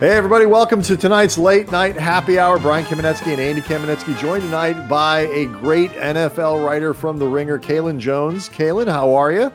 Hey, 0.00 0.10
everybody, 0.10 0.46
welcome 0.46 0.80
to 0.82 0.96
tonight's 0.96 1.36
late 1.36 1.72
night 1.72 1.96
happy 1.96 2.38
hour. 2.38 2.60
Brian 2.60 2.84
Kamenetsky 2.84 3.32
and 3.32 3.40
Andy 3.40 3.60
Kamenetsky 3.60 4.16
joined 4.16 4.44
tonight 4.44 4.86
by 4.86 5.22
a 5.22 5.46
great 5.46 5.90
NFL 5.90 6.64
writer 6.64 6.94
from 6.94 7.18
The 7.18 7.26
Ringer, 7.26 7.58
Kaelen 7.58 7.98
Jones. 7.98 8.48
Kaelen, 8.48 8.86
how 8.86 9.12
are 9.12 9.32
you? 9.32 9.52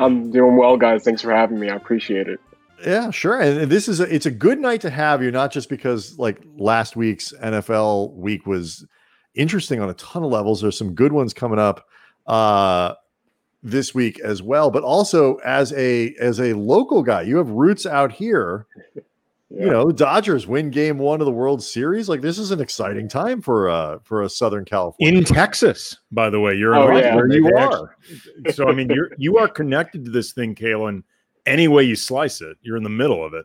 I'm 0.00 0.32
doing 0.32 0.56
well, 0.56 0.76
guys. 0.76 1.04
Thanks 1.04 1.22
for 1.22 1.30
having 1.32 1.60
me. 1.60 1.70
I 1.70 1.76
appreciate 1.76 2.26
it. 2.26 2.40
Yeah, 2.84 3.12
sure. 3.12 3.40
And 3.40 3.70
this 3.70 3.86
is 3.86 4.00
a, 4.00 4.12
it's 4.12 4.26
a 4.26 4.32
good 4.32 4.58
night 4.58 4.80
to 4.80 4.90
have 4.90 5.22
you, 5.22 5.30
not 5.30 5.52
just 5.52 5.68
because 5.68 6.18
like 6.18 6.42
last 6.56 6.96
week's 6.96 7.32
NFL 7.40 8.14
week 8.14 8.46
was 8.46 8.84
interesting 9.36 9.80
on 9.80 9.90
a 9.90 9.94
ton 9.94 10.24
of 10.24 10.30
levels. 10.32 10.60
There's 10.60 10.76
some 10.76 10.96
good 10.96 11.12
ones 11.12 11.32
coming 11.32 11.60
up 11.60 11.86
uh, 12.26 12.94
this 13.62 13.94
week 13.94 14.18
as 14.18 14.42
well, 14.42 14.72
but 14.72 14.82
also 14.82 15.36
as 15.44 15.72
a 15.74 16.16
as 16.18 16.40
a 16.40 16.54
local 16.54 17.04
guy, 17.04 17.22
you 17.22 17.36
have 17.36 17.48
roots 17.50 17.86
out 17.86 18.10
here. 18.10 18.66
Yeah. 19.50 19.64
You 19.64 19.70
know, 19.70 19.92
Dodgers 19.92 20.46
win 20.46 20.70
game 20.70 20.98
one 20.98 21.20
of 21.20 21.26
the 21.26 21.32
World 21.32 21.62
Series. 21.62 22.08
Like 22.08 22.22
this 22.22 22.38
is 22.38 22.50
an 22.50 22.60
exciting 22.60 23.08
time 23.08 23.40
for 23.40 23.68
uh 23.68 23.98
for 24.02 24.22
a 24.22 24.28
Southern 24.28 24.64
California. 24.64 25.18
In 25.18 25.24
Texas, 25.24 25.96
by 26.10 26.30
the 26.30 26.40
way. 26.40 26.54
You're 26.54 26.74
oh, 26.74 26.88
right 26.88 27.04
yeah. 27.04 27.14
where 27.14 27.30
you 27.30 27.54
are. 27.56 27.96
so 28.52 28.68
I 28.68 28.74
mean 28.74 28.90
you're 28.90 29.10
you 29.18 29.38
are 29.38 29.48
connected 29.48 30.04
to 30.06 30.10
this 30.10 30.32
thing, 30.32 30.54
Kaelen, 30.54 31.02
any 31.46 31.68
way 31.68 31.84
you 31.84 31.94
slice 31.94 32.40
it. 32.40 32.56
You're 32.62 32.76
in 32.76 32.82
the 32.82 32.90
middle 32.90 33.24
of 33.24 33.34
it. 33.34 33.44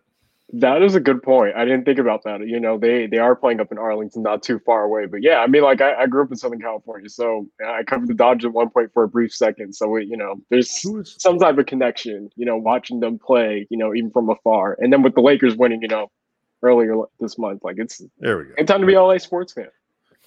That 0.52 0.82
is 0.82 0.96
a 0.96 1.00
good 1.00 1.22
point. 1.22 1.56
I 1.56 1.64
didn't 1.64 1.86
think 1.86 2.00
about 2.00 2.24
that. 2.24 2.46
You 2.48 2.60
know, 2.60 2.78
they 2.80 3.06
they 3.06 3.20
are 3.20 3.36
playing 3.36 3.60
up 3.60 3.72
in 3.72 3.78
Arlington, 3.78 4.24
not 4.24 4.42
too 4.42 4.58
far 4.60 4.84
away. 4.84 5.06
But 5.06 5.22
yeah, 5.22 5.40
I 5.40 5.48
mean, 5.48 5.62
like 5.62 5.80
I, 5.80 5.94
I 5.94 6.08
grew 6.08 6.24
up 6.24 6.32
in 6.32 6.38
Southern 6.38 6.60
California, 6.60 7.08
so 7.08 7.48
I 7.64 7.84
covered 7.84 8.08
the 8.08 8.16
Dodgers 8.16 8.46
at 8.46 8.54
one 8.54 8.72
point 8.72 8.92
for 8.92 9.04
a 9.04 9.08
brief 9.08 9.32
second. 9.32 9.74
So 9.76 9.88
we, 9.90 10.06
you 10.06 10.18
know, 10.18 10.42
there's 10.50 10.84
some 11.22 11.38
type 11.38 11.60
of 11.60 11.68
connection. 11.68 12.32
You 12.36 12.46
know, 12.46 12.58
watching 12.58 13.00
them 13.00 13.20
play, 13.20 13.68
you 13.70 13.78
know, 13.78 13.94
even 13.94 14.10
from 14.10 14.30
afar, 14.30 14.76
and 14.80 14.92
then 14.92 15.04
with 15.04 15.14
the 15.14 15.22
Lakers 15.22 15.56
winning, 15.56 15.84
you 15.84 15.88
know, 15.88 16.10
earlier 16.64 16.96
this 17.20 17.38
month, 17.38 17.64
like 17.64 17.78
it's 17.78 18.02
there 18.18 18.40
we 18.40 18.46
go. 18.46 18.54
It's 18.58 18.68
time 18.68 18.82
to 18.82 18.88
be 18.88 18.96
a 18.96 19.04
LA 19.04 19.20
sports 19.20 19.54
fan. 19.54 19.70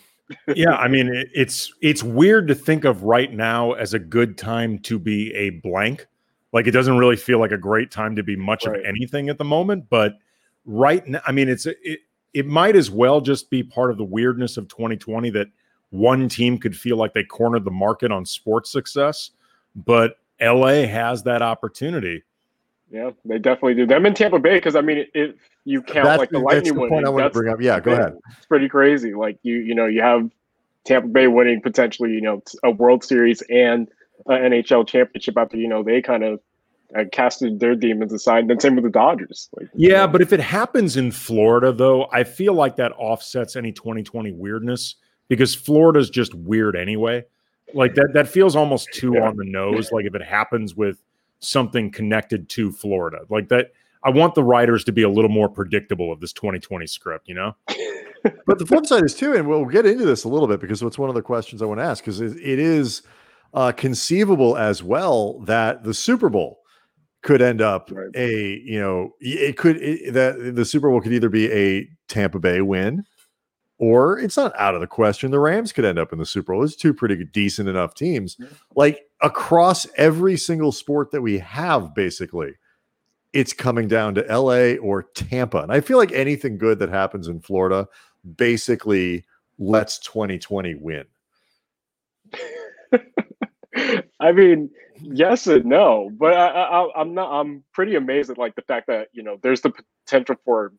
yeah, 0.55 0.77
I 0.77 0.87
mean, 0.87 1.09
it, 1.09 1.31
it's 1.35 1.73
it's 1.83 2.05
weird 2.05 2.47
to 2.47 2.55
think 2.55 2.85
of 2.85 3.03
right 3.03 3.33
now 3.33 3.73
as 3.73 3.93
a 3.93 3.99
good 3.99 4.39
time 4.39 4.79
to 4.81 5.01
be 5.01 5.35
a 5.35 5.51
blank 5.51 6.07
like 6.53 6.67
it 6.67 6.73
doesn't 6.73 6.99
really 6.99 7.17
feel 7.17 7.39
like 7.39 7.53
a 7.53 7.59
great 7.59 7.91
time 7.91 8.15
to 8.17 8.23
be 8.23 8.37
much 8.37 8.67
right. 8.67 8.79
of 8.79 8.85
anything 8.85 9.29
at 9.29 9.39
the 9.39 9.45
moment. 9.45 9.87
But 9.89 10.19
right 10.65 11.07
now, 11.07 11.21
I 11.27 11.33
mean, 11.33 11.49
it's 11.49 11.67
it 11.67 12.01
it 12.35 12.47
might 12.47 12.77
as 12.77 12.91
well 12.91 13.21
just 13.21 13.51
be 13.51 13.63
part 13.63 13.91
of 13.91 13.99
the 13.99 14.05
weirdness 14.05 14.57
of 14.57 14.69
2020 14.69 15.31
that 15.31 15.49
one 15.91 16.29
team 16.29 16.59
could 16.59 16.77
feel 16.77 16.97
like 16.97 17.13
they 17.13 17.25
cornered 17.25 17.65
the 17.65 17.71
market 17.71 18.11
on 18.11 18.25
sports 18.25 18.71
success, 18.71 19.31
but 19.75 20.19
LA 20.41 20.87
has 20.87 21.23
that 21.25 21.43
opportunity. 21.43 22.23
Yeah, 22.91 23.11
they 23.25 23.39
definitely 23.39 23.75
do. 23.75 23.87
Them 23.87 24.05
in 24.05 24.13
Tampa 24.13 24.39
Bay, 24.39 24.57
because 24.57 24.77
I 24.77 24.83
mean, 24.83 25.07
if 25.15 25.35
you 25.65 25.81
count 25.83 26.05
that's, 26.05 26.19
like 26.19 26.31
the 26.31 26.39
Lightning 26.39 26.75
the 26.75 26.89
point 26.89 27.07
I 27.07 27.11
want 27.11 27.25
to 27.25 27.31
bring 27.31 27.53
up. 27.53 27.61
Yeah, 27.61 27.81
go 27.81 27.93
ahead. 27.93 28.19
It's 28.37 28.47
pretty 28.47 28.69
crazy. 28.69 29.15
Like 29.15 29.39
you, 29.43 29.57
you 29.57 29.75
know, 29.75 29.87
you 29.87 30.03
have 30.03 30.31
Tampa 30.85 31.09
Bay 31.09 31.27
winning 31.27 31.63
potentially, 31.63 32.13
you 32.13 32.21
know, 32.21 32.43
a 32.63 32.71
World 32.71 33.05
Series 33.05 33.43
and 33.51 33.89
NHL 34.29 34.87
championship 34.87 35.37
after 35.37 35.57
you 35.57 35.69
know 35.69 35.83
they 35.83 36.03
kind 36.03 36.25
of 36.25 36.41
uh, 36.97 37.05
casted 37.11 37.61
their 37.61 37.75
demons 37.75 38.13
aside. 38.13 38.49
Then 38.49 38.61
same 38.61 38.75
with 38.75 38.85
the 38.85 38.91
Dodgers. 38.91 39.49
Like, 39.59 39.69
yeah, 39.75 40.07
but 40.07 40.21
if 40.21 40.33
it 40.33 40.41
happens 40.41 40.97
in 40.97 41.11
Florida, 41.11 41.73
though, 41.73 42.09
I 42.13 42.25
feel 42.25 42.55
like 42.55 42.77
that 42.77 42.93
offsets 42.93 43.57
any 43.57 43.73
2020 43.73 44.33
weirdness 44.33 44.97
because 45.29 45.55
Florida's 45.55 46.11
just 46.11 46.35
weird 46.35 46.77
anyway. 46.77 47.25
Like 47.75 47.95
that, 47.95 48.11
that 48.15 48.29
feels 48.29 48.55
almost 48.55 48.89
too 48.93 49.15
yeah. 49.15 49.27
on 49.27 49.37
the 49.37 49.45
nose. 49.45 49.91
Like 49.93 50.05
if 50.05 50.15
it 50.15 50.23
happens 50.23 50.75
with 50.75 51.03
something 51.39 51.91
connected 51.91 52.49
to 52.51 52.73
Florida, 52.73 53.21
like 53.29 53.49
that. 53.49 53.73
I 54.05 54.11
want 54.11 54.35
the 54.35 54.43
writers 54.43 54.83
to 54.87 54.93
be 54.93 55.03
a 55.03 55.09
little 55.09 55.31
more 55.31 55.49
predictable 55.49 56.11
of 56.11 56.19
this 56.19 56.33
2020 56.33 56.89
script, 56.89 57.29
you 57.29 57.37
know. 57.37 57.55
but 58.47 58.59
the 58.59 58.67
flip 58.67 58.85
side 58.85 59.05
is 59.05 59.15
too, 59.15 59.33
and 59.35 59.49
we'll 59.49 59.65
get 59.65 59.87
into 59.87 60.05
this 60.05 60.25
a 60.25 60.29
little 60.29 60.49
bit 60.49 60.59
because 60.59 60.83
it's 60.83 60.99
one 60.99 61.09
of 61.09 61.15
the 61.15 61.23
questions 61.23 61.63
I 61.63 61.67
want 61.67 61.79
to 61.79 61.85
ask 61.85 62.03
because 62.03 62.21
it, 62.21 62.37
it 62.37 62.59
is 62.59 63.03
uh, 63.55 63.73
conceivable 63.73 64.57
as 64.57 64.83
well 64.83 65.41
that 65.41 65.85
the 65.85 65.95
Super 65.95 66.29
Bowl 66.29 66.61
could 67.23 67.41
end 67.41 67.61
up 67.61 67.89
right. 67.93 68.11
a 68.15 68.61
you 68.65 68.81
know 68.81 69.13
it 69.21 69.57
could 69.57 69.77
it, 69.77 70.13
that 70.13 70.55
the 70.55 70.65
Super 70.65 70.91
Bowl 70.91 71.01
could 71.01 71.13
either 71.13 71.29
be 71.29 71.51
a 71.53 71.89
Tampa 72.09 72.39
Bay 72.39 72.61
win 72.61 73.05
or 73.79 74.19
it's 74.19 74.37
not 74.37 74.53
out 74.59 74.75
of 74.75 74.81
the 74.81 74.87
question 74.87 75.31
the 75.31 75.39
Rams 75.39 75.73
could 75.73 75.85
end 75.85 75.99
up 75.99 76.13
in 76.13 76.19
the 76.19 76.27
Super 76.27 76.53
Bowl. 76.53 76.65
It's 76.65 76.77
two 76.77 76.95
pretty 76.95 77.25
decent 77.25 77.69
enough 77.69 77.95
teams. 77.95 78.37
Like 78.75 79.03
across 79.21 79.87
every 79.97 80.37
single 80.37 80.73
sport 80.73 81.11
that 81.11 81.23
we 81.23 81.39
have 81.39 81.95
basically 81.95 82.55
it's 83.33 83.53
coming 83.53 83.89
down 83.89 84.15
to 84.15 84.23
LA 84.23 84.75
or 84.75 85.05
Tampa. 85.15 85.59
And 85.59 85.73
I 85.73 85.81
feel 85.81 85.99
like 85.99 86.13
anything 86.13 86.59
good 86.59 86.79
that 86.81 86.91
happens 86.91 87.29
in 87.29 87.41
Florida 87.41 87.89
basically 88.37 89.25
lets 89.59 89.99
2020 90.01 90.75
win. 90.77 91.05
I 94.21 94.33
mean, 94.33 94.71
yes 95.01 95.47
and 95.47 95.65
no, 95.65 96.11
but 96.19 96.35
I, 96.35 96.87
am 96.97 97.15
not. 97.15 97.31
I'm 97.31 97.65
pretty 97.73 97.95
amazed 97.95 98.31
at 98.31 98.39
like 98.39 98.55
the 98.55 98.63
fact 98.63 98.87
that 98.89 99.09
you 99.13 99.23
know 99.23 99.39
there's 99.43 99.61
the 99.63 99.73
potential 100.07 100.37
for 100.45 100.73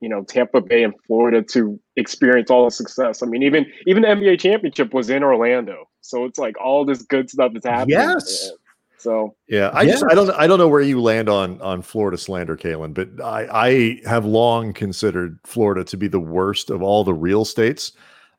you 0.00 0.08
know 0.08 0.22
Tampa 0.24 0.60
Bay 0.60 0.82
and 0.82 0.94
Florida 1.06 1.42
to 1.52 1.78
experience 1.96 2.50
all 2.50 2.64
the 2.64 2.70
success. 2.70 3.22
I 3.22 3.26
mean, 3.26 3.42
even 3.42 3.66
even 3.86 4.02
the 4.02 4.08
NBA 4.08 4.40
championship 4.40 4.94
was 4.94 5.10
in 5.10 5.22
Orlando, 5.22 5.88
so 6.00 6.24
it's 6.24 6.38
like 6.38 6.58
all 6.60 6.84
this 6.84 7.02
good 7.02 7.30
stuff 7.30 7.52
is 7.54 7.64
happening. 7.64 7.98
Yes. 7.98 8.52
So 8.98 9.36
yeah, 9.48 9.70
I 9.72 9.86
just 9.86 10.04
I 10.10 10.14
don't 10.14 10.30
I 10.30 10.46
don't 10.48 10.58
know 10.58 10.68
where 10.68 10.80
you 10.80 11.00
land 11.00 11.28
on 11.28 11.60
on 11.60 11.82
Florida 11.82 12.18
slander, 12.18 12.56
Kaelen, 12.56 12.94
but 12.94 13.08
I 13.24 13.46
I 13.50 14.08
have 14.08 14.24
long 14.24 14.72
considered 14.72 15.38
Florida 15.44 15.84
to 15.84 15.96
be 15.96 16.08
the 16.08 16.20
worst 16.20 16.68
of 16.68 16.82
all 16.82 17.04
the 17.04 17.14
real 17.14 17.44
states. 17.44 17.92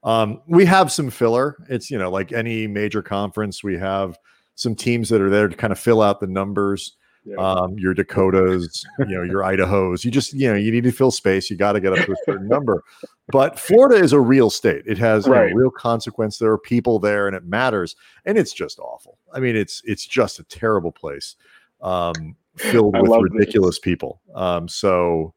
Um, 0.03 0.41
we 0.47 0.65
have 0.65 0.91
some 0.91 1.09
filler. 1.09 1.57
It's 1.69 1.91
you 1.91 1.97
know 1.97 2.09
like 2.09 2.31
any 2.31 2.67
major 2.67 3.01
conference, 3.01 3.63
we 3.63 3.77
have 3.77 4.17
some 4.55 4.75
teams 4.75 5.09
that 5.09 5.21
are 5.21 5.29
there 5.29 5.47
to 5.47 5.55
kind 5.55 5.71
of 5.71 5.79
fill 5.79 6.01
out 6.01 6.19
the 6.19 6.27
numbers. 6.27 6.95
Yeah. 7.25 7.35
Um, 7.35 7.77
your 7.77 7.93
Dakotas, 7.93 8.85
you 8.99 9.05
know, 9.17 9.23
your 9.23 9.41
Idahos. 9.41 10.03
You 10.03 10.09
just, 10.09 10.33
you 10.33 10.49
know, 10.49 10.55
you 10.55 10.71
need 10.71 10.85
to 10.85 10.91
fill 10.91 11.11
space. 11.11 11.49
You 11.49 11.57
got 11.57 11.73
to 11.73 11.81
get 11.81 11.91
up 11.91 12.05
to 12.05 12.13
a 12.13 12.15
certain 12.25 12.47
number. 12.47 12.81
But 13.27 13.59
Florida 13.59 13.95
is 14.01 14.13
a 14.13 14.19
real 14.19 14.49
state. 14.49 14.83
It 14.87 14.97
has 14.97 15.27
right. 15.27 15.49
you 15.49 15.49
know, 15.49 15.55
real 15.55 15.69
consequence. 15.69 16.37
There 16.37 16.51
are 16.51 16.57
people 16.57 16.97
there, 16.97 17.27
and 17.27 17.35
it 17.35 17.45
matters. 17.45 17.95
And 18.25 18.37
it's 18.37 18.53
just 18.53 18.79
awful. 18.79 19.17
I 19.33 19.39
mean, 19.39 19.55
it's 19.55 19.81
it's 19.85 20.07
just 20.07 20.39
a 20.39 20.43
terrible 20.45 20.91
place, 20.91 21.35
um, 21.81 22.35
filled 22.57 22.97
with 22.97 23.11
ridiculous 23.31 23.75
this. 23.75 23.79
people. 23.79 24.21
Um, 24.33 24.67
so 24.67 25.33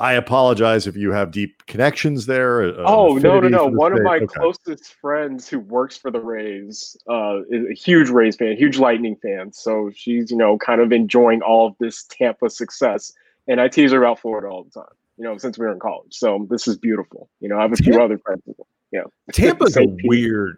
I 0.00 0.14
apologize 0.14 0.86
if 0.86 0.96
you 0.96 1.12
have 1.12 1.30
deep 1.30 1.66
connections 1.66 2.24
there. 2.24 2.62
Uh, 2.62 2.84
oh 2.86 3.18
no, 3.18 3.38
no, 3.38 3.48
no! 3.48 3.66
One 3.66 3.92
of 3.92 4.02
my 4.02 4.16
okay. 4.16 4.26
closest 4.26 4.94
friends 4.94 5.46
who 5.46 5.60
works 5.60 5.98
for 5.98 6.10
the 6.10 6.20
Rays 6.20 6.96
uh, 7.06 7.40
is 7.50 7.66
a 7.70 7.74
huge 7.74 8.08
Rays 8.08 8.34
fan, 8.34 8.56
huge 8.56 8.78
Lightning 8.78 9.16
fan. 9.16 9.52
So 9.52 9.90
she's 9.94 10.30
you 10.30 10.38
know 10.38 10.56
kind 10.56 10.80
of 10.80 10.90
enjoying 10.90 11.42
all 11.42 11.66
of 11.66 11.74
this 11.80 12.04
Tampa 12.04 12.48
success, 12.48 13.12
and 13.46 13.60
I 13.60 13.68
tease 13.68 13.92
her 13.92 14.02
about 14.02 14.18
Florida 14.18 14.48
all 14.48 14.64
the 14.64 14.70
time. 14.70 14.94
You 15.18 15.24
know, 15.24 15.36
since 15.36 15.58
we 15.58 15.66
were 15.66 15.72
in 15.72 15.78
college. 15.78 16.14
So 16.14 16.46
this 16.48 16.66
is 16.66 16.78
beautiful. 16.78 17.28
You 17.40 17.50
know, 17.50 17.58
I 17.58 17.62
have 17.62 17.72
a 17.72 17.76
Tampa, 17.76 17.92
few 17.92 18.02
other 18.02 18.18
friends. 18.18 18.42
Yeah, 18.92 19.02
Tampa's 19.32 19.76
a 19.76 19.84
weird. 20.04 20.56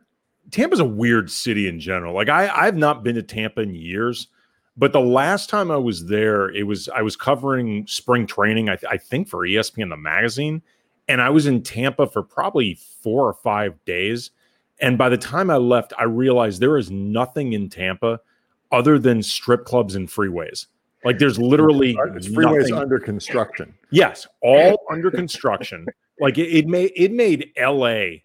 Tampa's 0.52 0.78
a 0.81 0.84
weird 0.84 1.32
city 1.32 1.66
in 1.66 1.81
general. 1.81 2.14
Like 2.14 2.28
I, 2.28 2.48
I've 2.48 2.76
not 2.76 3.02
been 3.02 3.16
to 3.16 3.22
Tampa 3.25 3.62
in 3.62 3.75
years. 3.75 4.28
But 4.77 4.93
the 4.93 5.00
last 5.00 5.50
time 5.50 5.71
I 5.71 5.77
was 5.77 6.06
there, 6.06 6.49
it 6.50 6.66
was 6.66 6.88
I 6.88 7.03
was 7.03 7.16
covering 7.16 7.87
spring 7.87 8.26
training, 8.26 8.69
I, 8.69 8.76
th- 8.76 8.91
I 8.91 8.96
think 8.96 9.29
for 9.29 9.41
ESPN 9.46 9.91
the 9.91 9.96
magazine, 9.96 10.62
and 11.08 11.20
I 11.20 11.31
was 11.31 11.46
in 11.46 11.62
Tampa 11.62 12.06
for 12.06 12.23
probably 12.23 12.79
four 13.02 13.26
or 13.26 13.35
five 13.35 13.82
days. 13.85 14.31
And 14.81 14.96
by 14.96 15.08
the 15.08 15.19
time 15.19 15.50
I 15.50 15.56
left, 15.56 15.93
I 15.99 16.05
realized 16.05 16.61
there 16.61 16.79
is 16.79 16.91
nothing 16.91 17.52
in 17.52 17.69
Tampa 17.69 18.20
other 18.73 18.99
than 18.99 19.23
strip 19.23 19.64
clubs 19.64 19.94
and 19.94 20.08
freeways. 20.08 20.67
Like 21.05 21.19
there's 21.19 21.38
literally 21.38 21.94
freeways 21.94 22.61
nothing. 22.61 22.75
under 22.75 22.99
construction. 22.99 23.75
Yes, 23.91 24.26
all 24.41 24.81
under 24.91 25.11
construction. 25.11 25.87
Like 26.20 26.38
it, 26.38 26.49
it 26.49 26.67
made 26.69 26.93
it 26.94 27.12
made 27.12 27.50
LA 27.61 28.20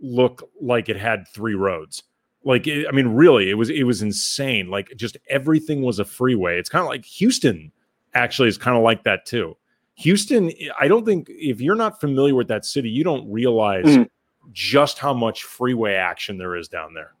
look 0.00 0.48
like 0.60 0.88
it 0.88 0.96
had 0.96 1.26
three 1.28 1.54
roads. 1.54 2.02
Like, 2.48 2.66
it, 2.66 2.86
I 2.88 2.92
mean, 2.92 3.08
really, 3.08 3.50
it 3.50 3.54
was 3.54 3.68
it 3.68 3.84
was 3.84 4.00
insane. 4.00 4.70
Like, 4.70 4.90
just 4.96 5.18
everything 5.28 5.82
was 5.82 5.98
a 5.98 6.04
freeway. 6.04 6.58
It's 6.58 6.70
kind 6.70 6.82
of 6.82 6.88
like 6.88 7.04
Houston. 7.04 7.70
Actually, 8.14 8.48
is 8.48 8.56
kind 8.56 8.74
of 8.74 8.82
like 8.82 9.04
that 9.04 9.26
too. 9.26 9.54
Houston, 9.96 10.50
I 10.80 10.88
don't 10.88 11.04
think 11.04 11.26
if 11.28 11.60
you're 11.60 11.74
not 11.74 12.00
familiar 12.00 12.34
with 12.34 12.48
that 12.48 12.64
city, 12.64 12.88
you 12.88 13.04
don't 13.04 13.30
realize 13.30 13.84
mm. 13.84 14.08
just 14.50 14.98
how 14.98 15.12
much 15.12 15.42
freeway 15.42 15.92
action 15.92 16.38
there 16.38 16.56
is 16.56 16.68
down 16.68 16.94
there. 16.94 17.12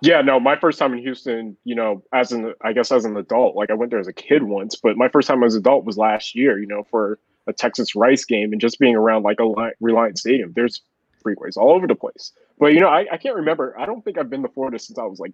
Yeah, 0.00 0.20
no, 0.20 0.40
my 0.40 0.56
first 0.56 0.80
time 0.80 0.92
in 0.94 0.98
Houston, 0.98 1.56
you 1.62 1.76
know, 1.76 2.02
as 2.12 2.32
an 2.32 2.54
I 2.62 2.72
guess 2.72 2.90
as 2.90 3.04
an 3.04 3.16
adult, 3.16 3.54
like 3.54 3.70
I 3.70 3.74
went 3.74 3.92
there 3.92 4.00
as 4.00 4.08
a 4.08 4.12
kid 4.12 4.42
once, 4.42 4.74
but 4.74 4.96
my 4.96 5.08
first 5.08 5.28
time 5.28 5.44
as 5.44 5.54
an 5.54 5.60
adult 5.60 5.84
was 5.84 5.96
last 5.96 6.34
year, 6.34 6.58
you 6.58 6.66
know, 6.66 6.82
for 6.90 7.20
a 7.46 7.52
Texas 7.52 7.94
Rice 7.94 8.24
game 8.24 8.50
and 8.50 8.60
just 8.60 8.80
being 8.80 8.96
around 8.96 9.22
like 9.22 9.38
a 9.38 9.70
Reliant 9.80 10.18
Stadium. 10.18 10.52
There's 10.56 10.82
freeways 11.24 11.56
all 11.56 11.72
over 11.72 11.86
the 11.86 11.94
place. 11.94 12.32
But 12.58 12.74
you 12.74 12.80
know, 12.80 12.88
I, 12.88 13.06
I 13.12 13.16
can't 13.16 13.36
remember. 13.36 13.78
I 13.78 13.86
don't 13.86 14.04
think 14.04 14.18
I've 14.18 14.30
been 14.30 14.42
to 14.42 14.48
Florida 14.48 14.78
since 14.78 14.98
I 14.98 15.04
was 15.04 15.18
like 15.18 15.32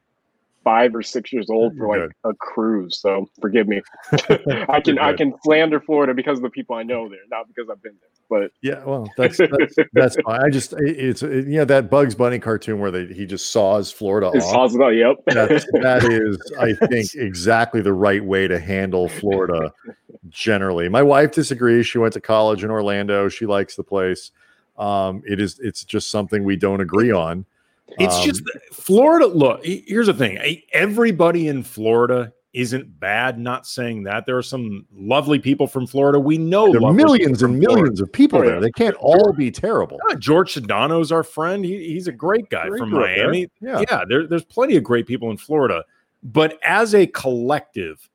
five 0.65 0.95
or 0.95 1.03
six 1.03 1.33
years 1.33 1.49
old 1.49 1.77
for 1.77 1.89
like 1.89 2.11
a 2.25 2.35
cruise. 2.35 3.01
So 3.01 3.29
forgive 3.41 3.67
me. 3.67 3.81
I 4.69 4.81
can 4.81 4.99
I 4.99 5.13
can 5.15 5.35
slander 5.43 5.81
Florida 5.81 6.15
because 6.15 6.39
of 6.39 6.43
the 6.43 6.51
people 6.51 6.77
I 6.77 6.83
know 6.83 7.09
there, 7.09 7.19
not 7.31 7.47
because 7.49 7.69
I've 7.71 7.83
been 7.83 7.97
there. 8.01 8.11
But 8.29 8.53
yeah, 8.63 8.85
well, 8.85 9.11
that's 9.17 9.39
that's, 9.39 9.75
that's 9.93 10.17
fine. 10.25 10.41
I 10.45 10.51
just 10.51 10.73
it's 10.79 11.23
it, 11.23 11.47
you 11.47 11.59
know 11.59 11.65
that 11.65 11.91
Bugs 11.91 12.15
Bunny 12.15 12.39
cartoon 12.39 12.79
where 12.79 12.91
they 12.91 13.07
he 13.13 13.27
just 13.27 13.51
saws 13.51 13.91
Florida 13.91 14.31
it 14.35 14.43
off. 14.43 14.51
Saws 14.51 14.75
it 14.75 14.97
yep. 14.97 15.17
That's, 15.27 15.67
that 15.73 16.05
is, 16.05 16.39
I 16.59 16.73
think, 16.87 17.15
exactly 17.15 17.81
the 17.81 17.93
right 17.93 18.25
way 18.25 18.47
to 18.47 18.61
handle 18.61 19.09
Florida. 19.09 19.73
Generally, 20.29 20.91
my 20.91 21.03
wife 21.03 21.33
disagrees. 21.33 21.87
She 21.87 21.99
went 21.99 22.13
to 22.15 22.21
college 22.21 22.63
in 22.63 22.71
Orlando. 22.71 23.29
She 23.29 23.47
likes 23.47 23.75
the 23.75 23.83
place. 23.83 24.31
Um, 24.81 25.23
it 25.27 25.39
is 25.39 25.61
it's 25.61 25.85
just 25.85 26.11
something 26.11 26.43
we 26.43 26.57
don't 26.57 26.81
agree 26.81 27.13
on. 27.13 27.45
It's 27.99 28.17
um, 28.17 28.25
just 28.25 28.43
Florida. 28.73 29.27
Look, 29.27 29.65
here's 29.65 30.07
the 30.07 30.15
thing: 30.15 30.63
everybody 30.73 31.49
in 31.49 31.63
Florida 31.63 32.33
isn't 32.55 32.99
bad. 32.99 33.39
Not 33.39 33.67
saying 33.67 34.05
that 34.05 34.25
there 34.25 34.39
are 34.39 34.43
some 34.43 34.87
lovely 34.93 35.39
people 35.39 35.67
from 35.67 35.87
Florida. 35.87 36.19
We 36.19 36.39
know 36.39 36.73
there 36.73 36.83
are 36.83 36.95
millions 36.95 37.43
and 37.43 37.59
millions 37.59 37.99
Florida. 37.99 38.03
of 38.05 38.13
people 38.13 38.39
oh, 38.41 38.47
there. 38.47 38.61
They 38.61 38.71
can't 38.71 38.97
all 38.97 39.35
be 39.35 39.51
terrible. 39.51 39.99
Yeah, 40.09 40.17
George 40.17 40.55
Sedano's 40.55 41.13
our 41.13 41.23
friend. 41.23 41.63
He, 41.63 41.93
he's 41.93 42.09
a 42.09 42.13
great 42.13 42.49
guy 42.49 42.69
great 42.69 42.79
from 42.79 42.91
Miami. 42.91 43.49
There. 43.61 43.75
Yeah, 43.75 43.85
yeah. 43.91 44.05
There, 44.09 44.27
there's 44.27 44.45
plenty 44.45 44.77
of 44.77 44.83
great 44.83 45.07
people 45.07 45.31
in 45.31 45.37
Florida. 45.37 45.85
But 46.23 46.59
as 46.63 46.95
a 46.95 47.07
collective, 47.07 48.09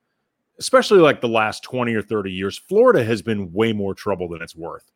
especially 0.58 1.00
like 1.00 1.22
the 1.22 1.28
last 1.28 1.64
20 1.64 1.94
or 1.94 2.02
30 2.02 2.32
years, 2.32 2.58
Florida 2.58 3.04
has 3.04 3.22
been 3.22 3.54
way 3.54 3.72
more 3.72 3.94
trouble 3.94 4.30
than 4.30 4.42
it's 4.42 4.56
worth. 4.56 4.92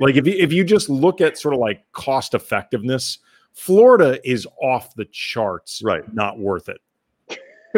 Like 0.00 0.16
if 0.16 0.26
you 0.26 0.34
if 0.34 0.52
you 0.52 0.64
just 0.64 0.88
look 0.88 1.20
at 1.20 1.38
sort 1.38 1.54
of 1.54 1.60
like 1.60 1.84
cost 1.92 2.34
effectiveness, 2.34 3.18
Florida 3.52 4.18
is 4.28 4.46
off 4.62 4.94
the 4.94 5.06
charts. 5.06 5.82
Right. 5.82 6.02
Not 6.14 6.38
worth 6.38 6.68
it. 6.68 6.78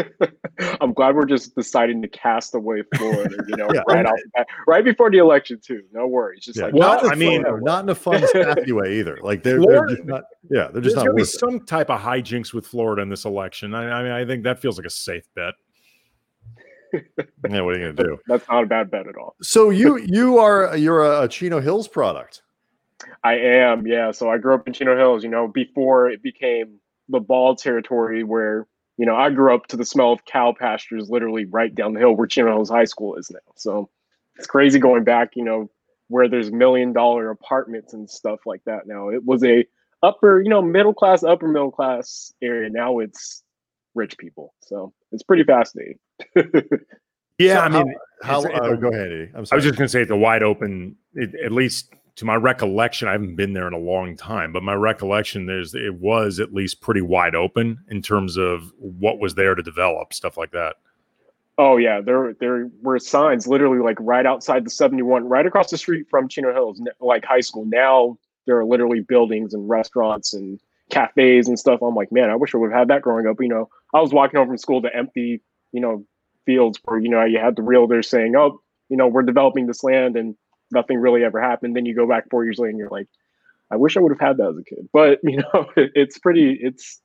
I'm 0.81 0.93
glad 0.93 1.15
we're 1.15 1.27
just 1.27 1.55
deciding 1.55 2.03
to 2.03 2.09
cast 2.09 2.55
away 2.55 2.83
Florida, 2.97 3.37
you 3.49 3.57
know, 3.57 3.69
yeah. 3.75 3.83
right 3.89 4.07
off 4.07 4.19
bat, 4.35 4.47
right 4.67 4.85
before 4.85 5.11
the 5.11 5.19
election 5.19 5.61
too. 5.61 5.83
No 5.93 6.07
worries. 6.07 6.45
Just 6.45 6.59
yeah. 6.59 6.67
like 6.67 6.75
well, 6.75 7.11
I 7.11 7.15
mean, 7.15 7.45
not 7.63 7.85
in 7.85 7.91
a 7.91 7.95
fun, 7.95 8.27
sassy 8.33 8.73
way 8.73 8.99
either. 8.99 9.19
Like 9.23 9.43
they're, 9.43 9.61
they're 9.61 9.87
just 9.87 10.05
not. 10.05 10.25
Yeah, 10.51 10.69
they're 10.69 10.83
just 10.83 10.97
There's 10.97 11.07
not. 11.07 11.17
Be 11.17 11.25
some 11.25 11.65
type 11.67 11.91
of 11.91 12.01
hijinks 12.01 12.53
with 12.53 12.67
Florida 12.67 13.03
in 13.03 13.09
this 13.09 13.25
election. 13.25 13.75
I, 13.75 13.91
I 13.91 14.03
mean, 14.03 14.13
I 14.13 14.25
think 14.25 14.45
that 14.45 14.61
feels 14.61 14.79
like 14.79 14.87
a 14.87 14.91
safe 14.91 15.25
bet. 15.35 15.55
yeah, 16.93 17.61
what 17.61 17.75
are 17.75 17.79
you 17.79 17.93
gonna 17.93 18.09
do? 18.09 18.19
That's 18.27 18.49
not 18.49 18.65
a 18.65 18.67
bad 18.67 18.91
bet 18.91 19.07
at 19.07 19.17
all. 19.17 19.37
So 19.43 19.71
you 19.71 19.99
you 19.99 20.39
are 20.39 20.77
you're 20.77 21.23
a 21.23 21.29
Chino 21.29 21.61
Hills 21.61 21.89
product. 21.89 22.43
I 23.23 23.35
am, 23.35 23.87
yeah. 23.87 24.11
So 24.11 24.31
I 24.31 24.39
grew 24.39 24.55
up 24.55 24.67
in 24.67 24.73
Chino 24.73 24.97
Hills, 24.97 25.23
you 25.23 25.31
know, 25.31 25.49
before 25.49 26.11
it 26.11 26.23
became 26.23 26.81
the 27.09 27.21
ball 27.21 27.55
territory 27.55 28.25
where, 28.25 28.67
you 28.97 29.07
know, 29.07 29.17
I 29.17 29.31
grew 29.31 29.55
up 29.55 29.67
to 29.69 29.77
the 29.77 29.85
smell 29.85 30.13
of 30.13 30.25
cow 30.25 30.55
pastures 30.59 31.09
literally 31.09 31.45
right 31.45 31.75
down 31.75 31.95
the 31.95 32.01
hill 32.01 32.17
where 32.17 32.27
Chino 32.27 32.49
Hills 32.49 32.71
High 32.71 32.85
School 32.85 33.17
is 33.17 33.31
now. 33.31 33.39
So 33.57 33.91
it's 34.37 34.47
crazy 34.47 34.79
going 34.79 35.05
back, 35.05 35.31
you 35.37 35.45
know, 35.45 35.71
where 36.09 36.29
there's 36.29 36.51
million 36.51 36.93
dollar 36.93 37.31
apartments 37.31 37.93
and 37.93 38.09
stuff 38.09 38.41
like 38.47 38.63
that 38.67 38.87
now. 38.87 39.09
It 39.09 39.25
was 39.25 39.45
a 39.45 39.67
upper, 40.03 40.41
you 40.41 40.49
know, 40.49 40.63
middle 40.63 40.95
class, 40.95 41.23
upper 41.23 41.49
middle 41.49 41.71
class 41.71 42.33
area. 42.43 42.71
Now 42.71 42.99
it's 42.99 43.43
rich 43.95 44.17
people. 44.19 44.55
So 44.61 44.93
it's 45.13 45.23
pretty 45.23 45.45
fascinating. 45.45 45.99
yeah, 47.39 47.57
so 47.57 47.61
I 47.61 47.69
mean, 47.69 47.95
how, 48.23 48.43
how 48.43 48.49
uh, 48.51 48.75
go 48.75 48.89
ahead. 48.89 49.13
Eddie. 49.13 49.31
I'm 49.35 49.47
sorry. 49.47 49.57
I 49.57 49.57
was 49.57 49.65
just 49.65 49.77
going 49.77 49.87
to 49.87 49.89
say 49.89 50.05
the 50.05 50.17
wide 50.17 50.43
open, 50.43 50.97
it, 51.15 51.35
at 51.45 51.53
least 51.53 51.93
to 52.19 52.25
my 52.25 52.35
recollection, 52.35 53.07
I 53.07 53.13
haven't 53.13 53.37
been 53.37 53.53
there 53.53 53.69
in 53.69 53.73
a 53.73 53.79
long 53.79 54.17
time, 54.17 54.53
but 54.53 54.65
my 54.65 54.75
recollection 54.75 55.47
there's 55.47 55.73
it 55.73 55.95
was 55.95 56.41
at 56.41 56.53
least 56.53 56.81
pretty 56.81 57.01
wide 57.01 57.37
open 57.37 57.79
in 57.89 58.03
terms 58.03 58.37
of 58.37 58.73
what 58.79 59.21
was 59.21 59.37
there 59.37 59.55
to 59.55 59.63
develop, 59.63 60.13
stuff 60.13 60.37
like 60.37 60.51
that. 60.51 60.77
Oh 61.59 61.77
yeah, 61.77 62.01
there 62.01 62.35
there 62.41 62.71
were 62.83 62.99
signs 62.99 63.47
literally 63.47 63.79
like 63.79 63.99
right 64.01 64.27
outside 64.27 64.67
the 64.67 64.71
71, 64.71 65.29
right 65.29 65.47
across 65.47 65.71
the 65.71 65.79
street 65.79 66.07
from 66.11 66.29
Chino 66.29 66.53
Hills, 66.53 66.83
like 67.01 67.25
high 67.25 67.41
school. 67.41 67.65
Now 67.65 68.19
there 68.47 68.59
are 68.59 68.65
literally 68.65 69.01
buildings 69.01 69.55
and 69.55 69.69
restaurants 69.69 70.35
and 70.35 70.61
cafes 70.91 71.47
and 71.47 71.57
stuff. 71.57 71.83
I'm 71.83 71.95
like, 71.95 72.11
man, 72.11 72.31
I 72.31 72.37
wish 72.37 72.53
I 72.53 72.59
would 72.59 72.73
have 72.73 72.79
had 72.81 72.89
that 72.89 73.03
growing 73.03 73.29
up. 73.29 73.37
You 73.41 73.49
know, 73.49 73.69
I 73.95 74.01
was 74.01 74.13
walking 74.13 74.39
home 74.39 74.49
from 74.49 74.59
school 74.59 74.83
to 74.83 74.95
empty, 74.95 75.41
you 75.73 75.81
know, 75.81 76.05
fields 76.47 76.79
where 76.85 76.99
you 76.99 77.09
know 77.09 77.25
you 77.25 77.39
had 77.39 77.57
the 77.57 77.63
realtors 77.63 78.07
saying, 78.07 78.35
"Oh, 78.37 78.61
you 78.89 78.97
know, 78.97 79.07
we're 79.07 79.23
developing 79.23 79.67
this 79.67 79.83
land," 79.83 80.17
and 80.17 80.37
nothing 80.71 80.99
really 80.99 81.25
ever 81.25 81.41
happened. 81.41 81.77
Then 81.77 81.87
you 81.87 81.95
go 81.95 82.07
back 82.07 82.29
four 82.31 82.45
years 82.45 82.59
later 82.59 82.71
and 82.71 82.79
you're 82.79 82.91
like, 82.91 83.09
I 83.71 83.77
wish 83.77 83.97
I 83.97 84.01
would 84.01 84.13
have 84.13 84.21
had 84.21 84.37
that 84.39 84.51
as 84.51 84.59
a 84.59 84.65
kid. 84.65 84.89
But 84.93 85.21
you 85.23 85.39
know, 85.39 85.67
it's 85.77 86.19
pretty 86.19 86.59
it's 86.61 87.01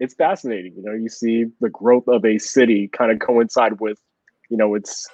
it's 0.00 0.14
fascinating. 0.14 0.74
You 0.76 0.82
know, 0.82 0.92
you 0.92 1.08
see 1.08 1.46
the 1.60 1.70
growth 1.70 2.08
of 2.08 2.24
a 2.24 2.38
city 2.38 2.88
kind 2.88 3.12
of 3.12 3.20
coincide 3.20 3.80
with, 3.80 3.98
you 4.48 4.56
know, 4.56 4.74
it's 4.74 5.08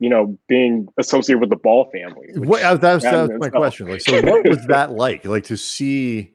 you 0.00 0.08
know, 0.08 0.38
being 0.46 0.86
associated 0.96 1.40
with 1.40 1.50
the 1.50 1.56
Ball 1.56 1.90
family. 1.90 2.28
What 2.36 2.62
uh, 2.62 2.76
that 2.76 2.94
was, 2.94 3.02
that 3.02 3.28
was 3.28 3.40
my 3.40 3.48
question. 3.48 3.88
Like, 3.88 4.00
so 4.00 4.20
what 4.22 4.46
was 4.46 4.64
that 4.66 4.92
like? 4.92 5.24
Like 5.24 5.44
to 5.44 5.56
see 5.56 6.32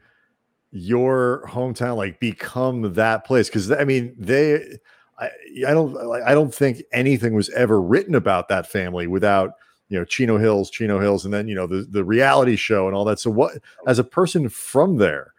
your 0.74 1.48
hometown 1.48 1.96
like 1.96 2.20
become 2.20 2.94
that 2.94 3.26
place? 3.26 3.48
Because 3.48 3.72
I 3.72 3.84
mean, 3.86 4.14
they, 4.18 4.80
I, 5.20 5.30
I 5.68 5.72
don't, 5.72 5.94
like, 5.94 6.24
I 6.24 6.34
don't 6.34 6.54
think 6.54 6.82
anything 6.92 7.36
was 7.36 7.50
ever 7.52 7.80
written 7.80 8.16
about 8.16 8.50
that 8.50 8.68
family 8.68 9.08
without 9.08 9.54
you 9.90 10.00
know 10.00 10.06
Chino 10.06 10.38
Hills, 10.40 10.72
Chino 10.72 11.00
Hills, 11.00 11.26
and 11.26 11.34
then 11.34 11.48
you 11.48 11.56
know 11.56 11.68
the 11.68 11.88
the 11.90 12.04
reality 12.04 12.56
show 12.56 12.88
and 12.88 12.96
all 12.96 13.06
that. 13.06 13.20
So 13.20 13.30
what, 13.30 13.54
as 13.88 14.00
a 14.00 14.04
person 14.04 14.50
from 14.50 14.98
there, 14.98 15.34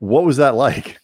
what 0.00 0.24
was 0.24 0.36
that 0.38 0.56
like? 0.56 0.98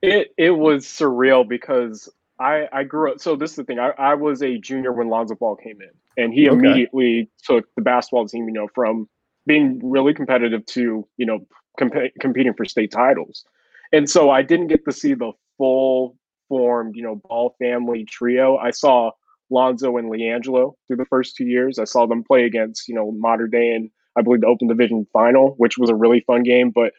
It 0.00 0.32
it 0.38 0.52
was 0.52 0.86
surreal 0.86 1.46
because 1.46 2.08
I 2.40 2.68
I 2.72 2.84
grew 2.84 3.12
up. 3.12 3.20
So 3.20 3.36
this 3.36 3.50
is 3.50 3.56
the 3.56 3.64
thing. 3.64 3.78
I, 3.78 3.90
I 3.98 4.14
was 4.14 4.42
a 4.42 4.56
junior 4.56 4.92
when 4.92 5.08
Lonzo 5.08 5.34
Ball 5.34 5.56
came 5.56 5.82
in, 5.82 5.90
and 6.16 6.32
he 6.32 6.48
okay. 6.48 6.58
immediately 6.58 7.28
took 7.42 7.66
the 7.74 7.82
basketball 7.82 8.26
team. 8.26 8.46
You 8.46 8.54
know, 8.54 8.68
from 8.74 9.06
being 9.46 9.80
really 9.82 10.14
competitive 10.14 10.64
to 10.66 11.06
you 11.18 11.26
know 11.26 11.46
comp- 11.76 12.14
competing 12.20 12.54
for 12.54 12.64
state 12.64 12.90
titles, 12.90 13.44
and 13.92 14.08
so 14.08 14.30
I 14.30 14.42
didn't 14.42 14.68
get 14.68 14.84
to 14.84 14.92
see 14.92 15.14
the 15.14 15.32
full 15.58 16.16
formed 16.48 16.96
you 16.96 17.02
know 17.02 17.16
Ball 17.16 17.54
family 17.58 18.04
trio. 18.04 18.56
I 18.56 18.70
saw 18.70 19.12
Lonzo 19.50 19.96
and 19.96 20.10
LiAngelo 20.10 20.74
through 20.86 20.96
the 20.96 21.04
first 21.06 21.36
two 21.36 21.44
years. 21.44 21.78
I 21.78 21.84
saw 21.84 22.06
them 22.06 22.24
play 22.24 22.44
against, 22.44 22.88
you 22.88 22.94
know, 22.94 23.12
Mater 23.12 23.46
Dei 23.46 23.72
and 23.72 23.90
I 24.16 24.22
believe 24.22 24.40
the 24.40 24.46
Open 24.46 24.68
Division 24.68 25.06
final, 25.12 25.54
which 25.58 25.78
was 25.78 25.90
a 25.90 25.94
really 25.94 26.20
fun 26.20 26.42
game. 26.42 26.70
But, 26.70 26.94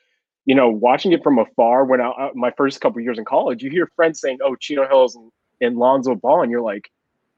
you 0.46 0.56
know, 0.56 0.70
watching 0.70 1.12
it 1.12 1.24
from 1.24 1.40
afar 1.40 1.84
when 1.86 2.00
I, 2.00 2.10
uh, 2.10 2.30
my 2.36 2.52
first 2.52 2.80
couple 2.80 3.02
years 3.02 3.18
in 3.18 3.26
college, 3.26 3.64
you 3.64 3.70
hear 3.70 3.92
friends 3.96 4.22
saying, 4.22 4.38
oh, 4.44 4.56
Chino 4.56 4.88
Hills 4.88 5.16
and, 5.16 5.32
and 5.60 5.78
Lonzo 5.78 6.16
Ball, 6.16 6.44
and 6.44 6.52
you're 6.52 6.62
like, 6.62 6.90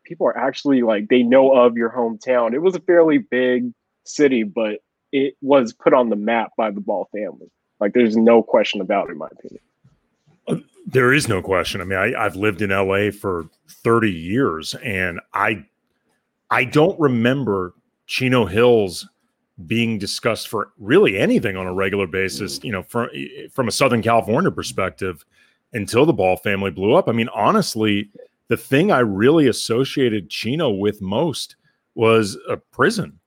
people 0.04 0.28
are 0.28 0.38
actually 0.38 0.82
like, 0.82 1.08
they 1.08 1.24
know 1.24 1.52
of 1.52 1.78
your 1.78 1.90
hometown. 1.90 2.54
It 2.54 2.62
was 2.62 2.76
a 2.76 2.82
fairly 2.82 3.20
big 3.20 3.72
city, 4.06 4.44
but 4.44 4.80
it 5.12 5.36
was 5.42 5.74
put 5.74 5.94
on 5.94 6.10
the 6.10 6.16
map 6.16 6.52
by 6.58 6.72
the 6.72 6.82
Ball 6.82 7.10
family. 7.12 7.50
Like, 7.80 7.94
there's 7.94 8.18
no 8.18 8.44
question 8.44 8.82
about 8.82 9.10
it, 9.10 9.14
in 9.14 9.18
my 9.18 9.28
opinion. 9.32 9.62
Uh, 10.48 10.56
there 10.86 11.14
is 11.14 11.28
no 11.28 11.42
question. 11.42 11.82
I 11.82 11.86
mean, 11.86 12.00
I, 12.00 12.14
I've 12.14 12.36
lived 12.36 12.62
in 12.62 12.72
LA 12.72 13.12
for 13.12 13.48
30 13.68 14.12
years, 14.12 14.76
and 14.76 15.20
I 15.34 15.66
I 16.52 16.64
don't 16.64 17.00
remember 17.00 17.74
Chino 18.08 18.46
Hills 18.46 19.08
being 19.68 19.98
discussed 20.00 20.48
for 20.48 20.70
really 20.80 21.18
anything 21.18 21.58
on 21.58 21.68
a 21.68 21.74
regular 21.74 22.08
basis, 22.08 22.60
you 22.64 22.72
know, 22.72 22.84
from 22.84 23.10
eh, 23.14 23.28
eh, 23.38 23.48
from 23.52 23.68
a 23.68 23.72
Southern 23.72 24.02
California 24.02 24.52
perspective 24.52 25.26
until 25.74 26.06
the 26.06 26.14
Ball 26.14 26.38
family 26.38 26.72
blew 26.72 26.96
up. 26.96 27.08
I 27.08 27.12
mean, 27.12 27.30
honestly, 27.30 28.10
the 28.48 28.58
thing 28.58 28.92
I 28.92 29.00
really 29.00 29.48
associated 29.48 30.30
Chino 30.30 30.70
with 30.70 31.02
most 31.02 31.56
was 31.96 32.38
a 32.48 32.58
prison. 32.58 33.19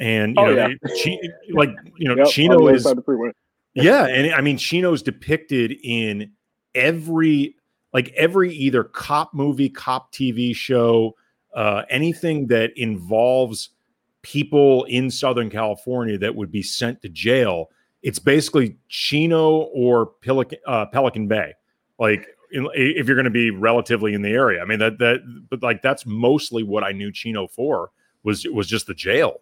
And 0.00 0.36
you 0.36 0.42
oh, 0.42 0.54
know, 0.54 0.74
yeah. 0.94 1.16
like 1.52 1.70
you 1.98 2.08
know, 2.08 2.16
yep, 2.16 2.28
Chino 2.28 2.66
is 2.68 2.86
yeah, 3.74 4.06
and 4.06 4.34
I 4.34 4.40
mean 4.40 4.56
Chino's 4.56 5.02
depicted 5.02 5.76
in 5.82 6.32
every 6.74 7.56
like 7.92 8.12
every 8.16 8.52
either 8.52 8.84
cop 8.84 9.34
movie, 9.34 9.68
cop 9.68 10.12
TV 10.12 10.54
show, 10.54 11.14
uh, 11.54 11.82
anything 11.88 12.48
that 12.48 12.72
involves 12.76 13.70
people 14.22 14.84
in 14.84 15.10
Southern 15.10 15.50
California 15.50 16.18
that 16.18 16.34
would 16.34 16.50
be 16.50 16.62
sent 16.62 17.02
to 17.02 17.08
jail. 17.08 17.70
It's 18.02 18.18
basically 18.18 18.76
Chino 18.88 19.68
or 19.72 20.06
Pelican, 20.06 20.58
uh, 20.66 20.86
Pelican 20.86 21.28
Bay. 21.28 21.52
Like 21.98 22.26
in, 22.52 22.68
if 22.74 23.06
you're 23.06 23.16
going 23.16 23.24
to 23.24 23.30
be 23.30 23.50
relatively 23.50 24.14
in 24.14 24.22
the 24.22 24.30
area, 24.30 24.60
I 24.60 24.64
mean 24.64 24.80
that 24.80 24.98
that, 24.98 25.20
but 25.48 25.62
like 25.62 25.82
that's 25.82 26.04
mostly 26.04 26.62
what 26.62 26.82
I 26.84 26.92
knew 26.92 27.12
Chino 27.12 27.46
for 27.46 27.90
was 28.24 28.46
was 28.48 28.66
just 28.66 28.86
the 28.86 28.94
jail 28.94 29.40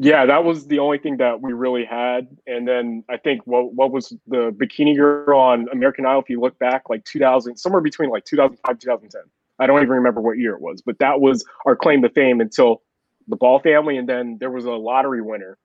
yeah, 0.00 0.26
that 0.26 0.44
was 0.44 0.68
the 0.68 0.78
only 0.78 0.98
thing 0.98 1.16
that 1.16 1.40
we 1.42 1.52
really 1.52 1.84
had. 1.84 2.28
And 2.46 2.68
then 2.68 3.02
I 3.10 3.16
think 3.16 3.42
what 3.46 3.74
what 3.74 3.90
was 3.90 4.16
the 4.28 4.52
bikini 4.52 4.96
girl 4.96 5.40
on 5.40 5.66
American 5.72 6.06
Idol? 6.06 6.22
If 6.22 6.30
you 6.30 6.40
look 6.40 6.56
back, 6.60 6.84
like 6.88 7.04
2000, 7.04 7.56
somewhere 7.56 7.82
between 7.82 8.08
like 8.08 8.24
2005 8.24 8.78
2010. 8.78 9.22
I 9.58 9.66
don't 9.66 9.78
even 9.78 9.90
remember 9.90 10.20
what 10.20 10.38
year 10.38 10.54
it 10.54 10.60
was, 10.60 10.82
but 10.82 11.00
that 11.00 11.20
was 11.20 11.44
our 11.66 11.74
claim 11.74 12.02
to 12.02 12.10
fame 12.10 12.40
until 12.40 12.82
the 13.26 13.34
Ball 13.34 13.58
family, 13.58 13.96
and 13.96 14.08
then 14.08 14.36
there 14.38 14.52
was 14.52 14.64
a 14.64 14.70
lottery 14.70 15.20
winner. 15.20 15.58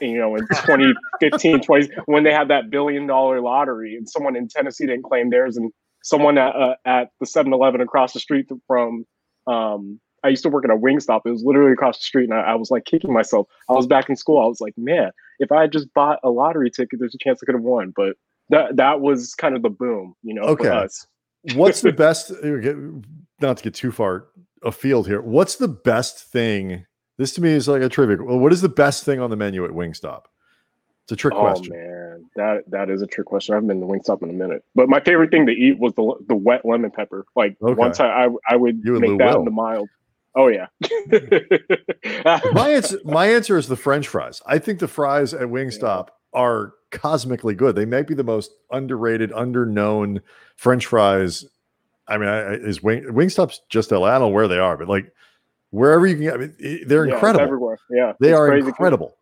You 0.00 0.16
know, 0.16 0.36
in 0.36 0.46
2015, 0.48 1.60
20 1.60 1.88
when 2.06 2.24
they 2.24 2.32
had 2.32 2.48
that 2.48 2.70
billion 2.70 3.06
dollar 3.06 3.42
lottery, 3.42 3.94
and 3.94 4.08
someone 4.08 4.36
in 4.36 4.48
Tennessee 4.48 4.86
didn't 4.86 5.04
claim 5.04 5.28
theirs, 5.28 5.58
and 5.58 5.70
someone 6.02 6.38
at 6.38 6.56
uh, 6.56 6.76
at 6.86 7.10
the 7.20 7.26
7-Eleven 7.26 7.82
across 7.82 8.14
the 8.14 8.20
street 8.20 8.48
from 8.66 9.04
um, 9.46 10.00
I 10.22 10.28
used 10.28 10.42
to 10.42 10.48
work 10.48 10.64
at 10.64 10.70
a 10.70 10.76
Wingstop. 10.76 11.22
It 11.24 11.30
was 11.30 11.42
literally 11.44 11.72
across 11.72 11.98
the 11.98 12.04
street, 12.04 12.24
and 12.24 12.34
I, 12.34 12.40
I, 12.42 12.54
was 12.54 12.70
like 12.70 12.84
kicking 12.84 13.12
myself. 13.12 13.48
I 13.68 13.72
was 13.72 13.86
back 13.86 14.08
in 14.08 14.16
school. 14.16 14.40
I 14.40 14.46
was 14.46 14.60
like, 14.60 14.74
man, 14.76 15.12
if 15.38 15.50
I 15.50 15.62
had 15.62 15.72
just 15.72 15.92
bought 15.94 16.18
a 16.22 16.30
lottery 16.30 16.70
ticket, 16.70 16.98
there's 16.98 17.14
a 17.14 17.18
chance 17.18 17.40
I 17.42 17.46
could 17.46 17.54
have 17.54 17.64
won. 17.64 17.92
But 17.96 18.16
that 18.50 18.76
that 18.76 19.00
was 19.00 19.34
kind 19.34 19.56
of 19.56 19.62
the 19.62 19.70
boom, 19.70 20.14
you 20.22 20.34
know, 20.34 20.42
okay. 20.42 20.86
What's 21.54 21.80
the 21.80 21.92
best? 21.96 22.32
Not 23.40 23.56
to 23.56 23.64
get 23.64 23.74
too 23.74 23.92
far 23.92 24.26
afield 24.62 25.06
here. 25.06 25.22
What's 25.22 25.56
the 25.56 25.68
best 25.68 26.18
thing? 26.18 26.84
This 27.16 27.32
to 27.34 27.40
me 27.40 27.50
is 27.50 27.68
like 27.68 27.82
a 27.82 27.88
trivia. 27.88 28.22
Well, 28.22 28.38
what 28.38 28.52
is 28.52 28.60
the 28.60 28.68
best 28.68 29.04
thing 29.04 29.20
on 29.20 29.30
the 29.30 29.36
menu 29.36 29.64
at 29.64 29.70
Wingstop? 29.70 30.22
It's 31.04 31.12
a 31.12 31.16
trick 31.16 31.34
oh, 31.34 31.40
question. 31.40 31.74
man, 31.74 32.24
that 32.36 32.62
that 32.68 32.90
is 32.90 33.02
a 33.02 33.06
trick 33.06 33.26
question. 33.26 33.54
I 33.54 33.56
haven't 33.56 33.68
been 33.68 33.80
to 33.80 33.86
Wingstop 33.86 34.22
in 34.22 34.30
a 34.30 34.32
minute, 34.32 34.64
but 34.74 34.88
my 34.88 35.00
favorite 35.00 35.30
thing 35.30 35.46
to 35.46 35.52
eat 35.52 35.78
was 35.78 35.92
the 35.94 36.14
the 36.28 36.36
wet 36.36 36.64
lemon 36.64 36.90
pepper. 36.90 37.24
Like 37.34 37.56
okay. 37.62 37.74
once 37.74 38.00
I, 38.00 38.26
I 38.26 38.28
I 38.48 38.56
would 38.56 38.80
you 38.84 39.00
make 39.00 39.18
that 39.18 39.36
into 39.36 39.50
mild. 39.50 39.88
Oh 40.34 40.48
yeah. 40.48 40.66
my 42.52 42.70
answer 42.70 42.98
my 43.04 43.26
answer 43.26 43.58
is 43.58 43.68
the 43.68 43.76
French 43.76 44.08
fries. 44.08 44.40
I 44.46 44.58
think 44.58 44.78
the 44.78 44.88
fries 44.88 45.34
at 45.34 45.48
Wingstop 45.48 46.08
yeah. 46.08 46.40
are 46.40 46.74
cosmically 46.90 47.54
good. 47.54 47.74
They 47.74 47.84
might 47.84 48.06
be 48.06 48.14
the 48.14 48.24
most 48.24 48.52
underrated, 48.70 49.30
underknown 49.32 50.20
French 50.56 50.86
fries. 50.86 51.44
I 52.06 52.18
mean, 52.18 52.28
I, 52.28 52.54
is 52.54 52.82
Wing 52.82 53.04
Wingstop's 53.04 53.60
just 53.68 53.90
LA? 53.90 54.06
I 54.06 54.12
don't 54.12 54.20
know 54.20 54.28
where 54.28 54.48
they 54.48 54.58
are, 54.58 54.76
but 54.76 54.88
like 54.88 55.12
wherever 55.70 56.06
you 56.06 56.14
can 56.14 56.24
get, 56.24 56.34
I 56.34 56.36
mean, 56.36 56.84
they're 56.86 57.06
yeah, 57.06 57.14
incredible. 57.14 57.44
Everywhere, 57.44 57.78
yeah, 57.90 58.12
they 58.20 58.32
are 58.32 58.54
incredible. 58.56 59.16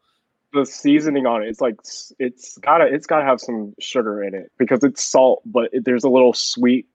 The 0.55 0.65
seasoning 0.65 1.27
on 1.27 1.43
it, 1.43 1.49
it's 1.49 1.61
like 1.61 1.77
it's 2.19 2.57
gotta 2.59 2.87
it's 2.87 3.07
gotta 3.07 3.25
have 3.25 3.41
some 3.41 3.75
sugar 3.79 4.23
in 4.23 4.35
it 4.35 4.51
because 4.59 4.83
it's 4.83 5.05
salt, 5.05 5.43
but 5.45 5.69
it, 5.73 5.85
there's 5.85 6.05
a 6.05 6.09
little 6.09 6.33
sweet 6.33 6.87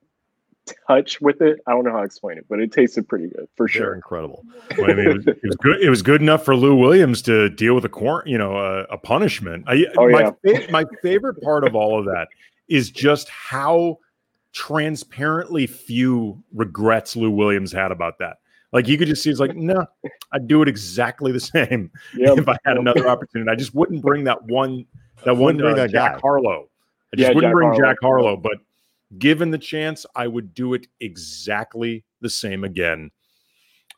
touch 0.87 1.19
with 1.21 1.41
it. 1.41 1.59
I 1.67 1.71
don't 1.71 1.83
know 1.83 1.91
how 1.91 1.99
to 1.99 2.05
explain 2.05 2.37
it, 2.37 2.45
but 2.49 2.59
it 2.59 2.71
tasted 2.71 3.07
pretty 3.07 3.27
good 3.27 3.47
for 3.55 3.67
sure. 3.67 3.87
They're 3.87 3.95
incredible. 3.95 4.45
Well, 4.77 4.89
I 4.89 4.93
mean, 4.93 5.07
it 5.07 5.15
was, 5.17 5.27
it 5.27 5.39
was, 5.43 5.55
good. 5.57 5.81
It 5.81 5.89
was 5.89 6.01
good 6.01 6.21
enough 6.21 6.43
for 6.43 6.55
Lou 6.55 6.75
Williams 6.75 7.21
to 7.23 7.49
deal 7.49 7.75
with 7.75 7.85
a 7.85 7.89
cor- 7.89 8.23
you 8.25 8.37
know, 8.37 8.57
a, 8.57 8.83
a 8.85 8.97
punishment. 8.97 9.65
I, 9.67 9.85
oh, 9.97 10.09
my, 10.09 10.31
yeah. 10.43 10.71
my 10.71 10.85
favorite 11.03 11.41
part 11.41 11.63
of 11.63 11.75
all 11.75 11.99
of 11.99 12.05
that 12.05 12.27
is 12.67 12.89
just 12.89 13.29
how 13.29 13.99
transparently 14.53 15.67
few 15.67 16.41
regrets 16.53 17.15
Lou 17.15 17.29
Williams 17.29 17.71
had 17.71 17.91
about 17.91 18.17
that. 18.19 18.37
Like 18.71 18.87
you 18.87 18.97
could 18.97 19.07
just 19.07 19.21
see, 19.21 19.29
it's 19.29 19.39
like, 19.39 19.55
no, 19.55 19.85
I'd 20.31 20.47
do 20.47 20.61
it 20.63 20.67
exactly 20.67 21.31
the 21.31 21.39
same 21.39 21.91
yep. 22.15 22.37
if 22.39 22.47
I 22.49 22.57
had 22.65 22.77
another 22.77 23.07
opportunity. 23.07 23.51
I 23.51 23.55
just 23.55 23.75
wouldn't 23.75 24.01
bring 24.01 24.23
that 24.23 24.43
one, 24.43 24.85
that 25.25 25.37
one, 25.37 25.61
uh, 25.61 25.75
that 25.75 25.91
Jack 25.91 26.13
guy. 26.13 26.19
Harlow. 26.19 26.69
I 27.13 27.17
just 27.17 27.29
yeah, 27.29 27.35
wouldn't 27.35 27.51
Jack 27.51 27.53
bring 27.53 27.67
Harlow. 27.69 27.83
Jack 27.83 27.97
Harlow, 28.01 28.37
but 28.37 28.57
given 29.17 29.51
the 29.51 29.57
chance, 29.57 30.05
I 30.15 30.27
would 30.27 30.53
do 30.53 30.73
it 30.73 30.87
exactly 30.99 32.05
the 32.21 32.29
same 32.29 32.63
again. 32.63 33.11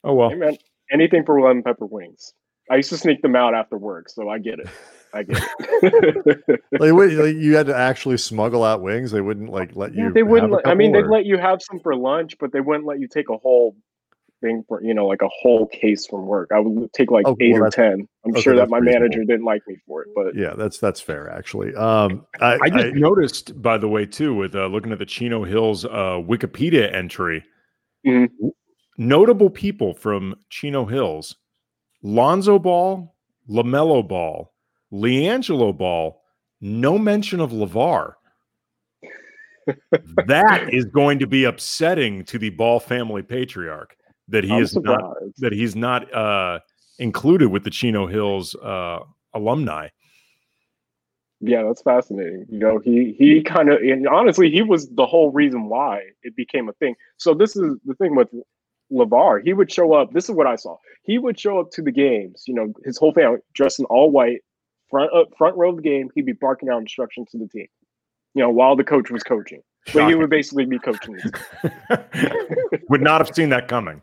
Oh 0.04 0.14
well. 0.14 0.30
Hey 0.30 0.36
man, 0.36 0.58
anything 0.92 1.26
for 1.26 1.40
lemon 1.40 1.64
pepper 1.64 1.86
wings. 1.86 2.34
I 2.70 2.78
used 2.78 2.90
to 2.90 2.98
sneak 2.98 3.22
them 3.22 3.36
out 3.36 3.54
after 3.54 3.78
work, 3.78 4.10
so 4.10 4.28
I 4.28 4.40
get 4.40 4.60
it. 4.60 4.68
I 5.14 5.24
get 5.24 5.44
it. 5.60 6.62
like, 6.80 6.94
wait, 6.94 7.14
like, 7.14 7.36
you 7.36 7.56
had 7.56 7.68
to 7.68 7.76
actually 7.76 8.18
smuggle 8.18 8.64
out 8.64 8.82
wings. 8.82 9.12
They 9.12 9.22
wouldn't 9.22 9.52
like 9.52 9.76
let 9.76 9.94
you. 9.94 10.06
Yeah, 10.06 10.10
they 10.14 10.24
wouldn't. 10.24 10.52
Let, 10.52 10.68
I 10.68 10.74
mean, 10.74 10.96
or... 10.96 11.02
they'd 11.02 11.10
let 11.10 11.26
you 11.26 11.38
have 11.38 11.62
some 11.62 11.80
for 11.80 11.96
lunch, 11.96 12.38
but 12.40 12.52
they 12.52 12.62
wouldn't 12.62 12.86
let 12.86 13.00
you 13.00 13.08
take 13.08 13.30
a 13.30 13.38
whole 13.38 13.76
thing 14.46 14.64
for 14.68 14.82
you 14.84 14.94
know 14.94 15.08
like 15.08 15.22
a 15.22 15.30
whole 15.30 15.68
case 15.68 16.06
from 16.06 16.26
work. 16.26 16.52
I 16.54 16.60
would 16.60 16.94
take 16.94 17.12
like 17.12 17.28
oh, 17.28 17.36
eight 17.42 17.54
well, 17.54 17.66
or 17.66 17.70
ten. 17.70 18.08
I'm 18.26 18.32
okay, 18.32 18.42
sure 18.42 18.56
that 18.56 18.70
my 18.70 18.80
manager 18.80 19.24
didn't 19.24 19.44
like 19.44 19.62
me 19.68 19.78
for 19.88 20.04
it, 20.04 20.10
but 20.16 20.36
yeah, 20.36 20.54
that's 20.56 20.78
that's 20.78 21.02
fair 21.02 21.30
actually. 21.30 21.74
Um, 21.76 22.26
I, 22.40 22.58
I 22.62 22.70
just 22.70 22.86
I, 22.86 22.90
noticed 22.92 23.62
by 23.62 23.78
the 23.78 23.88
way 23.88 24.06
too 24.06 24.34
with 24.36 24.56
uh, 24.56 24.68
looking 24.68 24.92
at 24.92 25.00
the 25.00 25.06
Chino 25.06 25.44
Hills 25.44 25.86
uh, 25.86 26.22
Wikipedia 26.22 26.94
entry, 26.94 27.44
mm-hmm. 28.06 28.48
notable 28.98 29.50
people 29.50 29.94
from 29.94 30.36
Chino 30.50 30.86
Hills: 30.86 31.36
Lonzo 32.04 32.60
Ball, 32.60 33.16
Lamelo 33.50 34.08
Ball, 34.08 34.54
LiAngelo 34.94 35.76
Ball. 35.76 36.22
No 36.62 36.98
mention 36.98 37.42
of 37.42 37.52
LaVar. 37.52 38.14
that 40.26 40.74
is 40.74 40.86
going 40.86 41.20
to 41.20 41.28
be 41.28 41.44
upsetting 41.44 42.24
to 42.24 42.40
the 42.40 42.50
Ball 42.52 42.80
family 42.80 43.22
patriarch 43.22 43.96
that 44.30 44.44
he 44.44 44.54
I'm 44.54 44.64
is 44.64 44.72
surprised. 44.72 45.02
not 45.02 45.16
that 45.38 45.54
he's 45.54 45.76
not 45.76 46.14
uh, 46.14 46.60
included 47.00 47.50
with 47.50 47.64
the 47.64 47.70
Chino 47.70 48.08
Hills 48.08 48.56
uh, 48.56 49.00
alumni. 49.34 49.90
Yeah, 51.42 51.64
that's 51.64 51.82
fascinating. 51.82 52.46
You 52.50 52.60
know, 52.60 52.80
he 52.80 53.16
he 53.18 53.44
kind 53.44 53.70
of 53.70 53.80
and 53.82 54.08
honestly, 54.08 54.50
he 54.50 54.62
was 54.62 54.90
the 54.90 55.06
whole 55.06 55.32
reason 55.32 55.66
why 55.66 56.02
it 56.24 56.36
became 56.36 56.70
a 56.70 56.74
thing. 56.74 56.96
So 57.18 57.34
this 57.34 57.56
is 57.56 57.76
the 57.86 57.94
thing 57.96 58.16
with 58.16 58.30
LaVar. 58.92 59.44
He 59.44 59.54
would 59.54 59.72
show 59.72 59.94
up. 59.94 60.12
This 60.12 60.26
is 60.26 60.32
what 60.32 60.48
I 60.48 60.56
saw. 60.56 60.78
He 61.04 61.18
would 61.18 61.40
show 61.40 61.60
up 61.60 61.72
to 61.72 61.82
the 61.82 61.92
games. 61.92 62.44
You 62.48 62.56
know, 62.56 62.74
his 62.84 62.98
whole 62.98 63.14
family 63.14 63.40
dressed 63.54 63.80
in 63.80 63.86
all 63.86 64.10
white, 64.12 64.42
front 64.90 65.12
up 65.14 65.28
uh, 65.28 65.36
front 65.38 65.58
row 65.58 65.70
of 65.70 65.76
the 65.76 65.82
game. 65.82 66.10
He'd 66.16 66.26
be 66.26 66.34
barking 66.34 66.70
out 66.70 66.80
instructions 66.80 67.30
to 67.32 67.38
the 67.38 67.48
team. 67.48 67.68
You 68.34 68.44
know, 68.44 68.50
while 68.50 68.76
the 68.76 68.84
coach 68.84 69.12
was 69.12 69.24
coaching. 69.24 69.62
But 69.94 70.10
he 70.10 70.16
would 70.16 70.30
basically 70.30 70.66
be 70.66 70.80
coaching. 70.80 71.20
would 72.90 73.02
not 73.02 73.22
have 73.22 73.36
seen 73.36 73.50
that 73.50 73.68
coming. 73.68 74.02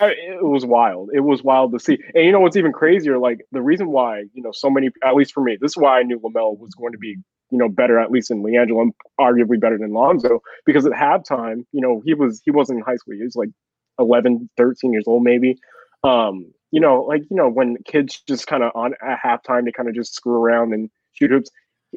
It 0.00 0.44
was 0.44 0.66
wild. 0.66 1.10
It 1.12 1.20
was 1.20 1.42
wild 1.42 1.72
to 1.72 1.78
see. 1.78 1.98
And 2.14 2.24
you 2.24 2.32
know 2.32 2.40
what's 2.40 2.56
even 2.56 2.72
crazier? 2.72 3.18
Like 3.18 3.46
the 3.52 3.62
reason 3.62 3.90
why 3.90 4.24
you 4.34 4.42
know 4.42 4.52
so 4.52 4.68
many, 4.70 4.90
at 5.04 5.14
least 5.14 5.32
for 5.32 5.42
me, 5.42 5.56
this 5.60 5.72
is 5.72 5.76
why 5.76 6.00
I 6.00 6.02
knew 6.02 6.18
Lamelo 6.18 6.58
was 6.58 6.74
going 6.74 6.92
to 6.92 6.98
be 6.98 7.16
you 7.50 7.58
know 7.58 7.68
better 7.68 7.98
at 7.98 8.10
least 8.10 8.30
in 8.30 8.42
LiAngelo, 8.42 8.82
and 8.82 8.94
arguably 9.20 9.60
better 9.60 9.78
than 9.78 9.92
Lonzo, 9.92 10.40
because 10.66 10.84
at 10.84 10.92
halftime, 10.92 11.64
you 11.72 11.80
know 11.80 12.02
he 12.04 12.14
was 12.14 12.40
he 12.44 12.50
wasn't 12.50 12.78
in 12.78 12.84
high 12.84 12.96
school. 12.96 13.14
He 13.14 13.22
was 13.22 13.36
like 13.36 13.50
11, 13.98 14.50
13 14.56 14.92
years 14.92 15.04
old 15.06 15.22
maybe. 15.22 15.58
Um, 16.02 16.52
you 16.70 16.80
know, 16.80 17.02
like 17.02 17.22
you 17.30 17.36
know 17.36 17.48
when 17.48 17.76
kids 17.84 18.22
just 18.26 18.46
kind 18.46 18.62
of 18.62 18.72
on 18.74 18.94
at 19.02 19.18
halftime 19.24 19.64
they 19.64 19.72
kind 19.72 19.88
of 19.88 19.94
just 19.94 20.14
screw 20.14 20.34
around 20.34 20.72
and 20.72 20.90
shoot 21.12 21.30
hoops. 21.30 21.50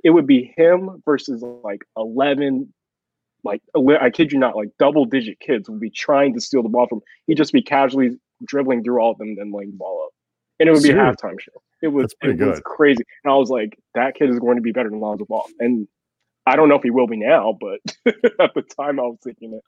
It 0.04 0.10
would 0.10 0.26
be 0.26 0.52
him 0.58 1.04
versus 1.06 1.44
like 1.64 1.82
11, 1.98 2.74
like 3.44 3.62
I 4.02 4.10
kid 4.10 4.32
you 4.32 4.40
not, 4.40 4.56
like 4.56 4.70
double 4.80 5.06
digit 5.06 5.40
kids 5.40 5.70
would 5.70 5.80
be 5.80 5.90
trying 5.90 6.34
to 6.34 6.42
steal 6.42 6.64
the 6.64 6.70
ball 6.70 6.88
from. 6.88 7.02
He'd 7.28 7.38
just 7.38 7.54
be 7.54 7.62
casually 7.62 8.20
dribbling 8.46 8.84
through 8.84 9.02
all 9.02 9.12
of 9.12 9.18
them, 9.18 9.30
and 9.30 9.38
then 9.38 9.52
laying 9.52 9.72
the 9.72 9.78
ball 9.78 10.06
up, 10.06 10.14
and 10.60 10.70
it 10.70 10.72
would 10.72 10.84
be 10.84 10.92
a 10.92 10.96
halftime 10.96 11.40
show. 11.40 11.52
It 11.82 11.90
was 11.90 12.14
it 12.22 12.38
good. 12.38 12.48
was 12.48 12.62
crazy, 12.64 13.04
and 13.24 13.34
I 13.34 13.36
was 13.36 13.50
like, 13.50 13.78
that 13.96 14.16
kid 14.16 14.30
is 14.30 14.40
going 14.40 14.56
to 14.56 14.62
be 14.62 14.72
better 14.72 14.90
than 14.90 15.00
Lonzo 15.00 15.26
Ball, 15.26 15.46
and 15.60 15.88
I 16.46 16.56
don't 16.56 16.70
know 16.70 16.76
if 16.76 16.84
he 16.84 16.90
will 16.90 17.08
be 17.08 17.18
now, 17.18 17.58
but 17.60 17.80
at 18.40 18.54
the 18.54 18.64
time 18.78 19.00
I 19.00 19.04
was 19.04 19.18
thinking 19.24 19.54
it. 19.54 19.62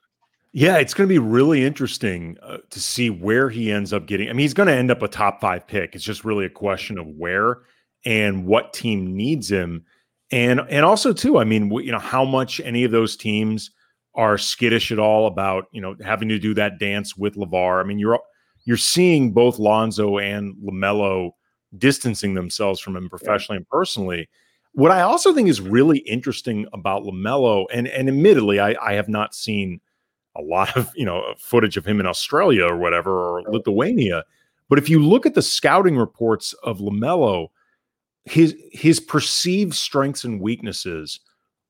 Yeah, 0.52 0.78
it's 0.78 0.94
going 0.94 1.06
to 1.06 1.12
be 1.12 1.18
really 1.18 1.64
interesting 1.64 2.38
uh, 2.42 2.58
to 2.70 2.80
see 2.80 3.10
where 3.10 3.50
he 3.50 3.70
ends 3.70 3.92
up 3.92 4.06
getting. 4.06 4.30
I 4.30 4.32
mean, 4.32 4.40
he's 4.40 4.54
going 4.54 4.68
to 4.68 4.74
end 4.74 4.90
up 4.90 5.02
a 5.02 5.08
top 5.08 5.40
five 5.40 5.66
pick. 5.66 5.94
It's 5.94 6.04
just 6.04 6.24
really 6.24 6.46
a 6.46 6.50
question 6.50 6.96
of 6.96 7.06
where 7.06 7.58
and 8.06 8.46
what 8.46 8.72
team 8.72 9.14
needs 9.14 9.50
him 9.50 9.84
and 10.32 10.60
and 10.68 10.84
also 10.84 11.12
too 11.12 11.38
i 11.38 11.44
mean 11.44 11.70
you 11.70 11.92
know 11.92 11.98
how 11.98 12.24
much 12.24 12.60
any 12.60 12.84
of 12.84 12.90
those 12.90 13.16
teams 13.16 13.70
are 14.16 14.38
skittish 14.38 14.90
at 14.90 14.98
all 14.98 15.26
about 15.26 15.66
you 15.72 15.80
know 15.80 15.94
having 16.02 16.28
to 16.28 16.38
do 16.38 16.54
that 16.54 16.78
dance 16.78 17.16
with 17.16 17.36
LaVar. 17.36 17.80
I 17.80 17.86
mean 17.86 17.98
you're 17.98 18.18
you're 18.64 18.76
seeing 18.76 19.32
both 19.32 19.58
Lonzo 19.58 20.18
and 20.18 20.56
LaMelo 20.56 21.30
distancing 21.78 22.34
themselves 22.34 22.80
from 22.80 22.96
him 22.96 23.08
professionally 23.08 23.58
and 23.58 23.68
personally. 23.68 24.28
What 24.72 24.90
I 24.90 25.02
also 25.02 25.32
think 25.32 25.48
is 25.48 25.60
really 25.60 25.98
interesting 25.98 26.66
about 26.72 27.02
LaMelo 27.02 27.66
and 27.72 27.86
and 27.88 28.08
admittedly 28.08 28.58
I 28.58 28.74
I 28.82 28.94
have 28.94 29.08
not 29.08 29.34
seen 29.34 29.80
a 30.34 30.42
lot 30.42 30.76
of 30.76 30.90
you 30.96 31.04
know 31.04 31.22
footage 31.38 31.76
of 31.76 31.84
him 31.84 32.00
in 32.00 32.06
Australia 32.06 32.64
or 32.64 32.78
whatever 32.78 33.10
or 33.12 33.42
Lithuania, 33.42 34.24
but 34.68 34.78
if 34.78 34.88
you 34.88 35.04
look 35.04 35.26
at 35.26 35.34
the 35.34 35.42
scouting 35.42 35.96
reports 35.96 36.54
of 36.64 36.78
LaMelo 36.78 37.48
his 38.26 38.54
his 38.72 39.00
perceived 39.00 39.74
strengths 39.74 40.24
and 40.24 40.40
weaknesses 40.40 41.20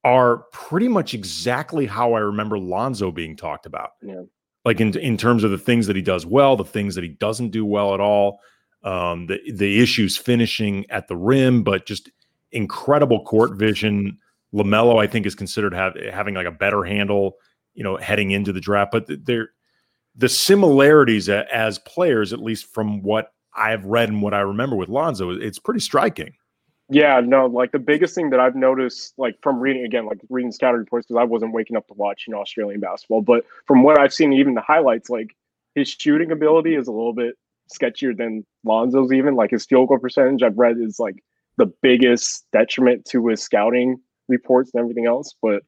are 0.02 0.38
pretty 0.52 0.88
much 0.88 1.14
exactly 1.14 1.86
how 1.86 2.14
I 2.14 2.20
remember 2.20 2.58
Lonzo 2.58 3.12
being 3.12 3.36
talked 3.36 3.66
about. 3.66 3.90
Yeah. 4.02 4.22
Like 4.64 4.80
in 4.80 4.96
in 4.98 5.16
terms 5.16 5.44
of 5.44 5.50
the 5.50 5.58
things 5.58 5.86
that 5.86 5.96
he 5.96 6.02
does 6.02 6.26
well, 6.26 6.56
the 6.56 6.64
things 6.64 6.94
that 6.94 7.04
he 7.04 7.10
doesn't 7.10 7.50
do 7.50 7.64
well 7.64 7.94
at 7.94 8.00
all, 8.00 8.40
um, 8.82 9.26
the 9.26 9.38
the 9.52 9.80
issues 9.80 10.16
finishing 10.16 10.86
at 10.90 11.08
the 11.08 11.16
rim, 11.16 11.62
but 11.62 11.86
just 11.86 12.10
incredible 12.50 13.22
court 13.24 13.56
vision. 13.56 14.18
Lamelo, 14.54 15.02
I 15.02 15.06
think, 15.06 15.26
is 15.26 15.34
considered 15.34 15.74
have, 15.74 15.94
having 16.10 16.34
like 16.34 16.46
a 16.46 16.52
better 16.52 16.84
handle, 16.84 17.36
you 17.74 17.84
know, 17.84 17.96
heading 17.96 18.30
into 18.30 18.52
the 18.52 18.60
draft. 18.60 18.92
But 18.92 19.06
they're 19.26 19.50
the 20.14 20.30
similarities 20.30 21.28
as 21.28 21.78
players, 21.80 22.32
at 22.32 22.40
least 22.40 22.72
from 22.72 23.02
what 23.02 23.32
I've 23.54 23.84
read 23.84 24.08
and 24.08 24.22
what 24.22 24.34
I 24.34 24.40
remember 24.40 24.76
with 24.76 24.88
Lonzo, 24.88 25.30
it's 25.30 25.58
pretty 25.58 25.80
striking. 25.80 26.32
Yeah, 26.88 27.20
no, 27.20 27.46
like 27.46 27.72
the 27.72 27.80
biggest 27.80 28.14
thing 28.14 28.30
that 28.30 28.38
I've 28.38 28.54
noticed, 28.54 29.14
like 29.18 29.36
from 29.42 29.58
reading 29.58 29.84
again, 29.84 30.06
like 30.06 30.20
reading 30.28 30.52
scouting 30.52 30.78
reports, 30.78 31.06
because 31.06 31.20
I 31.20 31.24
wasn't 31.24 31.52
waking 31.52 31.76
up 31.76 31.88
to 31.88 31.94
watch, 31.94 32.24
you 32.26 32.32
know, 32.32 32.40
Australian 32.40 32.80
basketball, 32.80 33.22
but 33.22 33.44
from 33.66 33.82
what 33.82 33.98
I've 33.98 34.12
seen, 34.14 34.32
even 34.32 34.54
the 34.54 34.60
highlights, 34.60 35.10
like 35.10 35.36
his 35.74 35.88
shooting 35.88 36.30
ability 36.30 36.76
is 36.76 36.86
a 36.86 36.92
little 36.92 37.12
bit 37.12 37.34
sketchier 37.72 38.16
than 38.16 38.44
Lonzo's. 38.64 39.12
Even 39.12 39.34
like 39.34 39.50
his 39.50 39.66
field 39.66 39.88
goal 39.88 39.98
percentage, 39.98 40.42
I've 40.42 40.56
read 40.58 40.76
is 40.78 41.00
like 41.00 41.22
the 41.56 41.66
biggest 41.82 42.46
detriment 42.52 43.04
to 43.06 43.26
his 43.28 43.42
scouting 43.42 43.98
reports 44.28 44.70
and 44.72 44.80
everything 44.80 45.06
else. 45.06 45.34
But 45.42 45.64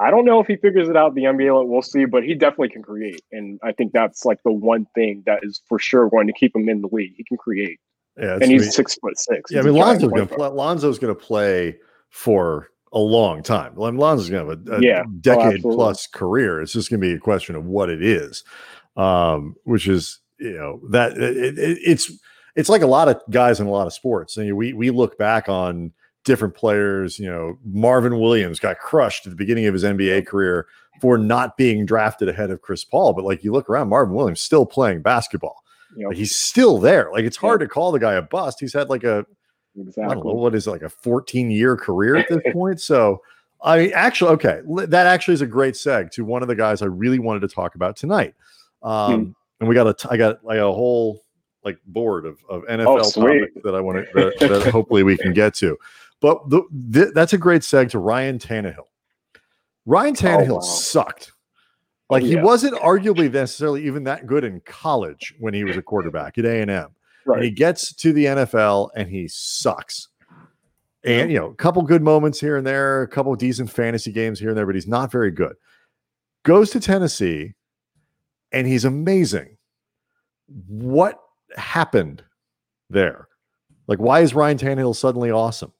I 0.00 0.10
don't 0.10 0.24
know 0.24 0.40
if 0.40 0.46
he 0.46 0.56
figures 0.56 0.88
it 0.88 0.96
out 0.96 1.14
the 1.14 1.24
NBA. 1.24 1.68
We'll 1.68 1.82
see, 1.82 2.06
but 2.06 2.24
he 2.24 2.34
definitely 2.34 2.70
can 2.70 2.82
create, 2.82 3.22
and 3.30 3.60
I 3.62 3.72
think 3.72 3.92
that's 3.92 4.24
like 4.24 4.42
the 4.44 4.52
one 4.52 4.86
thing 4.94 5.22
that 5.26 5.40
is 5.42 5.60
for 5.68 5.78
sure 5.78 6.08
going 6.08 6.26
to 6.26 6.32
keep 6.32 6.56
him 6.56 6.68
in 6.68 6.80
the 6.80 6.88
league. 6.90 7.14
He 7.16 7.24
can 7.24 7.36
create. 7.36 7.78
Yeah, 8.18 8.38
and 8.40 8.44
he's 8.44 8.74
six 8.74 8.94
foot 8.96 9.18
six. 9.18 9.50
Yeah, 9.50 9.58
He's 9.58 9.66
I 9.66 9.70
mean 9.70 9.80
Lonzo's 9.80 10.10
going 10.10 10.28
to 10.28 10.34
play. 10.34 10.48
Lonzo's 10.48 10.98
going 10.98 11.14
to 11.14 11.20
play 11.20 11.78
for 12.10 12.68
a 12.92 12.98
long 12.98 13.42
time. 13.42 13.74
Lonzo's 13.76 14.28
going 14.28 14.44
to 14.44 14.50
have 14.50 14.66
a, 14.68 14.76
a 14.76 14.82
Yeah. 14.82 15.04
Oh, 15.06 15.10
decade 15.20 15.62
plus 15.62 16.06
career. 16.06 16.60
It's 16.60 16.72
just 16.72 16.90
going 16.90 17.00
to 17.00 17.06
be 17.06 17.14
a 17.14 17.18
question 17.18 17.56
of 17.56 17.64
what 17.64 17.88
it 17.88 18.02
is, 18.02 18.44
um, 18.96 19.56
which 19.64 19.88
is 19.88 20.20
you 20.38 20.52
know 20.52 20.80
that 20.90 21.16
it, 21.16 21.58
it, 21.58 21.78
it's 21.82 22.12
it's 22.54 22.68
like 22.68 22.82
a 22.82 22.86
lot 22.86 23.08
of 23.08 23.20
guys 23.30 23.60
in 23.60 23.66
a 23.66 23.70
lot 23.70 23.86
of 23.86 23.94
sports. 23.94 24.36
And 24.36 24.56
we 24.56 24.72
we 24.72 24.90
look 24.90 25.16
back 25.16 25.48
on 25.48 25.92
different 26.24 26.54
players. 26.54 27.18
You 27.18 27.30
know, 27.30 27.58
Marvin 27.64 28.18
Williams 28.18 28.60
got 28.60 28.78
crushed 28.78 29.26
at 29.26 29.30
the 29.30 29.36
beginning 29.36 29.66
of 29.66 29.74
his 29.74 29.84
NBA 29.84 30.26
career 30.26 30.66
for 31.00 31.16
not 31.18 31.56
being 31.56 31.86
drafted 31.86 32.28
ahead 32.28 32.50
of 32.50 32.60
Chris 32.60 32.84
Paul. 32.84 33.14
But 33.14 33.24
like 33.24 33.42
you 33.42 33.52
look 33.52 33.70
around, 33.70 33.88
Marvin 33.88 34.14
Williams 34.14 34.40
still 34.40 34.66
playing 34.66 35.02
basketball. 35.02 35.61
Like 35.96 36.16
he's 36.16 36.36
still 36.36 36.78
there. 36.78 37.10
Like 37.12 37.24
it's 37.24 37.36
hard 37.36 37.60
to 37.60 37.68
call 37.68 37.92
the 37.92 37.98
guy 37.98 38.14
a 38.14 38.22
bust. 38.22 38.60
He's 38.60 38.72
had 38.72 38.88
like 38.88 39.04
a 39.04 39.26
I 39.78 40.14
don't 40.14 40.24
know 40.24 40.34
what 40.34 40.54
is 40.54 40.66
it, 40.66 40.70
like 40.70 40.82
a 40.82 40.88
14 40.88 41.50
year 41.50 41.76
career 41.76 42.16
at 42.16 42.28
this 42.28 42.40
point. 42.52 42.80
So 42.80 43.22
I 43.62 43.88
actually 43.88 44.30
okay, 44.32 44.60
that 44.86 45.06
actually 45.06 45.34
is 45.34 45.42
a 45.42 45.46
great 45.46 45.74
seg 45.74 46.10
to 46.12 46.24
one 46.24 46.42
of 46.42 46.48
the 46.48 46.54
guys 46.54 46.82
I 46.82 46.86
really 46.86 47.18
wanted 47.18 47.40
to 47.40 47.48
talk 47.48 47.74
about 47.74 47.96
tonight. 47.96 48.34
Um, 48.82 49.34
and 49.60 49.68
we 49.68 49.74
got 49.74 49.86
a 49.86 49.94
t- 49.94 50.08
I 50.10 50.16
got 50.16 50.44
like 50.44 50.58
a 50.58 50.72
whole 50.72 51.22
like 51.64 51.78
board 51.86 52.26
of, 52.26 52.38
of 52.48 52.64
NFL 52.64 53.04
sweet. 53.06 53.38
topics 53.40 53.60
that 53.64 53.74
I 53.74 53.80
want 53.80 53.98
to 53.98 54.12
that, 54.14 54.48
that 54.48 54.70
hopefully 54.72 55.02
we 55.02 55.16
can 55.16 55.32
get 55.32 55.54
to. 55.54 55.78
But 56.20 56.48
the, 56.50 56.62
th- 56.92 57.14
that's 57.14 57.32
a 57.32 57.38
great 57.38 57.62
seg 57.62 57.90
to 57.90 57.98
Ryan 57.98 58.38
Tannehill. 58.38 58.86
Ryan 59.86 60.14
Tannehill 60.14 60.54
wow. 60.54 60.60
sucked. 60.60 61.31
Like 62.12 62.22
he 62.22 62.36
wasn't 62.36 62.74
arguably 62.74 63.32
necessarily 63.32 63.86
even 63.86 64.04
that 64.04 64.26
good 64.26 64.44
in 64.44 64.60
college 64.60 65.34
when 65.38 65.54
he 65.54 65.64
was 65.64 65.76
a 65.76 65.82
quarterback 65.82 66.36
at 66.38 66.44
A 66.44 66.60
and 66.60 66.70
M 66.70 66.88
and 67.26 67.42
he 67.42 67.50
gets 67.50 67.92
to 67.94 68.12
the 68.12 68.26
NFL 68.26 68.90
and 68.94 69.08
he 69.08 69.28
sucks. 69.28 70.08
And 71.04 71.32
you 71.32 71.38
know, 71.38 71.46
a 71.46 71.54
couple 71.54 71.82
good 71.82 72.02
moments 72.02 72.38
here 72.38 72.56
and 72.56 72.66
there, 72.66 73.02
a 73.02 73.08
couple 73.08 73.34
decent 73.34 73.70
fantasy 73.70 74.12
games 74.12 74.38
here 74.38 74.50
and 74.50 74.58
there, 74.58 74.66
but 74.66 74.74
he's 74.74 74.86
not 74.86 75.10
very 75.10 75.30
good. 75.30 75.54
Goes 76.44 76.70
to 76.70 76.80
Tennessee 76.80 77.54
and 78.52 78.66
he's 78.66 78.84
amazing. 78.84 79.56
What 80.66 81.18
happened 81.56 82.22
there? 82.90 83.28
Like, 83.86 83.98
why 83.98 84.20
is 84.20 84.34
Ryan 84.34 84.58
Tannehill 84.58 84.94
suddenly 84.94 85.30
awesome? 85.30 85.72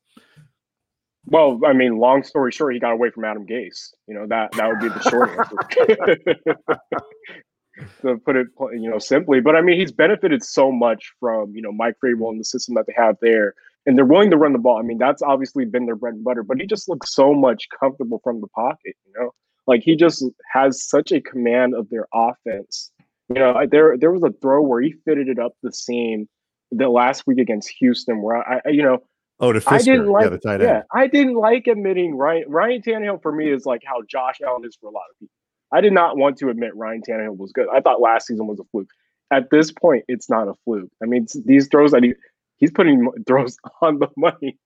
Well, 1.26 1.60
I 1.64 1.72
mean, 1.72 1.98
long 1.98 2.24
story 2.24 2.50
short, 2.52 2.74
he 2.74 2.80
got 2.80 2.92
away 2.92 3.10
from 3.10 3.24
Adam 3.24 3.46
Gase. 3.46 3.92
You 4.08 4.14
know 4.14 4.26
that 4.28 4.52
that 4.52 4.68
would 4.68 4.80
be 4.80 4.88
the 4.88 5.00
short 5.08 5.30
answer. 5.38 6.56
to 8.02 8.16
put 8.18 8.36
it, 8.36 8.48
you 8.72 8.90
know, 8.90 8.98
simply. 8.98 9.40
But 9.40 9.56
I 9.56 9.62
mean, 9.62 9.78
he's 9.78 9.92
benefited 9.92 10.42
so 10.42 10.70
much 10.72 11.12
from 11.20 11.52
you 11.54 11.62
know 11.62 11.72
Mike 11.72 11.94
Vrabel 12.04 12.30
and 12.30 12.40
the 12.40 12.44
system 12.44 12.74
that 12.74 12.86
they 12.86 12.94
have 12.96 13.16
there, 13.22 13.54
and 13.86 13.96
they're 13.96 14.04
willing 14.04 14.30
to 14.30 14.36
run 14.36 14.52
the 14.52 14.58
ball. 14.58 14.78
I 14.78 14.82
mean, 14.82 14.98
that's 14.98 15.22
obviously 15.22 15.64
been 15.64 15.86
their 15.86 15.96
bread 15.96 16.14
and 16.14 16.24
butter. 16.24 16.42
But 16.42 16.60
he 16.60 16.66
just 16.66 16.88
looks 16.88 17.14
so 17.14 17.32
much 17.34 17.68
comfortable 17.78 18.20
from 18.24 18.40
the 18.40 18.48
pocket. 18.48 18.94
You 19.06 19.12
know, 19.16 19.30
like 19.66 19.82
he 19.82 19.96
just 19.96 20.24
has 20.52 20.82
such 20.88 21.12
a 21.12 21.20
command 21.20 21.74
of 21.74 21.88
their 21.90 22.08
offense. 22.12 22.90
You 23.28 23.36
know, 23.36 23.54
I- 23.54 23.66
there 23.66 23.96
there 23.96 24.12
was 24.12 24.24
a 24.24 24.32
throw 24.42 24.60
where 24.62 24.80
he 24.82 24.94
fitted 25.04 25.28
it 25.28 25.38
up 25.38 25.52
the 25.62 25.72
seam 25.72 26.28
the 26.72 26.88
last 26.88 27.26
week 27.26 27.38
against 27.38 27.70
Houston, 27.78 28.22
where 28.22 28.36
I, 28.36 28.60
I 28.66 28.68
you 28.70 28.82
know. 28.82 29.02
Oh, 29.42 29.52
to 29.52 29.60
Firkser, 29.60 29.72
I 29.72 29.78
didn't 29.78 30.06
like, 30.06 30.22
yeah, 30.24 30.28
the 30.30 30.38
tight 30.38 30.54
end. 30.54 30.62
yeah, 30.62 30.82
I 30.94 31.06
didn't 31.08 31.34
like 31.34 31.66
admitting 31.66 32.14
Ryan 32.14 32.44
Ryan 32.48 32.80
Tannehill 32.80 33.20
for 33.22 33.32
me 33.32 33.50
is 33.52 33.66
like 33.66 33.82
how 33.84 34.00
Josh 34.08 34.36
Allen 34.46 34.62
is 34.64 34.76
for 34.80 34.86
a 34.86 34.90
lot 34.92 35.02
of 35.10 35.18
people. 35.18 35.32
I 35.72 35.80
did 35.80 35.92
not 35.92 36.16
want 36.16 36.36
to 36.38 36.48
admit 36.48 36.74
Ryan 36.76 37.02
Tannehill 37.06 37.36
was 37.36 37.52
good. 37.52 37.66
I 37.74 37.80
thought 37.80 38.00
last 38.00 38.28
season 38.28 38.46
was 38.46 38.60
a 38.60 38.64
fluke. 38.70 38.88
At 39.32 39.50
this 39.50 39.72
point, 39.72 40.04
it's 40.08 40.30
not 40.30 40.46
a 40.48 40.54
fluke. 40.64 40.90
I 41.02 41.06
mean, 41.06 41.26
these 41.44 41.66
throws 41.68 41.90
that 41.92 42.02
he 42.02 42.14
he's 42.58 42.70
putting 42.70 43.08
throws 43.26 43.56
on 43.82 43.98
the 43.98 44.08
money, 44.16 44.56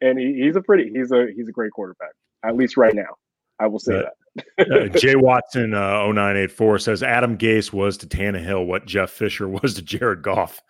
and 0.00 0.18
he, 0.18 0.42
he's 0.42 0.54
a 0.56 0.60
pretty 0.60 0.90
he's 0.94 1.10
a 1.12 1.28
he's 1.34 1.48
a 1.48 1.52
great 1.52 1.72
quarterback 1.72 2.10
at 2.44 2.56
least 2.56 2.76
right 2.76 2.94
now. 2.94 3.16
I 3.58 3.68
will 3.68 3.78
say 3.78 3.94
Yeah. 3.94 4.42
that. 4.58 4.70
Uh, 4.70 4.88
Jay 4.98 5.16
Watson, 5.16 5.72
uh, 5.72 6.06
0984 6.08 6.78
says 6.80 7.02
Adam 7.02 7.38
Gase 7.38 7.72
was 7.72 7.96
to 7.96 8.06
Tannehill 8.06 8.66
what 8.66 8.84
Jeff 8.84 9.08
Fisher 9.10 9.48
was 9.62 9.72
to 9.74 9.82
Jared 9.82 10.20
Goff. 10.22 10.60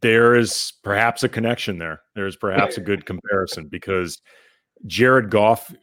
There 0.00 0.34
is 0.34 0.72
perhaps 0.82 1.22
a 1.22 1.28
connection 1.28 1.78
there. 1.78 2.00
There 2.14 2.26
is 2.26 2.36
perhaps 2.36 2.76
a 2.76 2.80
good 2.80 3.06
comparison 3.06 3.68
because 3.68 4.20
Jared 4.86 5.30
Goff. 5.30 5.74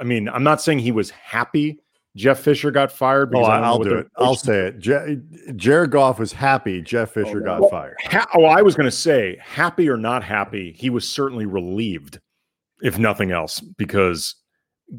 I 0.00 0.04
mean, 0.04 0.28
I'm 0.28 0.44
not 0.44 0.60
saying 0.60 0.80
he 0.80 0.92
was 0.92 1.10
happy 1.10 1.78
Jeff 2.16 2.40
Fisher 2.40 2.70
got 2.70 2.92
fired. 2.92 3.28
Oh, 3.34 3.40
Because 3.40 3.48
I 3.48 3.58
I'll 3.60 3.78
do 3.78 3.88
their 3.88 3.98
it. 4.00 4.08
I'll 4.16 4.34
say 4.34 4.66
it. 4.66 4.84
Ja- 4.84 5.52
Jared 5.56 5.90
Goff 5.90 6.18
was 6.18 6.32
happy. 6.32 6.82
Jeff 6.82 7.10
oh, 7.16 7.24
Fisher 7.24 7.40
no. 7.40 7.44
got 7.46 7.60
Well, 7.62 7.70
fired. 7.70 7.96
Ha- 8.04 8.28
oh, 8.34 8.44
I 8.44 8.62
was 8.62 8.74
going 8.74 8.88
to 8.88 8.96
say, 8.96 9.38
happy 9.40 9.88
or 9.88 9.96
not 9.96 10.22
happy, 10.22 10.72
he 10.72 10.90
was 10.90 11.08
certainly 11.08 11.46
relieved, 11.46 12.20
if 12.82 12.98
nothing 12.98 13.30
else, 13.32 13.60
because 13.60 14.34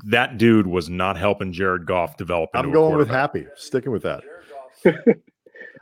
that 0.05 0.37
dude 0.37 0.65
was 0.65 0.89
not 0.89 1.15
helping 1.17 1.53
Jared 1.53 1.85
Goff 1.85 2.17
develop. 2.17 2.49
Into 2.55 2.63
I'm 2.67 2.69
a 2.71 2.73
going 2.73 2.97
with 2.97 3.09
happy. 3.09 3.45
Sticking 3.55 3.91
with 3.91 4.03
that. 4.03 4.23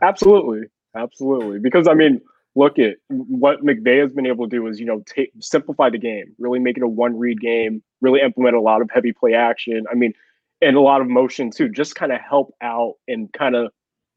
Absolutely, 0.03 0.61
absolutely. 0.95 1.59
Because 1.59 1.87
I 1.87 1.93
mean, 1.93 2.19
look 2.55 2.79
at 2.79 2.97
what 3.09 3.63
McVay 3.63 4.01
has 4.01 4.11
been 4.11 4.25
able 4.25 4.47
to 4.47 4.55
do 4.55 4.67
is 4.67 4.79
you 4.79 4.85
know 4.85 5.03
take 5.05 5.31
simplify 5.39 5.89
the 5.89 5.97
game, 5.97 6.33
really 6.37 6.59
make 6.59 6.77
it 6.77 6.83
a 6.83 6.87
one 6.87 7.17
read 7.17 7.39
game, 7.39 7.81
really 8.01 8.21
implement 8.21 8.55
a 8.55 8.61
lot 8.61 8.81
of 8.81 8.89
heavy 8.93 9.13
play 9.13 9.33
action. 9.33 9.85
I 9.91 9.95
mean, 9.95 10.13
and 10.61 10.75
a 10.75 10.81
lot 10.81 11.01
of 11.01 11.07
motion 11.07 11.51
too, 11.51 11.69
just 11.69 11.95
kind 11.95 12.11
of 12.11 12.19
help 12.19 12.53
out 12.61 12.95
and 13.07 13.31
kind 13.33 13.55
of 13.55 13.71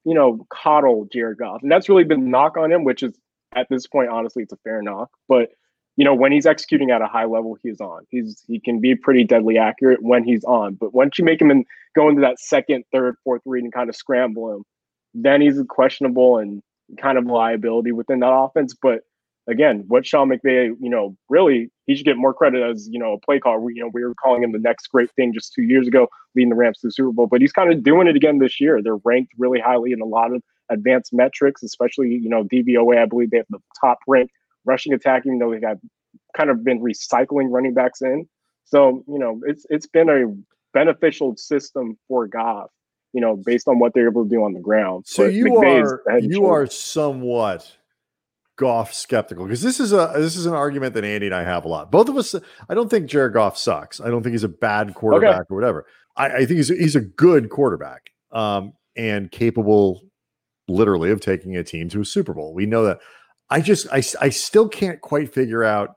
you 0.05 0.15
know 0.15 0.47
coddle 0.51 1.07
Jared 1.13 1.39
Goff, 1.39 1.63
and 1.63 1.71
that's 1.71 1.89
really 1.89 2.05
been 2.05 2.31
knock 2.31 2.57
on 2.57 2.73
him, 2.73 2.85
which 2.85 3.03
is 3.03 3.15
at 3.55 3.69
this 3.71 3.87
point 3.87 4.09
honestly 4.09 4.43
it's 4.43 4.53
a 4.53 4.59
fair 4.59 4.83
knock, 4.83 5.11
but. 5.29 5.51
You 5.97 6.05
know, 6.05 6.13
when 6.13 6.33
he's 6.33 6.45
executing 6.45 6.91
at 6.91 7.03
a 7.03 7.07
high 7.07 7.27
level, 7.27 7.57
he's 7.63 7.81
on. 7.81 8.05
He's 8.11 8.43
he 8.49 8.59
can 8.59 8.81
be 8.81 8.97
pretty 8.97 9.23
deadly 9.23 9.59
accurate 9.59 10.03
when 10.03 10.25
he's 10.25 10.43
on. 10.43 10.75
But 10.75 10.93
once 10.93 11.21
you 11.21 11.25
make 11.25 11.41
him 11.41 11.53
in, 11.53 11.65
go 11.95 12.09
into 12.09 12.21
that 12.23 12.41
second, 12.41 12.83
third, 12.91 13.15
fourth 13.23 13.43
read 13.45 13.63
and 13.63 13.73
kind 13.73 13.89
of 13.89 13.95
scramble 13.95 14.53
him, 14.53 14.65
then 15.15 15.41
he's 15.41 15.63
questionable 15.69 16.39
and 16.39 16.65
kind 16.99 17.19
of 17.19 17.27
liability 17.27 17.93
within 17.93 18.21
that 18.21 18.33
offense. 18.33 18.75
But 18.81 19.01
again, 19.47 19.85
what 19.89 20.07
Sean 20.07 20.29
McVay, 20.29 20.75
you 20.81 20.91
know, 20.91 21.17
really 21.29 21.71
he 21.87 21.95
should 21.95 22.07
get 22.07 22.17
more 22.17 22.35
credit 22.35 22.63
as 22.63 22.89
you 22.91 22.99
know 22.99 23.15
a 23.15 23.21
play 23.21 23.39
caller. 23.39 23.61
We, 23.61 23.75
you 23.75 23.83
know, 23.83 23.91
we 23.93 24.05
were 24.05 24.15
calling 24.15 24.43
him 24.43 24.53
the 24.53 24.59
next 24.59 24.89
great 24.89 25.11
thing 25.13 25.33
just 25.33 25.53
two 25.53 25.63
years 25.63 25.87
ago, 25.87 26.09
leading 26.35 26.51
the 26.51 26.57
Rams 26.57 26.79
to 26.79 26.89
the 26.89 26.93
Super 26.93 27.13
Bowl. 27.13 27.27
But 27.27 27.41
he's 27.41 27.53
kind 27.53 27.73
of 27.73 27.83
doing 27.83 28.07
it 28.07 28.17
again 28.17 28.39
this 28.39 28.61
year. 28.61 28.83
They're 28.83 28.97
ranked 29.05 29.33
really 29.39 29.61
highly 29.61 29.93
in 29.93 30.01
a 30.01 30.07
lot 30.07 30.33
of 30.33 30.43
advanced 30.71 31.13
metrics, 31.13 31.63
especially 31.63 32.11
you 32.11 32.29
know 32.29 32.45
DVOA. 32.45 33.03
I 33.03 33.07
believe 33.07 33.31
they 33.31 33.39
have 33.39 33.47
the 33.51 33.63
top 33.81 33.99
rank 34.07 34.31
rushing 34.65 34.93
attack, 34.93 35.25
even 35.27 35.39
though 35.39 35.53
they 35.53 35.67
have 35.67 35.79
kind 36.37 36.51
of 36.51 36.65
been 36.65 36.81
recycling 36.81 37.51
running 37.51 37.75
backs 37.75 38.03
in. 38.03 38.27
So 38.65 39.05
you 39.07 39.19
know, 39.19 39.41
it's 39.45 39.67
it's 39.69 39.87
been 39.87 40.09
a 40.09 40.35
beneficial 40.73 41.37
system 41.37 41.97
for 42.09 42.27
Goff 42.27 42.71
you 43.15 43.21
know, 43.21 43.37
based 43.37 43.69
on 43.69 43.79
what 43.79 43.95
they're 43.95 44.09
able 44.09 44.25
to 44.25 44.29
do 44.29 44.43
on 44.45 44.53
the 44.53 44.61
ground. 44.61 45.05
So 45.07 45.25
But 45.25 45.35
you 45.35 45.45
McVay's 45.45 45.93
are 46.07 46.19
you 46.19 46.47
are 46.47 46.67
somewhat 46.67 47.71
Goff 48.57 48.93
skeptical 48.93 49.45
because 49.45 49.63
this 49.63 49.81
is 49.81 49.93
a 49.93 50.13
this 50.17 50.37
is 50.37 50.47
an 50.47 50.53
argument 50.53 50.95
that 50.95 51.05
Andy 51.05 51.27
and 51.27 51.35
I 51.35 51.45
have 51.45 51.65
a 51.65 51.69
lot. 51.69 51.91
Both 51.91 52.09
of 52.09 52.17
us, 52.17 52.35
I 52.69 52.75
don't 52.75 52.91
think 52.91 53.07
Jared 53.07 53.33
Goff 53.33 53.57
sucks. 53.57 54.01
I 54.01 54.11
don't 54.11 54.23
think 54.23 54.33
he's 54.33 54.45
a 54.45 54.49
bad 54.49 54.95
quarterback 54.95 55.51
or 55.51 55.55
whatever. 55.55 55.87
I, 56.17 56.27
I 56.27 56.39
think 56.39 56.59
he's 56.59 56.71
a, 56.71 56.75
he's 56.75 56.97
a 56.97 57.01
good 57.01 57.51
quarterback 57.51 58.11
um, 58.33 58.73
and 58.97 59.31
capable, 59.31 60.03
literally, 60.69 61.11
of 61.11 61.21
taking 61.21 61.57
a 61.57 61.65
team 61.65 61.89
to 61.91 62.01
a 62.01 62.05
Super 62.05 62.35
Bowl. 62.35 62.53
We 62.53 62.67
know 62.67 62.85
that. 62.85 62.99
I 63.49 63.61
just 63.61 63.87
I 63.93 64.03
I 64.21 64.31
still 64.31 64.69
can't 64.69 65.01
quite 65.01 65.33
figure 65.33 65.63
out 65.63 65.97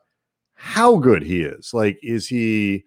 how 0.54 0.98
good 0.98 1.24
he 1.24 1.42
is. 1.42 1.72
Like, 1.74 1.98
is 2.04 2.28
he 2.28 2.86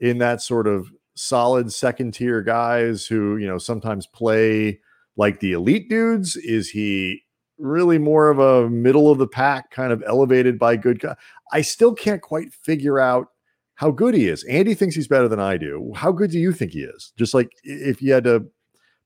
in 0.00 0.18
that 0.18 0.42
sort 0.42 0.66
of 0.66 0.88
solid 1.18 1.72
second 1.72 2.12
tier 2.12 2.42
guys 2.42 3.06
who 3.06 3.36
you 3.36 3.46
know 3.46 3.58
sometimes 3.58 4.06
play 4.06 4.80
like 5.16 5.40
the 5.40 5.52
elite 5.52 5.88
dudes? 5.88 6.36
Is 6.36 6.70
he 6.70 7.22
really 7.58 7.98
more 7.98 8.30
of 8.30 8.38
a 8.38 8.70
middle 8.70 9.10
of 9.10 9.18
the 9.18 9.26
pack 9.26 9.70
kind 9.70 9.92
of 9.92 10.02
elevated 10.06 10.58
by 10.58 10.76
good 10.76 11.00
guy? 11.00 11.16
I 11.52 11.62
still 11.62 11.94
can't 11.94 12.22
quite 12.22 12.52
figure 12.52 12.98
out 12.98 13.28
how 13.74 13.90
good 13.90 14.14
he 14.14 14.28
is. 14.28 14.44
Andy 14.44 14.74
thinks 14.74 14.94
he's 14.94 15.08
better 15.08 15.28
than 15.28 15.40
I 15.40 15.56
do. 15.56 15.92
How 15.94 16.12
good 16.12 16.30
do 16.30 16.38
you 16.38 16.52
think 16.52 16.72
he 16.72 16.80
is? 16.80 17.12
Just 17.16 17.34
like 17.34 17.50
if 17.62 18.00
you 18.02 18.12
had 18.12 18.24
to 18.24 18.46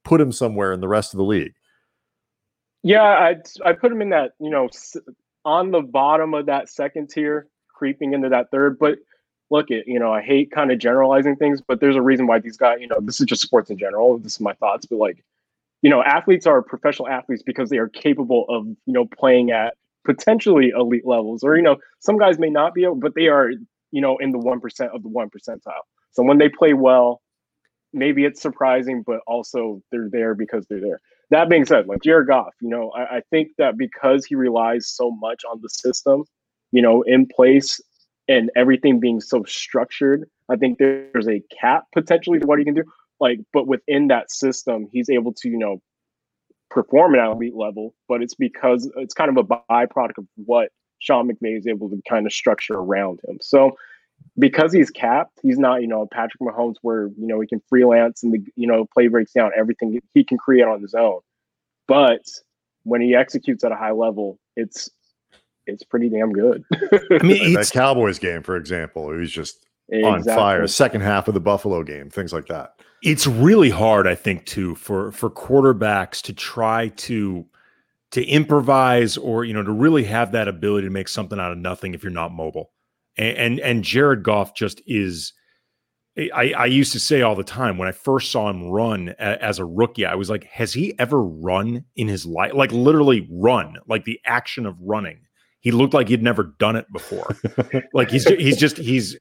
put 0.05 0.21
him 0.21 0.33
somewhere 0.33 0.73
in 0.73 0.81
the 0.81 0.89
rest 0.89 1.15
of 1.15 1.19
the 1.19 1.25
league. 1.25 1.55
Yeah, 2.83 3.03
I 3.03 3.37
I 3.65 3.73
put 3.73 3.93
him 3.93 4.03
in 4.03 4.11
that 4.11 4.33
you 4.41 4.51
know 4.51 4.69
on 5.45 5.71
the 5.71 5.81
bottom 5.81 6.35
of 6.35 6.47
that 6.47 6.69
second 6.69 7.11
tier, 7.11 7.49
creeping 7.69 8.13
into 8.13 8.29
that 8.29 8.51
third. 8.51 8.79
But 8.79 8.99
look, 9.53 9.71
at 9.71 9.87
you 9.87 10.01
know 10.01 10.13
I 10.13 10.23
hate 10.23 10.51
kind 10.51 10.73
of 10.73 10.79
generalizing 10.79 11.37
things, 11.37 11.61
but 11.61 11.79
there's 11.79 11.95
a 11.95 12.03
reason 12.03 12.27
why 12.27 12.41
these 12.41 12.57
guys. 12.57 12.79
You 12.81 12.89
know, 12.89 12.99
this 13.01 13.21
is 13.21 13.27
just 13.27 13.43
sports 13.43 13.71
in 13.71 13.79
general. 13.79 14.19
This 14.19 14.35
is 14.35 14.41
my 14.41 14.55
thoughts, 14.55 14.87
but 14.87 14.97
like, 14.97 15.23
you 15.83 15.91
know, 15.91 16.03
athletes 16.03 16.47
are 16.47 16.63
professional 16.63 17.09
athletes 17.09 17.43
because 17.43 17.69
they 17.71 17.79
are 17.79 17.89
capable 17.89 18.47
of 18.49 18.67
you 18.67 18.93
know 18.93 19.05
playing 19.05 19.53
at 19.53 19.75
potentially 20.05 20.71
elite 20.71 21.07
levels, 21.07 21.45
or 21.45 21.57
you 21.57 21.63
know, 21.63 21.77
some 22.01 22.19
guys 22.19 22.39
may 22.39 22.51
not 22.51 22.75
be 22.75 22.85
able, 22.85 22.97
but 22.97 23.15
they 23.15 23.29
are 23.29 23.51
you 23.93 24.01
know 24.01 24.17
in 24.19 24.33
the 24.33 24.39
one 24.39 24.59
percent 24.59 24.91
of 24.93 25.03
the 25.03 25.09
one 25.09 25.29
percentile. 25.29 25.85
So 26.13 26.23
when 26.23 26.39
they 26.39 26.49
play 26.49 26.73
well, 26.73 27.21
maybe 27.93 28.25
it's 28.25 28.41
surprising, 28.41 29.03
but 29.07 29.21
also 29.27 29.83
they're 29.93 30.09
there 30.11 30.35
because 30.35 30.67
they're 30.67 30.81
there. 30.81 31.01
That 31.31 31.49
being 31.49 31.65
said, 31.65 31.87
like 31.87 32.03
Jared 32.03 32.29
Goff, 32.29 32.53
you 32.61 32.69
know, 32.69 32.91
I, 32.91 33.17
I 33.17 33.23
think 33.31 33.53
that 33.57 33.79
because 33.79 34.27
he 34.27 34.35
relies 34.35 34.87
so 34.87 35.11
much 35.11 35.43
on 35.51 35.61
the 35.63 35.69
system, 35.71 36.25
you 36.73 36.83
know, 36.83 37.03
in 37.03 37.27
place 37.27 37.81
and 38.33 38.51
everything 38.57 38.99
being 38.99 39.21
so 39.21 39.45
structured, 39.45 40.29
I 40.49 40.57
think 40.57 40.79
there's 40.79 41.29
a 41.29 41.43
cap 41.61 41.85
potentially 41.93 42.39
to 42.41 42.47
what 42.47 42.59
he 42.59 42.65
can 42.65 42.75
do. 42.75 42.85
Like, 43.21 43.41
but 43.53 43.67
within 43.67 44.09
that 44.09 44.31
system, 44.31 44.89
he's 44.91 45.11
able 45.11 45.35
to, 45.35 45.49
you 45.49 45.59
know, 45.59 45.83
perform 46.71 47.15
at 47.15 47.21
an 47.21 47.33
elite 47.33 47.55
level, 47.55 47.95
but 48.09 48.23
it's 48.23 48.35
because 48.35 48.91
it's 48.97 49.13
kind 49.13 49.31
of 49.31 49.37
a 49.37 49.45
byproduct 49.45 50.17
of 50.19 50.27
what 50.37 50.71
Sean 50.99 51.29
McVay 51.29 51.59
is 51.59 51.67
able 51.67 51.91
to 51.91 52.01
kind 52.09 52.27
of 52.27 52.33
structure 52.33 52.75
around 52.75 53.21
him. 53.29 53.39
So 53.43 53.77
because 54.39 54.73
he's 54.73 54.91
capped, 54.91 55.39
he's 55.43 55.59
not, 55.59 55.83
you 55.83 55.89
know, 55.89 56.09
Patrick 56.11 56.41
Mahomes 56.41 56.77
where, 56.81 57.09
you 57.19 57.27
know, 57.27 57.41
he 57.41 57.47
can 57.47 57.61
freelance 57.69 58.23
and 58.23 58.33
the, 58.33 58.39
you 58.57 58.67
know, 58.67 58.87
play 58.95 59.09
breaks 59.09 59.33
down 59.33 59.51
everything 59.55 60.01
he 60.15 60.25
can 60.25 60.39
create 60.39 60.65
on 60.65 60.81
his 60.81 60.95
own. 60.95 61.21
But 61.87 62.23
when 62.85 63.03
he 63.03 63.15
executes 63.15 63.63
at 63.63 63.73
a 63.73 63.77
high 63.77 63.93
level, 63.93 64.39
it's 64.57 64.89
it's 65.73 65.85
pretty 65.85 66.09
damn 66.09 66.33
good. 66.33 66.65
I 66.73 67.23
mean, 67.23 67.55
that 67.55 67.71
Cowboys 67.73 68.19
game, 68.19 68.43
for 68.43 68.57
example, 68.57 69.11
it 69.11 69.17
was 69.17 69.33
just 69.33 69.67
exactly. 69.89 70.33
on 70.33 70.39
fire. 70.39 70.67
Second 70.67 71.01
half 71.01 71.29
of 71.29 71.35
the 71.35 71.41
Buffalo 71.41 71.83
game, 71.83 72.11
things 72.11 72.33
like 72.33 72.47
that. 72.47 72.75
It's 73.03 73.27
really 73.27 73.71
hard, 73.71 74.07
I 74.07 74.15
think, 74.15 74.47
too, 74.47 74.75
for 74.77 75.11
for 75.13 75.31
quarterbacks 75.31 76.23
to 76.23 76.33
try 76.33 76.89
to 76.89 77.45
to 78.13 78.25
improvise 78.25 79.17
or 79.17 79.45
you 79.45 79.55
know 79.55 79.63
to 79.63 79.73
really 79.73 80.05
have 80.05 80.33
that 80.33 80.49
ability 80.49 80.87
to 80.87 80.93
make 80.93 81.09
something 81.09 81.41
out 81.41 81.51
of 81.51 81.59
nothing 81.59 81.95
if 81.95 82.03
you're 82.03 82.13
not 82.13 82.33
mobile. 82.33 82.71
And 83.17 83.37
and, 83.37 83.61
and 83.61 83.85
Jared 83.85 84.23
Goff 84.23 84.55
just 84.55 84.81
is. 84.87 85.33
I, 86.15 86.53
I 86.53 86.67
used 86.67 86.93
to 86.93 87.01
say 87.01 87.23
all 87.23 87.35
the 87.35 87.43
time 87.43 87.79
when 87.79 87.89
I 87.89 87.93
first 87.93 88.31
saw 88.31 88.51
him 88.51 88.65
run 88.69 89.15
a, 89.19 89.43
as 89.43 89.59
a 89.59 89.65
rookie, 89.65 90.05
I 90.05 90.15
was 90.15 90.29
like, 90.29 90.45
has 90.45 90.71
he 90.75 90.95
ever 90.99 91.23
run 91.23 91.87
in 91.97 92.07
his 92.07 92.27
life? 92.27 92.53
Like 92.53 92.71
literally 92.71 93.27
run, 93.31 93.77
like 93.89 94.05
the 94.05 94.21
action 94.27 94.67
of 94.67 94.77
running. 94.79 95.21
He 95.63 95.71
looked 95.71 95.95
like 95.95 96.09
he'd 96.09 96.23
never 96.23 96.55
done 96.59 96.75
it 96.75 96.93
before. 96.93 97.37
like 97.95 98.11
he's 98.11 98.29
he's 98.29 98.57
just 98.57 98.77
he's 98.77 99.17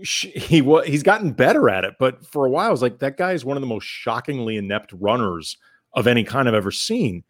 he 0.00 0.62
was 0.62 0.86
he's 0.86 1.02
gotten 1.02 1.32
better 1.32 1.68
at 1.70 1.84
it, 1.84 1.94
but 1.98 2.24
for 2.24 2.44
a 2.44 2.50
while 2.50 2.68
I 2.68 2.70
was 2.70 2.82
like 2.82 2.98
that 3.00 3.16
guy 3.16 3.32
is 3.32 3.44
one 3.44 3.56
of 3.56 3.62
the 3.62 3.66
most 3.66 3.84
shockingly 3.84 4.58
inept 4.58 4.92
runners 4.92 5.56
of 5.94 6.06
any 6.06 6.24
kind 6.24 6.46
I've 6.46 6.54
ever 6.54 6.70
seen. 6.70 7.24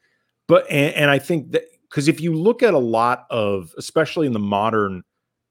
But 0.49 0.69
and, 0.69 0.93
and 0.95 1.11
I 1.11 1.21
think 1.21 1.53
that 1.53 1.63
because 1.89 2.09
if 2.09 2.21
you 2.21 2.35
look 2.35 2.63
at 2.65 2.75
a 2.75 2.79
lot 2.79 3.27
of 3.31 3.73
especially 3.79 4.27
in 4.27 4.33
the 4.33 4.41
modern 4.41 5.05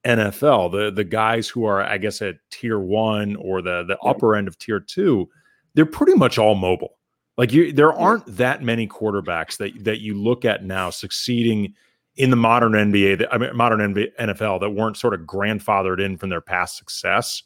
NFL, 0.06 0.74
the 0.74 0.92
the 0.92 1.06
guys 1.06 1.48
who 1.48 1.64
are 1.64 1.82
I 1.82 1.98
guess 1.98 2.22
at 2.22 2.36
tier 2.52 2.78
one 2.78 3.38
or 3.38 3.62
the 3.62 3.86
the 3.88 3.98
upper 4.00 4.36
end 4.36 4.50
of 4.50 4.60
tier 4.60 4.82
two, 4.82 5.30
they're 5.76 5.86
pretty 5.86 6.14
much 6.14 6.38
all 6.38 6.56
mobile. 6.56 6.98
Like 7.38 7.54
you, 7.54 7.72
there 7.72 7.94
aren't 7.94 8.26
that 8.36 8.64
many 8.64 8.86
quarterbacks 8.86 9.58
that 9.58 9.86
that 9.86 10.02
you 10.02 10.14
look 10.14 10.44
at 10.44 10.66
now 10.66 10.90
succeeding 10.90 11.74
in 12.18 12.32
the 12.32 12.36
modern 12.36 12.74
NBA, 12.74 13.20
that, 13.20 13.34
I 13.34 13.38
mean, 13.38 13.56
modern 13.56 13.80
NBA, 13.80 14.10
NFL 14.20 14.60
that 14.60 14.72
weren't 14.72 14.98
sort 14.98 15.14
of 15.14 15.22
grandfathered 15.22 16.04
in 16.04 16.18
from 16.18 16.30
their 16.30 16.42
past 16.42 16.76
success 16.76 17.44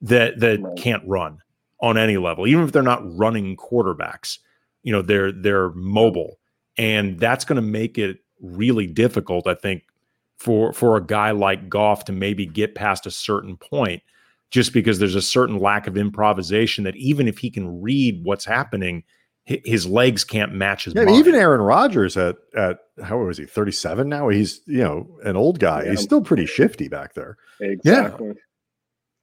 that 0.00 0.40
that 0.40 0.60
right. 0.60 0.76
can't 0.76 1.02
run 1.06 1.38
on 1.80 1.96
any 1.96 2.18
level, 2.18 2.46
even 2.46 2.64
if 2.64 2.72
they're 2.72 2.82
not 2.82 3.16
running 3.16 3.56
quarterbacks. 3.56 4.38
You 4.82 4.92
know, 4.92 5.02
they're 5.02 5.32
they're 5.32 5.70
mobile, 5.70 6.38
and 6.76 7.18
that's 7.18 7.44
going 7.44 7.56
to 7.56 7.62
make 7.62 7.98
it 7.98 8.18
really 8.40 8.86
difficult, 8.86 9.46
I 9.46 9.54
think, 9.54 9.84
for 10.38 10.72
for 10.72 10.96
a 10.96 11.04
guy 11.04 11.30
like 11.30 11.68
Goff 11.68 12.04
to 12.06 12.12
maybe 12.12 12.46
get 12.46 12.74
past 12.74 13.06
a 13.06 13.10
certain 13.10 13.56
point, 13.56 14.02
just 14.50 14.72
because 14.72 14.98
there's 14.98 15.14
a 15.14 15.22
certain 15.22 15.58
lack 15.58 15.86
of 15.86 15.96
improvisation 15.96 16.84
that 16.84 16.96
even 16.96 17.28
if 17.28 17.38
he 17.38 17.50
can 17.50 17.80
read 17.80 18.24
what's 18.24 18.44
happening, 18.44 19.04
his 19.48 19.86
legs 19.86 20.24
can't 20.24 20.52
match 20.52 20.84
his. 20.84 20.94
Yeah, 20.94 21.08
even 21.08 21.34
Aaron 21.34 21.62
Rodgers 21.62 22.18
at 22.18 22.36
at 22.54 22.80
how 23.02 23.18
was 23.18 23.38
he? 23.38 23.46
Thirty 23.46 23.72
seven 23.72 24.08
now. 24.08 24.28
He's 24.28 24.60
you 24.66 24.82
know 24.82 25.08
an 25.24 25.36
old 25.36 25.58
guy. 25.58 25.84
Yeah. 25.84 25.90
He's 25.90 26.02
still 26.02 26.20
pretty 26.20 26.44
shifty 26.44 26.88
back 26.88 27.14
there. 27.14 27.38
Exactly. 27.60 28.28
Yeah. 28.28 28.32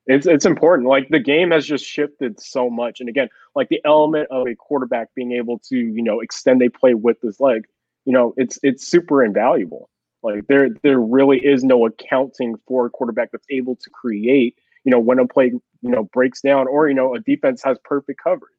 It's 0.07 0.25
it's 0.25 0.45
important. 0.45 0.87
Like 0.87 1.09
the 1.09 1.19
game 1.19 1.51
has 1.51 1.65
just 1.65 1.85
shifted 1.85 2.39
so 2.39 2.71
much, 2.71 2.99
and 2.99 3.09
again, 3.09 3.29
like 3.55 3.69
the 3.69 3.81
element 3.85 4.27
of 4.31 4.47
a 4.47 4.55
quarterback 4.55 5.09
being 5.15 5.31
able 5.33 5.59
to 5.69 5.77
you 5.77 6.01
know 6.01 6.21
extend 6.21 6.63
a 6.63 6.69
play 6.69 6.95
with 6.95 7.21
his 7.21 7.39
leg, 7.39 7.65
you 8.05 8.13
know, 8.13 8.33
it's 8.35 8.57
it's 8.63 8.87
super 8.87 9.23
invaluable. 9.23 9.89
Like 10.23 10.47
there 10.47 10.69
there 10.81 10.99
really 10.99 11.37
is 11.37 11.63
no 11.63 11.85
accounting 11.85 12.55
for 12.67 12.87
a 12.87 12.89
quarterback 12.89 13.31
that's 13.31 13.47
able 13.51 13.75
to 13.75 13.89
create. 13.91 14.57
You 14.85 14.91
know, 14.91 14.99
when 14.99 15.19
a 15.19 15.27
play 15.27 15.51
you 15.81 15.89
know 15.91 16.09
breaks 16.13 16.41
down, 16.41 16.67
or 16.67 16.87
you 16.87 16.95
know 16.95 17.13
a 17.13 17.19
defense 17.19 17.61
has 17.63 17.77
perfect 17.83 18.19
coverage 18.23 18.51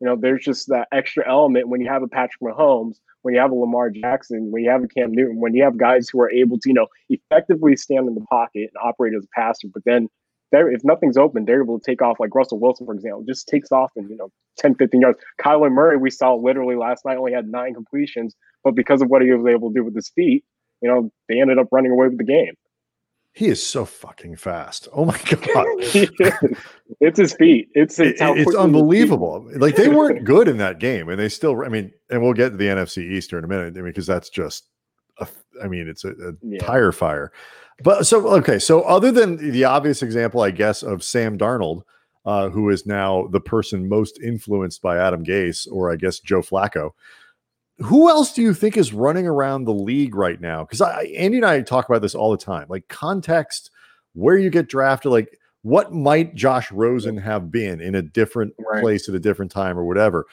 you 0.00 0.06
know, 0.06 0.16
there's 0.16 0.44
just 0.44 0.68
that 0.68 0.88
extra 0.92 1.28
element 1.28 1.68
when 1.68 1.80
you 1.80 1.88
have 1.88 2.02
a 2.02 2.08
Patrick 2.08 2.40
Mahomes, 2.40 2.96
when 3.22 3.34
you 3.34 3.40
have 3.40 3.50
a 3.50 3.54
Lamar 3.54 3.90
Jackson, 3.90 4.50
when 4.52 4.62
you 4.62 4.70
have 4.70 4.84
a 4.84 4.88
Cam 4.88 5.12
Newton, 5.12 5.40
when 5.40 5.54
you 5.54 5.64
have 5.64 5.76
guys 5.76 6.08
who 6.08 6.20
are 6.20 6.30
able 6.30 6.58
to, 6.58 6.68
you 6.68 6.74
know, 6.74 6.86
effectively 7.08 7.76
stand 7.76 8.08
in 8.08 8.14
the 8.14 8.20
pocket 8.22 8.70
and 8.72 8.76
operate 8.82 9.14
as 9.14 9.24
a 9.24 9.40
passer, 9.40 9.68
but 9.72 9.84
then 9.84 10.08
if 10.50 10.82
nothing's 10.82 11.18
open, 11.18 11.44
they're 11.44 11.62
able 11.62 11.78
to 11.78 11.84
take 11.84 12.00
off 12.00 12.18
like 12.18 12.34
Russell 12.34 12.58
Wilson, 12.58 12.86
for 12.86 12.94
example, 12.94 13.22
just 13.28 13.48
takes 13.48 13.70
off 13.70 13.90
in, 13.96 14.08
you 14.08 14.16
know, 14.16 14.30
10, 14.56 14.76
15 14.76 15.00
yards. 15.00 15.18
Kyler 15.38 15.70
Murray, 15.70 15.98
we 15.98 16.10
saw 16.10 16.34
literally 16.34 16.74
last 16.74 17.04
night 17.04 17.18
only 17.18 17.32
had 17.32 17.48
nine 17.48 17.74
completions, 17.74 18.34
but 18.64 18.74
because 18.74 19.02
of 19.02 19.08
what 19.08 19.20
he 19.20 19.30
was 19.30 19.46
able 19.46 19.68
to 19.70 19.74
do 19.74 19.84
with 19.84 19.94
his 19.94 20.08
feet, 20.08 20.44
you 20.80 20.88
know, 20.88 21.10
they 21.28 21.40
ended 21.40 21.58
up 21.58 21.68
running 21.70 21.92
away 21.92 22.08
with 22.08 22.16
the 22.16 22.24
game. 22.24 22.54
He 23.38 23.46
is 23.46 23.64
so 23.64 23.84
fucking 23.84 24.34
fast. 24.34 24.88
Oh 24.92 25.04
my 25.04 25.16
god! 25.24 25.66
it's 27.00 27.18
his 27.20 27.34
feet. 27.34 27.68
It's 27.72 27.96
it's, 28.00 28.20
it, 28.20 28.36
it's 28.36 28.56
unbelievable. 28.56 29.48
Like 29.54 29.76
they 29.76 29.86
weren't 29.86 30.24
good 30.24 30.48
in 30.48 30.56
that 30.56 30.80
game, 30.80 31.08
and 31.08 31.20
they 31.20 31.28
still. 31.28 31.62
I 31.64 31.68
mean, 31.68 31.92
and 32.10 32.20
we'll 32.20 32.32
get 32.32 32.48
to 32.48 32.56
the 32.56 32.64
NFC 32.64 33.08
East 33.08 33.32
in 33.32 33.44
a 33.44 33.46
minute. 33.46 33.74
I 33.76 33.76
mean, 33.76 33.84
because 33.84 34.08
that's 34.08 34.28
just. 34.28 34.66
A, 35.20 35.28
I 35.62 35.68
mean, 35.68 35.86
it's 35.86 36.04
a, 36.04 36.08
a 36.08 36.32
yeah. 36.42 36.58
tire 36.58 36.90
fire. 36.90 37.30
But 37.84 38.08
so 38.08 38.26
okay, 38.38 38.58
so 38.58 38.82
other 38.82 39.12
than 39.12 39.36
the 39.52 39.62
obvious 39.62 40.02
example, 40.02 40.40
I 40.40 40.50
guess, 40.50 40.82
of 40.82 41.04
Sam 41.04 41.38
Darnold, 41.38 41.82
uh, 42.26 42.48
who 42.48 42.70
is 42.70 42.86
now 42.86 43.28
the 43.30 43.40
person 43.40 43.88
most 43.88 44.18
influenced 44.18 44.82
by 44.82 44.98
Adam 44.98 45.24
Gase, 45.24 45.68
or 45.70 45.92
I 45.92 45.94
guess 45.94 46.18
Joe 46.18 46.42
Flacco 46.42 46.90
who 47.78 48.08
else 48.08 48.32
do 48.32 48.42
you 48.42 48.54
think 48.54 48.76
is 48.76 48.92
running 48.92 49.26
around 49.26 49.64
the 49.64 49.72
league 49.72 50.14
right 50.14 50.40
now? 50.40 50.64
Because 50.64 50.80
I, 50.80 51.04
Andy 51.16 51.38
and 51.38 51.46
I 51.46 51.60
talk 51.62 51.88
about 51.88 52.02
this 52.02 52.14
all 52.14 52.30
the 52.30 52.36
time, 52.36 52.66
like 52.68 52.88
context, 52.88 53.70
where 54.14 54.36
you 54.36 54.50
get 54.50 54.68
drafted, 54.68 55.12
like 55.12 55.38
what 55.62 55.92
might 55.92 56.34
Josh 56.34 56.72
Rosen 56.72 57.16
have 57.16 57.50
been 57.50 57.80
in 57.80 57.94
a 57.94 58.02
different 58.02 58.54
right. 58.58 58.82
place 58.82 59.08
at 59.08 59.14
a 59.14 59.20
different 59.20 59.52
time 59.52 59.78
or 59.78 59.84
whatever. 59.84 60.26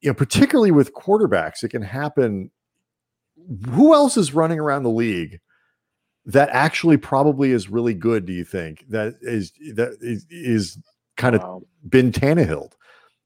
You 0.00 0.10
know, 0.10 0.14
particularly 0.14 0.70
with 0.70 0.94
quarterbacks, 0.94 1.62
it 1.62 1.68
can 1.68 1.82
happen. 1.82 2.50
Who 3.70 3.92
else 3.92 4.16
is 4.16 4.34
running 4.34 4.58
around 4.58 4.82
the 4.82 4.90
league 4.90 5.40
that 6.24 6.48
actually 6.52 6.96
probably 6.96 7.50
is 7.50 7.68
really 7.68 7.94
good? 7.94 8.24
Do 8.24 8.32
you 8.32 8.44
think 8.44 8.86
that 8.88 9.14
is 9.20 9.52
that 9.74 9.98
is, 10.00 10.26
is 10.30 10.78
kind 11.16 11.34
of 11.34 11.42
wow. 11.42 11.62
been 11.88 12.12
Tannehill? 12.12 12.70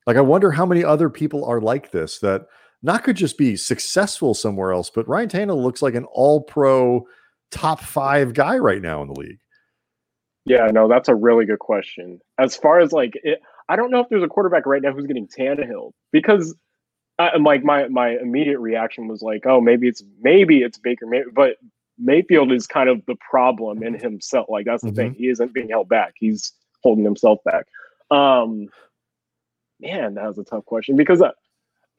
Like, 0.07 0.17
I 0.17 0.21
wonder 0.21 0.51
how 0.51 0.67
many 0.67 0.85
other 0.85 1.11
people 1.11 1.45
are 1.45 1.61
like 1.61 1.91
this 1.91 2.19
that 2.21 2.47
not 2.87 3.03
could 3.03 3.17
just 3.17 3.37
be 3.37 3.57
successful 3.57 4.33
somewhere 4.33 4.73
else, 4.73 4.91
but 4.91 5.09
Ryan 5.09 5.29
Tannehill 5.29 5.63
looks 5.63 5.83
like 5.83 5.95
an 5.95 6.05
all 6.05 6.41
pro 6.41 7.07
top 7.51 7.81
five 7.81 8.33
guy 8.33 8.57
right 8.59 8.81
now 8.81 9.03
in 9.03 9.09
the 9.09 9.21
league. 9.21 9.41
Yeah, 10.45 10.67
no, 10.67 10.87
that's 10.89 11.09
a 11.09 11.15
really 11.15 11.45
good 11.45 11.59
question. 11.59 12.21
As 12.39 12.57
far 12.57 12.79
as 12.79 12.93
like, 12.93 13.19
it, 13.25 13.41
I 13.69 13.75
don't 13.75 13.91
know 13.91 13.99
if 13.99 14.09
there's 14.09 14.23
a 14.23 14.29
quarterback 14.29 14.65
right 14.67 14.81
now 14.81 14.93
who's 14.93 15.07
getting 15.07 15.27
Tannehill 15.27 15.91
because, 16.13 16.55
I, 17.19 17.35
am 17.35 17.43
like, 17.43 17.65
my 17.65 17.89
my 17.89 18.11
immediate 18.11 18.61
reaction 18.61 19.09
was 19.09 19.21
like, 19.21 19.45
oh, 19.47 19.61
maybe 19.61 19.89
it's 19.89 20.05
maybe 20.23 20.63
it's 20.63 20.79
Baker, 20.79 21.07
maybe, 21.07 21.27
but 21.35 21.57
Mayfield 21.99 22.53
is 22.53 22.69
kind 22.69 22.89
of 22.89 23.05
the 23.07 23.17
problem 23.17 23.83
in 23.83 23.99
himself. 23.99 24.47
Like 24.49 24.67
that's 24.67 24.83
the 24.83 24.91
mm-hmm. 24.91 24.97
thing; 24.97 25.15
he 25.15 25.29
isn't 25.29 25.53
being 25.53 25.71
held 25.71 25.89
back; 25.89 26.15
he's 26.17 26.53
holding 26.83 27.05
himself 27.05 27.41
back. 27.45 27.67
Um, 28.13 28.69
man, 29.81 30.15
that 30.15 30.27
was 30.27 30.39
a 30.39 30.45
tough 30.45 30.65
question 30.67 30.97
because 30.97 31.21
uh, 31.21 31.33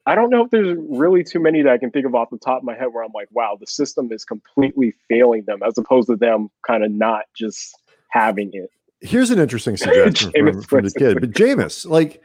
I 0.08 0.14
don't 0.14 0.30
know 0.30 0.42
if 0.42 0.50
there's 0.50 0.76
really 0.88 1.22
too 1.22 1.38
many 1.38 1.60
that 1.62 1.70
I 1.70 1.76
can 1.76 1.90
think 1.90 2.06
of 2.06 2.14
off 2.14 2.30
the 2.30 2.38
top 2.38 2.58
of 2.58 2.64
my 2.64 2.74
head 2.74 2.86
where 2.92 3.04
I'm 3.04 3.12
like, 3.14 3.28
wow, 3.30 3.58
the 3.60 3.66
system 3.66 4.10
is 4.10 4.24
completely 4.24 4.94
failing 5.08 5.44
them 5.46 5.60
as 5.62 5.76
opposed 5.76 6.08
to 6.08 6.16
them 6.16 6.48
kind 6.66 6.82
of 6.82 6.90
not 6.90 7.24
just 7.36 7.78
having 8.08 8.50
it. 8.54 8.70
Here's 9.00 9.30
an 9.30 9.38
interesting 9.38 9.76
suggestion 9.76 10.32
from, 10.32 10.62
from 10.62 10.84
the 10.84 10.90
kid, 10.90 11.20
but 11.20 11.30
Jameis, 11.32 11.86
like 11.86 12.22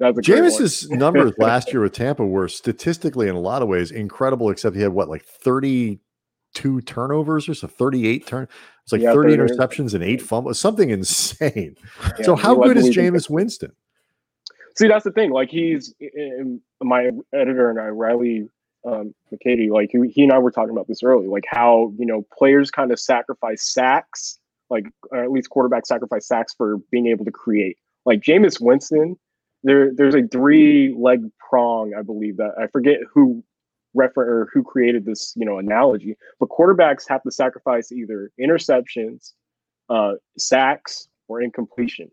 Jameis's 0.00 0.88
numbers 0.90 1.34
last 1.38 1.72
year 1.72 1.82
with 1.82 1.92
Tampa 1.92 2.26
were 2.26 2.48
statistically 2.48 3.28
in 3.28 3.34
a 3.34 3.40
lot 3.40 3.60
of 3.60 3.68
ways 3.68 3.90
incredible, 3.90 4.48
except 4.48 4.74
he 4.74 4.80
had 4.80 4.92
what 4.92 5.10
like 5.10 5.24
32 5.24 6.80
turnovers 6.82 7.50
or 7.50 7.54
so 7.54 7.66
38 7.66 8.26
turn 8.26 8.48
it's 8.86 8.92
like 8.92 9.02
yeah, 9.02 9.12
30 9.12 9.36
interceptions 9.36 9.94
and 9.94 10.04
eight 10.04 10.22
fumbles, 10.22 10.60
something 10.60 10.90
insane. 10.90 11.74
Yeah, 12.18 12.24
so 12.24 12.36
how 12.36 12.54
good 12.54 12.76
is 12.76 12.96
Jameis 12.96 13.28
Winston? 13.28 13.72
See, 14.78 14.88
that's 14.88 15.04
the 15.04 15.12
thing. 15.12 15.30
Like 15.30 15.50
he's 15.50 15.94
my 16.82 17.10
editor 17.34 17.70
and 17.70 17.80
I, 17.80 17.86
Riley 17.86 18.48
um, 18.86 19.14
like 19.70 19.90
he, 19.90 20.08
he 20.08 20.22
and 20.22 20.32
I 20.32 20.38
were 20.38 20.50
talking 20.50 20.70
about 20.70 20.86
this 20.86 21.02
earlier, 21.02 21.28
like 21.28 21.44
how 21.48 21.92
you 21.98 22.06
know 22.06 22.24
players 22.36 22.70
kind 22.70 22.92
of 22.92 23.00
sacrifice 23.00 23.72
sacks, 23.72 24.38
like 24.70 24.84
or 25.10 25.24
at 25.24 25.30
least 25.30 25.50
quarterbacks 25.50 25.86
sacrifice 25.86 26.28
sacks 26.28 26.54
for 26.56 26.76
being 26.90 27.08
able 27.08 27.24
to 27.24 27.32
create. 27.32 27.78
Like 28.04 28.20
Jameis 28.20 28.60
Winston, 28.60 29.16
there 29.64 29.90
there's 29.92 30.14
a 30.14 30.26
three 30.28 30.94
leg 30.96 31.20
prong, 31.38 31.94
I 31.98 32.02
believe 32.02 32.36
that 32.36 32.52
I 32.60 32.68
forget 32.68 32.98
who 33.12 33.42
refer 33.94 34.22
or 34.22 34.50
who 34.52 34.62
created 34.62 35.04
this, 35.04 35.32
you 35.36 35.44
know, 35.44 35.58
analogy, 35.58 36.16
but 36.38 36.48
quarterbacks 36.50 37.08
have 37.08 37.22
to 37.22 37.30
sacrifice 37.30 37.90
either 37.90 38.30
interceptions, 38.40 39.32
uh, 39.88 40.12
sacks, 40.38 41.08
or 41.28 41.40
incompletions. 41.40 42.10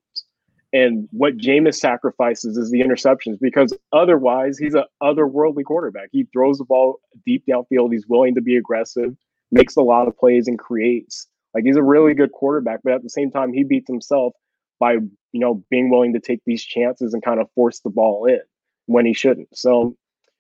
And 0.74 1.08
what 1.12 1.38
Jameis 1.38 1.76
sacrifices 1.76 2.58
is 2.58 2.72
the 2.72 2.82
interceptions 2.82 3.38
because 3.40 3.78
otherwise 3.94 4.58
he's 4.58 4.74
an 4.74 4.86
otherworldly 5.04 5.64
quarterback. 5.64 6.10
He 6.12 6.28
throws 6.34 6.58
the 6.58 6.66
ball 6.66 7.00
deep 7.28 7.44
downfield. 7.48 7.94
He's 7.94 8.08
willing 8.08 8.34
to 8.34 8.42
be 8.42 8.58
aggressive, 8.58 9.16
makes 9.52 9.76
a 9.76 9.82
lot 9.82 10.08
of 10.08 10.18
plays, 10.18 10.48
and 10.48 10.58
creates. 10.58 11.28
Like 11.54 11.64
he's 11.64 11.78
a 11.78 11.84
really 11.84 12.16
good 12.16 12.32
quarterback, 12.32 12.80
but 12.84 12.94
at 12.94 13.04
the 13.04 13.10
same 13.12 13.30
time, 13.30 13.54
he 13.54 13.64
beats 13.64 13.88
himself 13.88 14.34
by 14.80 14.94
you 14.94 15.40
know 15.40 15.64
being 15.70 15.92
willing 15.92 16.14
to 16.14 16.20
take 16.20 16.42
these 16.48 16.64
chances 16.64 17.14
and 17.14 17.24
kind 17.24 17.40
of 17.40 17.48
force 17.54 17.80
the 17.82 17.92
ball 17.92 18.26
in 18.26 18.42
when 18.88 19.06
he 19.06 19.14
shouldn't. 19.14 19.56
So 19.56 19.96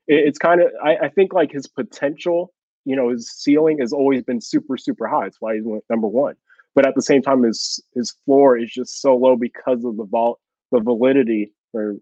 it, 0.07 0.27
it's 0.27 0.39
kind 0.39 0.61
of 0.61 0.71
I, 0.83 0.95
I 0.95 1.09
think 1.09 1.33
like 1.33 1.51
his 1.51 1.67
potential, 1.67 2.51
you 2.85 2.95
know, 2.95 3.09
his 3.09 3.31
ceiling 3.31 3.77
has 3.81 3.93
always 3.93 4.23
been 4.23 4.41
super 4.41 4.77
super 4.77 5.07
high. 5.07 5.25
That's 5.25 5.37
why 5.39 5.53
he's 5.55 5.65
number 5.91 6.07
one 6.07 6.33
but 6.75 6.85
at 6.85 6.95
the 6.95 7.01
same 7.01 7.21
time 7.21 7.43
his 7.43 7.83
his 7.93 8.15
floor 8.25 8.57
is 8.57 8.71
just 8.71 9.01
so 9.01 9.15
low 9.15 9.35
because 9.35 9.83
of 9.83 9.97
the 9.97 10.05
vol 10.05 10.39
the 10.71 10.79
validity 10.79 11.51
or 11.73 11.95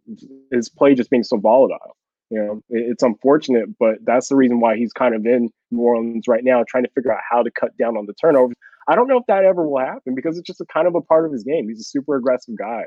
his 0.51 0.69
play 0.69 0.95
just 0.95 1.09
being 1.09 1.23
so 1.23 1.37
volatile 1.37 1.95
you 2.29 2.39
know 2.39 2.61
it's 2.69 3.03
unfortunate 3.03 3.65
but 3.79 3.97
that's 4.03 4.29
the 4.29 4.35
reason 4.35 4.59
why 4.59 4.75
he's 4.75 4.93
kind 4.93 5.15
of 5.15 5.25
in 5.25 5.49
new 5.71 5.79
orleans 5.79 6.27
right 6.27 6.43
now 6.43 6.63
trying 6.67 6.83
to 6.83 6.89
figure 6.91 7.13
out 7.13 7.21
how 7.29 7.43
to 7.43 7.51
cut 7.51 7.75
down 7.77 7.97
on 7.97 8.05
the 8.05 8.13
turnovers 8.13 8.55
i 8.87 8.95
don't 8.95 9.07
know 9.07 9.17
if 9.17 9.25
that 9.27 9.43
ever 9.43 9.67
will 9.67 9.79
happen 9.79 10.15
because 10.15 10.37
it's 10.37 10.47
just 10.47 10.61
a 10.61 10.65
kind 10.65 10.87
of 10.87 10.95
a 10.95 11.01
part 11.01 11.25
of 11.25 11.31
his 11.31 11.43
game 11.43 11.67
he's 11.67 11.79
a 11.81 11.83
super 11.83 12.15
aggressive 12.15 12.55
guy 12.57 12.83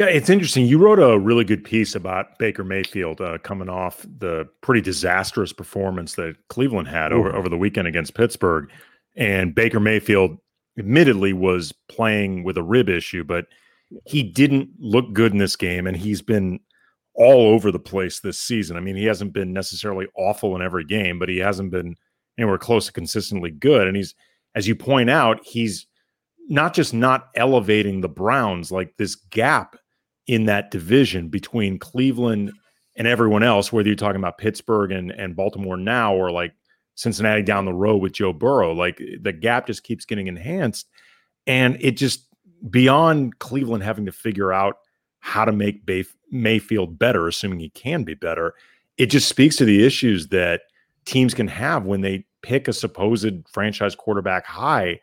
yeah, 0.00 0.06
it's 0.06 0.30
interesting. 0.30 0.64
You 0.64 0.78
wrote 0.78 0.98
a 0.98 1.18
really 1.18 1.44
good 1.44 1.62
piece 1.62 1.94
about 1.94 2.38
Baker 2.38 2.64
Mayfield 2.64 3.20
uh, 3.20 3.36
coming 3.36 3.68
off 3.68 4.06
the 4.18 4.48
pretty 4.62 4.80
disastrous 4.80 5.52
performance 5.52 6.14
that 6.14 6.36
Cleveland 6.48 6.88
had 6.88 7.12
over, 7.12 7.36
over 7.36 7.50
the 7.50 7.58
weekend 7.58 7.86
against 7.86 8.14
Pittsburgh. 8.14 8.70
And 9.14 9.54
Baker 9.54 9.78
Mayfield 9.78 10.38
admittedly 10.78 11.32
was 11.32 11.72
playing 11.88 12.44
with 12.44 12.56
a 12.56 12.62
rib 12.62 12.88
issue, 12.88 13.24
but 13.24 13.46
he 14.06 14.22
didn't 14.22 14.70
look 14.78 15.12
good 15.12 15.32
in 15.32 15.38
this 15.38 15.56
game, 15.56 15.86
and 15.86 15.96
he's 15.96 16.22
been 16.22 16.60
all 17.14 17.48
over 17.48 17.70
the 17.70 17.78
place 17.78 18.20
this 18.20 18.38
season. 18.38 18.76
I 18.76 18.80
mean, 18.80 18.96
he 18.96 19.04
hasn't 19.04 19.32
been 19.32 19.52
necessarily 19.52 20.06
awful 20.16 20.54
in 20.56 20.62
every 20.62 20.84
game, 20.84 21.18
but 21.18 21.28
he 21.28 21.38
hasn't 21.38 21.70
been 21.70 21.96
anywhere 22.38 22.58
close 22.58 22.86
to 22.86 22.92
consistently 22.92 23.50
good. 23.50 23.86
And 23.86 23.96
he's, 23.96 24.14
as 24.54 24.68
you 24.68 24.74
point 24.74 25.10
out, 25.10 25.44
he's 25.44 25.86
not 26.48 26.72
just 26.72 26.94
not 26.94 27.28
elevating 27.34 28.00
the 28.00 28.08
Browns, 28.08 28.72
like 28.72 28.96
this 28.96 29.14
gap 29.14 29.76
in 30.26 30.46
that 30.46 30.70
division 30.70 31.28
between 31.28 31.78
Cleveland 31.78 32.52
and 32.96 33.06
everyone 33.06 33.42
else, 33.42 33.72
whether 33.72 33.88
you're 33.88 33.96
talking 33.96 34.20
about 34.20 34.38
Pittsburgh 34.38 34.92
and, 34.92 35.10
and 35.10 35.36
Baltimore 35.36 35.76
now, 35.76 36.14
or 36.14 36.30
like 36.30 36.52
Cincinnati 37.00 37.40
down 37.40 37.64
the 37.64 37.72
road 37.72 37.96
with 37.96 38.12
Joe 38.12 38.34
Burrow. 38.34 38.74
Like 38.74 39.00
eh, 39.00 39.16
the 39.20 39.32
gap 39.32 39.66
just 39.66 39.84
keeps 39.84 40.04
getting 40.04 40.26
enhanced. 40.26 40.86
And 41.46 41.78
it 41.80 41.92
just 41.92 42.26
beyond 42.68 43.38
Cleveland 43.38 43.82
having 43.82 44.04
to 44.04 44.12
figure 44.12 44.52
out 44.52 44.76
how 45.20 45.46
to 45.46 45.52
make 45.52 45.86
Bay- 45.86 46.04
Mayfield 46.30 46.98
better, 46.98 47.26
assuming 47.26 47.58
he 47.58 47.70
can 47.70 48.04
be 48.04 48.12
better, 48.12 48.54
it 48.98 49.06
just 49.06 49.28
speaks 49.28 49.56
to 49.56 49.64
the 49.64 49.84
issues 49.84 50.28
that 50.28 50.62
teams 51.06 51.32
can 51.32 51.48
have 51.48 51.86
when 51.86 52.02
they 52.02 52.26
pick 52.42 52.68
a 52.68 52.72
supposed 52.72 53.48
franchise 53.48 53.94
quarterback 53.94 54.44
high 54.44 55.00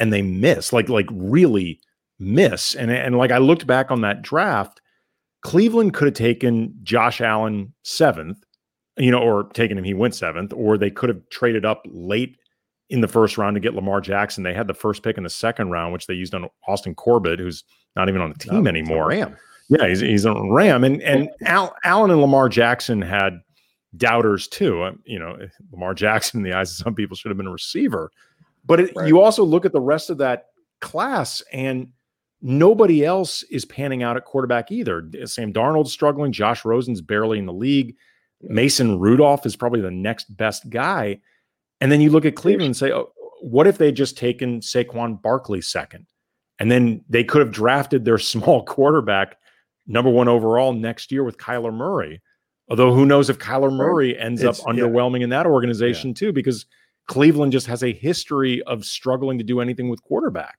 and 0.00 0.12
they 0.12 0.22
miss, 0.22 0.72
like 0.72 0.88
like 0.88 1.06
really 1.12 1.80
miss. 2.18 2.74
And 2.74 2.90
and 2.90 3.16
like 3.16 3.30
I 3.30 3.38
looked 3.38 3.68
back 3.68 3.92
on 3.92 4.00
that 4.00 4.22
draft, 4.22 4.80
Cleveland 5.42 5.94
could 5.94 6.06
have 6.06 6.14
taken 6.14 6.74
Josh 6.82 7.20
Allen 7.20 7.72
seventh 7.84 8.44
you 8.96 9.10
know, 9.10 9.18
or 9.18 9.44
taking 9.52 9.76
him, 9.76 9.84
he 9.84 9.94
went 9.94 10.14
seventh, 10.14 10.52
or 10.54 10.78
they 10.78 10.90
could 10.90 11.08
have 11.08 11.20
traded 11.30 11.64
up 11.64 11.82
late 11.86 12.38
in 12.88 13.00
the 13.00 13.08
first 13.08 13.36
round 13.36 13.54
to 13.54 13.60
get 13.60 13.74
Lamar 13.74 14.00
Jackson. 14.00 14.44
They 14.44 14.54
had 14.54 14.68
the 14.68 14.74
first 14.74 15.02
pick 15.02 15.16
in 15.16 15.24
the 15.24 15.30
second 15.30 15.70
round, 15.70 15.92
which 15.92 16.06
they 16.06 16.14
used 16.14 16.34
on 16.34 16.48
Austin 16.68 16.94
Corbett, 16.94 17.38
who's 17.38 17.64
not 17.94 18.08
even 18.08 18.20
on 18.20 18.30
the 18.30 18.38
team 18.38 18.66
anymore. 18.66 19.08
Ram. 19.08 19.36
Yeah, 19.68 19.88
he's, 19.88 20.00
he's 20.00 20.26
on 20.26 20.50
Ram. 20.50 20.84
And 20.84 21.02
and 21.02 21.28
Al, 21.44 21.74
Allen 21.84 22.10
and 22.10 22.20
Lamar 22.20 22.48
Jackson 22.48 23.02
had 23.02 23.40
doubters 23.96 24.46
too. 24.46 24.84
Um, 24.84 25.00
you 25.04 25.18
know, 25.18 25.36
Lamar 25.72 25.94
Jackson, 25.94 26.40
in 26.40 26.44
the 26.44 26.56
eyes 26.56 26.70
of 26.70 26.76
some 26.76 26.94
people, 26.94 27.16
should 27.16 27.30
have 27.30 27.36
been 27.36 27.48
a 27.48 27.52
receiver. 27.52 28.10
But 28.64 28.80
it, 28.80 28.92
right. 28.96 29.08
you 29.08 29.20
also 29.20 29.44
look 29.44 29.64
at 29.64 29.72
the 29.72 29.80
rest 29.80 30.10
of 30.10 30.18
that 30.18 30.46
class, 30.80 31.42
and 31.52 31.88
nobody 32.42 33.04
else 33.04 33.42
is 33.44 33.64
panning 33.64 34.02
out 34.02 34.16
at 34.16 34.24
quarterback 34.24 34.70
either. 34.70 35.08
Sam 35.24 35.52
Darnold's 35.52 35.92
struggling. 35.92 36.32
Josh 36.32 36.64
Rosen's 36.64 37.00
barely 37.00 37.38
in 37.38 37.46
the 37.46 37.52
league. 37.52 37.96
Mason 38.42 38.98
Rudolph 38.98 39.46
is 39.46 39.56
probably 39.56 39.80
the 39.80 39.90
next 39.90 40.34
best 40.36 40.68
guy. 40.70 41.20
And 41.80 41.90
then 41.90 42.00
you 42.00 42.10
look 42.10 42.24
at 42.24 42.36
Cleveland 42.36 42.66
and 42.66 42.76
say, 42.76 42.92
oh, 42.92 43.12
what 43.40 43.66
if 43.66 43.78
they 43.78 43.92
just 43.92 44.16
taken 44.16 44.60
Saquon 44.60 45.20
Barkley 45.20 45.60
second? 45.60 46.06
And 46.58 46.70
then 46.70 47.04
they 47.08 47.24
could 47.24 47.40
have 47.40 47.52
drafted 47.52 48.04
their 48.04 48.18
small 48.18 48.64
quarterback 48.64 49.36
number 49.86 50.10
one 50.10 50.28
overall 50.28 50.72
next 50.72 51.12
year 51.12 51.22
with 51.22 51.38
Kyler 51.38 51.72
Murray. 51.72 52.20
Although 52.68 52.92
who 52.92 53.06
knows 53.06 53.30
if 53.30 53.38
Kyler 53.38 53.72
Murray 53.72 54.18
ends 54.18 54.42
it's, 54.42 54.60
up 54.60 54.66
underwhelming 54.66 55.18
yeah. 55.18 55.24
in 55.24 55.30
that 55.30 55.46
organization 55.46 56.10
yeah. 56.10 56.14
too, 56.14 56.32
because 56.32 56.66
Cleveland 57.06 57.52
just 57.52 57.68
has 57.68 57.84
a 57.84 57.92
history 57.92 58.62
of 58.64 58.84
struggling 58.84 59.38
to 59.38 59.44
do 59.44 59.60
anything 59.60 59.88
with 59.88 60.02
quarterback. 60.02 60.58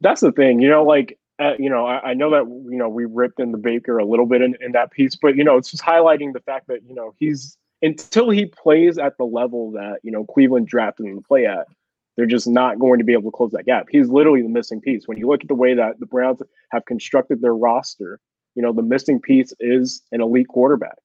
That's 0.00 0.20
the 0.20 0.32
thing, 0.32 0.60
you 0.60 0.68
know, 0.68 0.84
like 0.84 1.18
uh, 1.38 1.52
you 1.58 1.70
know, 1.70 1.86
I, 1.86 2.10
I, 2.10 2.14
know 2.14 2.30
that 2.30 2.44
you 2.70 2.78
know 2.78 2.88
we 2.88 3.04
ripped 3.04 3.38
in 3.38 3.52
the 3.52 3.58
Baker 3.58 3.98
a 3.98 4.04
little 4.04 4.26
bit 4.26 4.42
in, 4.42 4.56
in 4.60 4.72
that 4.72 4.90
piece, 4.90 5.14
but 5.14 5.36
you 5.36 5.44
know, 5.44 5.56
it's 5.56 5.70
just 5.70 5.82
highlighting 5.82 6.32
the 6.32 6.40
fact 6.40 6.66
that 6.68 6.80
you 6.86 6.94
know 6.94 7.14
he's 7.18 7.56
until 7.82 8.30
he 8.30 8.46
plays 8.46 8.98
at 8.98 9.16
the 9.18 9.24
level 9.24 9.70
that 9.72 10.00
you 10.02 10.10
know 10.10 10.24
Cleveland 10.24 10.66
drafted 10.66 11.06
him 11.06 11.16
to 11.16 11.22
play 11.22 11.46
at, 11.46 11.66
they're 12.16 12.26
just 12.26 12.48
not 12.48 12.80
going 12.80 12.98
to 12.98 13.04
be 13.04 13.12
able 13.12 13.30
to 13.30 13.36
close 13.36 13.52
that 13.52 13.66
gap. 13.66 13.86
He's 13.90 14.08
literally 14.08 14.42
the 14.42 14.48
missing 14.48 14.80
piece. 14.80 15.06
When 15.06 15.18
you 15.18 15.28
look 15.28 15.42
at 15.42 15.48
the 15.48 15.54
way 15.54 15.74
that 15.74 16.00
the 16.00 16.06
Browns 16.06 16.40
have 16.72 16.84
constructed 16.84 17.40
their 17.40 17.54
roster, 17.54 18.18
you 18.56 18.62
know, 18.62 18.72
the 18.72 18.82
missing 18.82 19.20
piece 19.20 19.52
is 19.60 20.02
an 20.10 20.20
elite 20.20 20.48
quarterback. 20.48 20.98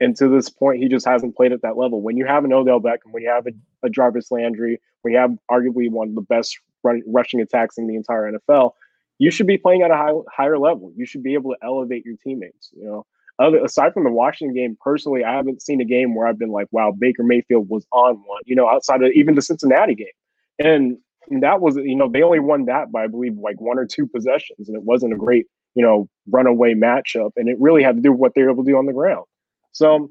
And 0.00 0.16
to 0.16 0.28
this 0.28 0.48
point, 0.48 0.82
he 0.82 0.88
just 0.88 1.06
hasn't 1.06 1.36
played 1.36 1.52
at 1.52 1.62
that 1.62 1.76
level. 1.76 2.00
When 2.00 2.16
you 2.16 2.24
have 2.24 2.44
an 2.44 2.52
Odell 2.52 2.80
Beckham, 2.80 3.12
when 3.12 3.22
you 3.22 3.28
have 3.28 3.46
a, 3.46 3.52
a 3.82 3.90
Jarvis 3.90 4.30
Landry, 4.30 4.80
when 5.02 5.12
you 5.12 5.20
have 5.20 5.36
arguably 5.50 5.90
one 5.90 6.08
of 6.08 6.14
the 6.14 6.22
best 6.22 6.58
run, 6.82 7.02
rushing 7.06 7.40
attacks 7.40 7.76
in 7.76 7.86
the 7.86 7.94
entire 7.94 8.32
NFL, 8.32 8.72
you 9.18 9.30
should 9.30 9.46
be 9.46 9.58
playing 9.58 9.82
at 9.82 9.90
a 9.90 9.96
high, 9.96 10.12
higher 10.30 10.58
level. 10.58 10.92
You 10.96 11.06
should 11.06 11.22
be 11.22 11.34
able 11.34 11.52
to 11.52 11.56
elevate 11.62 12.04
your 12.04 12.16
teammates. 12.22 12.70
You 12.72 12.84
know, 12.84 13.06
other 13.38 13.64
aside 13.64 13.92
from 13.92 14.04
the 14.04 14.10
Washington 14.10 14.54
game, 14.54 14.76
personally, 14.80 15.24
I 15.24 15.34
haven't 15.34 15.62
seen 15.62 15.80
a 15.80 15.84
game 15.84 16.14
where 16.14 16.26
I've 16.26 16.38
been 16.38 16.50
like, 16.50 16.68
"Wow, 16.70 16.92
Baker 16.92 17.22
Mayfield 17.22 17.68
was 17.68 17.86
on 17.92 18.16
one." 18.26 18.42
You 18.44 18.56
know, 18.56 18.68
outside 18.68 19.02
of 19.02 19.12
even 19.12 19.34
the 19.34 19.42
Cincinnati 19.42 19.94
game, 19.94 20.06
and, 20.58 20.98
and 21.30 21.42
that 21.42 21.60
was 21.60 21.76
you 21.76 21.96
know 21.96 22.08
they 22.08 22.22
only 22.22 22.40
won 22.40 22.66
that 22.66 22.92
by 22.92 23.04
I 23.04 23.06
believe 23.06 23.36
like 23.38 23.60
one 23.60 23.78
or 23.78 23.86
two 23.86 24.06
possessions, 24.06 24.68
and 24.68 24.76
it 24.76 24.82
wasn't 24.82 25.12
a 25.12 25.16
great 25.16 25.46
you 25.74 25.84
know 25.84 26.08
runaway 26.28 26.74
matchup, 26.74 27.32
and 27.36 27.48
it 27.48 27.56
really 27.60 27.82
had 27.82 27.96
to 27.96 28.02
do 28.02 28.12
with 28.12 28.20
what 28.20 28.34
they 28.34 28.42
were 28.42 28.50
able 28.50 28.64
to 28.64 28.70
do 28.70 28.76
on 28.76 28.86
the 28.86 28.92
ground. 28.92 29.24
So 29.72 30.10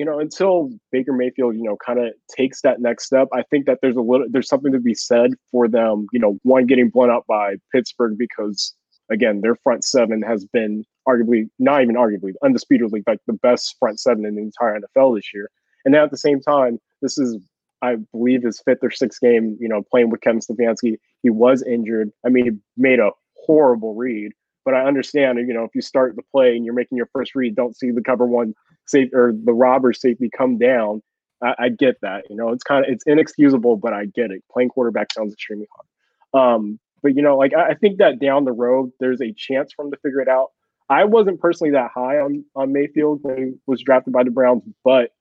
you 0.00 0.06
know, 0.06 0.18
until 0.18 0.70
Baker 0.90 1.12
Mayfield, 1.12 1.56
you 1.56 1.62
know, 1.62 1.76
kind 1.84 1.98
of 1.98 2.14
takes 2.34 2.62
that 2.62 2.80
next 2.80 3.04
step, 3.04 3.28
I 3.34 3.42
think 3.50 3.66
that 3.66 3.80
there's 3.82 3.96
a 3.96 4.00
little, 4.00 4.26
there's 4.30 4.48
something 4.48 4.72
to 4.72 4.80
be 4.80 4.94
said 4.94 5.32
for 5.50 5.68
them, 5.68 6.06
you 6.10 6.18
know, 6.18 6.38
one 6.42 6.64
getting 6.64 6.88
blown 6.88 7.10
out 7.10 7.26
by 7.28 7.56
Pittsburgh 7.70 8.16
because, 8.16 8.74
again, 9.12 9.42
their 9.42 9.56
front 9.56 9.84
seven 9.84 10.22
has 10.22 10.46
been 10.46 10.86
arguably, 11.06 11.50
not 11.58 11.82
even 11.82 11.96
arguably, 11.96 12.32
undisputedly, 12.42 13.02
like 13.06 13.18
the 13.26 13.34
best 13.34 13.76
front 13.78 14.00
seven 14.00 14.24
in 14.24 14.36
the 14.36 14.40
entire 14.40 14.80
NFL 14.80 15.16
this 15.16 15.34
year. 15.34 15.50
And 15.84 15.92
then 15.92 16.00
at 16.02 16.10
the 16.10 16.16
same 16.16 16.40
time, 16.40 16.78
this 17.02 17.18
is, 17.18 17.36
I 17.82 17.96
believe, 18.10 18.42
his 18.42 18.58
fifth 18.64 18.82
or 18.82 18.90
sixth 18.90 19.20
game, 19.20 19.58
you 19.60 19.68
know, 19.68 19.82
playing 19.90 20.08
with 20.08 20.22
Kevin 20.22 20.40
Stefanski. 20.40 20.96
He 21.22 21.28
was 21.28 21.62
injured. 21.62 22.10
I 22.24 22.30
mean, 22.30 22.44
he 22.46 22.50
made 22.78 23.00
a 23.00 23.10
horrible 23.36 23.94
read, 23.94 24.32
but 24.64 24.74
I 24.74 24.84
understand, 24.84 25.38
you 25.38 25.54
know, 25.54 25.64
if 25.64 25.74
you 25.74 25.80
start 25.80 26.16
the 26.16 26.22
play 26.22 26.56
and 26.56 26.64
you're 26.64 26.74
making 26.74 26.96
your 26.96 27.08
first 27.12 27.34
read, 27.34 27.54
don't 27.54 27.76
see 27.76 27.90
the 27.90 28.02
cover 28.02 28.26
one 28.26 28.54
safe 28.86 29.10
or 29.12 29.32
the 29.32 29.52
robber 29.52 29.92
safety 29.92 30.30
come 30.36 30.58
down. 30.58 31.02
I, 31.42 31.54
I, 31.58 31.68
get 31.70 31.96
that. 32.02 32.24
You 32.28 32.36
know, 32.36 32.50
it's 32.50 32.64
kind 32.64 32.84
of 32.84 32.92
it's 32.92 33.04
inexcusable, 33.06 33.76
but 33.76 33.92
I 33.92 34.06
get 34.06 34.30
it. 34.30 34.42
Playing 34.52 34.68
quarterback 34.68 35.12
sounds 35.12 35.32
extremely 35.32 35.66
hard. 35.74 36.54
Um, 36.54 36.78
but 37.02 37.16
you 37.16 37.22
know, 37.22 37.36
like 37.36 37.54
I, 37.54 37.70
I 37.70 37.74
think 37.74 37.98
that 37.98 38.18
down 38.18 38.44
the 38.44 38.52
road, 38.52 38.92
there's 39.00 39.22
a 39.22 39.32
chance 39.32 39.72
for 39.72 39.84
him 39.84 39.90
to 39.90 39.96
figure 39.98 40.20
it 40.20 40.28
out. 40.28 40.50
I 40.90 41.04
wasn't 41.04 41.40
personally 41.40 41.72
that 41.72 41.92
high 41.94 42.18
on 42.18 42.44
on 42.54 42.72
Mayfield 42.72 43.20
when 43.22 43.36
he 43.38 43.52
was 43.66 43.82
drafted 43.82 44.12
by 44.12 44.24
the 44.24 44.30
Browns, 44.30 44.62
but 44.84 45.12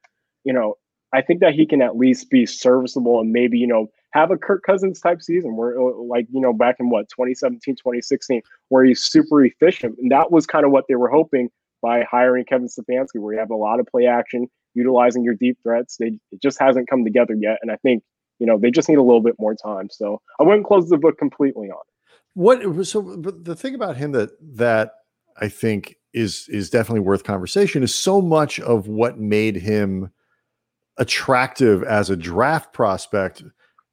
you 0.44 0.52
know, 0.52 0.76
I 1.14 1.22
think 1.22 1.40
that 1.40 1.54
he 1.54 1.66
can 1.66 1.82
at 1.82 1.98
least 1.98 2.30
be 2.30 2.46
serviceable 2.46 3.20
and 3.20 3.32
maybe, 3.32 3.58
you 3.58 3.68
know, 3.68 3.88
have 4.12 4.32
a 4.32 4.38
Kirk 4.38 4.64
Cousins 4.64 5.00
type 5.00 5.22
season 5.22 5.56
where 5.56 5.80
uh, 5.80 5.94
like, 6.04 6.28
you 6.32 6.42
know, 6.42 6.54
back 6.54 6.78
in 6.80 6.90
what 6.90 7.10
2017, 7.10 7.76
2016, 7.76 8.42
where 8.70 8.86
he's 8.86 9.02
super 9.02 9.44
efficient. 9.44 9.98
And 10.00 10.12
that 10.12 10.32
was 10.32 10.46
kind 10.46 10.66
of 10.66 10.72
what 10.72 10.86
they 10.88 10.96
were 10.96 11.10
hoping 11.10 11.50
by 11.82 12.04
hiring 12.10 12.46
Kevin 12.46 12.68
Stefanski, 12.68 13.20
where 13.20 13.34
you 13.34 13.40
have 13.40 13.52
a 13.52 13.56
lot 13.56 13.80
of 13.80 13.88
play 13.88 14.06
action, 14.06 14.48
utilizing 14.74 15.24
your 15.24 15.36
deep 15.36 15.58
threats. 15.64 15.98
They, 15.98 16.14
it 16.32 16.42
just 16.42 16.60
hasn't 16.60 16.90
come 16.90 17.04
together 17.04 17.36
yet. 17.40 17.60
And 17.62 17.72
I 17.72 17.78
think, 17.78 18.04
you 18.40 18.46
know, 18.46 18.58
they 18.58 18.72
just 18.72 18.90
need 18.90 18.98
a 18.98 19.04
little 19.04 19.22
bit 19.22 19.36
more 19.40 19.56
time. 19.56 19.90
So 19.90 20.22
I 20.40 20.44
wouldn't 20.44 20.66
close 20.66 20.90
the 20.90 20.98
book 20.98 21.18
completely 21.18 21.70
on 21.70 21.80
it. 21.80 21.94
What 22.36 22.86
so 22.86 23.02
the 23.02 23.56
thing 23.56 23.74
about 23.76 23.98
him 23.98 24.12
that 24.12 24.30
that 24.56 24.92
I 25.38 25.50
think 25.50 25.96
is 26.14 26.48
is 26.48 26.70
definitely 26.70 27.02
worth 27.02 27.24
conversation 27.24 27.84
is 27.84 27.94
so 27.94 28.22
much 28.22 28.60
of 28.60 28.88
what 28.88 29.20
made 29.20 29.56
him 29.56 30.12
attractive 31.00 31.82
as 31.84 32.10
a 32.10 32.18
draft 32.18 32.74
prospect 32.74 33.44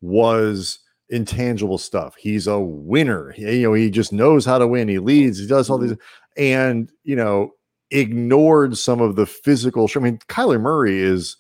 was 0.01 0.81
intangible 1.09 1.79
stuff. 1.79 2.17
He's 2.17 2.47
a 2.47 2.59
winner. 2.61 3.31
He, 3.31 3.59
you 3.59 3.63
know, 3.63 3.75
he 3.75 3.91
just 3.91 4.13
knows 4.13 4.45
how 4.45 4.59
to 4.59 4.67
win. 4.67 4.89
He 4.89 4.99
leads. 4.99 5.39
He 5.39 5.47
does 5.47 5.71
all 5.71 5.79
these, 5.79 5.93
mm-hmm. 5.93 6.43
and 6.43 6.93
you 7.05 7.17
know, 7.17 7.53
ignored 7.91 8.77
some 8.77 9.01
of 9.01 9.17
the 9.17 9.27
physical. 9.27 9.89
I 9.95 9.99
mean, 10.01 10.19
Kyler 10.29 10.61
Murray 10.61 10.99
is 10.99 11.37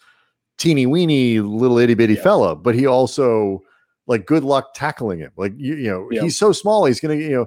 teeny 0.59 0.87
weeny 0.87 1.41
little 1.41 1.79
itty 1.79 1.95
bitty 1.95 2.15
yeah. 2.15 2.23
fella, 2.23 2.57
but 2.57 2.75
he 2.75 2.87
also 2.87 3.63
like 4.07 4.25
good 4.25 4.45
luck 4.45 4.73
tackling 4.75 5.19
him. 5.19 5.33
Like 5.37 5.53
you, 5.57 5.75
you 5.75 5.91
know, 5.91 6.09
yeah. 6.11 6.23
he's 6.23 6.39
so 6.39 6.53
small. 6.53 6.85
He's 6.87 7.01
gonna, 7.01 7.17
you 7.17 7.31
know, 7.31 7.47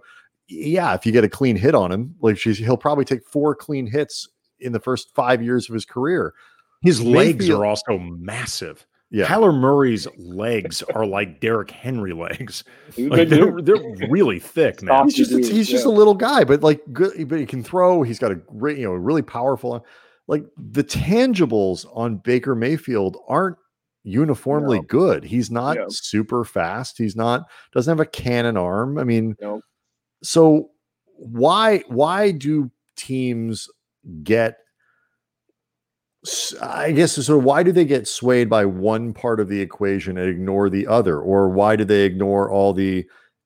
yeah. 0.49 0.93
If 0.93 1.05
you 1.05 1.11
get 1.11 1.23
a 1.23 1.29
clean 1.29 1.55
hit 1.55 1.73
on 1.73 1.91
him, 1.91 2.15
like 2.21 2.37
she's, 2.37 2.57
he'll 2.57 2.77
probably 2.77 3.05
take 3.05 3.25
four 3.25 3.55
clean 3.55 3.87
hits 3.87 4.27
in 4.59 4.73
the 4.73 4.79
first 4.79 5.15
five 5.15 5.41
years 5.41 5.69
of 5.69 5.73
his 5.73 5.85
career. 5.85 6.33
His 6.81 7.01
legs 7.01 7.49
are 7.49 7.65
also 7.65 7.97
massive. 7.97 8.85
Yeah. 9.11 9.25
Kyler 9.25 9.53
Murray's 9.53 10.07
legs 10.17 10.83
are 10.83 11.05
like 11.05 11.39
Derrick 11.39 11.71
Henry 11.71 12.13
legs. 12.13 12.63
Like 12.97 13.29
they're, 13.29 13.61
they're 13.61 14.09
really 14.09 14.39
thick, 14.39 14.81
man. 14.81 15.05
He's 15.05 15.15
just, 15.15 15.31
a, 15.31 15.37
he's 15.37 15.69
just 15.69 15.85
a 15.85 15.89
little 15.89 16.15
guy, 16.15 16.43
but 16.43 16.63
like 16.63 16.81
good, 16.91 17.29
but 17.29 17.39
he 17.39 17.45
can 17.45 17.63
throw. 17.63 18.01
He's 18.01 18.19
got 18.19 18.31
a 18.31 18.35
great, 18.35 18.77
you 18.77 18.85
know, 18.85 18.93
really 18.93 19.21
powerful. 19.21 19.85
Like 20.27 20.43
the 20.57 20.83
tangibles 20.83 21.85
on 21.95 22.17
Baker 22.17 22.55
Mayfield 22.55 23.17
aren't 23.27 23.57
uniformly 24.03 24.79
no. 24.79 24.85
good. 24.85 25.23
He's 25.23 25.49
not 25.49 25.77
yeah. 25.77 25.85
super 25.89 26.43
fast. 26.43 26.97
He's 26.97 27.15
not 27.15 27.45
doesn't 27.73 27.91
have 27.91 27.99
a 27.99 28.09
cannon 28.09 28.57
arm. 28.57 28.97
I 28.97 29.03
mean, 29.03 29.35
no. 29.39 29.61
so 30.23 30.71
why 31.15 31.83
why 31.87 32.31
do 32.31 32.71
teams 32.95 33.67
get 34.23 34.57
I 36.61 36.91
guess 36.91 37.13
so. 37.13 37.37
Why 37.37 37.63
do 37.63 37.71
they 37.71 37.85
get 37.85 38.07
swayed 38.07 38.49
by 38.49 38.65
one 38.65 39.13
part 39.13 39.39
of 39.39 39.47
the 39.47 39.61
equation 39.61 40.17
and 40.17 40.29
ignore 40.29 40.69
the 40.69 40.85
other, 40.85 41.19
or 41.19 41.47
why 41.47 41.77
do 41.77 41.85
they 41.85 42.03
ignore 42.03 42.51
all 42.51 42.73
the 42.73 43.05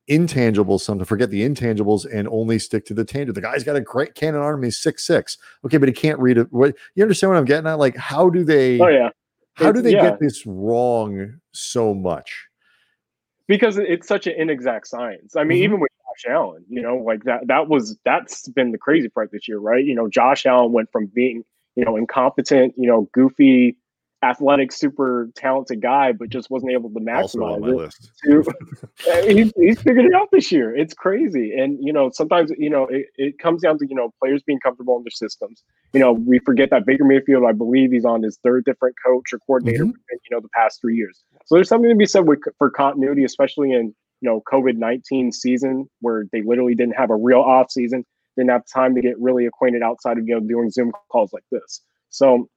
intangibles? 0.10 0.82
Some 0.82 0.98
to 0.98 1.06
forget 1.06 1.30
the 1.30 1.48
intangibles 1.48 2.08
and 2.12 2.28
only 2.30 2.58
stick 2.58 2.86
to 2.88 2.96
the 2.96 3.06
tangible. 3.06 3.36
The 3.36 3.42
guy's 3.42 3.64
got 3.64 3.76
a 3.76 3.82
great 3.82 4.16
cannon 4.16 4.42
arm. 4.42 4.64
He's 4.64 4.80
six 4.80 5.06
six. 5.06 5.38
Okay, 5.64 5.78
but 5.78 5.88
he 5.88 5.94
can't 5.94 6.18
read 6.20 6.40
it. 6.40 6.48
What 6.52 6.76
you 6.96 7.04
understand 7.04 7.30
what 7.30 7.38
I'm 7.38 7.46
getting 7.46 7.68
at? 7.68 7.78
Like, 7.78 7.96
how 7.96 8.30
do 8.30 8.44
they? 8.44 8.80
Oh 8.80 8.88
yeah. 8.88 9.10
How 9.54 9.72
do 9.72 9.84
they 9.84 9.92
yeah. 9.92 10.10
get 10.10 10.20
this 10.20 10.44
wrong 10.48 11.40
so 11.52 11.94
much? 11.94 12.48
Because 13.48 13.78
it's 13.78 14.08
such 14.08 14.26
an 14.26 14.34
inexact 14.36 14.88
science. 14.88 15.36
I 15.36 15.44
mean, 15.44 15.58
mm-hmm. 15.58 15.64
even 15.66 15.80
with 15.80 15.92
Josh 16.08 16.32
Allen, 16.32 16.66
you 16.70 16.82
know, 16.82 16.98
like 16.98 17.24
that. 17.26 17.46
That 17.46 17.68
was 17.70 17.98
that's 18.04 18.48
been 18.50 18.72
the 18.72 18.80
crazy 18.80 19.10
part 19.10 19.32
this 19.32 19.48
year, 19.48 19.60
right? 19.60 19.86
You 19.86 19.94
know, 19.94 20.10
Josh 20.10 20.48
Allen 20.48 20.72
went 20.72 20.92
from 20.92 21.06
being 21.06 21.44
you 21.76 21.86
know, 21.86 21.96
incompetent, 21.96 22.74
you 22.78 22.88
know, 22.88 23.10
goofy, 23.14 23.78
athletic, 24.24 24.72
super 24.72 25.30
talented 25.36 25.82
guy, 25.82 26.14
but 26.14 26.30
just 26.30 26.50
wasn't 26.50 26.72
able 26.72 26.90
to 26.90 27.00
maximize 27.00 27.58
it. 27.68 29.28
He's, 29.28 29.54
he's 29.58 29.82
figured 29.82 30.06
it 30.06 30.14
out 30.14 30.30
this 30.32 30.52
year. 30.52 30.76
It's 30.76 30.94
crazy. 30.94 31.54
And, 31.54 31.78
you 31.82 31.92
know, 31.92 32.10
sometimes, 32.14 32.52
you 32.58 32.70
know, 32.70 32.88
it, 32.88 33.08
it 33.18 33.40
comes 33.40 33.62
down 33.62 33.78
to, 33.80 33.88
you 33.88 33.96
know, 33.96 34.14
players 34.22 34.42
being 34.44 34.60
comfortable 34.60 34.98
in 34.98 35.04
their 35.04 35.12
systems. 35.12 35.64
You 35.92 36.00
know, 36.00 36.14
we 36.14 36.40
forget 36.40 36.70
that 36.72 36.86
Baker 36.86 37.04
Mayfield, 37.04 37.44
I 37.48 37.52
believe 37.52 37.92
he's 37.92 38.06
on 38.06 38.24
his 38.24 38.40
third 38.44 38.66
different 38.66 38.96
coach 39.06 39.34
or 39.34 39.40
coordinator 39.40 39.86
mm-hmm. 39.86 39.92
you 40.12 40.32
know, 40.32 40.40
the 40.40 40.50
past 40.56 40.80
three 40.82 40.96
years. 40.96 41.24
So 41.46 41.56
there's 41.56 41.70
something 41.70 41.90
to 41.90 41.96
be 41.96 42.06
said 42.06 42.28
with, 42.28 42.40
for 42.58 42.70
continuity, 42.70 43.26
especially 43.26 43.74
in, 43.74 43.94
you 44.22 44.30
know, 44.30 44.42
COVID 44.52 44.78
19 44.78 45.34
season 45.34 45.90
where 46.00 46.26
they 46.32 46.42
literally 46.42 46.76
didn't 46.76 46.96
have 46.96 47.10
a 47.10 47.16
real 47.16 47.42
off 47.42 47.72
season 47.72 48.06
didn't 48.38 48.52
have 48.52 48.64
time 48.66 48.96
to 48.96 49.02
get 49.02 49.20
really 49.20 49.46
acquainted 49.46 49.82
outside 49.82 50.18
of 50.18 50.28
you 50.28 50.36
know 50.36 50.42
doing 50.42 50.70
Zoom 50.70 50.92
calls 51.12 51.34
like 51.34 51.46
this. 51.52 51.82
So 52.10 52.50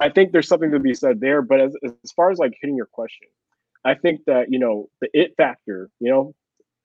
I 0.00 0.08
think 0.08 0.32
there's 0.32 0.48
something 0.48 0.70
to 0.72 0.80
be 0.80 0.94
said 0.94 1.20
there. 1.20 1.42
But 1.42 1.60
as, 1.60 1.76
as 1.84 2.12
far 2.14 2.30
as 2.30 2.38
like 2.38 2.52
hitting 2.60 2.76
your 2.76 2.86
question, 2.86 3.28
I 3.84 3.94
think 3.94 4.22
that 4.26 4.50
you 4.50 4.58
know 4.58 4.88
the 5.00 5.08
it 5.12 5.34
factor. 5.36 5.90
You 6.00 6.10
know, 6.10 6.34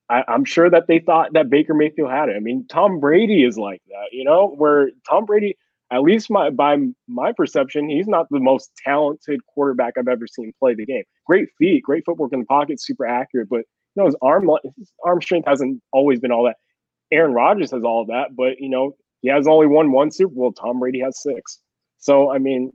I, 0.08 0.24
I'm 0.28 0.44
sure 0.44 0.70
that 0.70 0.86
they 0.86 0.98
thought 0.98 1.32
that 1.34 1.50
Baker 1.50 1.74
Mayfield 1.74 2.10
had 2.10 2.28
it. 2.28 2.36
I 2.36 2.40
mean, 2.40 2.66
Tom 2.68 3.00
Brady 3.00 3.44
is 3.44 3.56
like 3.58 3.82
that. 3.88 4.08
You 4.12 4.24
know, 4.24 4.54
where 4.56 4.90
Tom 5.08 5.24
Brady. 5.24 5.56
At 5.92 6.02
least 6.02 6.30
my 6.30 6.50
by 6.50 6.76
my 7.08 7.32
perception, 7.32 7.88
he's 7.90 8.06
not 8.06 8.28
the 8.30 8.38
most 8.38 8.70
talented 8.86 9.40
quarterback 9.46 9.94
I've 9.98 10.06
ever 10.06 10.28
seen 10.28 10.52
play 10.60 10.72
the 10.72 10.86
game. 10.86 11.02
Great 11.26 11.48
feet, 11.58 11.82
great 11.82 12.04
footwork 12.06 12.32
in 12.32 12.38
the 12.38 12.46
pocket, 12.46 12.80
super 12.80 13.04
accurate, 13.04 13.48
but 13.48 13.64
you 13.96 13.96
know 13.96 14.06
his 14.06 14.14
arm 14.22 14.48
his 14.78 14.92
arm 15.04 15.20
strength 15.20 15.48
hasn't 15.48 15.82
always 15.92 16.20
been 16.20 16.30
all 16.30 16.44
that. 16.44 16.54
Aaron 17.12 17.32
Rodgers 17.32 17.70
has 17.72 17.84
all 17.84 18.02
of 18.02 18.08
that, 18.08 18.36
but 18.36 18.58
you 18.58 18.68
know, 18.68 18.96
he 19.22 19.28
has 19.28 19.46
only 19.46 19.66
won 19.66 19.92
one 19.92 20.10
Super 20.10 20.34
Bowl. 20.34 20.52
Tom 20.52 20.80
Brady 20.80 21.00
has 21.00 21.22
six. 21.22 21.58
So 21.98 22.32
I 22.32 22.38
mean, 22.38 22.72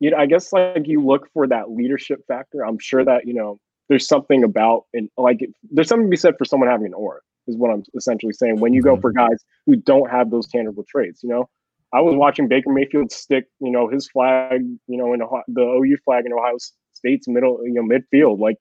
you 0.00 0.10
know, 0.10 0.16
I 0.16 0.26
guess 0.26 0.52
like 0.52 0.86
you 0.86 1.04
look 1.04 1.28
for 1.32 1.46
that 1.46 1.70
leadership 1.70 2.20
factor. 2.26 2.64
I'm 2.64 2.78
sure 2.78 3.04
that, 3.04 3.26
you 3.26 3.34
know, 3.34 3.58
there's 3.88 4.08
something 4.08 4.42
about 4.42 4.84
and 4.92 5.08
like 5.16 5.40
there's 5.70 5.88
something 5.88 6.06
to 6.06 6.10
be 6.10 6.16
said 6.16 6.34
for 6.38 6.44
someone 6.44 6.68
having 6.68 6.86
an 6.86 6.94
aura, 6.94 7.20
is 7.46 7.56
what 7.56 7.70
I'm 7.70 7.84
essentially 7.96 8.32
saying. 8.32 8.60
When 8.60 8.72
you 8.72 8.82
go 8.82 8.92
mm-hmm. 8.92 9.00
for 9.00 9.12
guys 9.12 9.44
who 9.66 9.76
don't 9.76 10.10
have 10.10 10.30
those 10.30 10.48
tangible 10.48 10.84
traits, 10.88 11.22
you 11.22 11.28
know. 11.28 11.48
I 11.92 12.00
was 12.00 12.16
watching 12.16 12.48
Baker 12.48 12.72
Mayfield 12.72 13.12
stick, 13.12 13.46
you 13.60 13.70
know, 13.70 13.88
his 13.88 14.08
flag, 14.08 14.62
you 14.88 14.96
know, 14.96 15.12
in 15.12 15.20
the 15.46 15.62
OU 15.62 15.98
flag 16.04 16.26
in 16.26 16.32
Ohio 16.32 16.56
State's 16.92 17.28
middle, 17.28 17.60
you 17.62 17.72
know, 17.72 17.82
midfield. 17.82 18.40
Like 18.40 18.56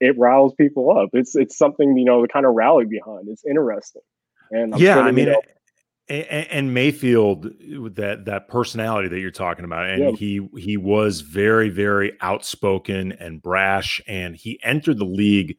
it 0.00 0.16
riles 0.16 0.54
people 0.54 0.96
up. 0.96 1.10
It's 1.12 1.34
it's 1.34 1.58
something, 1.58 1.96
you 1.96 2.04
know, 2.04 2.22
to 2.22 2.28
kind 2.28 2.46
of 2.46 2.54
rally 2.54 2.84
behind. 2.84 3.28
It's 3.28 3.44
interesting. 3.44 4.02
And 4.50 4.74
I'm 4.74 4.80
yeah, 4.80 4.98
I 4.98 5.10
mean, 5.10 5.34
and, 6.08 6.46
and, 6.50 6.74
Mayfield 6.74 7.44
that 7.96 8.24
that 8.26 8.48
personality 8.48 9.08
that 9.08 9.20
you're 9.20 9.30
talking 9.30 9.64
about, 9.64 9.88
and 9.88 10.02
yeah. 10.02 10.10
he 10.12 10.48
he 10.56 10.76
was 10.76 11.20
very 11.20 11.68
very 11.68 12.12
outspoken 12.20 13.12
and 13.12 13.42
brash, 13.42 14.00
and 14.06 14.36
he 14.36 14.60
entered 14.62 14.98
the 14.98 15.04
league 15.04 15.56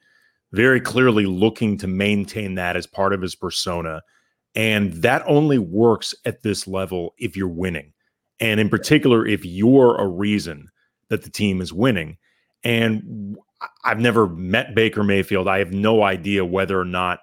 very 0.54 0.80
clearly 0.80 1.26
looking 1.26 1.78
to 1.78 1.88
maintain 1.88 2.56
that 2.56 2.78
as 2.78 2.88
part 2.88 3.14
of 3.14 3.22
his 3.22 3.36
persona, 3.36 4.02
and 4.56 4.94
that 4.94 5.24
only 5.28 5.60
works 5.60 6.16
at 6.26 6.44
this 6.44 6.68
level 6.68 7.14
if 7.18 7.36
you're 7.36 7.48
winning, 7.48 7.92
and 8.40 8.60
in 8.60 8.70
particular 8.70 9.26
if 9.26 9.44
you're 9.44 9.98
a 9.98 10.08
reason 10.08 10.70
that 11.10 11.24
the 11.24 11.30
team 11.30 11.62
is 11.62 11.74
winning. 11.74 12.18
And 12.64 13.38
I've 13.84 14.00
never 14.00 14.28
met 14.28 14.76
Baker 14.76 15.04
Mayfield. 15.04 15.48
I 15.48 15.60
have 15.60 15.72
no 15.72 16.04
idea 16.04 16.46
whether 16.46 16.80
or 16.80 16.86
not 16.86 17.20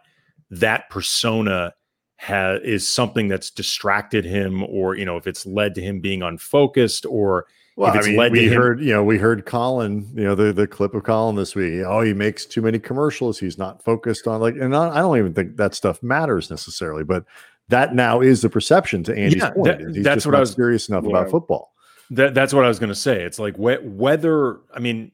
that 0.61 0.89
persona 0.91 1.75
has 2.17 2.61
is 2.63 2.91
something 2.91 3.29
that's 3.29 3.51
distracted 3.51 4.25
him 4.25 4.63
or 4.65 4.97
you 4.97 5.05
know 5.05 5.17
if 5.17 5.27
it's 5.27 5.45
led 5.45 5.75
to 5.75 5.83
him 5.83 6.01
being 6.01 6.23
unfocused 6.23 7.05
or 7.07 7.47
well, 7.77 7.91
if 7.91 7.97
it's 7.97 8.07
I 8.07 8.11
mean, 8.11 8.19
led 8.19 8.33
we 8.33 8.41
to 8.43 8.49
him- 8.51 8.63
heard, 8.63 8.81
you 8.81 8.93
know, 8.93 9.03
we 9.03 9.19
heard 9.19 9.47
Colin, 9.47 10.09
you 10.15 10.23
know, 10.23 10.37
the, 10.37 10.53
the 10.53 10.67
clip 10.67 10.95
of 10.95 11.03
Colin 11.03 11.35
this 11.35 11.57
week. 11.57 11.83
Oh, 11.85 12.03
he 12.03 12.15
makes 12.15 12.47
too 12.47 12.63
many 12.63 12.79
commercials. 12.79 13.39
He's 13.39 13.59
not 13.59 13.83
focused 13.83 14.29
on 14.29 14.41
like, 14.41 14.55
and 14.55 14.77
I, 14.77 14.91
I 14.91 14.99
don't 14.99 15.19
even 15.19 15.35
think 15.35 15.57
that 15.57 15.75
stuff 15.75 16.01
matters 16.01 16.51
necessarily, 16.51 17.03
but 17.03 17.25
that 17.69 17.95
now 17.95 18.21
is 18.21 18.43
the 18.43 18.49
perception 18.49 19.03
to 19.05 19.17
Andy's 19.17 19.43
yeah, 19.43 19.51
point. 19.51 19.95
That, 19.95 20.03
that's 20.05 20.25
what 20.25 20.37
I 20.37 20.41
was 20.41 20.53
serious 20.53 20.89
enough 20.89 21.03
yeah. 21.03 21.11
about 21.11 21.31
football. 21.31 21.73
That, 22.11 22.33
that's 22.35 22.55
what 22.55 22.65
I 22.65 22.69
was 22.69 22.79
going 22.79 22.91
to 22.91 22.95
say. 22.95 23.23
It's 23.23 23.41
like 23.41 23.57
wh- 23.57 23.85
whether, 23.85 24.61
I 24.73 24.79
mean, 24.79 25.11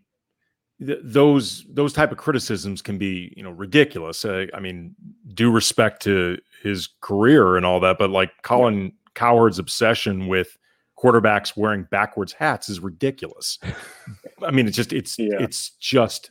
those 0.81 1.67
those 1.69 1.93
type 1.93 2.11
of 2.11 2.19
criticisms 2.19 2.81
can 2.83 2.99
be 2.99 3.33
you 3.37 3.43
know 3.43 3.51
ridiculous. 3.51 4.25
Uh, 4.25 4.47
I 4.55 4.61
mean, 4.61 4.95
due 5.35 5.51
respect 5.51 6.03
to 6.03 6.39
his 6.63 6.89
career 7.01 7.57
and 7.57 7.67
all 7.67 7.81
that, 7.81 7.99
but 7.99 8.11
like 8.11 8.31
Colin. 8.43 8.93
Cowherd's 9.15 9.59
obsession 9.59 10.29
with 10.29 10.57
quarterbacks 10.99 11.57
wearing 11.57 11.85
backwards 11.91 12.33
hats 12.33 12.69
is 12.69 12.81
ridiculous. 12.81 13.59
I 14.43 14.51
mean, 14.51 14.67
it's 14.67 14.77
just 14.77 14.93
it's 14.93 15.19
yeah. 15.19 15.37
it's 15.41 15.71
just. 15.81 16.31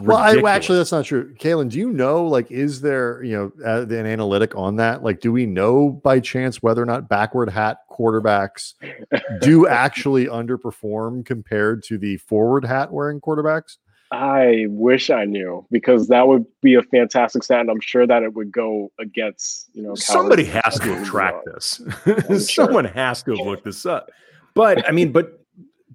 Well, 0.00 0.16
I, 0.16 0.36
actually, 0.50 0.78
that's 0.78 0.92
not 0.92 1.04
true. 1.04 1.34
Kaelen, 1.34 1.70
do 1.70 1.78
you 1.78 1.90
know, 1.90 2.26
like, 2.26 2.50
is 2.50 2.80
there, 2.80 3.22
you 3.22 3.36
know, 3.36 3.52
uh, 3.64 3.82
an 3.82 4.06
analytic 4.06 4.54
on 4.56 4.76
that? 4.76 5.02
Like, 5.02 5.20
do 5.20 5.32
we 5.32 5.46
know 5.46 5.90
by 5.90 6.20
chance 6.20 6.62
whether 6.62 6.82
or 6.82 6.86
not 6.86 7.08
backward 7.08 7.50
hat 7.50 7.78
quarterbacks 7.90 8.74
do 9.40 9.66
actually 9.68 10.26
underperform 10.26 11.24
compared 11.24 11.82
to 11.84 11.98
the 11.98 12.16
forward 12.18 12.64
hat 12.64 12.92
wearing 12.92 13.20
quarterbacks? 13.20 13.76
I 14.12 14.66
wish 14.68 15.10
I 15.10 15.24
knew 15.24 15.66
because 15.70 16.08
that 16.08 16.28
would 16.28 16.44
be 16.62 16.74
a 16.74 16.82
fantastic 16.82 17.42
stat. 17.42 17.60
And 17.60 17.70
I'm 17.70 17.80
sure 17.80 18.06
that 18.06 18.22
it 18.22 18.34
would 18.34 18.52
go 18.52 18.92
against, 19.00 19.70
you 19.72 19.82
know, 19.82 19.94
somebody 19.94 20.44
has 20.44 20.78
to 20.80 21.04
track 21.04 21.34
this. 21.46 21.80
Someone 22.54 22.84
has 22.84 23.22
to 23.24 23.34
look 23.34 23.64
this 23.64 23.84
up. 23.86 24.10
But 24.54 24.88
I 24.88 24.92
mean, 24.92 25.10
but 25.10 25.43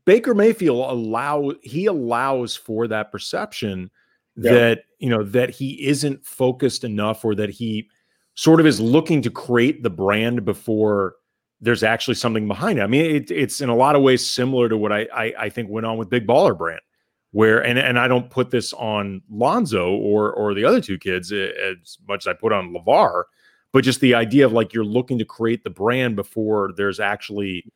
Baker 0.06 0.34
Mayfield 0.34 0.90
allow 0.92 1.54
he 1.62 1.86
allows 1.86 2.56
for 2.56 2.88
that 2.88 3.12
perception 3.12 3.90
yeah. 4.36 4.52
that 4.52 4.84
you 5.00 5.10
know 5.10 5.24
that 5.24 5.50
he 5.50 5.86
isn't 5.88 6.26
focused 6.26 6.84
enough 6.84 7.24
or 7.26 7.36
that 7.36 7.50
he 7.50 7.90
sort 8.36 8.60
of 8.60 8.66
is 8.66 8.80
looking 8.80 9.22
to 9.22 9.30
create 9.30 9.84
the 9.84 9.90
brand 9.90 10.46
before 10.46 11.16
there's 11.62 11.84
actually 11.84 12.16
something 12.16 12.48
behind 12.48 12.80
it. 12.80 12.84
I 12.84 12.88
mean, 12.88 13.16
it, 13.16 13.32
it's 13.32 13.60
in 13.60 13.68
a 13.68 13.76
lot 13.76 13.96
of 13.96 14.02
ways 14.02 14.26
similar 14.26 14.70
to 14.70 14.78
what 14.78 14.92
I, 14.92 15.08
I 15.14 15.34
I 15.40 15.50
think 15.50 15.70
went 15.70 15.86
on 15.86 15.98
with 15.98 16.10
Big 16.10 16.28
Baller 16.28 16.58
Brand 16.58 16.82
where 17.32 17.64
and 17.64 17.78
and 17.78 18.00
I 18.00 18.08
don't 18.08 18.30
put 18.30 18.50
this 18.52 18.74
on 18.74 19.22
Lonzo 19.30 19.92
or 19.92 20.32
or 20.34 20.54
the 20.54 20.66
other 20.66 20.82
two 20.82 20.98
kids 20.98 21.32
eh, 21.32 21.50
as 21.64 21.98
much 22.08 22.24
as 22.24 22.28
I 22.28 22.34
put 22.34 22.54
on 22.54 22.74
LaVar, 22.74 23.24
but 23.72 23.84
just 23.84 24.02
the 24.02 24.16
idea 24.16 24.46
of 24.46 24.54
like 24.54 24.74
you're 24.74 24.84
looking 24.84 25.20
to 25.20 25.26
create 25.26 25.64
the 25.64 25.70
brand 25.70 26.16
before 26.16 26.72
there's 26.76 27.00
actually 27.00 27.72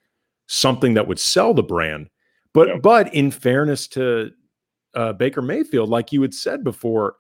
something 0.47 0.95
that 0.95 1.07
would 1.07 1.19
sell 1.19 1.53
the 1.53 1.63
brand. 1.63 2.09
But 2.53 2.81
but 2.81 3.13
in 3.13 3.31
fairness 3.31 3.87
to 3.89 4.31
uh, 4.93 5.13
Baker 5.13 5.41
Mayfield, 5.41 5.89
like 5.89 6.11
you 6.11 6.21
had 6.21 6.33
said 6.33 6.63
before, 6.63 7.15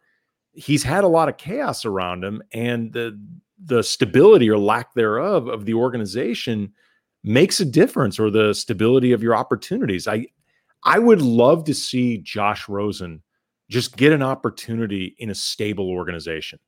he's 0.53 0.83
had 0.83 1.03
a 1.03 1.07
lot 1.07 1.29
of 1.29 1.37
chaos 1.37 1.85
around 1.85 2.23
him, 2.23 2.41
and 2.53 2.93
the 2.93 3.19
the 3.63 3.81
stability 3.81 4.49
or 4.49 4.57
lack 4.57 4.93
thereof 4.93 5.47
of 5.47 5.65
the 5.65 5.73
organization 5.73 6.71
makes 7.23 7.59
a 7.59 7.65
difference, 7.65 8.19
or 8.19 8.29
the 8.29 8.53
stability 8.53 9.11
of 9.11 9.23
your 9.23 9.35
opportunities. 9.35 10.07
I 10.07 10.27
I 10.83 10.99
would 10.99 11.21
love 11.21 11.63
to 11.65 11.73
see 11.73 12.17
Josh 12.19 12.69
Rosen 12.69 13.21
just 13.69 13.97
get 13.97 14.11
an 14.13 14.21
opportunity 14.21 15.15
in 15.17 15.29
a 15.29 15.35
stable 15.35 15.89
organization 15.89 16.59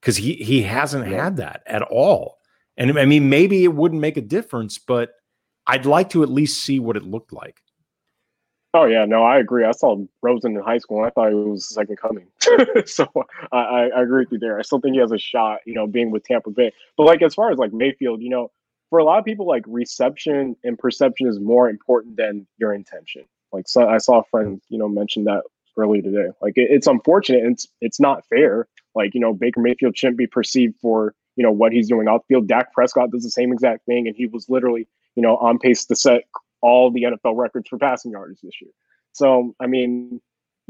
because 0.00 0.16
he 0.16 0.34
he 0.34 0.62
hasn't 0.62 1.08
yeah. 1.08 1.24
had 1.24 1.36
that 1.38 1.62
at 1.66 1.82
all. 1.82 2.38
And 2.76 2.98
I 2.98 3.04
mean, 3.04 3.28
maybe 3.28 3.64
it 3.64 3.74
wouldn't 3.74 4.00
make 4.00 4.16
a 4.16 4.22
difference, 4.22 4.78
but 4.78 5.12
I'd 5.66 5.86
like 5.86 6.10
to 6.10 6.22
at 6.22 6.30
least 6.30 6.62
see 6.62 6.80
what 6.80 6.96
it 6.96 7.04
looked 7.04 7.32
like. 7.32 7.62
Oh 8.72 8.84
yeah, 8.84 9.04
no, 9.04 9.24
I 9.24 9.38
agree. 9.38 9.64
I 9.64 9.72
saw 9.72 9.96
Rosen 10.22 10.56
in 10.56 10.62
high 10.62 10.78
school, 10.78 10.98
and 10.98 11.06
I 11.06 11.10
thought 11.10 11.32
it 11.32 11.34
was 11.34 11.66
the 11.66 11.74
second 11.74 11.96
coming. 11.96 12.26
so 12.86 13.08
I, 13.50 13.90
I, 13.94 14.02
agree 14.02 14.20
with 14.20 14.32
you 14.32 14.38
there. 14.38 14.60
I 14.60 14.62
still 14.62 14.80
think 14.80 14.94
he 14.94 15.00
has 15.00 15.10
a 15.10 15.18
shot, 15.18 15.58
you 15.66 15.74
know, 15.74 15.88
being 15.88 16.12
with 16.12 16.22
Tampa 16.22 16.50
Bay. 16.50 16.72
But 16.96 17.04
like 17.04 17.20
as 17.20 17.34
far 17.34 17.50
as 17.50 17.58
like 17.58 17.72
Mayfield, 17.72 18.22
you 18.22 18.28
know, 18.28 18.52
for 18.88 19.00
a 19.00 19.04
lot 19.04 19.18
of 19.18 19.24
people, 19.24 19.44
like 19.44 19.64
reception 19.66 20.54
and 20.62 20.78
perception 20.78 21.26
is 21.26 21.40
more 21.40 21.68
important 21.68 22.16
than 22.16 22.46
your 22.58 22.72
intention. 22.72 23.24
Like 23.52 23.68
so, 23.68 23.88
I 23.88 23.98
saw 23.98 24.20
a 24.20 24.24
friend, 24.30 24.60
you 24.68 24.78
know, 24.78 24.88
mention 24.88 25.24
that 25.24 25.42
earlier 25.76 26.02
today. 26.02 26.28
Like 26.40 26.56
it, 26.56 26.68
it's 26.70 26.86
unfortunate. 26.86 27.42
it's 27.44 27.66
it's 27.80 27.98
not 27.98 28.24
fair. 28.28 28.68
Like 28.94 29.14
you 29.14 29.20
know, 29.20 29.32
Baker 29.32 29.60
Mayfield 29.60 29.96
shouldn't 29.96 30.18
be 30.18 30.28
perceived 30.28 30.76
for 30.80 31.14
you 31.34 31.42
know 31.42 31.50
what 31.50 31.72
he's 31.72 31.88
doing 31.88 32.06
off 32.06 32.22
field. 32.28 32.46
Dak 32.46 32.72
Prescott 32.72 33.10
does 33.10 33.24
the 33.24 33.30
same 33.30 33.52
exact 33.52 33.84
thing, 33.86 34.06
and 34.06 34.14
he 34.14 34.26
was 34.26 34.48
literally 34.48 34.86
you 35.16 35.22
know 35.24 35.36
on 35.38 35.58
pace 35.58 35.84
to 35.86 35.96
set 35.96 36.22
all 36.62 36.90
the 36.90 37.02
NFL 37.02 37.36
records 37.36 37.68
for 37.68 37.78
passing 37.78 38.12
yards 38.12 38.40
this 38.42 38.60
year. 38.60 38.70
So, 39.12 39.54
I 39.60 39.66
mean, 39.66 40.20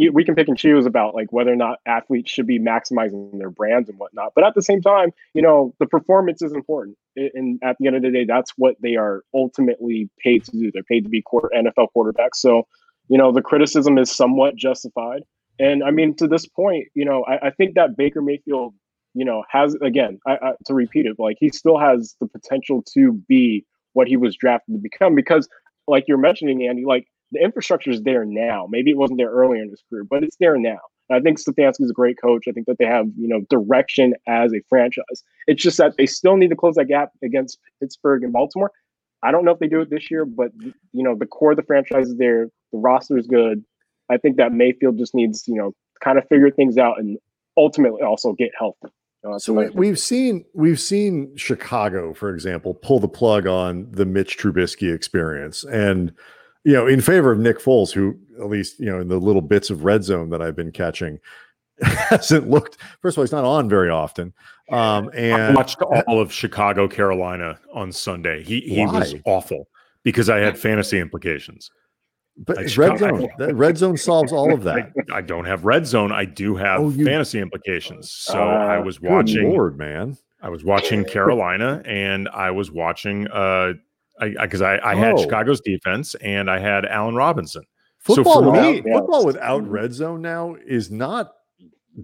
we 0.08 0.24
can 0.24 0.34
pick 0.34 0.48
and 0.48 0.56
choose 0.56 0.86
about 0.86 1.14
like 1.14 1.30
whether 1.32 1.52
or 1.52 1.56
not 1.56 1.78
athletes 1.84 2.30
should 2.30 2.46
be 2.46 2.58
maximizing 2.58 3.38
their 3.38 3.50
brands 3.50 3.88
and 3.88 3.98
whatnot. 3.98 4.32
But 4.34 4.44
at 4.44 4.54
the 4.54 4.62
same 4.62 4.80
time, 4.80 5.10
you 5.34 5.42
know, 5.42 5.74
the 5.78 5.86
performance 5.86 6.40
is 6.40 6.52
important. 6.52 6.96
And 7.16 7.60
at 7.62 7.76
the 7.78 7.86
end 7.86 7.96
of 7.96 8.02
the 8.02 8.10
day, 8.10 8.24
that's 8.24 8.52
what 8.56 8.76
they 8.80 8.96
are 8.96 9.22
ultimately 9.34 10.08
paid 10.22 10.44
to 10.44 10.52
do. 10.52 10.70
They're 10.72 10.82
paid 10.84 11.04
to 11.04 11.10
be 11.10 11.20
quarter 11.20 11.50
NFL 11.54 11.88
quarterbacks. 11.94 12.36
So, 12.36 12.66
you 13.08 13.18
know, 13.18 13.30
the 13.32 13.42
criticism 13.42 13.98
is 13.98 14.10
somewhat 14.10 14.56
justified. 14.56 15.22
And 15.58 15.84
I 15.84 15.90
mean, 15.90 16.16
to 16.16 16.26
this 16.26 16.46
point, 16.46 16.88
you 16.94 17.04
know, 17.04 17.24
I, 17.24 17.48
I 17.48 17.50
think 17.50 17.74
that 17.74 17.96
Baker 17.96 18.22
Mayfield, 18.22 18.74
you 19.12 19.24
know, 19.24 19.44
has 19.50 19.74
again 19.82 20.18
I, 20.26 20.32
I, 20.32 20.52
to 20.66 20.74
repeat 20.74 21.04
it, 21.04 21.16
like 21.18 21.36
he 21.38 21.50
still 21.50 21.78
has 21.78 22.16
the 22.20 22.26
potential 22.26 22.82
to 22.94 23.12
be 23.28 23.66
what 23.92 24.08
he 24.08 24.16
was 24.16 24.36
drafted 24.36 24.74
to 24.76 24.80
become 24.80 25.14
because 25.14 25.48
like 25.90 26.04
you're 26.08 26.18
mentioning, 26.18 26.66
Andy, 26.66 26.84
like 26.84 27.06
the 27.32 27.42
infrastructure 27.42 27.90
is 27.90 28.02
there 28.02 28.24
now. 28.24 28.66
Maybe 28.68 28.90
it 28.90 28.96
wasn't 28.96 29.18
there 29.18 29.30
earlier 29.30 29.62
in 29.62 29.70
his 29.70 29.82
career, 29.88 30.04
but 30.04 30.24
it's 30.24 30.36
there 30.40 30.56
now. 30.56 30.78
And 31.08 31.18
I 31.18 31.20
think 31.20 31.38
Stefanski 31.38 31.82
is 31.82 31.90
a 31.90 31.94
great 31.94 32.16
coach. 32.20 32.44
I 32.48 32.52
think 32.52 32.66
that 32.66 32.78
they 32.78 32.86
have, 32.86 33.06
you 33.16 33.28
know, 33.28 33.40
direction 33.50 34.14
as 34.28 34.52
a 34.52 34.60
franchise. 34.68 35.24
It's 35.46 35.62
just 35.62 35.78
that 35.78 35.96
they 35.98 36.06
still 36.06 36.36
need 36.36 36.50
to 36.50 36.56
close 36.56 36.76
that 36.76 36.86
gap 36.86 37.10
against 37.22 37.58
Pittsburgh 37.80 38.22
and 38.22 38.32
Baltimore. 38.32 38.70
I 39.22 39.32
don't 39.32 39.44
know 39.44 39.50
if 39.50 39.58
they 39.58 39.68
do 39.68 39.80
it 39.82 39.90
this 39.90 40.10
year, 40.10 40.24
but 40.24 40.50
you 40.60 41.02
know, 41.02 41.14
the 41.14 41.26
core 41.26 41.50
of 41.50 41.56
the 41.56 41.62
franchise 41.62 42.08
is 42.08 42.16
there. 42.16 42.46
The 42.72 42.78
roster 42.78 43.18
is 43.18 43.26
good. 43.26 43.62
I 44.10 44.16
think 44.16 44.36
that 44.38 44.52
Mayfield 44.52 44.98
just 44.98 45.14
needs, 45.14 45.44
you 45.46 45.56
know, 45.56 45.72
kind 46.02 46.18
of 46.18 46.26
figure 46.28 46.50
things 46.50 46.78
out 46.78 46.98
and 46.98 47.18
ultimately 47.56 48.02
also 48.02 48.32
get 48.32 48.50
healthy. 48.58 48.88
Uh, 49.22 49.38
so 49.38 49.52
we, 49.52 49.68
we've 49.70 49.98
seen 49.98 50.44
we've 50.54 50.80
seen 50.80 51.34
Chicago, 51.36 52.14
for 52.14 52.32
example, 52.32 52.74
pull 52.74 52.98
the 52.98 53.08
plug 53.08 53.46
on 53.46 53.86
the 53.90 54.06
Mitch 54.06 54.38
Trubisky 54.38 54.94
experience, 54.94 55.62
and 55.64 56.12
you 56.64 56.72
know, 56.72 56.86
in 56.86 57.00
favor 57.00 57.30
of 57.30 57.38
Nick 57.38 57.58
Foles, 57.58 57.92
who 57.92 58.18
at 58.38 58.48
least 58.48 58.80
you 58.80 58.86
know 58.86 59.00
in 59.00 59.08
the 59.08 59.18
little 59.18 59.42
bits 59.42 59.68
of 59.68 59.84
red 59.84 60.04
zone 60.04 60.30
that 60.30 60.40
I've 60.40 60.56
been 60.56 60.72
catching, 60.72 61.18
hasn't 61.82 62.48
looked. 62.48 62.78
First 63.02 63.14
of 63.14 63.18
all, 63.18 63.24
he's 63.24 63.32
not 63.32 63.44
on 63.44 63.68
very 63.68 63.90
often. 63.90 64.32
Um, 64.70 65.10
and 65.14 65.42
I 65.42 65.52
watched 65.52 65.82
all 65.82 66.20
of 66.20 66.32
Chicago, 66.32 66.88
Carolina 66.88 67.58
on 67.74 67.92
Sunday. 67.92 68.42
He 68.42 68.60
he 68.60 68.86
why? 68.86 69.00
was 69.00 69.14
awful 69.26 69.68
because 70.02 70.30
I 70.30 70.38
had 70.38 70.58
fantasy 70.58 70.98
implications. 70.98 71.70
But 72.42 72.56
like 72.56 72.76
red 72.76 72.98
zone, 72.98 73.28
red 73.38 73.76
zone 73.78 73.98
solves 73.98 74.32
all 74.32 74.52
of 74.52 74.62
that. 74.64 74.92
I, 75.12 75.18
I, 75.18 75.20
don't 75.20 75.44
have 75.44 75.66
red 75.66 75.86
zone. 75.86 76.10
I 76.10 76.24
do 76.24 76.56
have 76.56 76.80
oh, 76.80 76.88
you, 76.88 77.04
fantasy 77.04 77.38
implications. 77.38 78.10
So 78.10 78.40
uh, 78.40 78.44
I 78.44 78.78
was 78.78 79.00
watching. 79.00 79.50
Lord, 79.50 79.76
man, 79.76 80.16
I 80.40 80.48
was 80.48 80.64
watching 80.64 81.04
Carolina, 81.06 81.82
and 81.84 82.28
I 82.30 82.50
was 82.50 82.70
watching 82.70 83.28
uh, 83.28 83.74
because 84.18 84.62
I, 84.62 84.76
I, 84.76 84.92
I, 84.92 84.94
had 84.94 85.14
oh. 85.14 85.22
Chicago's 85.22 85.60
defense, 85.60 86.14
and 86.16 86.50
I 86.50 86.58
had 86.58 86.86
Allen 86.86 87.14
Robinson. 87.14 87.62
Football, 87.98 88.34
so 88.34 88.44
for 88.44 88.52
me, 88.52 88.80
football 88.80 89.26
without 89.26 89.68
red 89.68 89.92
zone 89.92 90.22
now 90.22 90.56
is 90.66 90.90
not 90.90 91.32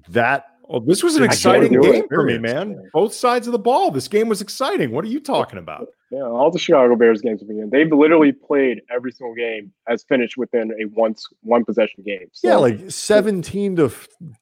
that 0.09 0.56
well, 0.69 0.81
this 0.81 1.03
was 1.03 1.17
an 1.17 1.23
exciting 1.23 1.81
game 1.81 2.09
for 2.09 2.25
me, 2.25 2.39
man. 2.39 2.91
Both 2.93 3.15
sides 3.15 3.47
of 3.47 3.53
the 3.53 3.59
ball. 3.59 3.91
This 3.91 4.09
game 4.09 4.29
was 4.29 4.41
exciting. 4.41 4.91
What 4.91 5.05
are 5.05 5.09
you 5.09 5.21
talking 5.21 5.59
about? 5.59 5.89
Yeah, 6.11 6.23
all 6.23 6.51
the 6.51 6.59
Chicago 6.59 6.95
Bears 6.95 7.21
games 7.21 7.41
have 7.41 7.49
been. 7.49 7.69
They've 7.71 7.91
literally 7.91 8.33
played 8.33 8.81
every 8.95 9.11
single 9.11 9.35
game 9.35 9.73
as 9.89 10.05
finished 10.05 10.37
within 10.37 10.73
a 10.73 10.87
once 10.87 11.27
one 11.43 11.65
possession 11.65 12.05
game. 12.05 12.29
So, 12.33 12.49
yeah, 12.49 12.57
like 12.57 12.91
seventeen 12.91 13.77
to 13.77 13.89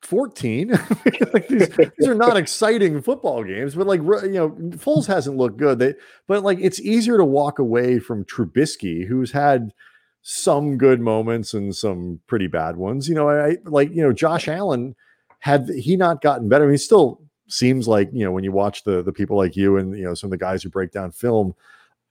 fourteen. 0.03 0.69
like 1.33 1.49
these, 1.49 1.69
these 1.69 2.09
are 2.09 2.15
not 2.15 2.37
exciting 2.39 3.01
football 3.01 3.45
games, 3.45 3.75
but 3.75 3.87
like 3.87 4.01
you 4.01 4.33
know, 4.33 4.51
Foles 4.77 5.07
hasn't 5.07 5.37
looked 5.37 5.57
good. 5.57 5.79
They, 5.79 5.95
but 6.27 6.43
like 6.43 6.59
it's 6.61 6.81
easier 6.81 7.17
to 7.17 7.25
walk 7.25 7.59
away 7.59 7.99
from 7.99 8.25
Trubisky, 8.25 9.07
who's 9.07 9.33
had 9.33 9.73
some 10.21 10.79
good 10.79 11.01
moments 11.01 11.55
and 11.55 11.75
some 11.75 12.21
pretty 12.27 12.47
bad 12.47 12.77
ones. 12.77 13.09
You 13.09 13.15
know, 13.15 13.31
I 13.31 13.57
like 13.65 13.91
you 13.91 14.03
know 14.03 14.13
Josh 14.13 14.49
Allen 14.49 14.97
had 15.45 15.69
he 15.69 15.95
not 15.95 16.23
gotten 16.23 16.49
better, 16.49 16.65
I 16.65 16.69
mean, 16.69 16.73
he 16.73 16.79
still 16.79 17.21
seems 17.49 17.87
like 17.87 18.09
you 18.15 18.25
know 18.25 18.33
when 18.33 18.45
you 18.45 18.51
watch 18.51 18.83
the 18.85 19.03
the 19.03 19.13
people 19.13 19.37
like 19.37 19.55
you 19.55 19.77
and 19.77 19.95
you 19.95 20.03
know 20.03 20.15
some 20.15 20.29
of 20.29 20.31
the 20.31 20.43
guys 20.43 20.63
who 20.63 20.71
break 20.71 20.91
down 20.91 21.13
film 21.13 21.55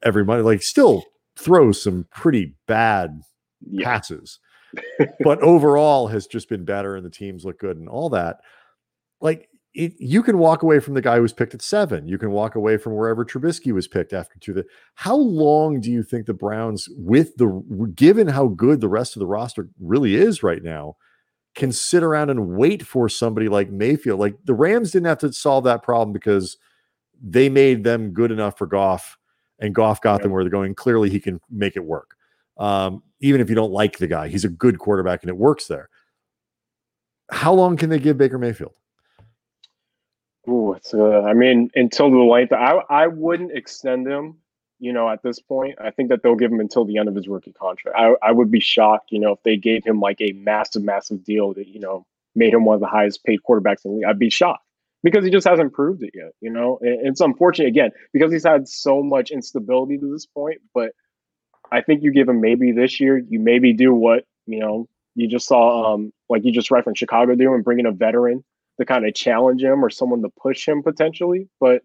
every 0.04 0.24
month, 0.24 0.46
like 0.46 0.62
still 0.62 1.04
throws 1.36 1.82
some 1.82 2.06
pretty 2.12 2.54
bad 2.68 3.24
yeah. 3.68 3.86
passes, 3.86 4.38
but 5.22 5.42
overall 5.42 6.06
has 6.10 6.28
just 6.28 6.48
been 6.48 6.64
better 6.64 6.96
and 6.96 7.04
the 7.04 7.10
teams 7.10 7.44
look 7.44 7.58
good 7.58 7.76
and 7.76 7.90
all 7.90 8.08
that. 8.08 8.38
Like 9.20 9.50
it, 9.74 9.94
you 9.98 10.22
can 10.22 10.38
walk 10.38 10.62
away 10.62 10.80
from 10.80 10.94
the 10.94 11.02
guy 11.02 11.16
who 11.16 11.24
was 11.24 11.34
picked 11.34 11.56
at 11.56 11.64
seven. 11.64 12.08
You 12.08 12.20
can 12.20 12.30
walk 12.30 12.54
away 12.54 12.78
from 12.78 12.94
wherever 12.94 13.26
Trubisky 13.26 13.72
was 13.72 13.88
picked 13.88 14.14
after 14.14 14.38
two. 14.40 14.54
The, 14.54 14.66
how 14.94 15.16
long 15.16 15.82
do 15.82 15.92
you 15.92 16.04
think 16.04 16.28
the 16.28 16.36
Browns, 16.36 16.88
with 16.96 17.36
the 17.38 17.48
given 17.96 18.28
how 18.28 18.50
good 18.50 18.80
the 18.80 18.90
rest 18.90 19.16
of 19.16 19.22
the 19.22 19.26
roster 19.26 19.70
really 19.80 20.14
is 20.14 20.44
right 20.44 20.62
now, 20.62 20.98
can 21.56 21.72
sit 21.72 22.04
around 22.04 22.30
and 22.30 22.48
wait 22.48 22.84
for 22.84 23.08
somebody 23.08 23.48
like 23.48 23.70
Mayfield. 23.70 24.20
Like 24.20 24.36
the 24.46 24.54
Rams 24.54 24.92
didn't 24.92 25.08
have 25.08 25.20
to 25.20 25.34
solve 25.34 25.64
that 25.66 25.84
problem 25.84 26.14
because 26.14 26.58
they 27.22 27.50
made 27.50 27.84
them 27.84 28.12
good 28.12 28.32
enough 28.32 28.58
for 28.58 28.68
Goff, 28.68 29.18
and 29.60 29.74
Goff 29.74 30.02
got 30.02 30.20
yeah. 30.20 30.24
them 30.24 30.32
where 30.32 30.44
they're 30.44 30.52
going. 30.52 30.76
Clearly, 30.76 31.10
he 31.10 31.20
can 31.20 31.40
make 31.50 31.76
it 31.76 31.84
work. 31.84 32.16
Um, 32.58 33.04
even 33.20 33.42
if 33.42 33.50
you 33.50 33.56
don't 33.56 33.72
like 33.72 33.98
the 33.98 34.08
guy, 34.08 34.28
he's 34.28 34.46
a 34.46 34.50
good 34.50 34.80
quarterback 34.80 35.24
and 35.24 35.30
it 35.30 35.38
works 35.38 35.68
there. 35.68 35.90
How 37.32 37.54
long 37.54 37.78
can 37.78 37.90
they 37.90 38.00
give 38.00 38.18
Baker 38.18 38.38
Mayfield? 38.38 38.74
Ooh, 40.48 40.74
it's 40.74 40.94
uh, 40.94 41.22
I 41.22 41.34
mean, 41.34 41.70
until 41.76 42.12
the 42.12 42.18
length. 42.18 42.52
I 42.52 42.82
I 42.90 43.08
wouldn't 43.08 43.52
extend 43.52 44.08
him 44.08 44.38
you 44.84 44.92
know, 44.92 45.10
at 45.10 45.24
this 45.24 45.40
point, 45.40 45.76
I 45.80 45.92
think 45.92 46.10
that 46.10 46.24
they'll 46.24 46.36
give 46.36 46.52
him 46.52 46.60
until 46.60 46.84
the 46.84 46.98
end 46.98 47.08
of 47.08 47.16
his 47.16 47.30
rookie 47.30 47.54
contract. 47.54 47.98
I, 47.98 48.16
I 48.22 48.34
would 48.34 48.52
be 48.52 48.60
shocked, 48.60 49.14
you 49.14 49.20
know, 49.20 49.32
if 49.32 49.42
they 49.44 49.56
gave 49.56 49.86
him 49.86 50.02
like 50.02 50.20
a 50.20 50.34
massive, 50.34 50.84
massive 50.84 51.24
deal 51.24 51.54
that, 51.54 51.70
you 51.70 51.80
know, 51.80 52.06
made 52.36 52.54
him 52.54 52.66
one 52.66 52.76
of 52.76 52.82
the 52.82 52.88
highest 52.88 53.24
paid 53.24 53.40
quarterbacks 53.48 53.86
in 53.86 53.92
the 53.92 53.98
league. 54.00 54.06
I'd 54.06 54.20
be 54.20 54.30
shocked 54.30 54.66
because 55.02 55.24
he 55.24 55.32
just 55.32 55.48
hasn't 55.48 55.72
proved 55.72 56.04
it 56.04 56.12
yet, 56.14 56.34
you 56.42 56.50
know. 56.50 56.80
And 56.82 57.08
it's 57.08 57.22
unfortunate 57.22 57.70
again 57.70 57.92
because 58.12 58.34
he's 58.34 58.44
had 58.44 58.68
so 58.68 59.02
much 59.02 59.32
instability 59.32 59.98
to 60.00 60.12
this 60.12 60.26
point. 60.26 60.60
But 60.74 60.92
I 61.72 61.80
think 61.80 62.04
you 62.04 62.12
give 62.12 62.28
him 62.28 62.42
maybe 62.42 62.74
this 62.74 63.00
year, 63.00 63.18
you 63.18 63.40
maybe 63.40 63.72
do 63.72 63.94
what, 63.94 64.26
you 64.48 64.60
know, 64.60 64.90
you 65.16 65.30
just 65.30 65.48
saw 65.48 65.94
um 65.94 66.12
like 66.28 66.44
you 66.44 66.52
just 66.52 66.72
referenced 66.72 67.00
Chicago 67.00 67.36
do 67.36 67.54
and 67.54 67.64
bringing 67.64 67.86
a 67.86 67.92
veteran 67.94 68.44
to 68.82 68.86
kind 68.86 69.08
of 69.08 69.14
challenge 69.14 69.64
him 69.64 69.86
or 69.86 69.90
someone 69.90 70.24
to 70.24 70.30
push 70.42 70.68
him 70.68 70.84
potentially. 70.84 71.48
But 71.62 71.84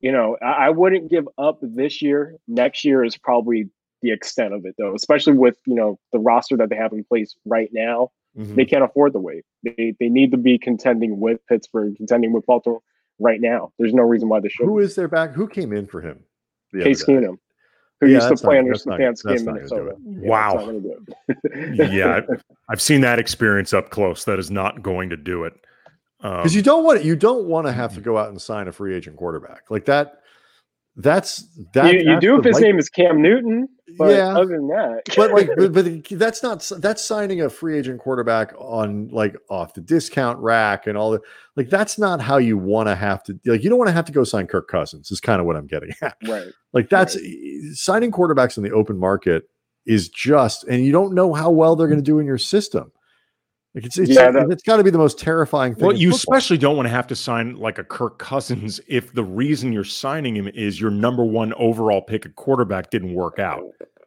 you 0.00 0.12
know, 0.12 0.36
I, 0.42 0.66
I 0.66 0.70
wouldn't 0.70 1.10
give 1.10 1.28
up 1.38 1.58
this 1.62 2.02
year. 2.02 2.36
Next 2.48 2.84
year 2.84 3.04
is 3.04 3.16
probably 3.16 3.68
the 4.02 4.12
extent 4.12 4.54
of 4.54 4.64
it, 4.64 4.74
though, 4.78 4.94
especially 4.94 5.34
with 5.34 5.56
you 5.66 5.74
know 5.74 5.98
the 6.12 6.18
roster 6.18 6.56
that 6.56 6.70
they 6.70 6.76
have 6.76 6.92
in 6.92 7.04
place 7.04 7.34
right 7.44 7.70
now. 7.72 8.10
Mm-hmm. 8.36 8.54
They 8.54 8.64
can't 8.64 8.84
afford 8.84 9.12
the 9.12 9.20
wait. 9.20 9.44
They 9.62 9.94
they 9.98 10.08
need 10.08 10.30
to 10.32 10.36
be 10.36 10.58
contending 10.58 11.18
with 11.20 11.40
Pittsburgh, 11.48 11.96
contending 11.96 12.32
with 12.32 12.44
Baltimore 12.46 12.82
right 13.18 13.40
now. 13.40 13.72
There's 13.78 13.94
no 13.94 14.02
reason 14.02 14.28
why 14.28 14.40
they 14.40 14.48
should. 14.48 14.66
Who 14.66 14.78
is 14.78 14.94
their 14.94 15.08
back? 15.08 15.32
Who 15.32 15.48
came 15.48 15.72
in 15.72 15.86
for 15.86 16.00
him? 16.00 16.20
Case 16.72 17.04
Keenum, 17.04 17.38
who 18.00 18.08
yeah, 18.08 18.16
used 18.16 18.28
to 18.28 18.36
play 18.36 18.58
under 18.58 18.74
Stefanski 18.74 19.38
in 19.38 19.44
Minnesota. 19.44 19.94
Yeah, 20.04 20.28
wow. 20.28 20.80
yeah, 21.90 22.20
I've 22.68 22.82
seen 22.82 23.00
that 23.00 23.18
experience 23.18 23.72
up 23.72 23.90
close. 23.90 24.24
That 24.24 24.38
is 24.38 24.50
not 24.50 24.82
going 24.82 25.08
to 25.10 25.16
do 25.16 25.44
it. 25.44 25.54
Because 26.20 26.52
um, 26.52 26.56
you 26.56 26.62
don't 26.62 26.84
want 26.84 27.04
you 27.04 27.16
don't 27.16 27.46
want 27.46 27.66
to 27.66 27.72
have 27.72 27.94
to 27.94 28.00
go 28.00 28.16
out 28.16 28.28
and 28.28 28.40
sign 28.40 28.68
a 28.68 28.72
free 28.72 28.94
agent 28.94 29.16
quarterback 29.16 29.70
like 29.70 29.84
that. 29.86 30.20
That's 30.96 31.46
that. 31.74 31.92
You, 31.92 32.12
you 32.12 32.20
do 32.20 32.38
if 32.38 32.44
his 32.44 32.54
right. 32.54 32.62
name 32.62 32.78
is 32.78 32.88
Cam 32.88 33.20
Newton. 33.20 33.68
But 33.98 34.16
yeah. 34.16 34.36
other 34.36 34.56
than 34.56 34.66
that, 34.68 35.02
but 35.16 35.30
like, 35.30 35.48
but, 35.56 35.72
but, 36.08 36.18
that's 36.18 36.42
not 36.42 36.68
that's 36.78 37.04
signing 37.04 37.42
a 37.42 37.48
free 37.48 37.78
agent 37.78 38.00
quarterback 38.00 38.52
on 38.58 39.08
like 39.08 39.36
off 39.48 39.74
the 39.74 39.80
discount 39.80 40.38
rack 40.38 40.86
and 40.86 40.98
all 40.98 41.12
that. 41.12 41.20
Like 41.54 41.68
that's 41.68 41.98
not 41.98 42.20
how 42.20 42.38
you 42.38 42.58
want 42.58 42.88
to 42.88 42.94
have 42.94 43.22
to. 43.24 43.38
Like 43.44 43.62
you 43.62 43.68
don't 43.68 43.78
want 43.78 43.88
to 43.88 43.94
have 43.94 44.06
to 44.06 44.12
go 44.12 44.24
sign 44.24 44.46
Kirk 44.46 44.68
Cousins. 44.68 45.10
Is 45.10 45.20
kind 45.20 45.40
of 45.40 45.46
what 45.46 45.56
I'm 45.56 45.66
getting 45.66 45.92
at. 46.02 46.16
Right. 46.26 46.48
Like 46.72 46.90
that's 46.90 47.16
right. 47.16 47.72
signing 47.72 48.10
quarterbacks 48.10 48.58
in 48.58 48.62
the 48.62 48.70
open 48.70 48.98
market 48.98 49.48
is 49.86 50.10
just, 50.10 50.64
and 50.64 50.84
you 50.84 50.92
don't 50.92 51.14
know 51.14 51.32
how 51.32 51.50
well 51.50 51.74
they're 51.74 51.86
going 51.86 52.00
to 52.00 52.04
do 52.04 52.18
in 52.18 52.26
your 52.26 52.36
system. 52.36 52.92
Like 53.76 53.84
it's 53.84 53.98
it's, 53.98 54.10
yeah, 54.10 54.30
that, 54.30 54.50
it's 54.50 54.62
got 54.62 54.78
to 54.78 54.84
be 54.84 54.88
the 54.88 54.96
most 54.96 55.18
terrifying 55.18 55.74
thing. 55.74 55.86
Well, 55.86 55.94
you 55.94 56.12
football. 56.12 56.36
especially 56.36 56.56
don't 56.56 56.76
want 56.76 56.86
to 56.86 56.90
have 56.90 57.06
to 57.08 57.14
sign 57.14 57.56
like 57.56 57.78
a 57.78 57.84
Kirk 57.84 58.18
Cousins 58.18 58.80
if 58.88 59.12
the 59.12 59.22
reason 59.22 59.70
you're 59.70 59.84
signing 59.84 60.34
him 60.34 60.48
is 60.48 60.80
your 60.80 60.90
number 60.90 61.22
one 61.22 61.52
overall 61.54 62.00
pick 62.00 62.24
at 62.24 62.36
quarterback 62.36 62.88
didn't 62.88 63.12
work 63.12 63.38
out. 63.38 63.62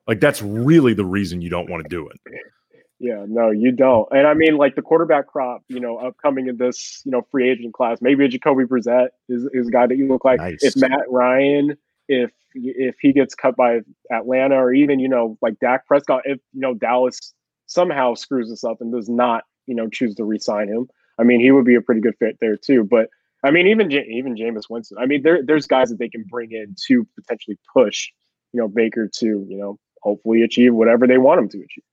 Like 0.08 0.22
that's 0.22 0.42
really 0.42 0.96
the 0.96 1.06
reason 1.06 1.44
you 1.44 1.52
don't 1.52 1.70
want 1.70 1.84
to 1.84 1.90
do 1.90 2.10
it. 2.10 2.20
Yeah, 2.98 3.26
no, 3.28 3.52
you 3.52 3.72
don't. 3.72 4.08
And 4.12 4.26
I 4.26 4.34
mean, 4.34 4.58
like 4.58 4.74
the 4.74 4.82
quarterback 4.82 5.28
crop, 5.28 5.64
you 5.68 5.80
know, 5.80 5.98
upcoming 5.98 6.48
in 6.48 6.58
this, 6.58 7.04
you 7.06 7.12
know, 7.12 7.22
free 7.30 7.48
agent 7.48 7.76
class, 7.76 8.00
maybe 8.02 8.26
a 8.26 8.28
Jacoby 8.28 8.64
Brissett 8.64 9.10
is, 9.30 9.48
is 9.54 9.68
a 9.68 9.72
guy 9.72 9.86
that 9.86 9.98
you 9.98 10.08
look 10.08 10.26
like. 10.26 10.40
Nice. 10.40 10.64
If 10.64 10.78
Matt 10.78 11.06
Ryan, 11.10 11.78
if 12.08 12.32
if 12.56 12.96
he 13.00 13.14
gets 13.14 13.36
cut 13.36 13.56
by 13.56 13.82
Atlanta, 14.12 14.56
or 14.56 14.74
even 14.74 14.98
you 14.98 15.10
know, 15.10 15.38
like 15.44 15.60
Dak 15.60 15.86
Prescott, 15.86 16.24
if 16.26 16.40
you 16.54 16.62
know 16.62 16.74
Dallas 16.74 17.36
somehow 17.68 18.16
screws 18.16 18.50
this 18.50 18.64
up 18.64 18.82
and 18.82 18.92
does 18.92 19.08
not 19.08 19.44
you 19.68 19.76
know 19.76 19.88
choose 19.88 20.16
to 20.16 20.24
re-sign 20.24 20.68
him. 20.68 20.88
I 21.20 21.24
mean, 21.24 21.40
he 21.40 21.52
would 21.52 21.66
be 21.66 21.76
a 21.76 21.82
pretty 21.82 22.02
good 22.02 22.16
fit 22.18 22.38
there 22.40 22.58
too. 22.58 22.84
But 22.84 23.10
I 23.44 23.52
mean, 23.52 23.68
even 23.68 23.92
even 23.92 24.36
Jameis 24.36 24.70
Winston. 24.70 24.98
I 25.00 25.06
mean, 25.06 25.22
there 25.24 25.44
there's 25.44 25.68
guys 25.68 25.90
that 25.90 26.00
they 26.00 26.10
can 26.10 26.24
bring 26.24 26.52
in 26.52 26.76
to 26.88 27.08
potentially 27.16 27.58
push, 27.74 28.10
you 28.54 28.60
know, 28.60 28.68
Baker 28.68 29.10
to 29.20 29.26
you 29.26 29.58
know 29.58 29.80
hopefully 30.02 30.42
achieve 30.42 30.74
whatever 30.74 31.08
they 31.08 31.18
want 31.18 31.40
him 31.40 31.50
to 31.50 31.58
achieve. 31.58 31.84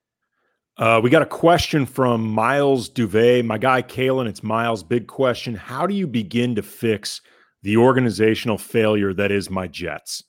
Uh, 0.77 1.01
we 1.03 1.09
got 1.09 1.23
a 1.23 1.27
question 1.27 1.85
from 1.85 2.23
Miles 2.23 2.87
Duvet, 2.87 3.43
my 3.43 3.57
guy 3.57 3.81
Kaelen. 3.81 4.27
It's 4.27 4.43
Miles. 4.43 4.83
Big 4.83 5.07
question: 5.07 5.55
How 5.55 5.87
do 5.87 5.93
you 5.93 6.07
begin 6.07 6.55
to 6.55 6.61
fix 6.61 7.21
the 7.63 7.77
organizational 7.77 8.57
failure 8.57 9.13
that 9.13 9.31
is 9.31 9.49
my 9.49 9.67
Jets? 9.67 10.23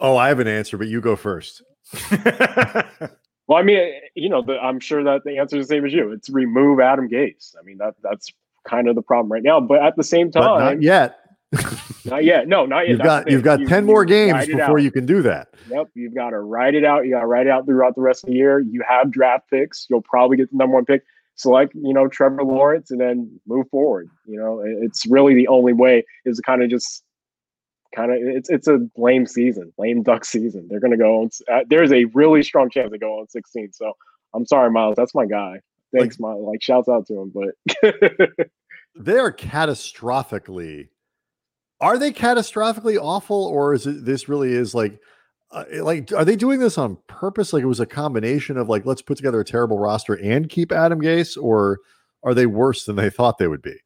Oh, 0.00 0.16
I 0.16 0.28
have 0.28 0.40
an 0.40 0.48
answer, 0.48 0.76
but 0.76 0.88
you 0.88 1.00
go 1.00 1.16
first. 1.16 1.62
Well, 3.46 3.58
I 3.58 3.62
mean, 3.62 3.78
you 4.14 4.28
know, 4.28 4.42
the, 4.42 4.58
I'm 4.58 4.80
sure 4.80 5.02
that 5.04 5.24
the 5.24 5.38
answer 5.38 5.58
is 5.58 5.66
the 5.66 5.74
same 5.74 5.84
as 5.84 5.92
you. 5.92 6.12
It's 6.12 6.30
remove 6.30 6.80
Adam 6.80 7.08
Gase. 7.08 7.54
I 7.58 7.62
mean, 7.64 7.78
that 7.78 7.94
that's 8.02 8.32
kind 8.68 8.88
of 8.88 8.94
the 8.94 9.02
problem 9.02 9.32
right 9.32 9.42
now. 9.42 9.60
But 9.60 9.82
at 9.82 9.96
the 9.96 10.04
same 10.04 10.30
time, 10.30 10.44
but 10.44 10.58
not 10.58 10.82
yet. 10.82 11.18
not 12.04 12.24
yet. 12.24 12.48
No, 12.48 12.64
not 12.64 12.80
yet. 12.80 12.90
You've 12.90 13.02
got 13.02 13.30
you've 13.30 13.42
got 13.42 13.60
you, 13.60 13.66
ten 13.66 13.84
more 13.84 14.04
games 14.04 14.46
before 14.46 14.78
you 14.78 14.90
can 14.90 15.04
do 15.04 15.22
that. 15.22 15.48
Yep, 15.68 15.88
you've 15.94 16.14
got 16.14 16.30
to 16.30 16.40
write 16.40 16.74
it 16.74 16.84
out. 16.84 17.04
You 17.04 17.12
got 17.12 17.20
to 17.20 17.26
write 17.26 17.46
it 17.46 17.50
out 17.50 17.66
throughout 17.66 17.94
the 17.94 18.00
rest 18.00 18.24
of 18.24 18.30
the 18.30 18.36
year. 18.36 18.60
You 18.60 18.82
have 18.88 19.10
draft 19.10 19.50
picks. 19.50 19.86
You'll 19.90 20.02
probably 20.02 20.36
get 20.36 20.50
the 20.50 20.56
number 20.56 20.74
one 20.74 20.84
pick. 20.84 21.02
Select, 21.34 21.74
you 21.74 21.94
know, 21.94 22.08
Trevor 22.08 22.44
Lawrence, 22.44 22.90
and 22.90 23.00
then 23.00 23.40
move 23.46 23.66
forward. 23.70 24.08
You 24.26 24.38
know, 24.38 24.62
it's 24.64 25.06
really 25.06 25.34
the 25.34 25.48
only 25.48 25.72
way 25.72 26.04
is 26.24 26.36
to 26.36 26.42
kind 26.42 26.62
of 26.62 26.70
just 26.70 27.02
kind 27.94 28.10
of 28.10 28.18
it's 28.20 28.50
it's 28.50 28.68
a 28.68 28.80
lame 28.96 29.26
season, 29.26 29.72
lame 29.78 30.02
duck 30.02 30.24
season. 30.24 30.66
They're 30.68 30.80
going 30.80 30.92
to 30.92 30.96
go 30.96 31.22
on. 31.22 31.30
Uh, 31.50 31.60
there's 31.68 31.92
a 31.92 32.04
really 32.06 32.42
strong 32.42 32.70
chance 32.70 32.90
they 32.90 32.98
go 32.98 33.20
on 33.20 33.28
16. 33.28 33.72
So 33.72 33.92
I'm 34.34 34.46
sorry, 34.46 34.70
Miles. 34.70 34.96
That's 34.96 35.14
my 35.14 35.26
guy. 35.26 35.60
Thanks, 35.96 36.18
like, 36.18 36.20
Miles. 36.20 36.46
Like 36.46 36.62
shouts 36.62 36.88
out 36.88 37.06
to 37.06 37.20
him, 37.20 37.32
but 37.34 37.88
they 38.96 39.18
are 39.18 39.32
catastrophically. 39.32 40.88
Are 41.80 41.98
they 41.98 42.12
catastrophically 42.12 42.98
awful, 43.00 43.44
or 43.44 43.74
is 43.74 43.86
it 43.86 44.04
this 44.04 44.28
really 44.28 44.52
is 44.52 44.74
like? 44.74 44.98
Uh, 45.50 45.64
like 45.82 46.10
are 46.12 46.24
they 46.24 46.34
doing 46.34 46.60
this 46.60 46.78
on 46.78 46.96
purpose 47.08 47.52
like 47.52 47.62
it 47.62 47.66
was 47.66 47.78
a 47.78 47.84
combination 47.84 48.56
of 48.56 48.70
like 48.70 48.86
let's 48.86 49.02
put 49.02 49.18
together 49.18 49.38
a 49.38 49.44
terrible 49.44 49.78
roster 49.78 50.14
and 50.14 50.48
keep 50.48 50.72
adam 50.72 50.98
gase 50.98 51.36
or 51.36 51.78
are 52.22 52.32
they 52.32 52.46
worse 52.46 52.86
than 52.86 52.96
they 52.96 53.10
thought 53.10 53.36
they 53.36 53.46
would 53.46 53.60
be 53.60 53.76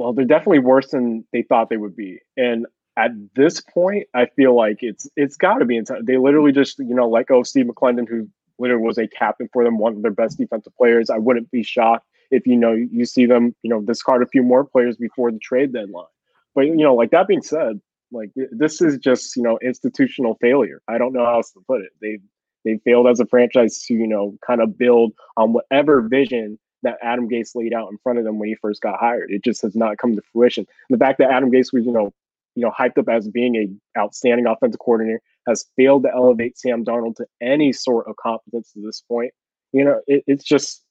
well, 0.00 0.14
they're 0.14 0.24
definitely 0.24 0.60
worse 0.60 0.92
than 0.92 1.26
they 1.30 1.42
thought 1.42 1.68
they 1.68 1.76
would 1.76 1.94
be. 1.94 2.20
And 2.34 2.64
at 2.96 3.10
this 3.36 3.60
point, 3.60 4.06
I 4.14 4.26
feel 4.34 4.56
like 4.56 4.78
it's 4.80 5.06
it's 5.14 5.36
got 5.36 5.58
to 5.58 5.66
be 5.66 5.76
inside. 5.76 6.06
They 6.06 6.16
literally 6.16 6.52
just 6.52 6.78
you 6.78 6.94
know 6.94 7.06
let 7.06 7.26
go 7.26 7.40
of 7.40 7.46
Steve 7.46 7.66
McLendon, 7.66 8.08
who 8.08 8.26
literally 8.58 8.82
was 8.82 8.96
a 8.96 9.06
captain 9.06 9.50
for 9.52 9.62
them, 9.62 9.76
one 9.76 9.96
of 9.96 10.02
their 10.02 10.10
best 10.10 10.38
defensive 10.38 10.74
players. 10.74 11.10
I 11.10 11.18
wouldn't 11.18 11.50
be 11.50 11.62
shocked 11.62 12.06
if 12.30 12.46
you 12.46 12.56
know 12.56 12.72
you 12.72 13.04
see 13.04 13.26
them 13.26 13.54
you 13.62 13.68
know 13.68 13.82
discard 13.82 14.22
a 14.22 14.26
few 14.26 14.42
more 14.42 14.64
players 14.64 14.96
before 14.96 15.30
the 15.30 15.38
trade 15.38 15.74
deadline. 15.74 16.06
But 16.54 16.62
you 16.62 16.76
know, 16.76 16.94
like 16.94 17.10
that 17.10 17.28
being 17.28 17.42
said, 17.42 17.78
like 18.10 18.30
this 18.34 18.80
is 18.80 18.96
just 18.96 19.36
you 19.36 19.42
know 19.42 19.58
institutional 19.62 20.38
failure. 20.40 20.80
I 20.88 20.96
don't 20.96 21.12
know 21.12 21.26
how 21.26 21.34
else 21.34 21.52
to 21.52 21.60
put 21.66 21.82
it. 21.82 21.90
They 22.00 22.20
they 22.64 22.80
failed 22.86 23.06
as 23.06 23.20
a 23.20 23.26
franchise 23.26 23.82
to 23.82 23.94
you 23.94 24.06
know 24.06 24.38
kind 24.46 24.62
of 24.62 24.78
build 24.78 25.12
on 25.36 25.52
whatever 25.52 26.00
vision 26.00 26.58
that 26.82 26.98
Adam 27.02 27.28
Gase 27.28 27.54
laid 27.54 27.74
out 27.74 27.90
in 27.90 27.98
front 27.98 28.18
of 28.18 28.24
them 28.24 28.38
when 28.38 28.48
he 28.48 28.54
first 28.54 28.80
got 28.80 28.98
hired. 28.98 29.30
It 29.30 29.44
just 29.44 29.62
has 29.62 29.74
not 29.74 29.98
come 29.98 30.16
to 30.16 30.22
fruition. 30.32 30.66
And 30.88 30.98
the 30.98 31.04
fact 31.04 31.18
that 31.18 31.30
Adam 31.30 31.50
Gase 31.50 31.72
was, 31.72 31.84
you 31.84 31.92
know, 31.92 32.12
you 32.54 32.62
know, 32.62 32.72
hyped 32.76 32.98
up 32.98 33.08
as 33.08 33.28
being 33.28 33.56
a 33.56 34.00
outstanding 34.00 34.46
offensive 34.46 34.80
coordinator 34.80 35.20
has 35.46 35.66
failed 35.76 36.02
to 36.04 36.10
elevate 36.12 36.58
Sam 36.58 36.84
Darnold 36.84 37.16
to 37.16 37.26
any 37.40 37.72
sort 37.72 38.08
of 38.08 38.16
competence 38.16 38.72
to 38.72 38.82
this 38.82 39.02
point. 39.02 39.32
You 39.72 39.84
know, 39.84 40.00
it, 40.06 40.24
it's 40.26 40.44
just 40.44 40.82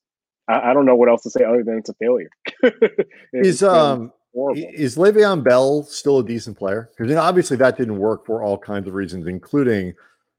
I, 0.47 0.71
I, 0.71 0.73
don't 0.73 0.85
know 0.85 0.95
what 0.95 1.09
else 1.09 1.23
to 1.23 1.29
say 1.29 1.43
other 1.43 1.63
than 1.63 1.77
it's 1.77 1.89
a 1.89 1.93
failure. 1.95 2.29
is 3.33 3.61
um 3.61 4.11
horrible. 4.33 4.63
is 4.73 4.95
Le'Veon 4.95 5.43
Bell 5.43 5.83
still 5.83 6.19
a 6.19 6.23
decent 6.23 6.57
player? 6.57 6.89
Because 6.91 7.09
you 7.09 7.15
know, 7.15 7.21
obviously 7.21 7.57
that 7.57 7.77
didn't 7.77 7.99
work 7.99 8.25
for 8.25 8.41
all 8.41 8.57
kinds 8.57 8.87
of 8.87 8.93
reasons, 8.93 9.27
including 9.27 9.93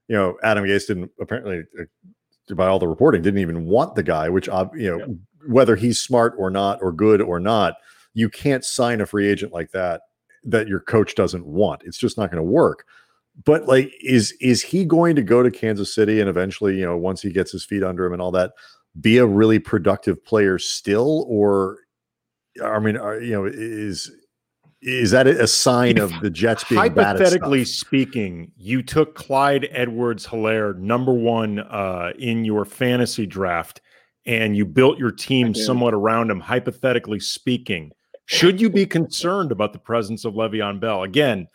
you 0.07 0.15
know 0.15 0.37
Adam 0.43 0.65
Gase 0.65 0.87
didn't 0.87 1.11
apparently 1.19 1.63
uh, 1.79 1.83
by 2.55 2.67
all 2.67 2.79
the 2.79 2.87
reporting, 2.87 3.21
didn't 3.21 3.39
even 3.39 3.65
want 3.65 3.95
the 3.95 4.03
guy, 4.03 4.29
which 4.29 4.47
you 4.47 4.91
know, 4.91 4.99
yeah. 4.99 5.05
whether 5.47 5.75
he's 5.75 5.99
smart 5.99 6.33
or 6.37 6.49
not, 6.49 6.79
or 6.81 6.91
good 6.91 7.21
or 7.21 7.39
not, 7.39 7.75
you 8.13 8.29
can't 8.29 8.65
sign 8.65 9.01
a 9.01 9.05
free 9.05 9.27
agent 9.27 9.53
like 9.53 9.71
that 9.71 10.01
that 10.43 10.67
your 10.67 10.79
coach 10.79 11.15
doesn't 11.15 11.45
want. 11.45 11.83
It's 11.85 11.97
just 11.97 12.17
not 12.17 12.31
going 12.31 12.43
to 12.43 12.49
work. 12.49 12.85
But 13.45 13.67
like, 13.67 13.93
is 14.01 14.33
is 14.41 14.61
he 14.61 14.85
going 14.85 15.15
to 15.15 15.21
go 15.21 15.41
to 15.41 15.51
Kansas 15.51 15.93
City 15.93 16.19
and 16.19 16.29
eventually, 16.29 16.77
you 16.77 16.85
know, 16.85 16.97
once 16.97 17.21
he 17.21 17.31
gets 17.31 17.51
his 17.51 17.63
feet 17.63 17.83
under 17.83 18.05
him 18.05 18.13
and 18.13 18.21
all 18.21 18.31
that, 18.31 18.51
be 18.99 19.17
a 19.17 19.25
really 19.25 19.59
productive 19.59 20.23
player 20.25 20.59
still, 20.59 21.25
or 21.29 21.77
I 22.63 22.79
mean, 22.79 22.97
are, 22.97 23.19
you 23.19 23.31
know, 23.31 23.45
is 23.45 24.11
is 24.81 25.11
that 25.11 25.27
a 25.27 25.47
sign 25.47 25.97
if, 25.97 26.03
of 26.03 26.21
the 26.21 26.29
Jets 26.29 26.63
being 26.63 26.81
bad? 26.81 27.17
hypothetically 27.17 27.65
speaking? 27.65 28.51
You 28.57 28.81
took 28.81 29.15
Clyde 29.15 29.67
Edwards-Helaire 29.71 30.77
number 30.77 31.13
one 31.13 31.59
uh, 31.59 32.11
in 32.17 32.45
your 32.45 32.65
fantasy 32.65 33.25
draft, 33.25 33.81
and 34.25 34.57
you 34.57 34.65
built 34.65 34.97
your 34.97 35.11
team 35.11 35.53
somewhat 35.53 35.93
around 35.93 36.31
him. 36.31 36.39
Hypothetically 36.39 37.19
speaking, 37.19 37.91
should 38.25 38.59
you 38.59 38.69
be 38.69 38.85
concerned 38.85 39.51
about 39.51 39.73
the 39.73 39.79
presence 39.79 40.25
of 40.25 40.33
Le'Veon 40.33 40.79
Bell? 40.79 41.03
Again, 41.03 41.47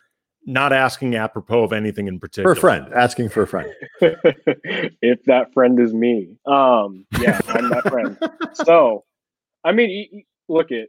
not 0.46 0.72
asking 0.72 1.16
apropos 1.16 1.64
of 1.64 1.72
anything 1.72 2.06
in 2.06 2.20
particular. 2.20 2.54
For 2.54 2.58
a 2.58 2.60
friend, 2.60 2.92
asking 2.94 3.30
for 3.30 3.42
a 3.42 3.46
friend. 3.46 3.72
if 4.00 5.22
that 5.24 5.52
friend 5.52 5.80
is 5.80 5.92
me, 5.92 6.36
um, 6.46 7.04
yeah, 7.18 7.40
I'm 7.48 7.68
that 7.70 7.88
friend. 7.88 8.16
So, 8.54 9.04
I 9.64 9.72
mean, 9.72 10.24
look 10.48 10.72
at 10.72 10.88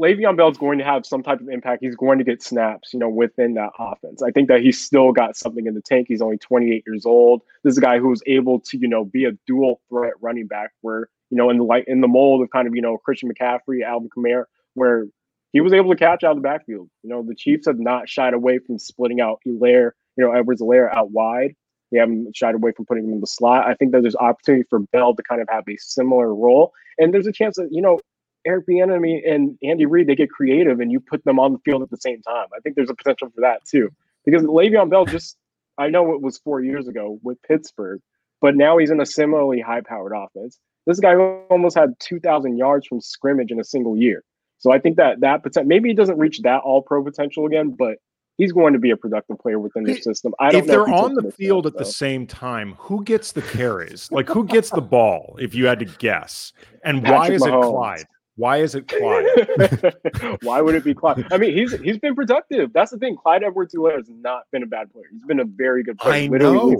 Le'Veon 0.00 0.36
Bell's 0.36 0.58
going 0.58 0.78
to 0.78 0.84
have 0.84 1.06
some 1.06 1.22
type 1.22 1.40
of 1.40 1.48
impact. 1.48 1.82
He's 1.82 1.96
going 1.96 2.18
to 2.18 2.24
get 2.24 2.42
snaps, 2.42 2.92
you 2.92 2.98
know, 2.98 3.08
within 3.08 3.54
that 3.54 3.70
offense. 3.78 4.22
I 4.22 4.30
think 4.30 4.48
that 4.48 4.60
he's 4.60 4.80
still 4.80 5.12
got 5.12 5.36
something 5.36 5.66
in 5.66 5.74
the 5.74 5.80
tank. 5.80 6.06
He's 6.08 6.22
only 6.22 6.38
28 6.38 6.84
years 6.86 7.06
old. 7.06 7.42
This 7.64 7.72
is 7.72 7.78
a 7.78 7.82
guy 7.82 7.98
who's 7.98 8.22
able 8.26 8.60
to, 8.60 8.78
you 8.78 8.88
know, 8.88 9.04
be 9.04 9.24
a 9.24 9.32
dual 9.46 9.80
threat 9.88 10.14
running 10.20 10.46
back 10.46 10.70
where, 10.82 11.08
you 11.30 11.36
know, 11.36 11.50
in 11.50 11.58
the 11.58 11.64
like 11.64 11.84
in 11.86 12.00
the 12.00 12.08
mold 12.08 12.42
of 12.42 12.50
kind 12.50 12.68
of, 12.68 12.74
you 12.74 12.82
know, 12.82 12.98
Christian 12.98 13.30
McCaffrey, 13.32 13.82
Alvin 13.84 14.10
Kamara, 14.16 14.44
where 14.74 15.06
he 15.52 15.60
was 15.60 15.72
able 15.72 15.90
to 15.90 15.96
catch 15.96 16.22
out 16.22 16.32
of 16.32 16.36
the 16.36 16.42
backfield. 16.42 16.88
You 17.02 17.10
know, 17.10 17.22
the 17.22 17.34
Chiefs 17.34 17.66
have 17.66 17.78
not 17.78 18.08
shied 18.08 18.34
away 18.34 18.58
from 18.58 18.78
splitting 18.78 19.20
out 19.20 19.40
Helaire, 19.46 19.92
you 20.16 20.24
know, 20.24 20.32
Edwards-Helaire 20.32 20.94
out 20.94 21.10
wide. 21.10 21.54
They 21.92 21.98
haven't 21.98 22.36
shied 22.36 22.54
away 22.54 22.72
from 22.72 22.84
putting 22.84 23.04
him 23.04 23.12
in 23.12 23.20
the 23.20 23.26
slot. 23.26 23.66
I 23.66 23.74
think 23.74 23.92
that 23.92 24.02
there's 24.02 24.16
opportunity 24.16 24.64
for 24.68 24.80
Bell 24.80 25.14
to 25.14 25.22
kind 25.22 25.40
of 25.40 25.48
have 25.50 25.64
a 25.68 25.76
similar 25.78 26.34
role. 26.34 26.72
And 26.98 27.14
there's 27.14 27.26
a 27.26 27.32
chance 27.32 27.56
that, 27.56 27.68
you 27.70 27.80
know, 27.80 28.00
Eric 28.46 28.66
Bieniemy 28.66 29.28
and 29.28 29.58
Andy 29.62 29.86
Reid, 29.86 30.06
they 30.06 30.14
get 30.14 30.30
creative 30.30 30.80
and 30.80 30.92
you 30.92 31.00
put 31.00 31.24
them 31.24 31.38
on 31.38 31.52
the 31.52 31.58
field 31.58 31.82
at 31.82 31.90
the 31.90 31.96
same 31.96 32.22
time. 32.22 32.46
I 32.56 32.60
think 32.60 32.76
there's 32.76 32.90
a 32.90 32.94
potential 32.94 33.30
for 33.34 33.40
that 33.40 33.64
too. 33.64 33.90
Because 34.24 34.42
Le'Veon 34.42 34.90
Bell 34.90 35.04
just, 35.04 35.36
I 35.78 35.88
know 35.88 36.14
it 36.14 36.22
was 36.22 36.38
four 36.38 36.60
years 36.60 36.88
ago 36.88 37.18
with 37.22 37.40
Pittsburgh, 37.42 38.00
but 38.40 38.56
now 38.56 38.78
he's 38.78 38.90
in 38.90 39.00
a 39.00 39.06
similarly 39.06 39.60
high 39.60 39.80
powered 39.80 40.12
offense. 40.14 40.58
This 40.86 41.00
guy 41.00 41.16
almost 41.50 41.76
had 41.76 41.94
2,000 42.00 42.56
yards 42.56 42.86
from 42.86 43.00
scrimmage 43.00 43.50
in 43.50 43.60
a 43.60 43.64
single 43.64 43.96
year. 43.96 44.22
So 44.58 44.72
I 44.72 44.78
think 44.78 44.96
that 44.96 45.20
that 45.20 45.42
potential, 45.42 45.68
maybe 45.68 45.88
he 45.88 45.94
doesn't 45.94 46.18
reach 46.18 46.40
that 46.40 46.60
all 46.64 46.82
pro 46.82 47.04
potential 47.04 47.46
again, 47.46 47.74
but 47.76 47.98
he's 48.36 48.52
going 48.52 48.72
to 48.72 48.78
be 48.78 48.90
a 48.90 48.96
productive 48.96 49.38
player 49.38 49.58
within 49.58 49.84
the 49.84 49.94
system. 50.00 50.34
I 50.38 50.50
don't 50.50 50.62
if 50.62 50.66
they're 50.66 50.88
on 50.88 51.14
the 51.14 51.30
field 51.32 51.66
at 51.66 51.76
the 51.76 51.84
same 51.84 52.26
time, 52.26 52.74
who 52.78 53.02
gets 53.04 53.32
the 53.32 53.42
carries? 53.42 54.10
like 54.10 54.28
who 54.28 54.44
gets 54.44 54.70
the 54.70 54.80
ball? 54.80 55.36
If 55.40 55.54
you 55.54 55.66
had 55.66 55.78
to 55.80 55.84
guess, 55.84 56.52
and 56.84 57.02
Patrick 57.02 57.18
why 57.18 57.34
is 57.34 57.42
Mahomes. 57.42 57.64
it 57.64 57.70
Clyde? 57.70 58.06
Why 58.36 58.58
is 58.58 58.74
it 58.74 58.86
Clyde? 58.86 59.24
Why 60.42 60.60
would 60.60 60.74
it 60.74 60.84
be 60.84 60.92
Clyde? 60.92 61.26
I 61.30 61.38
mean, 61.38 61.54
he's 61.54 61.72
he's 61.80 61.98
been 61.98 62.14
productive. 62.14 62.70
That's 62.72 62.90
the 62.90 62.98
thing. 62.98 63.16
Clyde 63.16 63.42
Edwards-Helaire 63.42 63.96
has 63.96 64.10
not 64.10 64.42
been 64.52 64.62
a 64.62 64.66
bad 64.66 64.92
player. 64.92 65.06
He's 65.10 65.24
been 65.24 65.40
a 65.40 65.46
very 65.46 65.82
good 65.82 65.96
player. 65.98 66.24
I 66.24 66.26
know. 66.26 66.76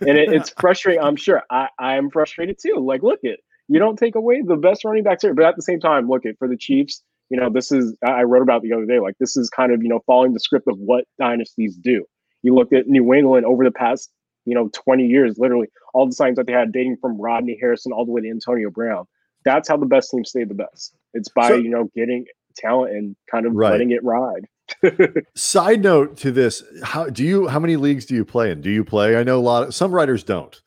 and 0.00 0.16
it, 0.16 0.32
it's 0.32 0.50
frustrating. 0.58 1.02
I'm 1.02 1.16
sure 1.16 1.42
I 1.50 1.68
I 1.78 1.96
am 1.96 2.10
frustrated 2.10 2.58
too. 2.58 2.76
Like, 2.78 3.02
look 3.02 3.20
it, 3.22 3.40
you 3.68 3.78
don't 3.78 3.98
take 3.98 4.14
away 4.14 4.40
the 4.40 4.56
best 4.56 4.82
running 4.82 5.04
backs 5.04 5.22
here, 5.22 5.34
but 5.34 5.44
at 5.44 5.56
the 5.56 5.62
same 5.62 5.78
time, 5.78 6.08
look 6.08 6.24
it 6.24 6.36
for 6.38 6.48
the 6.48 6.56
Chiefs. 6.56 7.02
You 7.28 7.38
know, 7.38 7.50
this 7.52 7.70
is 7.70 7.94
I 8.02 8.22
wrote 8.22 8.42
about 8.42 8.62
the 8.62 8.72
other 8.72 8.86
day. 8.86 8.98
Like, 8.98 9.16
this 9.20 9.36
is 9.36 9.50
kind 9.50 9.72
of 9.72 9.82
you 9.82 9.90
know 9.90 10.00
following 10.06 10.32
the 10.32 10.40
script 10.40 10.68
of 10.68 10.78
what 10.78 11.04
dynasties 11.18 11.76
do. 11.76 12.06
You 12.42 12.54
look 12.54 12.72
at 12.72 12.86
New 12.86 13.12
England 13.12 13.44
over 13.44 13.62
the 13.62 13.70
past 13.70 14.10
you 14.46 14.54
know 14.54 14.70
20 14.72 15.06
years, 15.06 15.36
literally 15.36 15.68
all 15.92 16.06
the 16.06 16.12
signs 16.12 16.36
that 16.36 16.46
they 16.46 16.54
had 16.54 16.72
dating 16.72 16.96
from 16.98 17.20
Rodney 17.20 17.58
Harrison 17.60 17.92
all 17.92 18.06
the 18.06 18.12
way 18.12 18.22
to 18.22 18.30
Antonio 18.30 18.70
Brown 18.70 19.04
that's 19.48 19.68
how 19.68 19.76
the 19.76 19.86
best 19.86 20.10
teams 20.10 20.30
stay 20.30 20.44
the 20.44 20.54
best. 20.54 20.94
It's 21.14 21.28
by, 21.28 21.48
so, 21.48 21.56
you 21.56 21.70
know, 21.70 21.90
getting 21.96 22.26
talent 22.56 22.92
and 22.92 23.16
kind 23.30 23.46
of 23.46 23.54
right. 23.54 23.70
letting 23.70 23.90
it 23.92 24.04
ride. 24.04 24.46
Side 25.34 25.82
note 25.82 26.18
to 26.18 26.30
this, 26.30 26.62
how 26.82 27.06
do 27.06 27.24
you 27.24 27.48
how 27.48 27.58
many 27.58 27.76
leagues 27.76 28.04
do 28.04 28.14
you 28.14 28.24
play 28.24 28.50
in? 28.50 28.60
Do 28.60 28.70
you 28.70 28.84
play? 28.84 29.16
I 29.16 29.22
know 29.22 29.38
a 29.38 29.40
lot 29.40 29.62
of 29.62 29.74
some 29.74 29.92
writers 29.92 30.22
don't. 30.22 30.60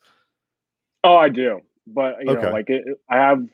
Oh, 1.04 1.16
I 1.16 1.28
do. 1.28 1.60
But 1.86 2.16
you 2.22 2.30
okay. 2.30 2.42
know, 2.42 2.50
like 2.50 2.68
it, 2.68 2.84
I 3.08 3.16
have 3.16 3.44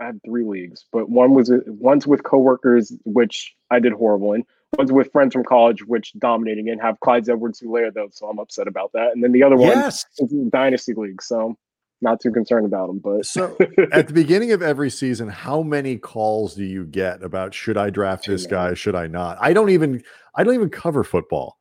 I 0.00 0.06
have 0.06 0.16
three 0.24 0.44
leagues, 0.44 0.84
but 0.92 1.08
one 1.08 1.32
was 1.32 1.50
one's 1.66 2.06
with 2.06 2.22
coworkers, 2.22 2.92
which 3.04 3.54
I 3.70 3.78
did 3.78 3.94
horrible 3.94 4.34
in. 4.34 4.44
One's 4.76 4.92
with 4.92 5.10
friends 5.12 5.32
from 5.32 5.44
college, 5.44 5.84
which 5.84 6.12
dominating 6.18 6.68
and 6.68 6.80
Have 6.80 6.98
Clyde's 7.00 7.28
Edwards-Helaire 7.28 7.94
though, 7.94 8.08
so 8.10 8.26
I'm 8.26 8.38
upset 8.38 8.66
about 8.66 8.92
that. 8.92 9.12
And 9.12 9.22
then 9.22 9.32
the 9.32 9.42
other 9.42 9.56
one 9.56 9.68
yes. 9.68 10.04
is 10.18 10.32
Dynasty 10.50 10.94
League. 10.94 11.22
So 11.22 11.56
not 12.04 12.20
too 12.20 12.30
concerned 12.30 12.66
about 12.66 12.86
them. 12.86 13.00
But 13.00 13.26
so 13.26 13.56
at 13.92 14.06
the 14.06 14.14
beginning 14.14 14.52
of 14.52 14.62
every 14.62 14.90
season, 14.90 15.28
how 15.28 15.62
many 15.62 15.96
calls 15.96 16.54
do 16.54 16.64
you 16.64 16.84
get 16.84 17.22
about 17.24 17.52
should 17.52 17.76
I 17.76 17.90
draft 17.90 18.26
this 18.26 18.46
guy? 18.46 18.74
Should 18.74 18.94
I 18.94 19.08
not? 19.08 19.38
I 19.40 19.52
don't 19.52 19.70
even 19.70 20.04
I 20.36 20.44
don't 20.44 20.54
even 20.54 20.70
cover 20.70 21.02
football. 21.02 21.58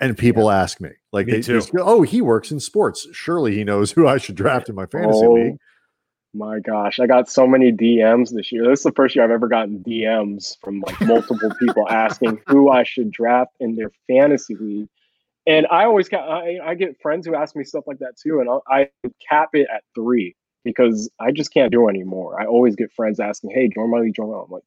And 0.00 0.18
people 0.18 0.44
yeah. 0.46 0.60
ask 0.60 0.80
me, 0.80 0.90
like, 1.12 1.28
me 1.28 1.40
they, 1.40 1.58
they 1.58 1.60
oh, 1.78 2.02
he 2.02 2.20
works 2.20 2.50
in 2.50 2.58
sports. 2.58 3.06
Surely 3.12 3.54
he 3.54 3.62
knows 3.62 3.92
who 3.92 4.08
I 4.08 4.18
should 4.18 4.34
draft 4.34 4.68
in 4.68 4.74
my 4.74 4.86
fantasy 4.86 5.24
oh, 5.24 5.34
league. 5.34 5.58
My 6.34 6.58
gosh, 6.58 6.98
I 6.98 7.06
got 7.06 7.28
so 7.30 7.46
many 7.46 7.70
DMs 7.70 8.34
this 8.34 8.50
year. 8.50 8.66
This 8.66 8.80
is 8.80 8.84
the 8.84 8.92
first 8.92 9.14
year 9.14 9.24
I've 9.24 9.30
ever 9.30 9.46
gotten 9.46 9.78
DMs 9.84 10.56
from 10.60 10.80
like 10.80 11.00
multiple 11.02 11.52
people 11.60 11.86
asking 11.90 12.40
who 12.46 12.70
I 12.70 12.82
should 12.84 13.12
draft 13.12 13.52
in 13.60 13.76
their 13.76 13.92
fantasy 14.08 14.56
league. 14.58 14.88
And 15.46 15.66
I 15.70 15.84
always 15.84 16.08
got 16.08 16.28
I, 16.28 16.58
I, 16.64 16.74
get 16.74 17.00
friends 17.02 17.26
who 17.26 17.34
ask 17.34 17.56
me 17.56 17.64
stuff 17.64 17.84
like 17.86 17.98
that 17.98 18.14
too, 18.16 18.38
and 18.40 18.48
I'll, 18.48 18.62
I 18.68 18.88
cap 19.28 19.50
it 19.54 19.66
at 19.74 19.82
three 19.94 20.36
because 20.64 21.10
I 21.18 21.32
just 21.32 21.52
can't 21.52 21.72
do 21.72 21.88
anymore. 21.88 22.40
I 22.40 22.46
always 22.46 22.76
get 22.76 22.92
friends 22.92 23.18
asking, 23.18 23.50
"Hey, 23.50 23.68
join 23.68 23.90
my 23.90 23.98
league, 23.98 24.14
join 24.14 24.30
my." 24.30 24.38
I'm 24.38 24.50
like, 24.50 24.62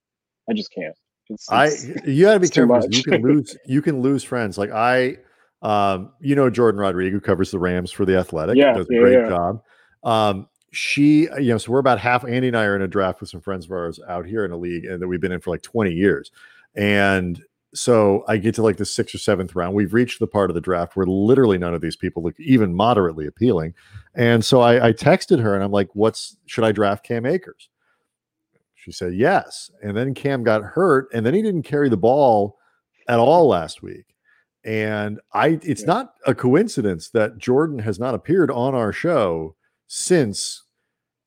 I 0.50 0.54
just 0.54 0.74
can't. 0.74 0.96
It's, 1.30 1.50
I 1.50 1.72
you 2.06 2.26
got 2.26 2.34
to 2.34 2.40
be 2.40 2.50
careful. 2.50 2.84
You 2.92 3.04
can 3.04 3.22
lose. 3.22 3.58
You 3.66 3.82
can 3.82 4.02
lose 4.02 4.24
friends. 4.24 4.58
Like 4.58 4.72
I, 4.72 5.18
um, 5.62 6.12
you 6.20 6.36
know, 6.36 6.50
Jourdan 6.50 6.80
Rodriguez 6.80 7.14
who 7.14 7.22
covers 7.22 7.52
the 7.52 7.60
Rams 7.60 7.92
for 7.92 8.06
the 8.06 8.18
Athletic. 8.18 8.58
Yeah, 8.58 8.74
does 8.74 8.90
a 8.90 8.94
yeah, 8.94 9.00
great 9.00 9.14
yeah. 9.14 9.30
job. 9.30 9.62
Um, 10.04 10.48
she, 10.72 11.22
you 11.40 11.50
know, 11.50 11.58
so 11.58 11.72
we're 11.72 11.80
about 11.80 12.00
half. 12.00 12.26
Andy 12.26 12.50
and 12.50 12.58
I 12.58 12.66
are 12.66 12.76
in 12.76 12.82
a 12.82 12.88
draft 12.88 13.22
with 13.22 13.30
some 13.30 13.42
friends 13.42 13.66
of 13.66 13.72
ours 13.72 14.00
out 14.08 14.26
here 14.26 14.44
in 14.44 14.52
a 14.52 14.58
league, 14.58 14.86
and 14.86 15.02
that 15.02 15.08
we've 15.08 15.22
been 15.22 15.32
in 15.32 15.40
for 15.40 15.52
like 15.52 15.62
20 15.62 15.92
years. 15.92 16.32
And 16.76 17.42
so 17.76 18.24
I 18.28 18.38
get 18.38 18.56
to 18.56 18.64
like 18.64 18.78
the 18.78 18.86
sixth 18.86 19.14
or 19.14 19.18
seventh 19.18 19.56
round. 19.56 19.76
We've 19.76 19.94
reached 19.94 20.20
the 20.20 20.28
part 20.28 20.50
of 20.50 20.56
the 20.56 20.62
draft 20.62 20.96
where 20.96 21.06
literally 21.06 21.58
none 21.58 21.74
of 21.74 21.82
these 21.82 21.96
people 21.96 22.24
look 22.24 22.40
even 22.40 22.74
moderately 22.74 23.28
appealing. 23.28 23.74
And 24.16 24.44
so 24.44 24.62
I, 24.62 24.88
I 24.88 24.94
texted 24.94 25.42
her 25.42 25.54
and 25.56 25.64
I'm 25.64 25.72
like, 25.72 25.90
what's 25.94 26.38
should 26.46 26.64
I 26.64 26.72
draft 26.72 27.06
Cam 27.06 27.26
Akers? 27.26 27.70
She 28.76 28.92
said 28.92 29.14
yes. 29.14 29.70
And 29.84 29.96
then 29.96 30.14
Cam 30.14 30.44
got 30.44 30.64
hurt 30.64 31.10
and 31.14 31.26
then 31.26 31.34
he 31.34 31.42
didn't 31.42 31.64
carry 31.64 31.90
the 31.90 31.98
ball 31.98 32.58
at 33.08 33.20
all 33.20 33.48
last 33.48 33.82
week. 33.82 34.06
And 34.64 35.20
I 35.34 35.60
it's 35.62 35.82
yeah. 35.82 35.88
not 35.88 36.14
a 36.26 36.34
coincidence 36.34 37.10
that 37.10 37.38
Jourdan 37.38 37.82
has 37.82 38.00
not 38.00 38.16
appeared 38.16 38.50
on 38.52 38.74
our 38.74 38.94
show 38.94 39.56
since 39.88 40.64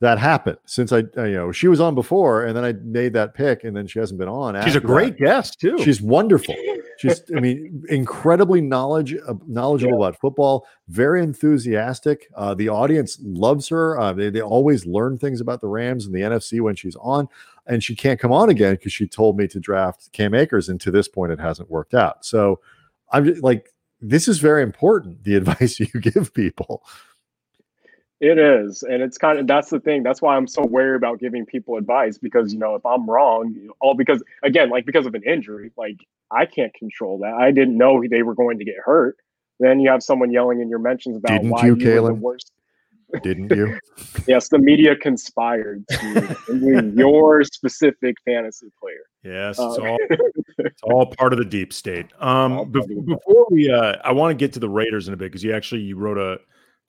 that 0.01 0.19
happened 0.19 0.59
since 0.65 0.93
I, 0.93 0.99
you 0.99 1.35
know, 1.35 1.51
she 1.51 1.67
was 1.67 1.81
on 1.81 1.95
before 1.95 2.45
and 2.45 2.57
then 2.57 2.65
I 2.65 2.73
made 2.73 3.13
that 3.15 3.35
pick 3.35 3.65
and 3.65 3.77
then 3.77 3.87
she 3.87 3.99
hasn't 3.99 4.19
been 4.19 4.29
on. 4.29 4.61
She's 4.65 4.77
a 4.77 4.81
great 4.81 5.19
that. 5.19 5.25
guest 5.25 5.61
too. 5.61 5.77
She's 5.83 6.01
wonderful. 6.01 6.55
She's, 6.99 7.23
I 7.37 7.39
mean, 7.39 7.85
incredibly 7.89 8.61
knowledge, 8.61 9.15
uh, 9.15 9.35
knowledgeable 9.47 10.01
yeah. 10.01 10.09
about 10.09 10.21
football, 10.21 10.67
very 10.89 11.23
enthusiastic. 11.23 12.29
Uh, 12.35 12.55
the 12.55 12.69
audience 12.69 13.19
loves 13.23 13.69
her. 13.69 13.99
Uh, 13.99 14.13
they, 14.13 14.31
they 14.31 14.41
always 14.41 14.85
learn 14.85 15.17
things 15.17 15.41
about 15.41 15.61
the 15.61 15.69
Rams 15.69 16.07
and 16.07 16.15
the 16.15 16.23
NFC 16.23 16.61
when 16.61 16.75
she's 16.75 16.97
on. 16.97 17.29
And 17.67 17.85
she 17.85 17.95
can't 17.95 18.19
come 18.19 18.33
on 18.33 18.51
again 18.51 18.75
because 18.75 18.93
she 18.93 19.07
told 19.07 19.37
me 19.37 19.47
to 19.47 19.61
draft 19.61 20.11
Cam 20.13 20.35
Akers. 20.35 20.69
And 20.69 20.81
to 20.81 20.91
this 20.91 21.07
point, 21.07 21.31
it 21.31 21.39
hasn't 21.39 21.71
worked 21.71 21.95
out. 21.95 22.25
So 22.25 22.61
I'm 23.13 23.27
just, 23.27 23.45
like, 23.45 23.73
this 24.01 24.27
is 24.27 24.39
very 24.39 24.65
important, 24.65 25.23
the 25.23 25.35
advice 25.37 25.79
you 25.79 25.87
give 25.87 26.35
people. 26.35 26.83
It 28.21 28.37
is, 28.37 28.83
and 28.83 29.01
it's 29.01 29.17
kind 29.17 29.39
of 29.39 29.47
that's 29.47 29.71
the 29.71 29.79
thing. 29.79 30.03
That's 30.03 30.21
why 30.21 30.37
I'm 30.37 30.49
so 30.49 30.67
wary 30.67 30.97
about 30.97 31.21
giving 31.21 31.47
people 31.47 31.77
advice 31.77 32.19
because 32.19 32.53
you 32.53 32.59
know 32.59 32.75
if 32.75 32.85
I'm 32.85 33.09
wrong, 33.09 33.55
all 33.81 33.95
because 33.95 34.25
again, 34.43 34.71
like 34.71 34.87
because 34.87 35.07
of 35.07 35.15
an 35.15 35.23
injury, 35.23 35.71
like 35.77 35.99
I 36.33 36.45
can't 36.45 36.75
control 36.75 37.19
that. 37.21 37.35
I 37.35 37.53
didn't 37.53 37.79
know 37.79 38.03
they 38.11 38.25
were 38.25 38.35
going 38.35 38.59
to 38.59 38.65
get 38.65 38.75
hurt. 38.85 39.17
Then 39.61 39.79
you 39.79 39.89
have 39.91 40.03
someone 40.03 40.33
yelling 40.33 40.61
in 40.61 40.69
your 40.69 40.81
mentions 40.81 41.17
about 41.17 41.29
Didn't 41.29 41.51
why 41.51 41.67
you, 41.67 41.77
you 41.77 42.03
were 42.03 42.09
the 42.09 42.15
worst. 42.15 42.53
Didn't 43.23 43.51
you? 43.53 43.79
yes, 44.27 44.49
the 44.49 44.59
media 44.59 44.95
conspired 44.95 45.87
to 45.89 46.93
your 46.95 47.43
specific 47.45 48.17
fantasy 48.25 48.67
player. 48.81 49.05
Yes, 49.23 49.59
it's, 49.59 49.79
uh, 49.79 49.83
all, 49.83 49.99
it's 50.59 50.83
all 50.83 51.07
part 51.07 51.33
of 51.33 51.39
the 51.39 51.45
deep 51.45 51.73
state. 51.73 52.07
Um, 52.21 52.71
before 52.71 53.47
we, 53.51 53.71
uh, 53.71 53.95
I 54.05 54.13
want 54.13 54.33
to 54.33 54.35
get 54.35 54.53
to 54.55 54.61
the 54.61 54.69
Raiders 54.69 55.09
in 55.09 55.15
a 55.15 55.17
bit 55.17 55.27
because 55.27 55.43
you 55.43 55.55
actually 55.55 55.83
you 55.83 55.97
wrote 55.97 56.19
a 56.19 56.39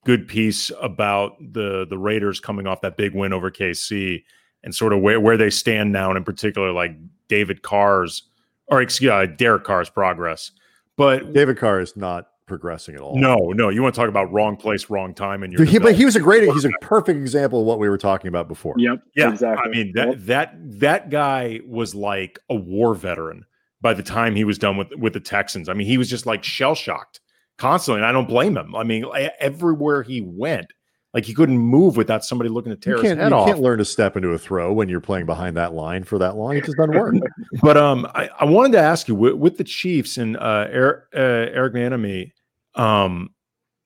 good 0.06 0.28
piece 0.28 0.72
about 0.82 1.38
the 1.40 1.86
the 1.90 1.98
Raiders 1.98 2.40
coming 2.40 2.68
off 2.68 2.82
that 2.82 2.98
big 2.98 3.14
win 3.14 3.34
over 3.34 3.52
KC 3.52 4.24
and 4.64 4.76
sort 4.76 4.94
of 4.94 5.02
where, 5.02 5.20
where 5.20 5.38
they 5.38 5.50
stand 5.50 5.92
now, 5.92 6.10
and 6.10 6.18
in 6.18 6.24
particular, 6.24 6.72
like 6.72 6.96
David 7.28 7.62
Carr's 7.62 8.24
or 8.68 8.82
excuse 8.82 9.12
uh, 9.12 9.26
Derek 9.26 9.64
Carr's 9.64 9.90
progress. 9.90 10.52
But 10.96 11.34
David 11.34 11.58
Carr 11.58 11.80
is 11.80 11.96
not 11.96 12.28
progressing 12.46 12.96
at 12.96 13.02
all. 13.02 13.18
No, 13.18 13.38
no. 13.54 13.70
You 13.70 13.82
want 13.82 13.96
to 13.96 14.02
talk 14.02 14.10
about 14.10 14.32
wrong 14.34 14.58
place, 14.58 14.90
wrong 14.90 15.14
time, 15.14 15.44
and 15.44 15.58
he, 15.58 15.80
but 15.80 15.96
he 15.96 16.04
was 16.04 16.16
a 16.18 16.20
great. 16.20 16.44
He's 16.52 16.66
a 16.66 16.72
perfect 16.82 17.18
example 17.18 17.62
of 17.62 17.66
what 17.66 17.80
we 17.80 17.88
were 17.88 17.98
talking 17.98 18.28
about 18.28 18.48
before. 18.50 18.76
Yep. 18.78 19.02
Yeah. 19.16 19.32
Exactly. 19.32 19.66
I 19.66 19.70
mean 19.70 19.94
that 19.94 20.08
yep. 20.08 20.18
that 20.22 20.80
that 20.80 21.10
guy 21.10 21.62
was 21.66 21.96
like 21.96 22.40
a 22.50 22.56
war 22.56 22.96
veteran 22.96 23.46
by 23.82 23.94
the 23.94 24.04
time 24.04 24.36
he 24.36 24.44
was 24.44 24.58
done 24.58 24.76
with 24.76 24.94
with 24.98 25.14
the 25.14 25.22
Texans. 25.22 25.70
I 25.70 25.74
mean, 25.74 25.88
he 25.88 25.98
was 25.98 26.10
just 26.10 26.26
like 26.26 26.44
shell 26.44 26.76
shocked 26.76 27.22
constantly, 27.60 28.00
and 28.00 28.08
I 28.08 28.12
don't 28.12 28.28
blame 28.28 28.58
him. 28.58 28.76
I 28.76 28.84
mean, 28.84 29.06
everywhere 29.40 30.02
he 30.02 30.22
went, 30.22 30.68
like 31.14 31.26
he 31.26 31.34
couldn't 31.34 31.58
move 31.58 31.98
without 31.98 32.24
somebody 32.24 32.50
looking 32.50 32.72
to 32.72 32.76
tear 32.76 32.98
you 32.98 33.04
his 33.04 33.18
head 33.18 33.30
you 33.30 33.36
off. 33.36 33.48
You 33.48 33.54
can't 33.54 33.64
learn 33.64 33.80
to 33.80 33.86
step 33.86 34.16
into 34.16 34.30
a 34.30 34.38
throw 34.38 34.72
when 34.74 34.90
you're 34.90 35.02
playing 35.02 35.26
behind 35.26 35.58
that 35.58 35.74
line 35.74 36.04
for 36.04 36.18
that 36.20 36.36
long. 36.36 36.56
It 36.56 36.66
just 36.66 36.78
doesn't 36.78 36.96
work. 36.96 37.16
but 37.62 37.78
um, 37.78 38.08
I, 38.16 38.30
I, 38.40 38.46
wanted 38.46 38.74
to 38.74 38.80
ask 38.80 39.08
you 39.08 39.16
with, 39.16 39.34
with 39.34 39.58
the 39.58 39.64
Chiefs 39.64 40.18
and 40.18 40.38
uh, 40.38 40.68
Eric, 40.70 41.06
uh, 41.16 41.20
Eric 41.20 41.74
Bieniemy, 41.74 42.32
um, 42.76 43.32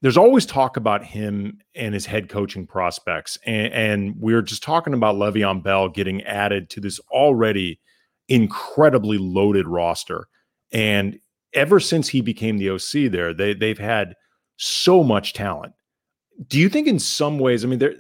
there's 0.02 0.18
always 0.18 0.46
talk 0.46 0.76
about 0.76 1.06
him 1.06 1.60
and 1.76 1.94
his 1.94 2.06
head 2.06 2.28
coaching 2.28 2.68
prospects, 2.68 3.38
and, 3.46 3.74
and 3.74 4.16
we 4.20 4.34
are 4.34 4.42
just 4.42 4.62
talking 4.62 4.94
about 4.94 5.16
Le'Veon 5.16 5.64
Bell 5.64 5.88
getting 5.88 6.22
added 6.24 6.70
to 6.72 6.82
this 6.82 7.00
already 7.10 7.80
incredibly 8.28 9.18
loaded 9.18 9.66
roster, 9.66 10.28
and 10.74 11.18
ever 11.54 11.80
since 11.80 12.08
he 12.08 12.22
became 12.22 12.58
the 12.58 12.70
OC 12.70 13.12
there, 13.12 13.34
they 13.34 13.54
they've 13.54 13.78
had 13.78 14.16
so 14.58 15.04
much 15.04 15.34
talent. 15.34 15.74
Do 16.48 16.60
you 16.60 16.70
think 16.70 16.88
in 16.88 17.00
some 17.00 17.40
ways, 17.40 17.64
I 17.64 17.68
mean, 17.68 17.80
there 17.80 17.96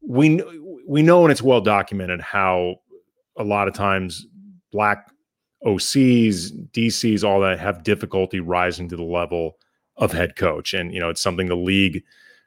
we 0.00 0.42
we 0.86 1.02
know 1.02 1.22
and 1.24 1.32
it's 1.32 1.42
well 1.42 1.60
documented 1.60 2.20
how 2.20 2.76
a 3.36 3.44
lot 3.44 3.68
of 3.68 3.74
times 3.74 4.26
black 4.72 5.10
OCs, 5.64 6.52
DCs, 6.72 7.24
all 7.24 7.40
that 7.40 7.58
have 7.58 7.82
difficulty 7.82 8.40
rising 8.40 8.88
to 8.88 8.96
the 8.96 9.02
level 9.02 9.56
of 9.96 10.12
head 10.12 10.36
coach. 10.36 10.72
And, 10.72 10.94
you 10.94 11.00
know, 11.00 11.10
it's 11.10 11.20
something 11.20 11.48
the 11.48 11.56
league 11.56 12.02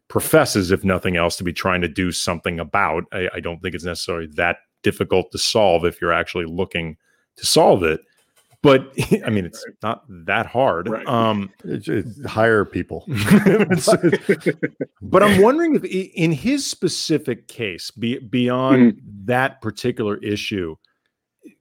professes, 0.08 0.72
if 0.72 0.84
nothing 0.84 1.18
else, 1.18 1.36
to 1.38 1.44
be 1.44 1.54
trying 1.54 1.82
to 1.82 1.88
do 1.88 2.12
something 2.12 2.60
about. 2.60 3.04
I, 3.12 3.30
I 3.36 3.40
don't 3.40 3.62
think 3.62 3.76
it's 3.76 3.84
necessarily 3.84 4.28
that 4.36 4.58
difficult 4.84 5.32
to 5.32 5.38
solve 5.38 5.86
if 5.86 6.02
you're 6.02 6.14
actually 6.14 6.46
looking 6.46 6.98
to 7.36 7.46
solve 7.46 7.84
it 7.84 8.02
but 8.62 8.94
I 9.26 9.30
mean, 9.30 9.46
it's 9.46 9.64
right. 9.66 9.76
not 9.82 10.06
that 10.26 10.46
hard. 10.46 10.90
Right. 10.90 11.06
Um, 11.06 11.52
it's, 11.64 11.88
it's 11.88 12.26
hire 12.26 12.66
people. 12.66 13.06
but 15.02 15.24
I'm 15.24 15.42
wondering 15.42 15.76
if, 15.76 15.84
in 15.84 16.32
his 16.32 16.66
specific 16.66 17.48
case, 17.48 17.92
be, 17.92 18.20
beyond 18.20 18.94
mm-hmm. 18.94 19.26
that 19.26 19.62
particular 19.62 20.18
issue, 20.18 20.76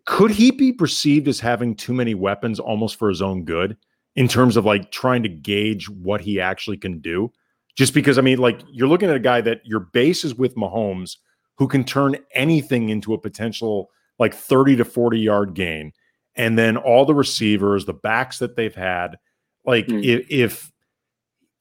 could 0.07 0.30
he 0.30 0.51
be 0.51 0.72
perceived 0.72 1.28
as 1.28 1.40
having 1.40 1.74
too 1.74 1.94
many 1.94 2.14
weapons 2.14 2.61
almost 2.61 2.96
for 2.96 3.09
his 3.09 3.22
own 3.22 3.44
good 3.44 3.76
in 4.16 4.28
terms 4.28 4.57
of 4.57 4.64
like 4.64 4.90
trying 4.90 5.22
to 5.22 5.28
gauge 5.28 5.88
what 5.88 6.20
he 6.20 6.40
actually 6.40 6.76
can 6.76 7.01
do? 7.01 7.32
Just 7.76 7.94
because, 7.94 8.18
I 8.18 8.22
mean, 8.22 8.38
like 8.38 8.61
you're 8.70 8.88
looking 8.88 9.09
at 9.09 9.16
a 9.16 9.20
guy 9.20 9.40
that 9.40 9.64
your 9.64 9.80
base 9.80 10.24
is 10.24 10.34
with 10.34 10.55
Mahomes, 10.57 11.16
who 11.57 11.68
can 11.68 11.84
turn 11.84 12.16
anything 12.34 12.88
into 12.88 13.14
a 13.14 13.18
potential 13.18 13.90
like 14.18 14.34
30 14.34 14.76
to 14.76 14.84
40 14.84 15.18
yard 15.18 15.55
gain. 15.55 15.92
And 16.37 16.59
then 16.59 16.76
all 16.76 17.05
the 17.05 17.14
receivers, 17.14 17.85
the 17.85 17.93
backs 17.93 18.39
that 18.39 18.57
they've 18.57 18.74
had, 18.74 19.18
like 19.64 19.87
mm. 19.87 20.05
if, 20.05 20.26
if 20.31 20.72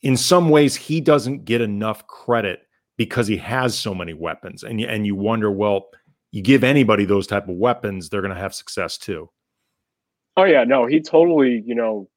in 0.01 0.15
some 0.15 0.49
ways 0.49 0.75
he 0.75 1.01
doesn't 1.01 1.45
get 1.45 1.61
enough 1.61 2.07
credit 2.07 2.61
because 2.97 3.27
he 3.27 3.37
has 3.37 3.77
so 3.77 3.93
many 3.93 4.13
weapons. 4.13 4.63
And 4.63 4.79
you, 4.79 4.87
and 4.87 5.05
you 5.05 5.15
wonder, 5.15 5.51
well, 5.51 5.87
you 6.31 6.41
give 6.41 6.63
anybody 6.63 7.05
those 7.05 7.27
type 7.27 7.49
of 7.49 7.55
weapons, 7.55 8.09
they're 8.09 8.21
going 8.21 8.33
to 8.33 8.39
have 8.39 8.53
success 8.53 8.97
too. 8.97 9.29
Oh 10.37 10.43
yeah, 10.45 10.63
no, 10.63 10.85
he 10.85 11.01
totally, 11.01 11.63
you 11.65 11.75
know, 11.75 12.07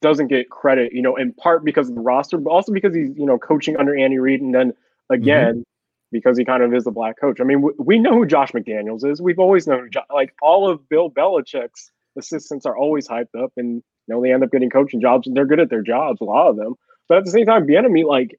doesn't 0.00 0.28
get 0.28 0.50
credit, 0.50 0.92
you 0.92 1.02
know, 1.02 1.16
in 1.16 1.32
part 1.32 1.64
because 1.64 1.88
of 1.88 1.94
the 1.94 2.00
roster, 2.00 2.38
but 2.38 2.50
also 2.50 2.72
because 2.72 2.94
he's, 2.94 3.16
you 3.16 3.24
know, 3.24 3.38
coaching 3.38 3.76
under 3.76 3.96
Andy 3.96 4.18
Reid, 4.18 4.40
and 4.40 4.54
then 4.54 4.70
mm-hmm. 4.70 5.14
again. 5.14 5.64
Because 6.12 6.38
he 6.38 6.44
kind 6.44 6.62
of 6.62 6.72
is 6.74 6.86
a 6.86 6.90
black 6.90 7.20
coach. 7.20 7.40
I 7.40 7.44
mean, 7.44 7.62
we, 7.62 7.72
we 7.78 7.98
know 7.98 8.12
who 8.12 8.26
Josh 8.26 8.52
McDaniels 8.52 9.04
is. 9.04 9.20
We've 9.20 9.38
always 9.38 9.66
known, 9.66 9.90
jo- 9.92 10.02
like 10.12 10.34
all 10.42 10.68
of 10.68 10.88
Bill 10.88 11.10
Belichick's 11.10 11.90
assistants 12.18 12.66
are 12.66 12.76
always 12.76 13.08
hyped 13.08 13.34
up, 13.38 13.52
and 13.56 13.76
you 13.76 14.14
know 14.14 14.22
they 14.22 14.32
end 14.32 14.44
up 14.44 14.50
getting 14.50 14.70
coaching 14.70 15.00
jobs, 15.00 15.26
and 15.26 15.36
they're 15.36 15.46
good 15.46 15.60
at 15.60 15.70
their 15.70 15.82
jobs, 15.82 16.20
a 16.20 16.24
lot 16.24 16.48
of 16.48 16.56
them. 16.56 16.74
But 17.08 17.18
at 17.18 17.24
the 17.24 17.30
same 17.30 17.46
time, 17.46 17.66
Bieniemy, 17.66 18.04
like 18.04 18.38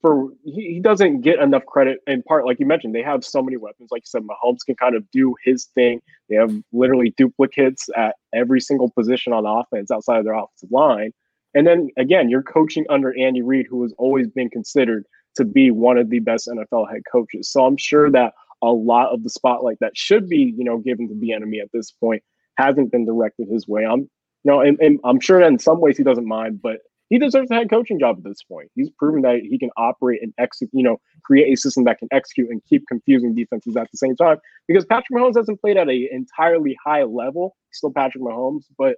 for 0.00 0.28
he, 0.44 0.74
he 0.74 0.80
doesn't 0.80 1.22
get 1.22 1.38
enough 1.40 1.66
credit 1.66 1.98
in 2.06 2.22
part, 2.22 2.46
like 2.46 2.60
you 2.60 2.66
mentioned, 2.66 2.94
they 2.94 3.02
have 3.02 3.24
so 3.24 3.42
many 3.42 3.56
weapons. 3.56 3.88
Like 3.90 4.02
you 4.02 4.06
said, 4.06 4.22
Mahomes 4.22 4.64
can 4.64 4.76
kind 4.76 4.94
of 4.94 5.08
do 5.10 5.34
his 5.44 5.66
thing. 5.74 6.00
They 6.28 6.36
have 6.36 6.54
literally 6.72 7.14
duplicates 7.16 7.88
at 7.96 8.14
every 8.32 8.60
single 8.60 8.90
position 8.90 9.32
on 9.32 9.44
offense 9.46 9.90
outside 9.90 10.18
of 10.18 10.24
their 10.24 10.34
offensive 10.34 10.70
line. 10.70 11.12
And 11.54 11.66
then 11.66 11.88
again, 11.96 12.28
you're 12.28 12.42
coaching 12.42 12.84
under 12.88 13.18
Andy 13.18 13.42
Reid, 13.42 13.66
who 13.68 13.82
has 13.82 13.92
always 13.98 14.28
been 14.28 14.50
considered 14.50 15.04
to 15.38 15.44
be 15.44 15.70
one 15.70 15.98
of 15.98 16.10
the 16.10 16.20
best 16.20 16.48
NFL 16.48 16.90
head 16.90 17.02
coaches. 17.10 17.50
So 17.50 17.64
I'm 17.64 17.76
sure 17.76 18.10
that 18.10 18.34
a 18.62 18.70
lot 18.70 19.12
of 19.12 19.22
the 19.22 19.30
spotlight 19.30 19.78
that 19.80 19.96
should 19.96 20.28
be, 20.28 20.54
you 20.56 20.64
know, 20.64 20.78
given 20.78 21.08
to 21.08 21.14
Bieniemy 21.14 21.60
at 21.62 21.70
this 21.72 21.90
point 21.90 22.22
hasn't 22.56 22.92
been 22.92 23.04
directed 23.04 23.48
his 23.48 23.66
way. 23.66 23.86
I'm, 23.86 24.00
you 24.00 24.08
know, 24.52 24.60
and, 24.60 24.78
and 24.80 24.98
I'm 25.04 25.20
sure 25.20 25.40
in 25.40 25.58
some 25.58 25.80
ways 25.80 25.96
he 25.96 26.04
doesn't 26.04 26.26
mind, 26.26 26.60
but 26.60 26.78
he 27.08 27.18
deserves 27.18 27.50
a 27.50 27.54
head 27.54 27.70
coaching 27.70 27.98
job 27.98 28.18
at 28.18 28.24
this 28.24 28.42
point. 28.42 28.70
He's 28.74 28.90
proven 28.90 29.22
that 29.22 29.40
he 29.40 29.58
can 29.58 29.70
operate 29.76 30.22
and 30.22 30.34
execute, 30.38 30.70
you 30.74 30.82
know, 30.82 30.98
create 31.22 31.52
a 31.52 31.56
system 31.56 31.84
that 31.84 31.98
can 31.98 32.08
execute 32.12 32.50
and 32.50 32.62
keep 32.68 32.86
confusing 32.86 33.34
defenses 33.34 33.76
at 33.76 33.90
the 33.90 33.96
same 33.96 34.14
time. 34.16 34.38
Because 34.66 34.84
Patrick 34.84 35.18
Mahomes 35.18 35.36
hasn't 35.36 35.60
played 35.60 35.78
at 35.78 35.88
an 35.88 36.08
entirely 36.12 36.76
high 36.84 37.04
level. 37.04 37.56
Still 37.72 37.92
Patrick 37.92 38.22
Mahomes, 38.22 38.64
but 38.76 38.96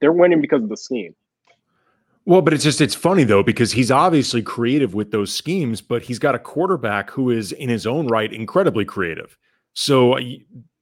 they're 0.00 0.12
winning 0.12 0.40
because 0.40 0.62
of 0.62 0.68
the 0.68 0.76
scheme. 0.76 1.14
Well, 2.24 2.42
but 2.42 2.54
it's 2.54 2.62
just 2.64 2.80
it's 2.80 2.94
funny 2.94 3.24
though 3.24 3.42
because 3.42 3.72
he's 3.72 3.90
obviously 3.90 4.42
creative 4.42 4.94
with 4.94 5.10
those 5.10 5.34
schemes, 5.34 5.80
but 5.80 6.02
he's 6.02 6.18
got 6.18 6.34
a 6.34 6.38
quarterback 6.38 7.10
who 7.10 7.30
is 7.30 7.52
in 7.52 7.68
his 7.68 7.86
own 7.86 8.06
right 8.06 8.32
incredibly 8.32 8.84
creative. 8.84 9.36
So 9.74 10.18
uh, 10.18 10.22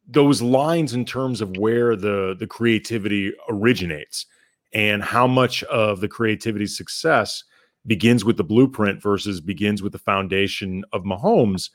those 0.07 0.43
lines 0.43 0.93
in 0.93 1.05
terms 1.05 1.41
of 1.41 1.57
where 1.57 1.97
the 1.97 2.37
the 2.39 2.47
creativity 2.47 3.33
originates 3.49 4.27
and 4.75 5.03
how 5.03 5.27
much 5.27 5.63
of 5.65 6.01
the 6.01 6.09
creativity 6.09 6.67
success 6.67 7.43
begins 7.87 8.25
with 8.25 8.37
the 8.37 8.45
blueprint 8.45 9.01
versus 9.03 9.41
begins 9.41 9.83
with 9.83 9.93
the 9.93 9.99
foundation 9.99 10.85
of 10.93 11.05
Mahomes. 11.05 11.71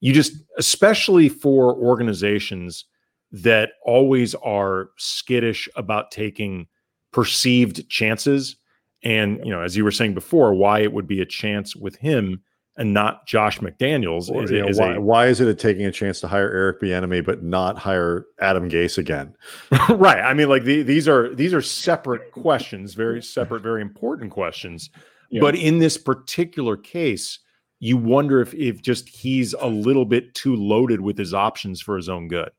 You 0.00 0.12
just, 0.12 0.32
especially 0.58 1.28
for 1.28 1.74
organizations 1.76 2.86
that 3.30 3.72
always 3.84 4.34
are 4.36 4.90
skittish 4.96 5.68
about 5.76 6.10
taking 6.10 6.66
perceived 7.12 7.88
chances. 7.88 8.56
And, 9.02 9.40
you 9.44 9.50
know, 9.50 9.62
as 9.62 9.76
you 9.76 9.84
were 9.84 9.90
saying 9.90 10.14
before, 10.14 10.54
why 10.54 10.80
it 10.80 10.92
would 10.92 11.06
be 11.06 11.20
a 11.20 11.26
chance 11.26 11.74
with 11.74 11.96
him 11.96 12.42
and 12.76 12.94
not 12.94 13.26
Josh 13.26 13.58
McDaniels. 13.58 14.30
Or, 14.30 14.44
is, 14.44 14.50
know, 14.50 14.68
is 14.68 14.78
why, 14.78 14.94
a, 14.94 15.00
why, 15.00 15.26
is 15.26 15.40
it 15.40 15.58
taking 15.58 15.84
a 15.86 15.92
chance 15.92 16.20
to 16.20 16.28
hire 16.28 16.50
Eric 16.50 16.80
Bieniemy 16.80 17.24
but 17.24 17.42
not 17.42 17.78
hire 17.78 18.26
Adam 18.40 18.70
Gase 18.70 18.98
again? 18.98 19.34
right. 19.90 20.20
I 20.20 20.34
mean, 20.34 20.48
like 20.48 20.64
the, 20.64 20.82
these 20.82 21.08
are 21.08 21.34
these 21.34 21.52
are 21.52 21.62
separate 21.62 22.32
questions, 22.32 22.94
very 22.94 23.22
separate, 23.22 23.62
very 23.62 23.82
important 23.82 24.30
questions. 24.30 24.90
Yeah. 25.30 25.40
But 25.40 25.54
in 25.56 25.78
this 25.78 25.98
particular 25.98 26.76
case, 26.76 27.38
you 27.80 27.96
wonder 27.96 28.40
if 28.40 28.54
if 28.54 28.80
just 28.80 29.08
he's 29.08 29.54
a 29.54 29.66
little 29.66 30.04
bit 30.04 30.34
too 30.34 30.56
loaded 30.56 31.00
with 31.00 31.18
his 31.18 31.34
options 31.34 31.80
for 31.80 31.96
his 31.96 32.08
own 32.08 32.28
good. 32.28 32.50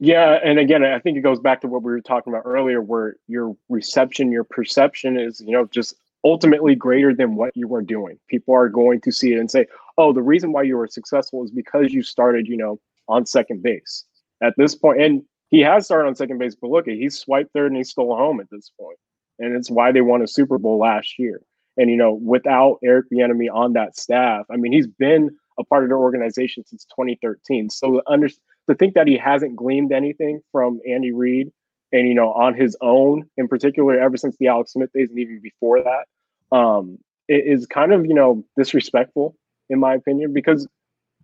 Yeah, 0.00 0.38
and 0.42 0.58
again, 0.58 0.84
I 0.84 0.98
think 0.98 1.18
it 1.18 1.20
goes 1.20 1.38
back 1.40 1.60
to 1.60 1.68
what 1.68 1.82
we 1.82 1.92
were 1.92 2.00
talking 2.00 2.32
about 2.32 2.46
earlier, 2.46 2.80
where 2.80 3.16
your 3.28 3.54
reception, 3.68 4.32
your 4.32 4.44
perception 4.44 5.18
is, 5.18 5.40
you 5.40 5.52
know, 5.52 5.66
just 5.66 5.94
ultimately 6.24 6.74
greater 6.74 7.14
than 7.14 7.34
what 7.34 7.54
you 7.56 7.68
were 7.68 7.82
doing. 7.82 8.18
People 8.28 8.54
are 8.54 8.68
going 8.68 9.00
to 9.02 9.12
see 9.12 9.32
it 9.32 9.38
and 9.38 9.50
say, 9.50 9.66
"Oh, 9.98 10.12
the 10.12 10.22
reason 10.22 10.52
why 10.52 10.62
you 10.62 10.76
were 10.76 10.86
successful 10.86 11.44
is 11.44 11.50
because 11.50 11.92
you 11.92 12.02
started, 12.02 12.48
you 12.48 12.56
know, 12.56 12.80
on 13.08 13.26
second 13.26 13.62
base." 13.62 14.04
At 14.42 14.54
this 14.56 14.74
point, 14.74 15.00
and 15.00 15.22
he 15.48 15.60
has 15.60 15.84
started 15.84 16.08
on 16.08 16.14
second 16.14 16.38
base, 16.38 16.54
but 16.54 16.70
look, 16.70 16.86
he's 16.86 17.18
swiped 17.18 17.52
third 17.52 17.66
and 17.72 17.76
he 17.76 17.84
stole 17.84 18.16
home 18.16 18.40
at 18.40 18.48
this 18.50 18.70
point, 18.80 18.98
and 19.38 19.54
it's 19.54 19.70
why 19.70 19.92
they 19.92 20.00
won 20.00 20.22
a 20.22 20.26
Super 20.26 20.58
Bowl 20.58 20.78
last 20.78 21.18
year. 21.18 21.42
And 21.76 21.90
you 21.90 21.96
know, 21.96 22.14
without 22.14 22.78
Eric 22.82 23.06
Bieniemy 23.12 23.48
on 23.52 23.74
that 23.74 23.96
staff, 23.96 24.46
I 24.50 24.56
mean, 24.56 24.72
he's 24.72 24.86
been 24.86 25.30
a 25.58 25.64
part 25.64 25.84
of 25.84 25.90
the 25.90 25.96
organization 25.96 26.64
since 26.64 26.86
2013. 26.86 27.68
So 27.68 28.00
under, 28.06 28.28
to 28.68 28.76
think 28.76 28.94
that 28.94 29.06
he 29.06 29.16
hasn't 29.16 29.56
gleaned 29.56 29.92
anything 29.92 30.40
from 30.52 30.80
Andy 30.88 31.12
Reid 31.12 31.52
and 31.92 32.08
you 32.08 32.14
know 32.14 32.32
on 32.32 32.54
his 32.54 32.76
own 32.80 33.28
in 33.36 33.48
particular 33.48 33.98
ever 34.00 34.16
since 34.16 34.36
the 34.38 34.46
alex 34.46 34.72
smith 34.72 34.90
days 34.94 35.10
and 35.10 35.18
even 35.18 35.40
before 35.42 35.82
that 35.82 36.56
um 36.56 36.98
it 37.28 37.44
is 37.46 37.66
kind 37.66 37.92
of 37.92 38.06
you 38.06 38.14
know 38.14 38.44
disrespectful 38.56 39.36
in 39.70 39.78
my 39.78 39.94
opinion 39.94 40.32
because 40.32 40.66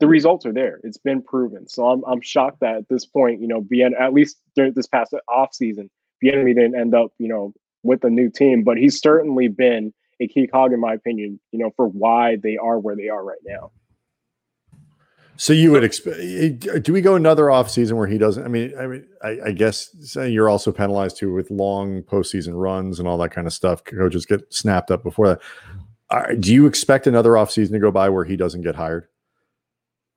the 0.00 0.06
results 0.06 0.46
are 0.46 0.52
there. 0.52 0.78
It's 0.84 0.98
been 0.98 1.22
proven. 1.22 1.68
So 1.68 1.86
i'm, 1.88 2.04
I'm 2.06 2.20
shocked 2.20 2.60
that 2.60 2.76
at 2.76 2.88
this 2.88 3.04
point 3.06 3.40
you 3.40 3.48
know 3.48 3.60
being 3.60 3.94
at 3.98 4.12
least 4.12 4.36
during 4.54 4.72
this 4.74 4.86
past 4.86 5.14
off 5.28 5.54
season 5.54 5.90
Bieniemy 6.22 6.54
didn't 6.54 6.78
end 6.78 6.94
up 6.94 7.12
you 7.18 7.28
know 7.28 7.52
with 7.82 8.04
a 8.04 8.10
new 8.10 8.30
team. 8.30 8.64
But 8.64 8.76
he's 8.76 9.00
certainly 9.00 9.48
been 9.48 9.92
a 10.20 10.26
key 10.26 10.46
cog 10.46 10.72
in 10.72 10.80
my 10.80 10.94
opinion 10.94 11.40
you 11.52 11.58
know 11.58 11.70
for 11.76 11.86
why 11.86 12.36
they 12.36 12.56
are 12.56 12.78
where 12.78 12.96
they 12.96 13.08
are 13.08 13.24
right 13.24 13.38
now 13.44 13.70
so 15.38 15.52
you 15.52 15.70
would 15.70 15.84
expect? 15.84 16.18
Eh, 16.20 16.78
do 16.80 16.92
we 16.92 17.00
go 17.00 17.14
another 17.14 17.48
off 17.48 17.70
season 17.70 17.96
where 17.96 18.08
he 18.08 18.18
doesn't? 18.18 18.44
I 18.44 18.48
mean, 18.48 18.74
I 18.78 18.86
mean, 18.88 19.06
I, 19.22 19.38
I 19.46 19.52
guess 19.52 20.16
you're 20.16 20.48
also 20.48 20.72
penalized 20.72 21.16
too 21.16 21.32
with 21.32 21.48
long 21.50 22.02
postseason 22.02 22.52
runs 22.54 22.98
and 22.98 23.06
all 23.06 23.16
that 23.18 23.30
kind 23.30 23.46
of 23.46 23.52
stuff. 23.52 23.84
Coaches 23.84 24.26
get 24.26 24.52
snapped 24.52 24.90
up 24.90 25.04
before 25.04 25.28
that. 25.28 26.40
Do 26.40 26.52
you 26.52 26.66
expect 26.66 27.06
another 27.06 27.36
off 27.36 27.52
season 27.52 27.74
to 27.74 27.78
go 27.78 27.92
by 27.92 28.08
where 28.08 28.24
he 28.24 28.36
doesn't 28.36 28.62
get 28.62 28.74
hired? 28.74 29.06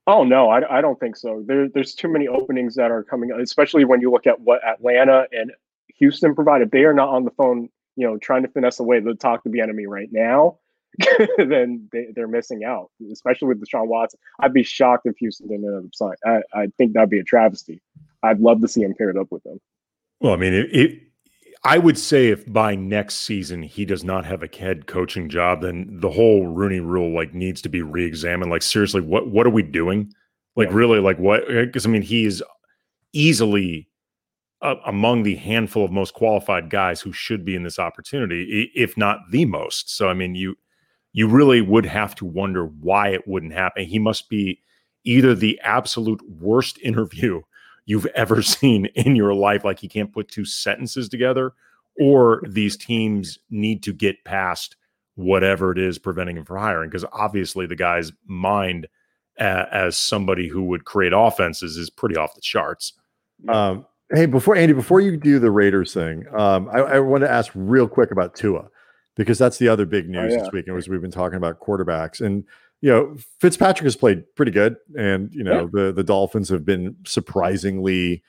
Oh 0.07 0.23
no, 0.23 0.49
I, 0.49 0.79
I 0.79 0.81
don't 0.81 0.99
think 0.99 1.15
so. 1.15 1.43
There, 1.45 1.69
there's 1.69 1.93
too 1.93 2.07
many 2.07 2.27
openings 2.27 2.73
that 2.75 2.89
are 2.89 3.03
coming, 3.03 3.31
especially 3.31 3.85
when 3.85 4.01
you 4.01 4.09
look 4.09 4.25
at 4.25 4.39
what 4.41 4.65
Atlanta 4.67 5.27
and 5.31 5.51
Houston 5.97 6.33
provide. 6.33 6.63
If 6.63 6.71
they 6.71 6.83
are 6.85 6.93
not 6.93 7.09
on 7.09 7.25
the 7.25 7.31
phone, 7.31 7.69
you 7.95 8.07
know, 8.07 8.17
trying 8.17 8.41
to 8.41 8.49
finesse 8.49 8.79
away 8.79 8.99
the 8.99 9.13
talk 9.13 9.43
to 9.43 9.49
Bieniemy 9.49 9.85
right 9.87 10.09
now, 10.11 10.57
then 11.37 11.87
they, 11.91 12.07
they're 12.15 12.27
missing 12.27 12.63
out, 12.63 12.89
especially 13.11 13.47
with 13.49 13.61
Deshaun 13.61 13.87
Watson. 13.87 14.19
I'd 14.39 14.53
be 14.53 14.63
shocked 14.63 15.05
if 15.05 15.17
Houston 15.17 15.47
didn't 15.47 15.65
end 15.65 15.85
up 15.85 15.95
signing. 15.95 16.15
I, 16.25 16.61
I 16.61 16.67
think 16.77 16.93
that'd 16.93 17.09
be 17.09 17.19
a 17.19 17.23
travesty. 17.23 17.81
I'd 18.23 18.39
love 18.39 18.61
to 18.61 18.67
see 18.67 18.81
him 18.81 18.93
paired 18.97 19.17
up 19.17 19.27
with 19.31 19.43
them. 19.43 19.59
Well, 20.19 20.33
I 20.33 20.37
mean, 20.37 20.53
it, 20.53 20.75
it, 20.75 20.99
I 21.63 21.77
would 21.77 21.97
say 21.97 22.29
if 22.29 22.51
by 22.51 22.75
next 22.75 23.15
season 23.15 23.63
he 23.63 23.85
does 23.85 24.03
not 24.03 24.25
have 24.25 24.43
a 24.43 24.49
head 24.55 24.87
coaching 24.87 25.29
job, 25.29 25.61
then 25.61 25.87
the 25.99 26.09
whole 26.09 26.47
Rooney 26.47 26.79
Rule 26.79 27.13
like 27.13 27.33
needs 27.33 27.61
to 27.61 27.69
be 27.69 27.81
reexamined. 27.81 28.51
Like 28.51 28.63
seriously, 28.63 29.01
what 29.01 29.29
what 29.29 29.45
are 29.45 29.51
we 29.51 29.63
doing? 29.63 30.11
Like 30.55 30.69
yeah. 30.69 30.75
really, 30.75 30.99
like 30.99 31.17
what? 31.17 31.47
Because 31.47 31.85
I 31.85 31.89
mean, 31.89 32.01
he's 32.01 32.41
easily 33.13 33.87
uh, 34.61 34.75
among 34.85 35.23
the 35.23 35.35
handful 35.35 35.85
of 35.85 35.91
most 35.91 36.13
qualified 36.13 36.69
guys 36.69 37.01
who 37.01 37.11
should 37.11 37.45
be 37.45 37.55
in 37.55 37.63
this 37.63 37.79
opportunity, 37.79 38.71
if 38.75 38.97
not 38.97 39.19
the 39.31 39.45
most. 39.45 39.95
So 39.95 40.09
I 40.09 40.13
mean, 40.13 40.35
you 40.35 40.55
you 41.13 41.27
really 41.27 41.61
would 41.61 41.85
have 41.85 42.15
to 42.15 42.25
wonder 42.25 42.65
why 42.65 43.09
it 43.09 43.27
wouldn't 43.27 43.53
happen. 43.53 43.85
He 43.85 43.99
must 43.99 44.29
be 44.29 44.61
either 45.03 45.35
the 45.35 45.59
absolute 45.63 46.21
worst 46.29 46.77
interview 46.83 47.41
you've 47.85 48.05
ever 48.07 48.41
seen 48.41 48.85
in 48.95 49.15
your 49.15 49.33
life, 49.33 49.63
like 49.63 49.79
he 49.79 49.87
can't 49.87 50.13
put 50.13 50.29
two 50.29 50.45
sentences 50.45 51.09
together, 51.09 51.53
or 51.99 52.41
these 52.47 52.77
teams 52.77 53.39
need 53.49 53.83
to 53.83 53.93
get 53.93 54.23
past 54.23 54.75
whatever 55.15 55.71
it 55.71 55.77
is 55.77 55.97
preventing 55.99 56.37
him 56.37 56.45
from 56.45 56.59
hiring. 56.59 56.89
Because 56.89 57.05
obviously, 57.11 57.65
the 57.65 57.75
guy's 57.75 58.11
mind 58.25 58.87
uh, 59.39 59.65
as 59.71 59.97
somebody 59.97 60.47
who 60.47 60.63
would 60.63 60.85
create 60.85 61.13
offenses 61.15 61.75
is 61.75 61.89
pretty 61.89 62.15
off 62.15 62.35
the 62.35 62.41
charts. 62.41 62.93
Um, 63.49 63.85
hey, 64.13 64.27
before 64.27 64.55
Andy, 64.55 64.73
before 64.73 65.01
you 65.01 65.17
do 65.17 65.39
the 65.39 65.51
Raiders 65.51 65.93
thing, 65.93 66.25
um, 66.33 66.69
I, 66.71 66.79
I 66.79 66.99
want 66.99 67.23
to 67.23 67.31
ask 67.31 67.51
real 67.55 67.87
quick 67.87 68.11
about 68.11 68.35
Tua 68.35 68.69
because 69.15 69.37
that's 69.37 69.57
the 69.57 69.67
other 69.67 69.85
big 69.85 70.05
oh, 70.07 70.11
news 70.11 70.33
oh, 70.33 70.37
yeah. 70.37 70.43
this 70.43 70.51
week. 70.51 70.67
And 70.67 70.75
was 70.75 70.87
we've 70.87 71.01
been 71.01 71.11
talking 71.11 71.37
about 71.37 71.59
quarterbacks, 71.59 72.21
and 72.21 72.43
you 72.81 72.89
know 72.89 73.15
Fitzpatrick 73.39 73.85
has 73.85 73.95
played 73.95 74.23
pretty 74.35 74.51
good, 74.51 74.75
and 74.97 75.33
you 75.33 75.43
know 75.43 75.63
yeah. 75.63 75.67
the 75.71 75.91
the 75.91 76.03
Dolphins 76.03 76.49
have 76.49 76.65
been 76.65 76.95
surprisingly, 77.05 78.23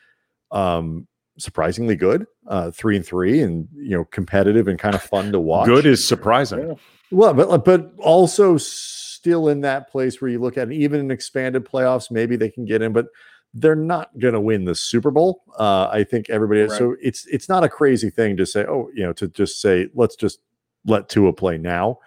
um, 0.50 1.06
surprisingly 1.38 1.96
good, 1.96 2.26
uh, 2.46 2.70
three 2.70 2.96
and 2.96 3.06
three, 3.06 3.40
and 3.40 3.68
you 3.74 3.96
know 3.96 4.04
competitive 4.04 4.68
and 4.68 4.78
kind 4.78 4.94
of 4.94 5.02
fun 5.02 5.32
to 5.32 5.40
watch. 5.40 5.66
Good 5.66 5.86
is 5.86 6.06
surprising. 6.06 6.68
Yeah. 6.68 6.74
Well, 7.10 7.34
but 7.34 7.64
but 7.64 7.92
also 7.98 8.56
still 8.56 9.48
in 9.48 9.60
that 9.60 9.90
place 9.90 10.20
where 10.20 10.30
you 10.30 10.40
look 10.40 10.58
at 10.58 10.70
it, 10.70 10.74
even 10.74 10.98
in 10.98 11.10
expanded 11.10 11.64
playoffs, 11.64 12.10
maybe 12.10 12.36
they 12.36 12.48
can 12.50 12.64
get 12.64 12.82
in, 12.82 12.92
but 12.92 13.06
they're 13.54 13.76
not 13.76 14.18
going 14.18 14.34
to 14.34 14.40
win 14.40 14.64
the 14.64 14.74
Super 14.74 15.10
Bowl. 15.10 15.42
Uh, 15.58 15.88
I 15.92 16.04
think 16.04 16.30
everybody. 16.30 16.62
Right. 16.62 16.70
So 16.70 16.96
it's 17.00 17.26
it's 17.26 17.48
not 17.48 17.64
a 17.64 17.68
crazy 17.68 18.10
thing 18.10 18.36
to 18.38 18.46
say. 18.46 18.64
Oh, 18.66 18.90
you 18.94 19.02
know, 19.02 19.12
to 19.14 19.28
just 19.28 19.60
say 19.60 19.88
let's 19.94 20.16
just 20.16 20.40
let 20.86 21.08
Tua 21.08 21.32
play 21.32 21.58
now. 21.58 21.98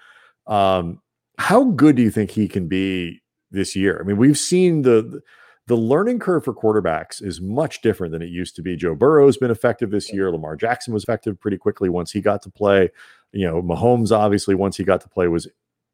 Um, 0.47 1.01
how 1.38 1.65
good 1.65 1.95
do 1.95 2.01
you 2.01 2.11
think 2.11 2.32
he 2.32 2.47
can 2.47 2.67
be 2.67 3.21
this 3.51 3.76
year? 3.76 3.99
I 3.99 4.07
mean, 4.07 4.17
we've 4.17 4.38
seen 4.38 4.84
the 4.84 5.21
the 5.67 5.76
learning 5.76 6.19
curve 6.19 6.43
for 6.43 6.53
quarterbacks 6.53 7.23
is 7.23 7.41
much 7.41 7.82
different 7.82 8.11
than 8.11 8.21
it 8.21 8.30
used 8.30 8.55
to 8.55 8.61
be. 8.61 8.76
Joe 8.76 8.93
Burrow's 8.93 9.38
been 9.38 9.49
effective 9.49 9.89
this 9.89 10.13
year. 10.13 10.32
Lamar 10.32 10.55
Jackson 10.55 10.93
was 10.93 11.03
effective 11.03 11.39
pretty 11.39 11.57
quickly 11.57 11.89
once 11.89 12.11
he 12.11 12.21
got 12.21 12.43
to 12.43 12.51
play. 12.51 12.91
You 13.32 13.47
know, 13.47 13.61
Mahomes 13.61 14.15
obviously 14.15 14.53
once 14.53 14.78
he 14.78 14.84
got 14.84 15.01
to 15.01 15.09
play 15.09 15.28
was 15.28 15.47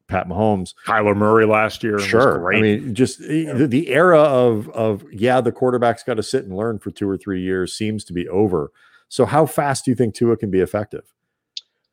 Pat 0.08 0.28
Mahomes, 0.28 0.74
Kyler 0.86 1.16
Murray 1.16 1.46
last 1.46 1.82
year. 1.82 1.98
Sure, 1.98 2.54
I 2.54 2.60
mean, 2.60 2.94
just 2.94 3.20
yeah. 3.20 3.54
the, 3.54 3.66
the, 3.66 3.88
era 3.88 4.20
of 4.20 4.68
of 4.70 5.04
yeah, 5.10 5.40
the 5.40 5.52
quarterback's 5.52 6.02
got 6.02 6.14
to 6.14 6.22
sit 6.22 6.44
and 6.44 6.54
learn 6.54 6.78
for 6.78 6.90
two 6.90 7.08
or 7.08 7.16
three 7.16 7.40
years 7.40 7.72
seems 7.72 8.04
to 8.04 8.12
be 8.12 8.28
over. 8.28 8.70
So, 9.08 9.24
how 9.24 9.46
fast 9.46 9.86
do 9.86 9.90
you 9.90 9.94
think 9.94 10.14
Tua 10.14 10.36
can 10.36 10.50
be 10.50 10.60
effective? 10.60 11.14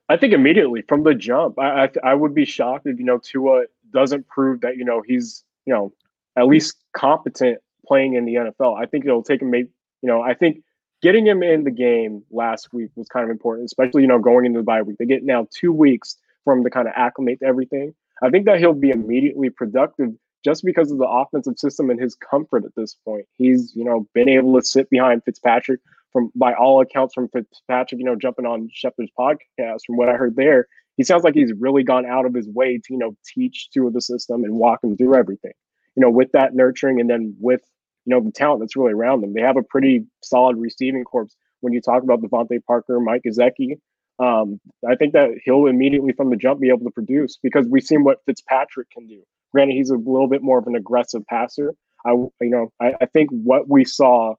I 0.09 0.17
think 0.17 0.33
immediately 0.33 0.81
from 0.81 1.03
the 1.03 1.13
jump. 1.13 1.57
I 1.59 1.85
I, 1.85 1.89
I 2.03 2.13
would 2.13 2.33
be 2.33 2.45
shocked 2.45 2.87
if 2.87 2.99
you 2.99 3.05
know 3.05 3.19
Tua 3.19 3.65
doesn't 3.91 4.27
prove 4.27 4.61
that 4.61 4.77
you 4.77 4.85
know 4.85 5.01
he's 5.05 5.43
you 5.65 5.73
know 5.73 5.93
at 6.35 6.47
least 6.47 6.77
competent 6.93 7.59
playing 7.87 8.15
in 8.15 8.25
the 8.25 8.35
NFL. 8.35 8.81
I 8.81 8.85
think 8.85 9.05
it'll 9.05 9.23
take 9.23 9.41
him. 9.41 9.51
Maybe 9.51 9.69
you 10.01 10.07
know 10.07 10.21
I 10.21 10.33
think 10.33 10.63
getting 11.01 11.25
him 11.25 11.43
in 11.43 11.63
the 11.63 11.71
game 11.71 12.23
last 12.31 12.73
week 12.73 12.89
was 12.95 13.07
kind 13.07 13.23
of 13.23 13.29
important, 13.29 13.65
especially 13.65 14.01
you 14.01 14.07
know 14.07 14.19
going 14.19 14.45
into 14.45 14.59
the 14.59 14.63
bye 14.63 14.81
week. 14.81 14.97
They 14.97 15.05
get 15.05 15.23
now 15.23 15.47
two 15.55 15.71
weeks 15.71 16.17
for 16.43 16.53
him 16.53 16.63
to 16.63 16.69
kind 16.69 16.87
of 16.87 16.93
acclimate 16.95 17.39
to 17.39 17.45
everything. 17.45 17.93
I 18.21 18.29
think 18.29 18.45
that 18.45 18.59
he'll 18.59 18.73
be 18.73 18.89
immediately 18.89 19.49
productive 19.49 20.09
just 20.43 20.63
because 20.63 20.91
of 20.91 20.97
the 20.97 21.07
offensive 21.07 21.57
system 21.57 21.89
and 21.89 21.99
his 21.99 22.15
comfort 22.15 22.65
at 22.65 22.75
this 22.75 22.95
point. 23.05 23.25
He's, 23.37 23.73
you 23.75 23.83
know, 23.83 24.07
been 24.13 24.29
able 24.29 24.59
to 24.59 24.65
sit 24.65 24.89
behind 24.89 25.23
Fitzpatrick 25.23 25.81
from 26.11 26.31
by 26.35 26.53
all 26.53 26.81
accounts 26.81 27.13
from 27.13 27.29
Fitzpatrick, 27.29 27.99
you 27.99 28.05
know, 28.05 28.15
jumping 28.15 28.45
on 28.45 28.69
Schefter's 28.73 29.11
podcast, 29.17 29.81
from 29.85 29.97
what 29.97 30.09
I 30.09 30.13
heard 30.13 30.35
there, 30.35 30.67
he 30.97 31.03
sounds 31.03 31.23
like 31.23 31.33
he's 31.33 31.53
really 31.57 31.83
gone 31.83 32.05
out 32.05 32.25
of 32.25 32.33
his 32.33 32.47
way 32.47 32.77
to, 32.77 32.93
you 32.93 32.97
know, 32.97 33.15
teach 33.25 33.69
to 33.71 33.89
the 33.89 34.01
system 34.01 34.43
and 34.43 34.55
walk 34.55 34.83
him 34.83 34.97
through 34.97 35.15
everything. 35.15 35.53
You 35.95 36.01
know, 36.01 36.09
with 36.09 36.31
that 36.33 36.53
nurturing 36.53 36.99
and 36.99 37.09
then 37.09 37.35
with, 37.39 37.61
you 38.05 38.11
know, 38.11 38.21
the 38.21 38.31
talent 38.31 38.61
that's 38.61 38.75
really 38.75 38.93
around 38.93 39.21
them. 39.21 39.33
They 39.33 39.41
have 39.41 39.57
a 39.57 39.63
pretty 39.63 40.05
solid 40.23 40.57
receiving 40.57 41.03
corps. 41.03 41.27
When 41.61 41.73
you 41.73 41.81
talk 41.81 42.03
about 42.03 42.21
DeVante 42.21 42.63
Parker, 42.65 42.99
Mike 42.99 43.23
Gesicki, 43.27 43.79
um, 44.19 44.59
I 44.87 44.95
think 44.95 45.13
that 45.13 45.29
he'll 45.43 45.67
immediately 45.67 46.13
from 46.13 46.29
the 46.29 46.35
jump 46.35 46.59
be 46.59 46.69
able 46.69 46.85
to 46.85 46.91
produce 46.91 47.37
because 47.41 47.65
we've 47.69 47.83
seen 47.83 48.03
what 48.03 48.19
Fitzpatrick 48.25 48.89
can 48.91 49.07
do. 49.07 49.21
Granted, 49.53 49.73
he's 49.73 49.89
a 49.89 49.95
little 49.95 50.27
bit 50.27 50.43
more 50.43 50.59
of 50.59 50.67
an 50.67 50.75
aggressive 50.75 51.25
passer. 51.27 51.73
I, 52.05 52.11
you 52.11 52.31
know, 52.41 52.71
I, 52.79 52.93
I 53.01 53.05
think 53.05 53.29
what 53.31 53.67
we 53.69 53.85
saw, 53.85 54.35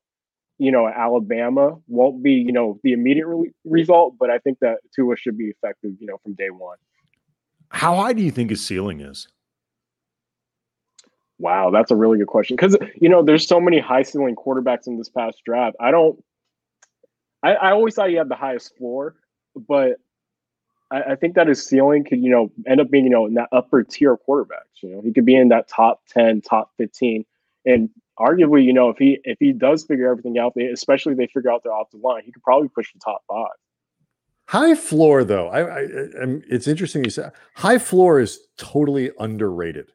you 0.60 0.70
know, 0.70 0.86
Alabama 0.86 1.78
won't 1.88 2.22
be, 2.22 2.32
you 2.32 2.52
know, 2.52 2.78
the 2.82 2.92
immediate 2.92 3.26
re- 3.26 3.50
result, 3.64 4.16
but 4.20 4.28
I 4.28 4.36
think 4.38 4.58
that 4.60 4.80
Tua 4.94 5.16
should 5.16 5.38
be 5.38 5.46
effective, 5.46 5.92
you 5.98 6.06
know, 6.06 6.18
from 6.22 6.34
day 6.34 6.50
one. 6.50 6.76
How 7.70 7.96
high 7.96 8.12
do 8.12 8.22
you 8.22 8.30
think 8.30 8.50
his 8.50 8.62
ceiling 8.62 9.00
is? 9.00 9.26
Wow, 11.38 11.70
that's 11.70 11.90
a 11.90 11.96
really 11.96 12.18
good 12.18 12.26
question 12.26 12.56
because 12.56 12.76
you 13.00 13.08
know 13.08 13.22
there's 13.22 13.46
so 13.46 13.58
many 13.58 13.78
high 13.78 14.02
ceiling 14.02 14.36
quarterbacks 14.36 14.86
in 14.86 14.98
this 14.98 15.08
past 15.08 15.40
draft. 15.46 15.76
I 15.80 15.90
don't. 15.90 16.22
I, 17.42 17.54
I 17.54 17.70
always 17.70 17.94
thought 17.94 18.10
he 18.10 18.16
had 18.16 18.28
the 18.28 18.34
highest 18.34 18.76
floor, 18.76 19.14
but 19.56 19.96
I, 20.90 21.02
I, 21.12 21.14
think 21.14 21.36
that 21.36 21.46
his 21.46 21.64
ceiling 21.64 22.04
could, 22.04 22.22
you 22.22 22.28
know, 22.28 22.52
end 22.66 22.82
up 22.82 22.90
being, 22.90 23.04
you 23.04 23.10
know, 23.10 23.24
in 23.24 23.32
that 23.34 23.48
upper 23.50 23.82
tier 23.82 24.18
quarterbacks. 24.28 24.82
You 24.82 24.90
know, 24.90 25.00
he 25.00 25.10
could 25.10 25.24
be 25.24 25.34
in 25.34 25.48
that 25.48 25.66
top 25.66 26.02
10, 26.10 26.42
top 26.42 26.72
15. 26.76 27.24
And 27.64 27.88
arguably, 28.20 28.64
you 28.64 28.72
know, 28.72 28.90
if 28.90 28.98
he 28.98 29.18
if 29.24 29.38
he 29.40 29.52
does 29.52 29.84
figure 29.84 30.10
everything 30.10 30.38
out, 30.38 30.52
they, 30.54 30.66
especially 30.66 31.14
they 31.14 31.26
figure 31.26 31.50
out 31.50 31.62
their 31.62 31.72
offensive 31.72 32.00
line, 32.02 32.22
he 32.24 32.32
could 32.32 32.42
probably 32.42 32.68
push 32.68 32.92
the 32.92 33.00
top 33.00 33.22
five. 33.28 33.48
High 34.46 34.74
floor, 34.74 35.22
though, 35.24 35.48
I, 35.48 35.60
I, 35.60 35.80
I 35.80 36.22
um, 36.22 36.42
it's 36.48 36.66
interesting 36.66 37.04
you 37.04 37.10
said 37.10 37.32
high 37.54 37.78
floor 37.78 38.20
is 38.20 38.40
totally 38.56 39.10
underrated. 39.18 39.90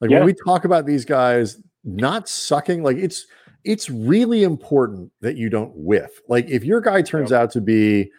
Like 0.00 0.10
yeah. 0.10 0.18
when 0.18 0.26
we 0.26 0.34
talk 0.34 0.64
about 0.64 0.86
these 0.86 1.04
guys 1.04 1.60
not 1.84 2.28
sucking, 2.28 2.82
like 2.82 2.96
it's 2.96 3.26
it's 3.64 3.88
really 3.88 4.42
important 4.42 5.10
that 5.20 5.36
you 5.36 5.48
don't 5.48 5.72
whiff. 5.74 6.20
Like 6.28 6.48
if 6.50 6.64
your 6.64 6.80
guy 6.80 7.02
turns 7.02 7.32
out 7.32 7.50
to 7.52 7.60
be 7.60 8.10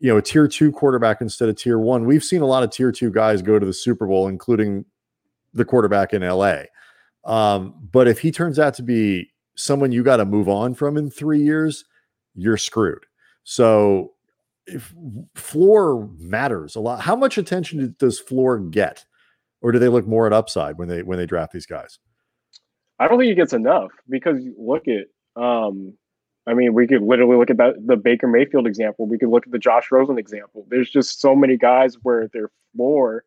you 0.00 0.08
know, 0.08 0.18
a 0.18 0.22
tier 0.22 0.46
two 0.46 0.70
quarterback 0.70 1.20
instead 1.20 1.48
of 1.48 1.56
tier 1.56 1.78
one. 1.78 2.04
We've 2.04 2.22
seen 2.22 2.40
a 2.40 2.46
lot 2.46 2.62
of 2.62 2.70
tier 2.70 2.92
two 2.92 3.10
guys 3.10 3.42
go 3.42 3.58
to 3.58 3.66
the 3.66 3.72
Super 3.72 4.06
Bowl, 4.06 4.28
including 4.28 4.84
the 5.54 5.64
quarterback 5.64 6.12
in 6.12 6.22
LA. 6.22 6.62
Um, 7.28 7.74
but 7.92 8.08
if 8.08 8.18
he 8.18 8.32
turns 8.32 8.58
out 8.58 8.74
to 8.74 8.82
be 8.82 9.30
someone 9.54 9.92
you 9.92 10.02
got 10.02 10.16
to 10.16 10.24
move 10.24 10.48
on 10.48 10.74
from 10.74 10.96
in 10.96 11.10
three 11.10 11.42
years, 11.42 11.84
you're 12.34 12.56
screwed. 12.56 13.04
So 13.44 14.14
if 14.66 14.94
floor 15.34 16.08
matters 16.18 16.74
a 16.74 16.80
lot, 16.80 17.00
how 17.00 17.14
much 17.14 17.38
attention 17.38 17.94
does 17.98 18.18
floor 18.18 18.58
get? 18.58 19.04
Or 19.60 19.72
do 19.72 19.78
they 19.78 19.88
look 19.88 20.06
more 20.06 20.26
at 20.26 20.32
upside 20.32 20.78
when 20.78 20.88
they 20.88 21.02
when 21.02 21.18
they 21.18 21.26
draft 21.26 21.52
these 21.52 21.66
guys? 21.66 21.98
I 22.98 23.08
don't 23.08 23.18
think 23.18 23.28
he 23.28 23.34
gets 23.34 23.52
enough 23.52 23.90
because 24.08 24.38
look 24.56 24.84
at 24.88 25.06
um 25.40 25.94
I 26.46 26.54
mean, 26.54 26.72
we 26.72 26.86
could 26.86 27.02
literally 27.02 27.36
look 27.36 27.50
at 27.50 27.58
that 27.58 27.74
the 27.86 27.96
Baker 27.96 28.26
Mayfield 28.26 28.66
example. 28.66 29.06
We 29.06 29.18
could 29.18 29.28
look 29.28 29.46
at 29.46 29.52
the 29.52 29.58
Josh 29.58 29.90
Rosen 29.92 30.16
example. 30.16 30.66
There's 30.70 30.88
just 30.88 31.20
so 31.20 31.36
many 31.36 31.58
guys 31.58 31.96
where 32.02 32.28
their 32.32 32.50
floor, 32.74 33.24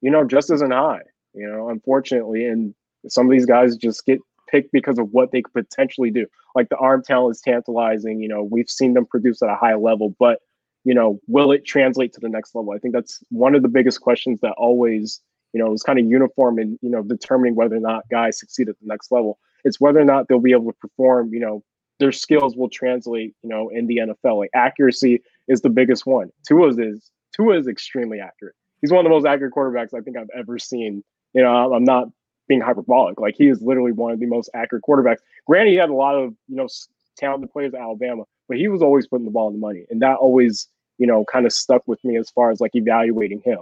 you 0.00 0.10
know, 0.10 0.24
just 0.24 0.50
isn't 0.50 0.72
high. 0.72 1.02
You 1.34 1.48
know, 1.50 1.68
unfortunately, 1.68 2.46
and 2.46 2.74
some 3.08 3.26
of 3.26 3.32
these 3.32 3.46
guys 3.46 3.76
just 3.76 4.04
get 4.06 4.20
picked 4.48 4.72
because 4.72 4.98
of 4.98 5.08
what 5.10 5.32
they 5.32 5.42
could 5.42 5.54
potentially 5.54 6.10
do. 6.10 6.26
Like 6.54 6.68
the 6.68 6.76
arm 6.76 7.02
talent 7.02 7.36
is 7.36 7.40
tantalizing. 7.40 8.20
You 8.20 8.28
know, 8.28 8.42
we've 8.42 8.68
seen 8.68 8.94
them 8.94 9.06
produce 9.06 9.42
at 9.42 9.48
a 9.48 9.56
high 9.56 9.74
level, 9.74 10.14
but 10.18 10.40
you 10.84 10.94
know, 10.94 11.20
will 11.26 11.52
it 11.52 11.64
translate 11.64 12.12
to 12.12 12.20
the 12.20 12.28
next 12.28 12.54
level? 12.54 12.72
I 12.72 12.78
think 12.78 12.92
that's 12.92 13.22
one 13.30 13.54
of 13.54 13.62
the 13.62 13.68
biggest 13.68 14.00
questions 14.00 14.40
that 14.40 14.52
always, 14.58 15.20
you 15.52 15.62
know, 15.62 15.72
is 15.72 15.82
kind 15.82 15.98
of 15.98 16.06
uniform 16.06 16.58
in 16.58 16.78
you 16.82 16.90
know 16.90 17.02
determining 17.02 17.54
whether 17.54 17.76
or 17.76 17.80
not 17.80 18.08
guys 18.10 18.38
succeed 18.38 18.68
at 18.68 18.78
the 18.80 18.86
next 18.86 19.10
level. 19.10 19.38
It's 19.64 19.80
whether 19.80 20.00
or 20.00 20.04
not 20.04 20.28
they'll 20.28 20.40
be 20.40 20.52
able 20.52 20.72
to 20.72 20.78
perform, 20.78 21.32
you 21.32 21.40
know, 21.40 21.62
their 22.00 22.12
skills 22.12 22.56
will 22.56 22.68
translate, 22.68 23.34
you 23.42 23.48
know, 23.48 23.68
in 23.68 23.86
the 23.86 23.98
NFL. 23.98 24.38
Like 24.38 24.50
accuracy 24.54 25.22
is 25.46 25.60
the 25.60 25.70
biggest 25.70 26.04
one. 26.04 26.30
Tua's 26.46 26.78
is 26.78 27.10
Tua 27.34 27.58
is 27.58 27.68
extremely 27.68 28.18
accurate. 28.20 28.54
He's 28.80 28.90
one 28.90 29.06
of 29.06 29.10
the 29.10 29.14
most 29.14 29.24
accurate 29.24 29.54
quarterbacks 29.54 29.94
I 29.94 30.00
think 30.00 30.18
I've 30.18 30.30
ever 30.36 30.58
seen. 30.58 31.04
You 31.32 31.42
know, 31.42 31.72
I'm 31.72 31.84
not 31.84 32.08
being 32.52 32.60
hyperbolic. 32.60 33.18
Like 33.18 33.34
he 33.36 33.48
is 33.48 33.62
literally 33.62 33.92
one 33.92 34.12
of 34.12 34.20
the 34.20 34.26
most 34.26 34.50
accurate 34.54 34.84
quarterbacks. 34.86 35.20
Granted, 35.46 35.70
he 35.70 35.76
had 35.76 35.88
a 35.88 35.94
lot 35.94 36.14
of 36.14 36.34
you 36.48 36.56
know 36.56 36.68
talented 37.16 37.50
players 37.50 37.72
at 37.72 37.80
Alabama, 37.80 38.24
but 38.46 38.58
he 38.58 38.68
was 38.68 38.82
always 38.82 39.06
putting 39.06 39.24
the 39.24 39.30
ball 39.30 39.48
in 39.48 39.54
the 39.54 39.60
money, 39.60 39.86
and 39.88 40.02
that 40.02 40.16
always 40.16 40.68
you 40.98 41.06
know 41.06 41.24
kind 41.24 41.46
of 41.46 41.52
stuck 41.52 41.82
with 41.86 42.02
me 42.04 42.18
as 42.18 42.28
far 42.30 42.50
as 42.50 42.60
like 42.60 42.72
evaluating 42.74 43.40
him. 43.42 43.60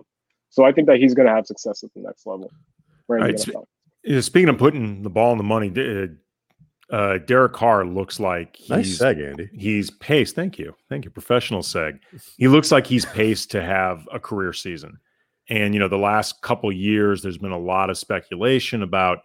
So 0.49 0.64
I 0.64 0.72
think 0.72 0.88
that 0.88 0.97
he's 0.97 1.14
going 1.14 1.28
to 1.28 1.32
have 1.32 1.47
success 1.47 1.84
at 1.84 1.95
the 1.95 2.01
next 2.01 2.26
level. 2.26 2.51
Right. 3.07 3.38
Speaking 4.20 4.49
of 4.49 4.59
putting 4.59 5.03
the 5.03 5.11
ball 5.11 5.30
in 5.30 5.38
the 5.38 5.45
money, 5.45 5.70
uh, 6.91 7.18
Derek 7.18 7.53
Carr 7.53 7.84
looks 7.84 8.18
like 8.18 8.57
he's 8.57 8.70
nice 8.70 8.99
seg, 8.99 9.24
Andy. 9.24 9.49
He's 9.53 9.91
paced. 9.93 10.34
Thank 10.34 10.59
you, 10.59 10.74
thank 10.88 11.05
you, 11.05 11.11
professional 11.12 11.62
seg. 11.62 12.01
He 12.36 12.49
looks 12.49 12.72
like 12.72 12.86
he's 12.86 13.05
paced 13.05 13.53
to 13.53 13.62
have 13.62 14.09
a 14.12 14.18
career 14.18 14.53
season. 14.53 14.99
And 15.51 15.74
you 15.74 15.80
know, 15.80 15.88
the 15.88 15.98
last 15.98 16.40
couple 16.42 16.72
years, 16.72 17.22
there's 17.22 17.38
been 17.38 17.51
a 17.51 17.59
lot 17.59 17.90
of 17.90 17.98
speculation 17.98 18.82
about 18.82 19.18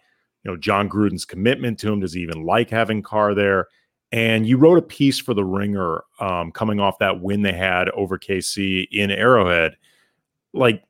you 0.44 0.52
know 0.52 0.58
Jon 0.58 0.90
Gruden's 0.90 1.26
commitment 1.26 1.80
to 1.80 1.92
him. 1.92 2.02
Does 2.02 2.14
he 2.14 2.22
even 2.22 2.44
like 2.44 2.70
having 2.70 3.02
Carr 3.02 3.34
there? 3.34 3.68
And 4.12 4.48
you 4.48 4.58
wrote 4.58 4.78
a 4.78 4.84
piece 4.84 5.20
for 5.20 5.34
the 5.34 5.44
Ringer 5.44 6.04
um, 6.20 6.52
coming 6.52 6.80
off 6.80 7.00
that 7.00 7.22
win 7.22 7.42
they 7.42 7.54
had 7.54 7.90
over 7.90 8.18
KC 8.18 8.88
in 8.92 9.12
Arrowhead. 9.12 9.76
Like 10.54 10.84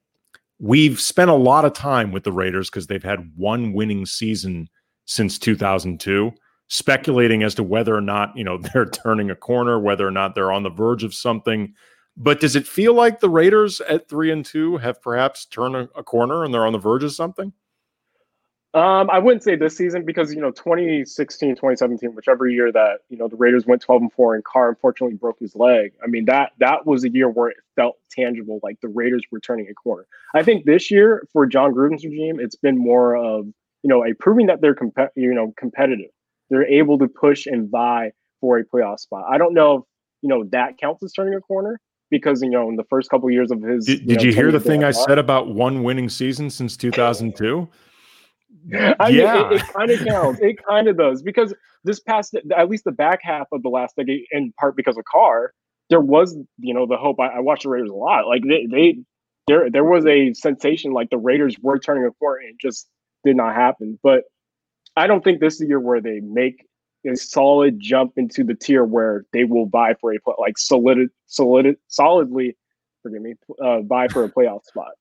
we've 0.59 0.99
spent 0.99 1.31
a 1.31 1.35
lot 1.35 1.65
of 1.65 1.73
time 1.73 2.11
with 2.11 2.23
the 2.23 2.31
Raiders 2.31 2.69
because 2.69 2.87
they've 2.87 3.03
had 3.03 3.31
one 3.35 3.73
winning 3.73 4.05
season 4.05 4.69
since 5.05 5.37
2002 5.37 6.31
speculating 6.67 7.43
as 7.43 7.53
to 7.55 7.63
whether 7.63 7.95
or 7.95 8.01
not 8.01 8.35
you 8.35 8.43
know 8.43 8.57
they're 8.73 8.85
turning 8.85 9.29
a 9.29 9.35
corner, 9.35 9.79
whether 9.79 10.07
or 10.07 10.11
not 10.11 10.35
they're 10.35 10.51
on 10.51 10.63
the 10.63 10.69
verge 10.69 11.03
of 11.03 11.13
something. 11.13 11.73
But 12.17 12.39
does 12.39 12.55
it 12.55 12.67
feel 12.67 12.93
like 12.93 13.19
the 13.19 13.29
Raiders 13.29 13.81
at 13.81 14.07
three 14.07 14.31
and 14.31 14.45
two 14.45 14.77
have 14.77 15.01
perhaps 15.01 15.45
turned 15.45 15.75
a, 15.75 15.89
a 15.95 16.03
corner 16.03 16.43
and 16.43 16.53
they're 16.53 16.65
on 16.65 16.73
the 16.73 16.79
verge 16.79 17.03
of 17.03 17.11
something? 17.11 17.53
Um, 18.73 19.09
I 19.09 19.19
wouldn't 19.19 19.41
say 19.41 19.55
this 19.55 19.77
season 19.77 20.03
because 20.03 20.33
you 20.33 20.41
know 20.41 20.51
2016, 20.51 21.51
2017, 21.51 22.13
whichever 22.13 22.45
year 22.47 22.71
that 22.73 22.99
you 23.09 23.17
know 23.17 23.29
the 23.29 23.37
Raiders 23.37 23.65
went 23.65 23.81
12 23.81 24.01
and 24.01 24.13
four 24.13 24.35
and 24.35 24.43
Carr 24.43 24.69
unfortunately 24.69 25.15
broke 25.15 25.39
his 25.39 25.55
leg. 25.55 25.93
I 26.03 26.07
mean 26.07 26.25
that 26.25 26.51
that 26.59 26.85
was 26.85 27.05
a 27.05 27.09
year 27.09 27.29
where 27.29 27.49
it 27.49 27.57
felt 27.77 27.95
tangible, 28.11 28.59
like 28.63 28.81
the 28.81 28.89
Raiders 28.89 29.23
were 29.31 29.39
turning 29.39 29.67
a 29.69 29.73
corner. 29.73 30.05
I 30.33 30.43
think 30.43 30.65
this 30.65 30.91
year 30.91 31.25
for 31.31 31.45
Jon 31.45 31.73
Gruden's 31.73 32.03
regime, 32.03 32.37
it's 32.39 32.57
been 32.57 32.77
more 32.77 33.15
of 33.15 33.45
you 33.45 33.89
know 33.89 34.05
a 34.05 34.13
proving 34.13 34.47
that 34.47 34.59
they're 34.59 34.75
comp- 34.75 35.11
you 35.15 35.33
know 35.33 35.53
competitive 35.57 36.11
they're 36.49 36.67
able 36.67 36.97
to 36.99 37.07
push 37.07 37.45
and 37.45 37.69
vie 37.69 38.11
for 38.39 38.57
a 38.57 38.65
playoff 38.65 38.99
spot. 38.99 39.25
I 39.29 39.37
don't 39.37 39.53
know 39.53 39.77
if 39.77 39.83
you 40.21 40.29
know 40.29 40.43
that 40.51 40.77
counts 40.77 41.03
as 41.03 41.13
turning 41.13 41.33
a 41.33 41.41
corner 41.41 41.79
because 42.17 42.41
you 42.41 42.49
know 42.49 42.69
in 42.69 42.75
the 42.75 42.83
first 42.85 43.09
couple 43.09 43.29
years 43.29 43.51
of 43.51 43.61
his. 43.61 43.85
Did 43.85 44.01
you, 44.01 44.07
did 44.07 44.17
know, 44.17 44.23
you 44.23 44.33
hear 44.33 44.51
the 44.51 44.59
thing 44.59 44.83
I 44.83 44.91
said 44.91 45.17
about 45.17 45.53
one 45.53 45.83
winning 45.83 46.09
season 46.09 46.49
since 46.49 46.77
2002? 46.77 47.67
I 48.99 49.09
yeah, 49.09 49.33
mean, 49.33 49.53
it, 49.53 49.61
it 49.61 49.67
kind 49.73 49.91
of 49.91 50.05
counts. 50.05 50.39
It 50.41 50.65
kind 50.65 50.87
of 50.87 50.97
does 50.97 51.21
because 51.21 51.53
this 51.83 51.99
past 51.99 52.35
at 52.55 52.69
least 52.69 52.83
the 52.83 52.91
back 52.91 53.19
half 53.21 53.47
of 53.51 53.61
the 53.61 53.69
last 53.69 53.95
decade, 53.95 54.25
in 54.31 54.53
part 54.59 54.75
because 54.75 54.97
of 54.97 55.03
Carr, 55.05 55.53
there 55.89 56.01
was 56.01 56.35
you 56.57 56.73
know 56.73 56.87
the 56.87 56.97
hope. 56.97 57.19
I, 57.19 57.27
I 57.27 57.39
watched 57.41 57.63
the 57.63 57.69
Raiders 57.69 57.91
a 57.91 57.95
lot. 57.95 58.27
Like 58.27 58.43
they, 58.43 58.65
they 58.65 58.97
there 59.47 59.69
there 59.69 59.83
was 59.83 60.05
a 60.05 60.33
sensation 60.33 60.93
like 60.93 61.09
the 61.09 61.17
Raiders 61.17 61.55
were 61.61 61.77
turning 61.77 62.05
a 62.05 62.11
corner 62.11 62.39
and 62.39 62.49
it 62.49 62.59
just 62.59 62.87
did 63.23 63.35
not 63.35 63.53
happen. 63.53 63.99
But 64.01 64.23
I 64.95 65.07
don't 65.07 65.23
think 65.23 65.39
this 65.39 65.55
is 65.55 65.61
a 65.61 65.67
year 65.67 65.79
where 65.79 66.01
they 66.01 66.19
make 66.21 66.65
a 67.05 67.15
solid 67.15 67.79
jump 67.79 68.13
into 68.17 68.43
the 68.43 68.55
tier 68.55 68.83
where 68.83 69.25
they 69.33 69.43
will 69.43 69.65
buy 69.65 69.93
for 69.99 70.13
a 70.13 70.17
like 70.39 70.57
solid 70.57 71.09
solid 71.27 71.75
solidly 71.87 72.55
forgive 73.03 73.21
me 73.21 73.35
uh, 73.63 73.79
buy 73.81 74.07
for 74.07 74.23
a 74.23 74.29
playoff 74.29 74.63
spot. 74.65 74.93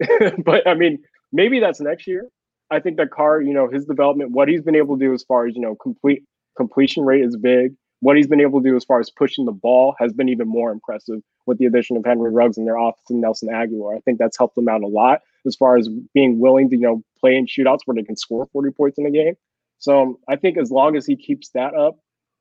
but 0.44 0.66
I 0.66 0.74
mean, 0.74 0.98
maybe 1.32 1.60
that's 1.60 1.80
next 1.80 2.06
year. 2.06 2.28
I 2.70 2.80
think 2.80 2.96
that 2.96 3.10
Carr, 3.10 3.40
you 3.42 3.52
know, 3.52 3.68
his 3.68 3.84
development, 3.84 4.30
what 4.30 4.48
he's 4.48 4.62
been 4.62 4.74
able 4.74 4.98
to 4.98 5.04
do 5.04 5.12
as 5.12 5.22
far 5.22 5.46
as 5.46 5.54
you 5.54 5.60
know, 5.60 5.76
complete 5.76 6.24
completion 6.56 7.04
rate 7.04 7.24
is 7.24 7.36
big. 7.36 7.74
What 8.00 8.16
he's 8.16 8.26
been 8.26 8.40
able 8.40 8.60
to 8.60 8.68
do 8.68 8.74
as 8.74 8.84
far 8.84 8.98
as 8.98 9.10
pushing 9.10 9.44
the 9.44 9.52
ball 9.52 9.94
has 10.00 10.12
been 10.12 10.28
even 10.28 10.48
more 10.48 10.72
impressive 10.72 11.20
with 11.46 11.58
the 11.58 11.66
addition 11.66 11.96
of 11.96 12.04
Henry 12.04 12.32
Ruggs 12.32 12.58
and 12.58 12.66
their 12.66 12.76
offense 12.76 13.10
and 13.10 13.20
Nelson 13.20 13.48
Agholor. 13.48 13.96
I 13.96 14.00
think 14.00 14.18
that's 14.18 14.36
helped 14.36 14.56
them 14.56 14.68
out 14.68 14.82
a 14.82 14.88
lot 14.88 15.20
as 15.46 15.54
far 15.54 15.76
as 15.76 15.88
being 16.12 16.40
willing 16.40 16.68
to, 16.70 16.76
you 16.76 16.82
know, 16.82 17.02
play 17.20 17.36
in 17.36 17.46
shootouts 17.46 17.80
where 17.84 17.94
they 17.94 18.02
can 18.02 18.16
score 18.16 18.48
40 18.52 18.72
points 18.72 18.98
in 18.98 19.06
a 19.06 19.10
game. 19.10 19.34
So 19.82 20.00
um, 20.00 20.16
I 20.28 20.36
think 20.36 20.58
as 20.58 20.70
long 20.70 20.94
as 20.94 21.04
he 21.04 21.16
keeps 21.16 21.50
that 21.54 21.74
up, 21.74 21.98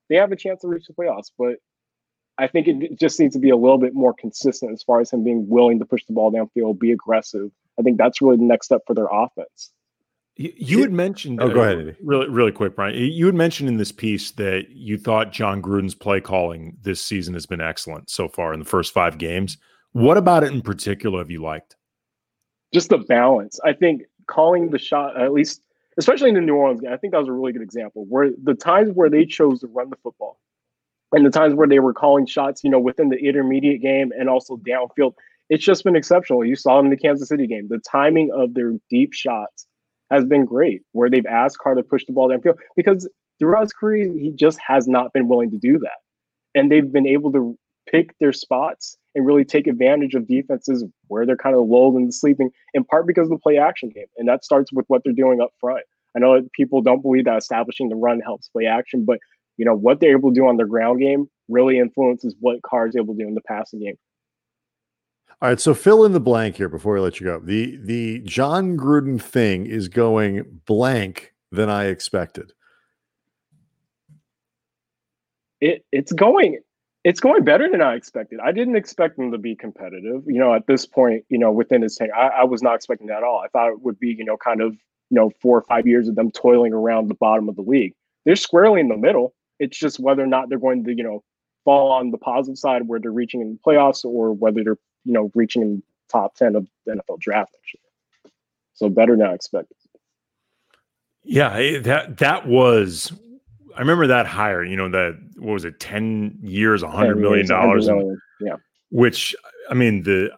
they 0.09 0.15
have 0.17 0.31
a 0.31 0.35
chance 0.35 0.61
to 0.61 0.67
reach 0.67 0.85
the 0.85 0.93
playoffs. 0.93 1.31
But 1.39 1.55
I 2.37 2.45
think 2.45 2.67
it 2.67 2.99
just 2.99 3.19
needs 3.19 3.33
to 3.33 3.39
be 3.39 3.49
a 3.49 3.55
little 3.55 3.79
bit 3.79 3.95
more 3.95 4.13
consistent 4.13 4.71
as 4.71 4.83
far 4.83 5.01
as 5.01 5.11
him 5.11 5.23
being 5.23 5.49
willing 5.49 5.79
to 5.79 5.85
push 5.85 6.05
the 6.05 6.13
ball 6.13 6.31
downfield, 6.31 6.79
be 6.79 6.91
aggressive. 6.91 7.49
I 7.79 7.81
think 7.81 7.97
that's 7.97 8.21
really 8.21 8.37
the 8.37 8.43
next 8.43 8.67
step 8.67 8.81
for 8.85 8.93
their 8.93 9.07
offense. 9.11 9.71
You, 10.35 10.81
had 10.81 10.91
mentioned. 10.91 11.41
Oh, 11.41 11.49
go 11.49 11.61
ahead. 11.61 11.97
Really, 12.03 12.29
really 12.29 12.51
quick, 12.51 12.75
Brian. 12.75 12.95
You 12.95 13.25
had 13.25 13.35
mentioned 13.35 13.69
in 13.69 13.77
this 13.77 13.91
piece 13.91 14.31
that 14.31 14.69
you 14.69 14.99
thought 14.99 15.31
Jon 15.31 15.63
Gruden's 15.63 15.95
play 15.95 16.21
calling 16.21 16.77
this 16.81 17.03
season 17.03 17.33
has 17.33 17.47
been 17.47 17.59
excellent 17.59 18.09
so 18.09 18.27
far 18.27 18.53
in 18.53 18.59
the 18.59 18.65
first 18.65 18.93
five 18.93 19.17
games. 19.17 19.57
What 19.93 20.17
about 20.17 20.43
it 20.43 20.51
in 20.51 20.61
particular 20.61 21.19
have 21.19 21.31
you 21.31 21.41
liked? 21.41 21.75
Just 22.71 22.89
the 22.89 22.99
balance. 22.99 23.59
I 23.65 23.73
think 23.73 24.03
calling 24.27 24.69
the 24.69 24.79
shot, 24.79 25.19
at 25.19 25.33
least, 25.33 25.61
especially 25.97 26.29
in 26.29 26.35
the 26.35 26.41
New 26.41 26.55
Orleans 26.55 26.81
game, 26.81 26.91
I 26.91 26.97
think 26.97 27.11
that 27.13 27.19
was 27.19 27.27
a 27.27 27.33
really 27.33 27.51
good 27.51 27.61
example 27.61 28.05
where 28.07 28.29
the 28.41 28.53
times 28.53 28.91
where 28.93 29.09
they 29.09 29.25
chose 29.25 29.61
to 29.61 29.67
run 29.67 29.89
the 29.89 29.97
football 29.97 30.39
and 31.11 31.25
the 31.25 31.29
times 31.29 31.53
where 31.53 31.67
they 31.67 31.79
were 31.79 31.93
calling 31.93 32.25
shots, 32.25 32.63
you 32.63 32.69
know, 32.69 32.79
within 32.79 33.09
the 33.09 33.17
intermediate 33.17 33.81
game 33.81 34.11
and 34.17 34.29
also 34.29 34.57
downfield, 34.57 35.13
it's 35.49 35.65
just 35.65 35.83
been 35.83 35.95
exceptional. 35.95 36.45
You 36.45 36.55
saw 36.55 36.79
in 36.79 36.89
the 36.89 36.97
Kansas 36.97 37.27
City 37.27 37.47
game, 37.47 37.67
the 37.67 37.79
timing 37.79 38.31
of 38.31 38.53
their 38.53 38.73
deep 38.89 39.13
shots 39.13 39.67
has 40.09 40.23
been 40.25 40.45
great, 40.45 40.81
where 40.93 41.09
they've 41.09 41.25
asked 41.25 41.57
Carr 41.59 41.75
to 41.75 41.83
push 41.83 42.05
the 42.05 42.13
ball 42.13 42.29
downfield 42.29 42.57
because 42.75 43.09
throughout 43.39 43.63
his 43.63 43.73
career, 43.73 44.11
he 44.13 44.31
just 44.31 44.59
has 44.65 44.87
not 44.87 45.11
been 45.13 45.27
willing 45.27 45.51
to 45.51 45.57
do 45.57 45.79
that. 45.79 45.99
And 46.55 46.71
they've 46.71 46.91
been 46.91 47.07
able 47.07 47.31
to 47.33 47.57
pick 47.89 48.17
their 48.19 48.33
spots 48.33 48.97
and 49.15 49.25
really 49.25 49.45
take 49.45 49.67
advantage 49.67 50.13
of 50.13 50.27
defenses 50.27 50.83
where 51.07 51.25
they're 51.25 51.35
kind 51.35 51.55
of 51.55 51.67
lulled 51.67 51.95
and 51.95 52.13
sleeping, 52.13 52.49
in 52.73 52.83
part 52.83 53.07
because 53.07 53.25
of 53.25 53.31
the 53.31 53.37
play 53.37 53.57
action 53.57 53.89
game. 53.89 54.05
And 54.17 54.27
that 54.27 54.45
starts 54.45 54.71
with 54.71 54.85
what 54.87 55.01
they're 55.03 55.13
doing 55.13 55.41
up 55.41 55.51
front. 55.59 55.83
I 56.15 56.19
know 56.19 56.35
that 56.35 56.51
people 56.53 56.81
don't 56.81 57.01
believe 57.01 57.25
that 57.25 57.37
establishing 57.37 57.89
the 57.89 57.95
run 57.95 58.19
helps 58.19 58.49
play 58.49 58.65
action, 58.65 59.05
but 59.05 59.19
you 59.57 59.65
know 59.65 59.75
what 59.75 59.99
they're 59.99 60.17
able 60.17 60.29
to 60.29 60.35
do 60.35 60.47
on 60.47 60.57
their 60.57 60.65
ground 60.65 60.99
game 60.99 61.29
really 61.49 61.77
influences 61.79 62.35
what 62.39 62.61
Carr 62.63 62.87
is 62.87 62.95
able 62.95 63.13
to 63.13 63.21
do 63.23 63.27
in 63.27 63.35
the 63.35 63.41
passing 63.41 63.79
game. 63.79 63.95
All 65.41 65.49
right, 65.49 65.59
so 65.59 65.73
fill 65.73 66.05
in 66.05 66.13
the 66.13 66.19
blank 66.19 66.57
here 66.57 66.69
before 66.69 66.93
we 66.93 66.99
let 66.99 67.19
you 67.19 67.25
go. 67.25 67.39
The 67.39 67.77
the 67.77 68.19
Jon 68.19 68.77
Gruden 68.77 69.21
thing 69.21 69.65
is 69.65 69.87
going 69.87 70.61
blank 70.65 71.33
than 71.51 71.69
I 71.69 71.85
expected. 71.85 72.53
It 75.59 75.85
it's 75.91 76.11
going 76.11 76.59
it's 77.03 77.19
going 77.19 77.43
better 77.43 77.69
than 77.69 77.81
I 77.81 77.95
expected. 77.95 78.39
I 78.43 78.51
didn't 78.51 78.75
expect 78.75 79.17
them 79.17 79.31
to 79.31 79.37
be 79.37 79.55
competitive. 79.55 80.23
You 80.27 80.39
know, 80.39 80.53
at 80.53 80.67
this 80.67 80.85
point, 80.85 81.25
you 81.29 81.37
know, 81.37 81.51
within 81.51 81.81
his 81.81 81.95
tenure, 81.95 82.15
I, 82.15 82.27
I 82.27 82.43
was 82.43 82.61
not 82.61 82.75
expecting 82.75 83.07
that 83.07 83.17
at 83.17 83.23
all. 83.23 83.39
I 83.39 83.47
thought 83.47 83.69
it 83.69 83.81
would 83.81 83.99
be, 83.99 84.09
you 84.09 84.25
know, 84.25 84.37
kind 84.37 84.61
of, 84.61 84.73
you 84.73 85.15
know, 85.15 85.31
four 85.41 85.57
or 85.57 85.63
five 85.63 85.87
years 85.87 86.07
of 86.07 86.15
them 86.15 86.31
toiling 86.31 86.73
around 86.73 87.07
the 87.07 87.15
bottom 87.15 87.49
of 87.49 87.55
the 87.55 87.63
league. 87.63 87.93
They're 88.25 88.35
squarely 88.35 88.79
in 88.81 88.87
the 88.87 88.97
middle. 88.97 89.33
It's 89.59 89.77
just 89.77 89.99
whether 89.99 90.23
or 90.23 90.27
not 90.27 90.49
they're 90.49 90.59
going 90.59 90.83
to, 90.83 90.93
you 90.93 91.03
know, 91.03 91.23
fall 91.65 91.91
on 91.91 92.11
the 92.11 92.17
positive 92.17 92.57
side 92.57 92.87
where 92.87 92.99
they're 92.99 93.11
reaching 93.11 93.41
in 93.41 93.53
the 93.53 93.59
playoffs 93.65 94.05
or 94.05 94.33
whether 94.33 94.63
they're 94.63 94.77
you 95.03 95.13
know, 95.13 95.31
reaching 95.35 95.61
in 95.61 95.83
top 96.09 96.35
10 96.35 96.55
of 96.55 96.67
the 96.85 96.93
NFL 96.93 97.19
draft 97.19 97.55
year. 97.73 98.31
So 98.73 98.89
better 98.89 99.15
now 99.15 99.33
expected. 99.33 99.77
Yeah, 101.23 101.53
eh, 101.53 101.79
that 101.81 102.17
that 102.17 102.47
was 102.47 103.13
I 103.75 103.79
remember 103.79 104.07
that 104.07 104.25
hire, 104.25 104.63
you 104.63 104.75
know, 104.75 104.89
that 104.89 105.19
what 105.37 105.53
was 105.53 105.65
it, 105.65 105.79
10 105.79 106.39
years, 106.41 106.83
100 106.83 107.17
million 107.17 107.47
dollars. 107.47 107.87
Yeah. 108.39 108.55
Which 108.89 109.35
I 109.69 109.73
mean, 109.73 110.03
the 110.03 110.31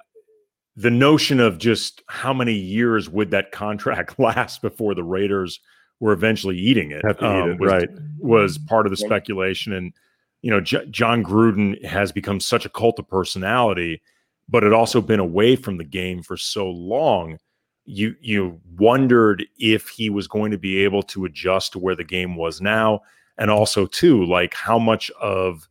the 0.75 0.91
notion 0.91 1.39
of 1.39 1.57
just 1.57 2.01
how 2.07 2.34
many 2.34 2.53
years 2.53 3.09
would 3.09 3.31
that 3.31 3.51
contract 3.51 4.19
last 4.19 4.61
before 4.61 4.95
the 4.95 5.03
Raiders 5.03 5.59
were 5.99 6.11
eventually 6.11 6.57
eating 6.57 6.91
it, 6.91 7.03
um, 7.23 7.51
it 7.51 7.59
was, 7.59 7.71
right. 7.71 7.89
was 8.19 8.57
part 8.57 8.86
of 8.86 8.91
the 8.91 8.97
speculation. 8.97 9.73
And 9.73 9.93
you 10.41 10.51
know 10.51 10.61
J- 10.61 10.86
Jon 10.91 11.23
Gruden 11.23 11.84
has 11.84 12.11
become 12.11 12.39
such 12.39 12.65
a 12.65 12.69
cult 12.69 12.99
of 12.99 13.07
personality 13.07 14.01
but 14.49 14.63
had 14.63 14.73
also 14.73 15.01
been 15.01 15.19
away 15.19 15.55
from 15.55 15.77
the 15.77 15.84
game 15.84 16.21
for 16.21 16.38
so 16.38 16.69
long. 16.69 17.38
You 17.86 18.15
you 18.21 18.61
wondered 18.77 19.45
if 19.57 19.89
he 19.89 20.09
was 20.09 20.27
going 20.27 20.51
to 20.51 20.57
be 20.57 20.84
able 20.84 21.03
to 21.03 21.25
adjust 21.25 21.73
to 21.73 21.79
where 21.79 21.95
the 21.95 22.03
game 22.03 22.36
was 22.36 22.61
now 22.61 23.01
and 23.38 23.49
also 23.49 23.86
too 23.86 24.25
like 24.25 24.53
how 24.53 24.77
much 24.77 25.09
of 25.21 25.67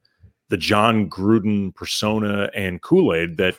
the 0.49 0.57
Jon 0.57 1.09
Gruden 1.09 1.75
persona 1.75 2.51
and 2.55 2.83
Kool-Aid 2.83 3.37
that 3.39 3.57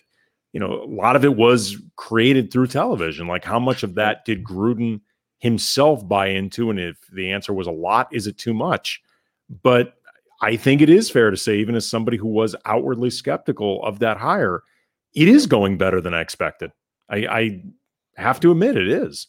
you 0.52 0.60
know 0.60 0.84
a 0.84 0.86
lot 0.86 1.16
of 1.16 1.26
it 1.26 1.36
was 1.36 1.78
created 1.96 2.52
through 2.52 2.68
television 2.68 3.28
like 3.28 3.44
how 3.44 3.60
much 3.60 3.84
of 3.84 3.96
that 3.96 4.26
did 4.26 4.44
Gruden 4.44 5.02
himself 5.40 6.08
buy 6.08 6.28
into 6.28 6.70
and 6.70 6.80
if 6.80 6.98
the 7.14 7.32
answer 7.32 7.54
was 7.54 7.68
a 7.68 7.72
lot 7.72 8.08
is 8.12 8.28
it 8.28 8.38
too 8.38 8.54
much 8.54 9.02
but 9.62 9.96
I 10.42 10.56
think 10.56 10.82
it 10.82 10.90
is 10.90 11.10
fair 11.10 11.32
to 11.32 11.38
say 11.38 11.58
even 11.58 11.76
as 11.76 11.88
somebody 11.88 12.18
who 12.18 12.28
was 12.28 12.56
outwardly 12.66 13.10
skeptical 13.10 13.84
of 13.84 14.00
that 14.00 14.18
hire 14.18 14.64
it 15.14 15.28
is 15.28 15.46
going 15.46 15.78
better 15.78 16.02
than 16.02 16.14
I 16.14 16.22
expected. 16.22 16.72
I, 17.10 17.18
I 17.28 17.64
have 18.16 18.40
to 18.42 18.52
admit 18.52 18.78
it 18.78 18.88
is. 18.88 19.28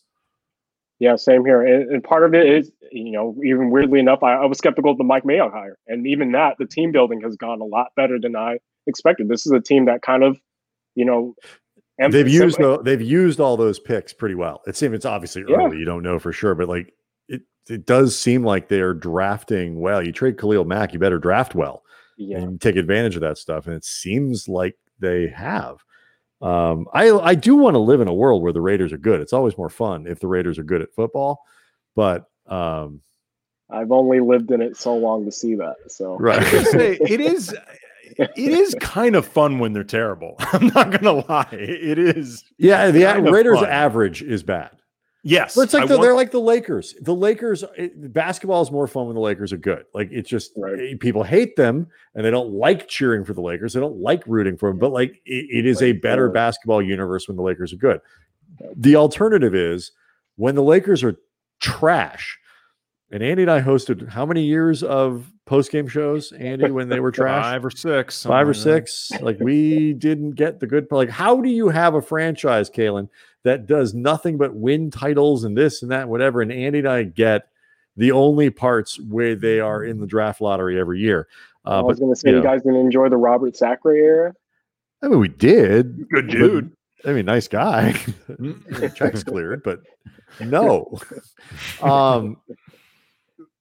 Yeah, 1.00 1.16
same 1.16 1.44
here. 1.44 1.62
And, 1.62 1.90
and, 1.90 2.04
part 2.04 2.24
of 2.24 2.34
it 2.34 2.46
is, 2.46 2.70
you 2.92 3.10
know, 3.10 3.36
even 3.44 3.70
weirdly 3.70 3.98
enough, 3.98 4.22
I, 4.22 4.34
I 4.34 4.46
was 4.46 4.58
skeptical 4.58 4.92
of 4.92 4.98
the 4.98 5.04
Mike 5.04 5.24
Mayock 5.24 5.52
hire, 5.52 5.76
and 5.88 6.06
even 6.06 6.32
that, 6.32 6.56
the 6.58 6.66
team 6.66 6.92
building 6.92 7.20
has 7.22 7.36
gone 7.36 7.60
a 7.60 7.64
lot 7.64 7.88
better 7.96 8.18
than 8.20 8.36
I 8.36 8.58
expected. 8.86 9.28
This 9.28 9.44
is 9.44 9.52
a 9.52 9.60
team 9.60 9.86
that 9.86 10.02
kind 10.02 10.22
of, 10.22 10.38
you 10.94 11.04
know, 11.04 11.34
they've 11.98 12.28
used 12.28 12.58
the, 12.58 12.80
they've 12.82 13.02
used 13.02 13.40
all 13.40 13.56
those 13.56 13.80
picks 13.80 14.12
pretty 14.12 14.36
well. 14.36 14.62
It 14.66 14.76
seems 14.76 14.94
it's 14.94 15.04
obviously 15.04 15.42
early; 15.42 15.72
yeah. 15.72 15.78
you 15.80 15.84
don't 15.84 16.04
know 16.04 16.20
for 16.20 16.32
sure, 16.32 16.54
but 16.54 16.68
like 16.68 16.94
it, 17.28 17.42
it 17.68 17.86
does 17.86 18.16
seem 18.16 18.44
like 18.44 18.68
they 18.68 18.80
are 18.80 18.94
drafting 18.94 19.80
well. 19.80 20.00
You 20.00 20.12
trade 20.12 20.38
Khalil 20.38 20.64
Mack, 20.64 20.92
you 20.92 21.00
better 21.00 21.18
draft 21.18 21.56
well 21.56 21.82
yeah. 22.16 22.38
and 22.38 22.60
take 22.60 22.76
advantage 22.76 23.14
of 23.14 23.20
that 23.22 23.38
stuff. 23.38 23.66
And 23.66 23.76
it 23.76 23.84
seems 23.84 24.48
like 24.48 24.76
they 24.98 25.28
have. 25.28 25.78
Um, 26.42 26.86
I 26.92 27.10
I 27.10 27.34
do 27.34 27.56
want 27.56 27.74
to 27.74 27.78
live 27.78 28.00
in 28.00 28.08
a 28.08 28.14
world 28.14 28.42
where 28.42 28.52
the 28.52 28.60
Raiders 28.60 28.92
are 28.92 28.98
good. 28.98 29.20
It's 29.20 29.32
always 29.32 29.56
more 29.56 29.70
fun 29.70 30.06
if 30.06 30.20
the 30.20 30.26
Raiders 30.26 30.58
are 30.58 30.64
good 30.64 30.82
at 30.82 30.94
football, 30.94 31.42
but 31.94 32.28
um, 32.46 33.00
I've 33.70 33.92
only 33.92 34.20
lived 34.20 34.50
in 34.50 34.60
it 34.60 34.76
so 34.76 34.96
long 34.96 35.24
to 35.24 35.32
see 35.32 35.54
that. 35.56 35.76
So 35.88 36.16
right, 36.18 36.44
say, 36.66 36.98
it 37.00 37.20
is 37.20 37.54
it 38.18 38.30
is 38.36 38.76
kind 38.80 39.16
of 39.16 39.26
fun 39.26 39.58
when 39.58 39.72
they're 39.72 39.84
terrible. 39.84 40.36
I'm 40.52 40.68
not 40.68 40.90
gonna 40.90 41.24
lie, 41.28 41.48
it 41.52 41.98
is. 41.98 42.44
Yeah, 42.58 42.90
the 42.90 43.30
Raiders 43.30 43.62
average 43.62 44.22
is 44.22 44.42
bad. 44.42 44.70
Yes, 45.26 45.54
but 45.54 45.62
it's 45.62 45.72
like 45.72 45.88
the, 45.88 45.94
want... 45.94 46.02
they're 46.02 46.14
like 46.14 46.30
the 46.32 46.40
Lakers. 46.40 46.94
The 47.00 47.14
Lakers 47.14 47.64
it, 47.78 48.12
basketball 48.12 48.60
is 48.60 48.70
more 48.70 48.86
fun 48.86 49.06
when 49.06 49.14
the 49.14 49.22
Lakers 49.22 49.54
are 49.54 49.56
good. 49.56 49.86
Like 49.94 50.10
it's 50.12 50.28
just 50.28 50.52
right. 50.54 50.78
Eh, 50.78 50.94
people 51.00 51.22
hate 51.22 51.56
them 51.56 51.86
and 52.14 52.26
they 52.26 52.30
don't 52.30 52.52
like 52.52 52.88
cheering 52.88 53.24
for 53.24 53.32
the 53.32 53.40
Lakers. 53.40 53.72
They 53.72 53.80
don't 53.80 53.96
like 53.96 54.22
rooting 54.26 54.58
for 54.58 54.68
them. 54.68 54.78
But 54.78 54.92
like 54.92 55.22
it, 55.24 55.46
it 55.50 55.66
is 55.66 55.80
a 55.80 55.92
better 55.92 56.28
basketball 56.28 56.82
universe 56.82 57.26
when 57.26 57.38
the 57.38 57.42
Lakers 57.42 57.72
are 57.72 57.76
good. 57.76 58.02
The 58.76 58.96
alternative 58.96 59.54
is 59.54 59.92
when 60.36 60.56
the 60.56 60.62
Lakers 60.62 61.02
are 61.02 61.16
trash. 61.58 62.38
And 63.10 63.22
Andy 63.22 63.42
and 63.42 63.50
I 63.50 63.60
hosted 63.60 64.08
how 64.08 64.26
many 64.26 64.42
years 64.42 64.82
of 64.82 65.30
post 65.46 65.70
game 65.70 65.86
shows, 65.86 66.32
Andy, 66.38 66.70
when 66.70 66.88
they 66.88 67.00
were 67.00 67.12
trash? 67.12 67.44
Five 67.44 67.64
or 67.64 67.70
six. 67.70 68.22
Five 68.22 68.48
or 68.48 68.54
six. 68.54 69.12
Like 69.20 69.38
we 69.40 69.92
didn't 69.98 70.32
get 70.32 70.60
the 70.60 70.66
good. 70.66 70.86
Like, 70.90 71.10
how 71.10 71.40
do 71.40 71.48
you 71.48 71.68
have 71.68 71.94
a 71.94 72.02
franchise, 72.02 72.70
Kaelen, 72.70 73.08
that 73.44 73.66
does 73.66 73.94
nothing 73.94 74.38
but 74.38 74.54
win 74.54 74.90
titles 74.90 75.44
and 75.44 75.56
this 75.56 75.82
and 75.82 75.90
that, 75.90 76.02
and 76.02 76.10
whatever. 76.10 76.40
And 76.42 76.50
Andy 76.50 76.80
and 76.80 76.88
I 76.88 77.02
get 77.04 77.48
the 77.96 78.10
only 78.10 78.50
parts 78.50 78.98
where 79.00 79.36
they 79.36 79.60
are 79.60 79.84
in 79.84 80.00
the 80.00 80.06
draft 80.06 80.40
lottery 80.40 80.80
every 80.80 81.00
year. 81.00 81.28
Uh, 81.66 81.78
I 81.78 81.82
was 81.82 81.98
going 81.98 82.12
to 82.12 82.18
say, 82.18 82.30
you, 82.30 82.36
you 82.36 82.42
know, 82.42 82.48
guys 82.48 82.62
going 82.62 82.74
to 82.74 82.80
enjoy 82.80 83.08
the 83.08 83.16
Robert 83.16 83.56
Sacre 83.56 83.92
era. 83.92 84.34
I 85.02 85.08
mean, 85.08 85.20
we 85.20 85.28
did. 85.28 86.08
Good 86.08 86.28
dude. 86.28 86.72
But, 87.02 87.10
I 87.10 87.14
mean, 87.14 87.26
nice 87.26 87.48
guy. 87.48 87.92
Checks 88.94 89.22
cleared, 89.22 89.62
but 89.62 89.80
no. 90.40 90.98
um, 91.82 92.38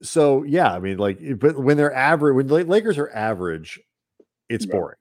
so 0.03 0.43
yeah, 0.43 0.71
I 0.73 0.79
mean, 0.79 0.97
like, 0.97 1.19
but 1.39 1.57
when 1.57 1.77
they're 1.77 1.93
average, 1.93 2.35
when 2.35 2.47
the 2.47 2.63
Lakers 2.65 2.97
are 2.97 3.09
average, 3.11 3.79
it's 4.49 4.65
Yeah. 4.65 4.71
boring, 4.73 4.97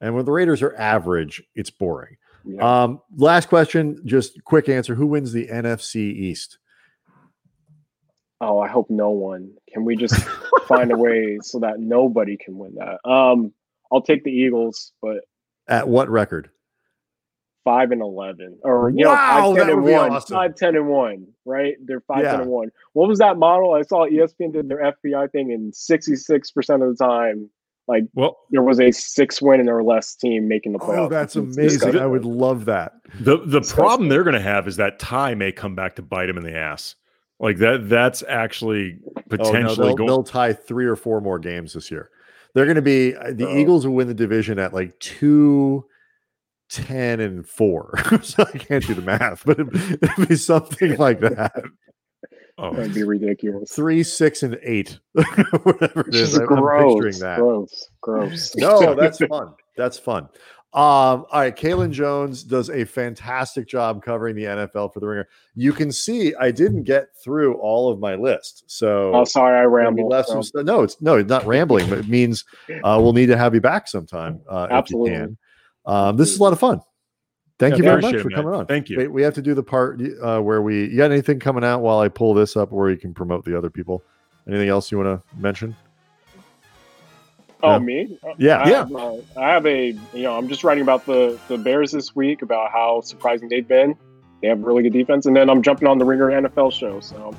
and 0.00 0.14
when 0.14 0.24
the 0.24 0.32
Raiders 0.32 0.60
are 0.62 0.74
average, 0.76 1.42
it's 1.54 1.70
boring. 1.70 2.16
Yeah. 2.44 2.82
Um, 2.84 3.00
last 3.16 3.48
question, 3.48 4.00
just 4.04 4.42
quick 4.44 4.68
answer: 4.68 4.94
Who 4.94 5.06
wins 5.06 5.32
the 5.32 5.48
NFC 5.48 5.96
East? 6.12 6.58
oh, 8.40 8.58
I 8.58 8.68
hope 8.68 8.88
no 8.88 9.10
one. 9.10 9.52
Can 9.72 9.84
we 9.84 9.96
just 9.96 10.14
find 10.66 10.90
a 10.92 10.96
way 10.96 11.38
so 11.42 11.58
that 11.60 11.78
nobody 11.78 12.36
can 12.36 12.56
win 12.56 12.74
that? 12.76 12.98
Um, 13.08 13.52
I'll 13.92 14.00
take 14.02 14.24
the 14.24 14.30
Eagles, 14.30 14.92
but 15.02 15.18
At 15.68 15.88
what 15.88 16.08
record? 16.08 16.50
Five 17.64 17.90
and 17.90 18.00
eleven, 18.00 18.58
or 18.62 18.90
you 18.90 19.04
know, 19.04 19.10
five, 19.14 19.54
10 19.56 19.68
and 19.70 19.82
one, 19.82 20.12
awesome. 20.12 20.34
five, 20.34 20.54
10 20.54 20.76
and 20.76 20.88
one, 20.88 21.26
right? 21.44 21.74
They're 21.84 22.00
five, 22.00 22.24
10 22.24 22.40
and 22.40 22.50
one. 22.50 22.68
What 22.94 23.06
was 23.08 23.18
that 23.18 23.36
model? 23.36 23.74
I 23.74 23.82
saw 23.82 24.06
ESPN 24.06 24.54
did 24.54 24.68
their 24.68 24.78
FPI 25.04 25.30
thing, 25.30 25.52
and 25.52 25.74
sixty-six 25.74 26.50
percent 26.52 26.82
of 26.82 26.96
the 26.96 27.04
time, 27.04 27.50
like 27.86 28.04
Well, 28.14 28.38
there 28.50 28.62
was 28.62 28.80
a 28.80 28.90
six 28.92 29.42
win 29.42 29.68
or 29.68 29.82
less 29.82 30.14
team 30.14 30.48
making 30.48 30.72
the 30.72 30.78
playoffs. 30.78 30.98
Oh, 30.98 31.08
that's 31.10 31.36
It's 31.36 31.56
amazing! 31.56 31.64
disgusting. 31.64 32.00
I 32.00 32.06
would 32.06 32.24
love 32.24 32.64
that. 32.64 32.92
the 33.20 33.36
the 33.36 33.60
Disgusting. 33.60 33.76
problem 33.76 34.08
they're 34.08 34.24
going 34.24 34.34
to 34.34 34.40
have 34.40 34.66
is 34.66 34.76
that 34.76 34.98
tie 34.98 35.34
may 35.34 35.52
come 35.52 35.74
back 35.74 35.96
to 35.96 36.02
bite 36.02 36.26
them 36.26 36.38
in 36.38 36.44
the 36.44 36.56
ass. 36.56 36.94
Like 37.40 37.58
that. 37.58 37.90
That's 37.90 38.22
actually 38.26 38.98
Oh, 39.04 39.12
no, 39.16 39.22
potentially 39.36 39.88
they'll, 39.88 39.96
going. 39.96 40.06
they'll 40.06 40.22
tie 40.24 40.54
three 40.54 40.86
or 40.86 40.96
four 40.96 41.20
more 41.20 41.38
games 41.38 41.74
this 41.74 41.90
year. 41.90 42.08
They're 42.54 42.64
going 42.64 42.76
to 42.76 42.82
be 42.82 43.14
uh, 43.14 43.32
the 43.32 43.46
Oh. 43.48 43.56
Eagles 43.56 43.86
will 43.86 43.94
win 43.94 44.08
the 44.08 44.14
division 44.14 44.58
at 44.58 44.72
like 44.72 44.98
two, 44.98 45.84
10 46.70 47.20
and 47.20 47.46
four. 47.46 47.94
so 48.22 48.44
I 48.54 48.58
can't 48.58 48.86
do 48.86 48.94
the 48.94 49.02
math, 49.02 49.44
but 49.44 49.58
it'd, 49.60 49.74
it'd 50.02 50.28
be 50.28 50.36
something 50.36 50.96
like 50.96 51.20
that. 51.20 51.62
Oh, 52.58 52.74
That'd 52.74 52.92
be 52.94 53.04
ridiculous. 53.04 53.72
Three, 53.72 54.02
six, 54.02 54.42
and 54.42 54.58
eight, 54.62 54.98
whatever 55.12 56.00
it 56.00 56.08
It's 56.08 56.16
is. 56.16 56.28
just 56.32 56.40
I'm, 56.42 56.46
gross, 56.46 56.82
I'm 56.82 56.94
picturing 56.94 57.18
that. 57.20 57.38
gross, 57.38 57.88
gross. 58.02 58.56
No, 58.56 58.94
that's 58.94 59.18
fun. 59.18 59.54
That's 59.78 59.98
fun. 59.98 60.24
Um, 60.72 61.24
all 61.24 61.26
right, 61.32 61.56
Kaelen 61.56 61.90
Jones 61.90 62.44
does 62.44 62.68
a 62.70 62.84
fantastic 62.84 63.66
job 63.66 64.04
covering 64.04 64.36
the 64.36 64.44
NFL 64.44 64.92
for 64.92 65.00
the 65.00 65.06
Ringer. 65.06 65.28
You 65.56 65.72
can 65.72 65.90
see 65.90 66.32
I 66.36 66.50
didn't 66.52 66.84
get 66.84 67.08
through 67.24 67.54
all 67.54 67.90
of 67.90 67.98
my 67.98 68.14
list, 68.14 68.64
so 68.68 69.12
Oh, 69.14 69.24
sorry, 69.24 69.56
I 69.56 69.62
Yeah, 69.62 69.66
we 69.66 69.72
rambled. 69.72 70.12
left 70.12 70.28
so- 70.28 70.34
some 70.34 70.42
stuff. 70.44 70.64
No, 70.66 70.82
it's 70.82 71.00
no, 71.00 71.16
it's 71.16 71.28
not 71.30 71.44
rambling, 71.46 71.88
but 71.88 71.98
it 71.98 72.08
means 72.08 72.44
uh, 72.84 73.00
we'll 73.02 73.14
need 73.14 73.26
to 73.26 73.36
have 73.38 73.54
you 73.54 73.60
back 73.62 73.88
sometime 73.88 74.40
uh, 74.48 74.68
Absolutely. 74.70 75.34
If 75.84 75.88
you 75.90 75.92
can. 75.94 76.08
Um, 76.08 76.16
this 76.16 76.30
is 76.30 76.38
a 76.38 76.42
lot 76.42 76.52
of 76.52 76.58
fun. 76.60 76.80
Thank 77.58 77.72
Yeah, 77.72 77.76
you 77.78 77.82
very 77.84 78.00
much 78.00 78.14
it, 78.14 78.22
for 78.22 78.30
man. 78.30 78.36
coming 78.36 78.54
on. 78.54 78.66
Thank 78.66 78.88
you. 78.88 78.96
Wait, 78.96 79.08
we 79.08 79.22
have 79.22 79.34
to 79.34 79.42
do 79.42 79.52
the 79.54 79.62
part 79.62 80.00
uh, 80.22 80.40
where 80.40 80.62
we. 80.62 80.86
You 80.88 80.96
got 80.96 81.10
anything 81.12 81.38
coming 81.38 81.62
out 81.64 81.80
while 81.82 82.00
I 82.00 82.08
pull 82.08 82.32
this 82.32 82.56
up, 82.56 82.72
where 82.72 82.88
you 82.90 82.96
can 82.96 83.12
promote 83.12 83.44
the 83.44 83.56
other 83.56 83.68
people? 83.68 84.02
Anything 84.48 84.70
else 84.70 84.90
you 84.90 84.98
want 84.98 85.20
to 85.20 85.36
mention? 85.38 85.76
Oh, 87.62 87.72
Yeah. 87.72 87.78
me? 87.78 88.18
Yeah. 88.38 88.58
I 88.62 88.68
Yeah. 88.70 88.76
Have, 88.78 88.94
uh, 88.96 89.12
I 89.36 89.50
have 89.50 89.66
a, 89.66 89.88
you 90.14 90.22
know, 90.22 90.38
I'm 90.38 90.48
just 90.48 90.64
writing 90.64 90.82
about 90.82 91.04
the 91.04 91.38
the 91.48 91.58
Bears 91.58 91.92
this 91.92 92.16
week 92.16 92.40
about 92.40 92.70
how 92.72 93.02
surprising 93.02 93.50
they've 93.50 93.68
been. 93.68 93.94
They 94.40 94.48
have 94.48 94.60
really 94.62 94.82
good 94.82 94.94
defense, 94.94 95.26
and 95.26 95.36
then 95.36 95.50
I'm 95.50 95.60
jumping 95.60 95.86
on 95.86 95.98
the 95.98 96.04
Ringer 96.06 96.30
NFL 96.30 96.72
show. 96.72 97.00
So 97.00 97.34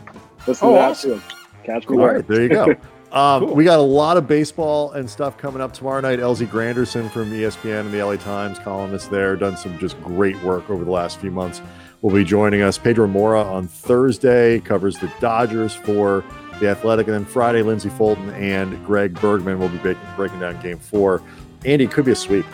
listen 0.46 0.68
Oh, 0.68 0.74
to 0.74 0.78
that 0.78 0.92
awesome. 0.92 1.12
too. 1.20 1.22
Catch 1.64 1.90
me 1.90 1.98
All 1.98 2.04
there. 2.06 2.14
right, 2.18 2.28
there 2.28 2.42
you 2.44 2.50
go. 2.50 2.76
Um, 3.12 3.46
Cool. 3.46 3.56
We 3.56 3.64
got 3.66 3.80
a 3.80 3.82
lot 3.84 4.16
of 4.18 4.26
baseball 4.28 4.92
and 4.94 5.10
stuff 5.10 5.38
coming 5.38 5.62
up 5.62 5.74
tomorrow 5.74 6.00
night. 6.00 6.20
LZ 6.20 6.48
Granderson 6.48 7.12
from 7.12 7.30
ESPN 7.32 7.82
and 7.82 7.92
the 7.94 8.02
LA 8.04 8.16
Times, 8.16 8.58
columnist 8.60 9.12
there, 9.12 9.36
done 9.36 9.58
some 9.58 9.78
just 9.80 10.02
great 10.02 10.42
work 10.44 10.70
over 10.70 10.86
the 10.86 10.92
last 10.92 11.20
few 11.20 11.32
months. 11.32 11.62
Will 12.02 12.14
be 12.14 12.24
joining 12.24 12.62
us. 12.62 12.78
Pedro 12.78 13.08
Moura 13.08 13.46
on 13.46 13.68
Thursday 13.68 14.60
covers 14.62 14.98
the 14.98 15.12
Dodgers 15.20 15.76
for 15.76 16.24
the 16.60 16.70
Athletic, 16.70 17.08
and 17.08 17.14
then 17.14 17.26
Friday, 17.26 17.62
Lindsey 17.64 17.90
Fulton 17.90 18.30
and 18.32 18.84
Greg 18.86 19.14
Bergman 19.20 19.60
will 19.60 19.70
be 19.70 19.78
breaking, 19.80 20.02
breaking 20.16 20.40
down 20.40 20.60
Game 20.62 20.80
Four. 20.80 21.22
Andy 21.66 21.84
it 21.86 21.92
could 21.92 22.06
be 22.06 22.12
a 22.12 22.16
sweep. 22.16 22.46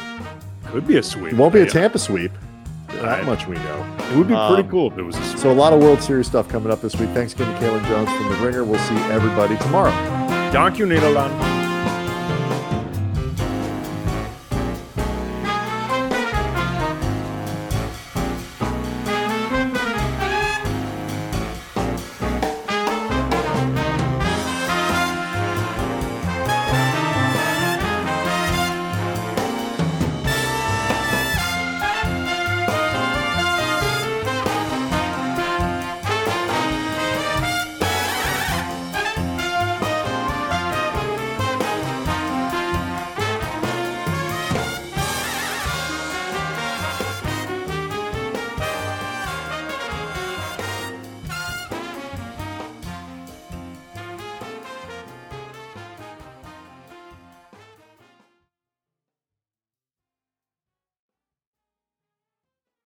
could 0.65 0.85
be 0.87 0.97
a 0.97 1.03
sweep. 1.03 1.31
It 1.33 1.37
won't 1.37 1.53
be 1.53 1.61
a 1.61 1.65
Tampa 1.65 1.97
sweep. 1.99 2.31
That 2.89 3.03
Right. 3.03 3.25
much 3.25 3.47
we 3.47 3.55
know. 3.55 3.85
It 4.11 4.17
would 4.17 4.27
be 4.27 4.33
pretty 4.35 4.63
Um, 4.63 4.69
cool 4.69 4.91
if 4.91 4.97
it 4.97 5.03
was 5.03 5.15
a 5.17 5.23
sweep. 5.23 5.39
So 5.39 5.51
a 5.51 5.53
lot 5.53 5.71
of 5.71 5.79
World 5.81 6.01
Series 6.01 6.27
stuff 6.27 6.49
coming 6.49 6.71
up 6.71 6.81
this 6.81 6.95
week. 6.97 7.09
Thanks 7.13 7.33
again 7.33 7.53
to 7.53 7.59
Kaelen 7.65 7.85
Jones 7.87 8.09
from 8.09 8.27
the 8.29 8.35
Ringer. 8.45 8.63
We'll 8.65 8.79
see 8.79 8.95
everybody 9.11 9.55
tomorrow. 9.57 9.91
Dank 10.51 10.77
je 10.77 10.85
Nederland. 10.85 11.66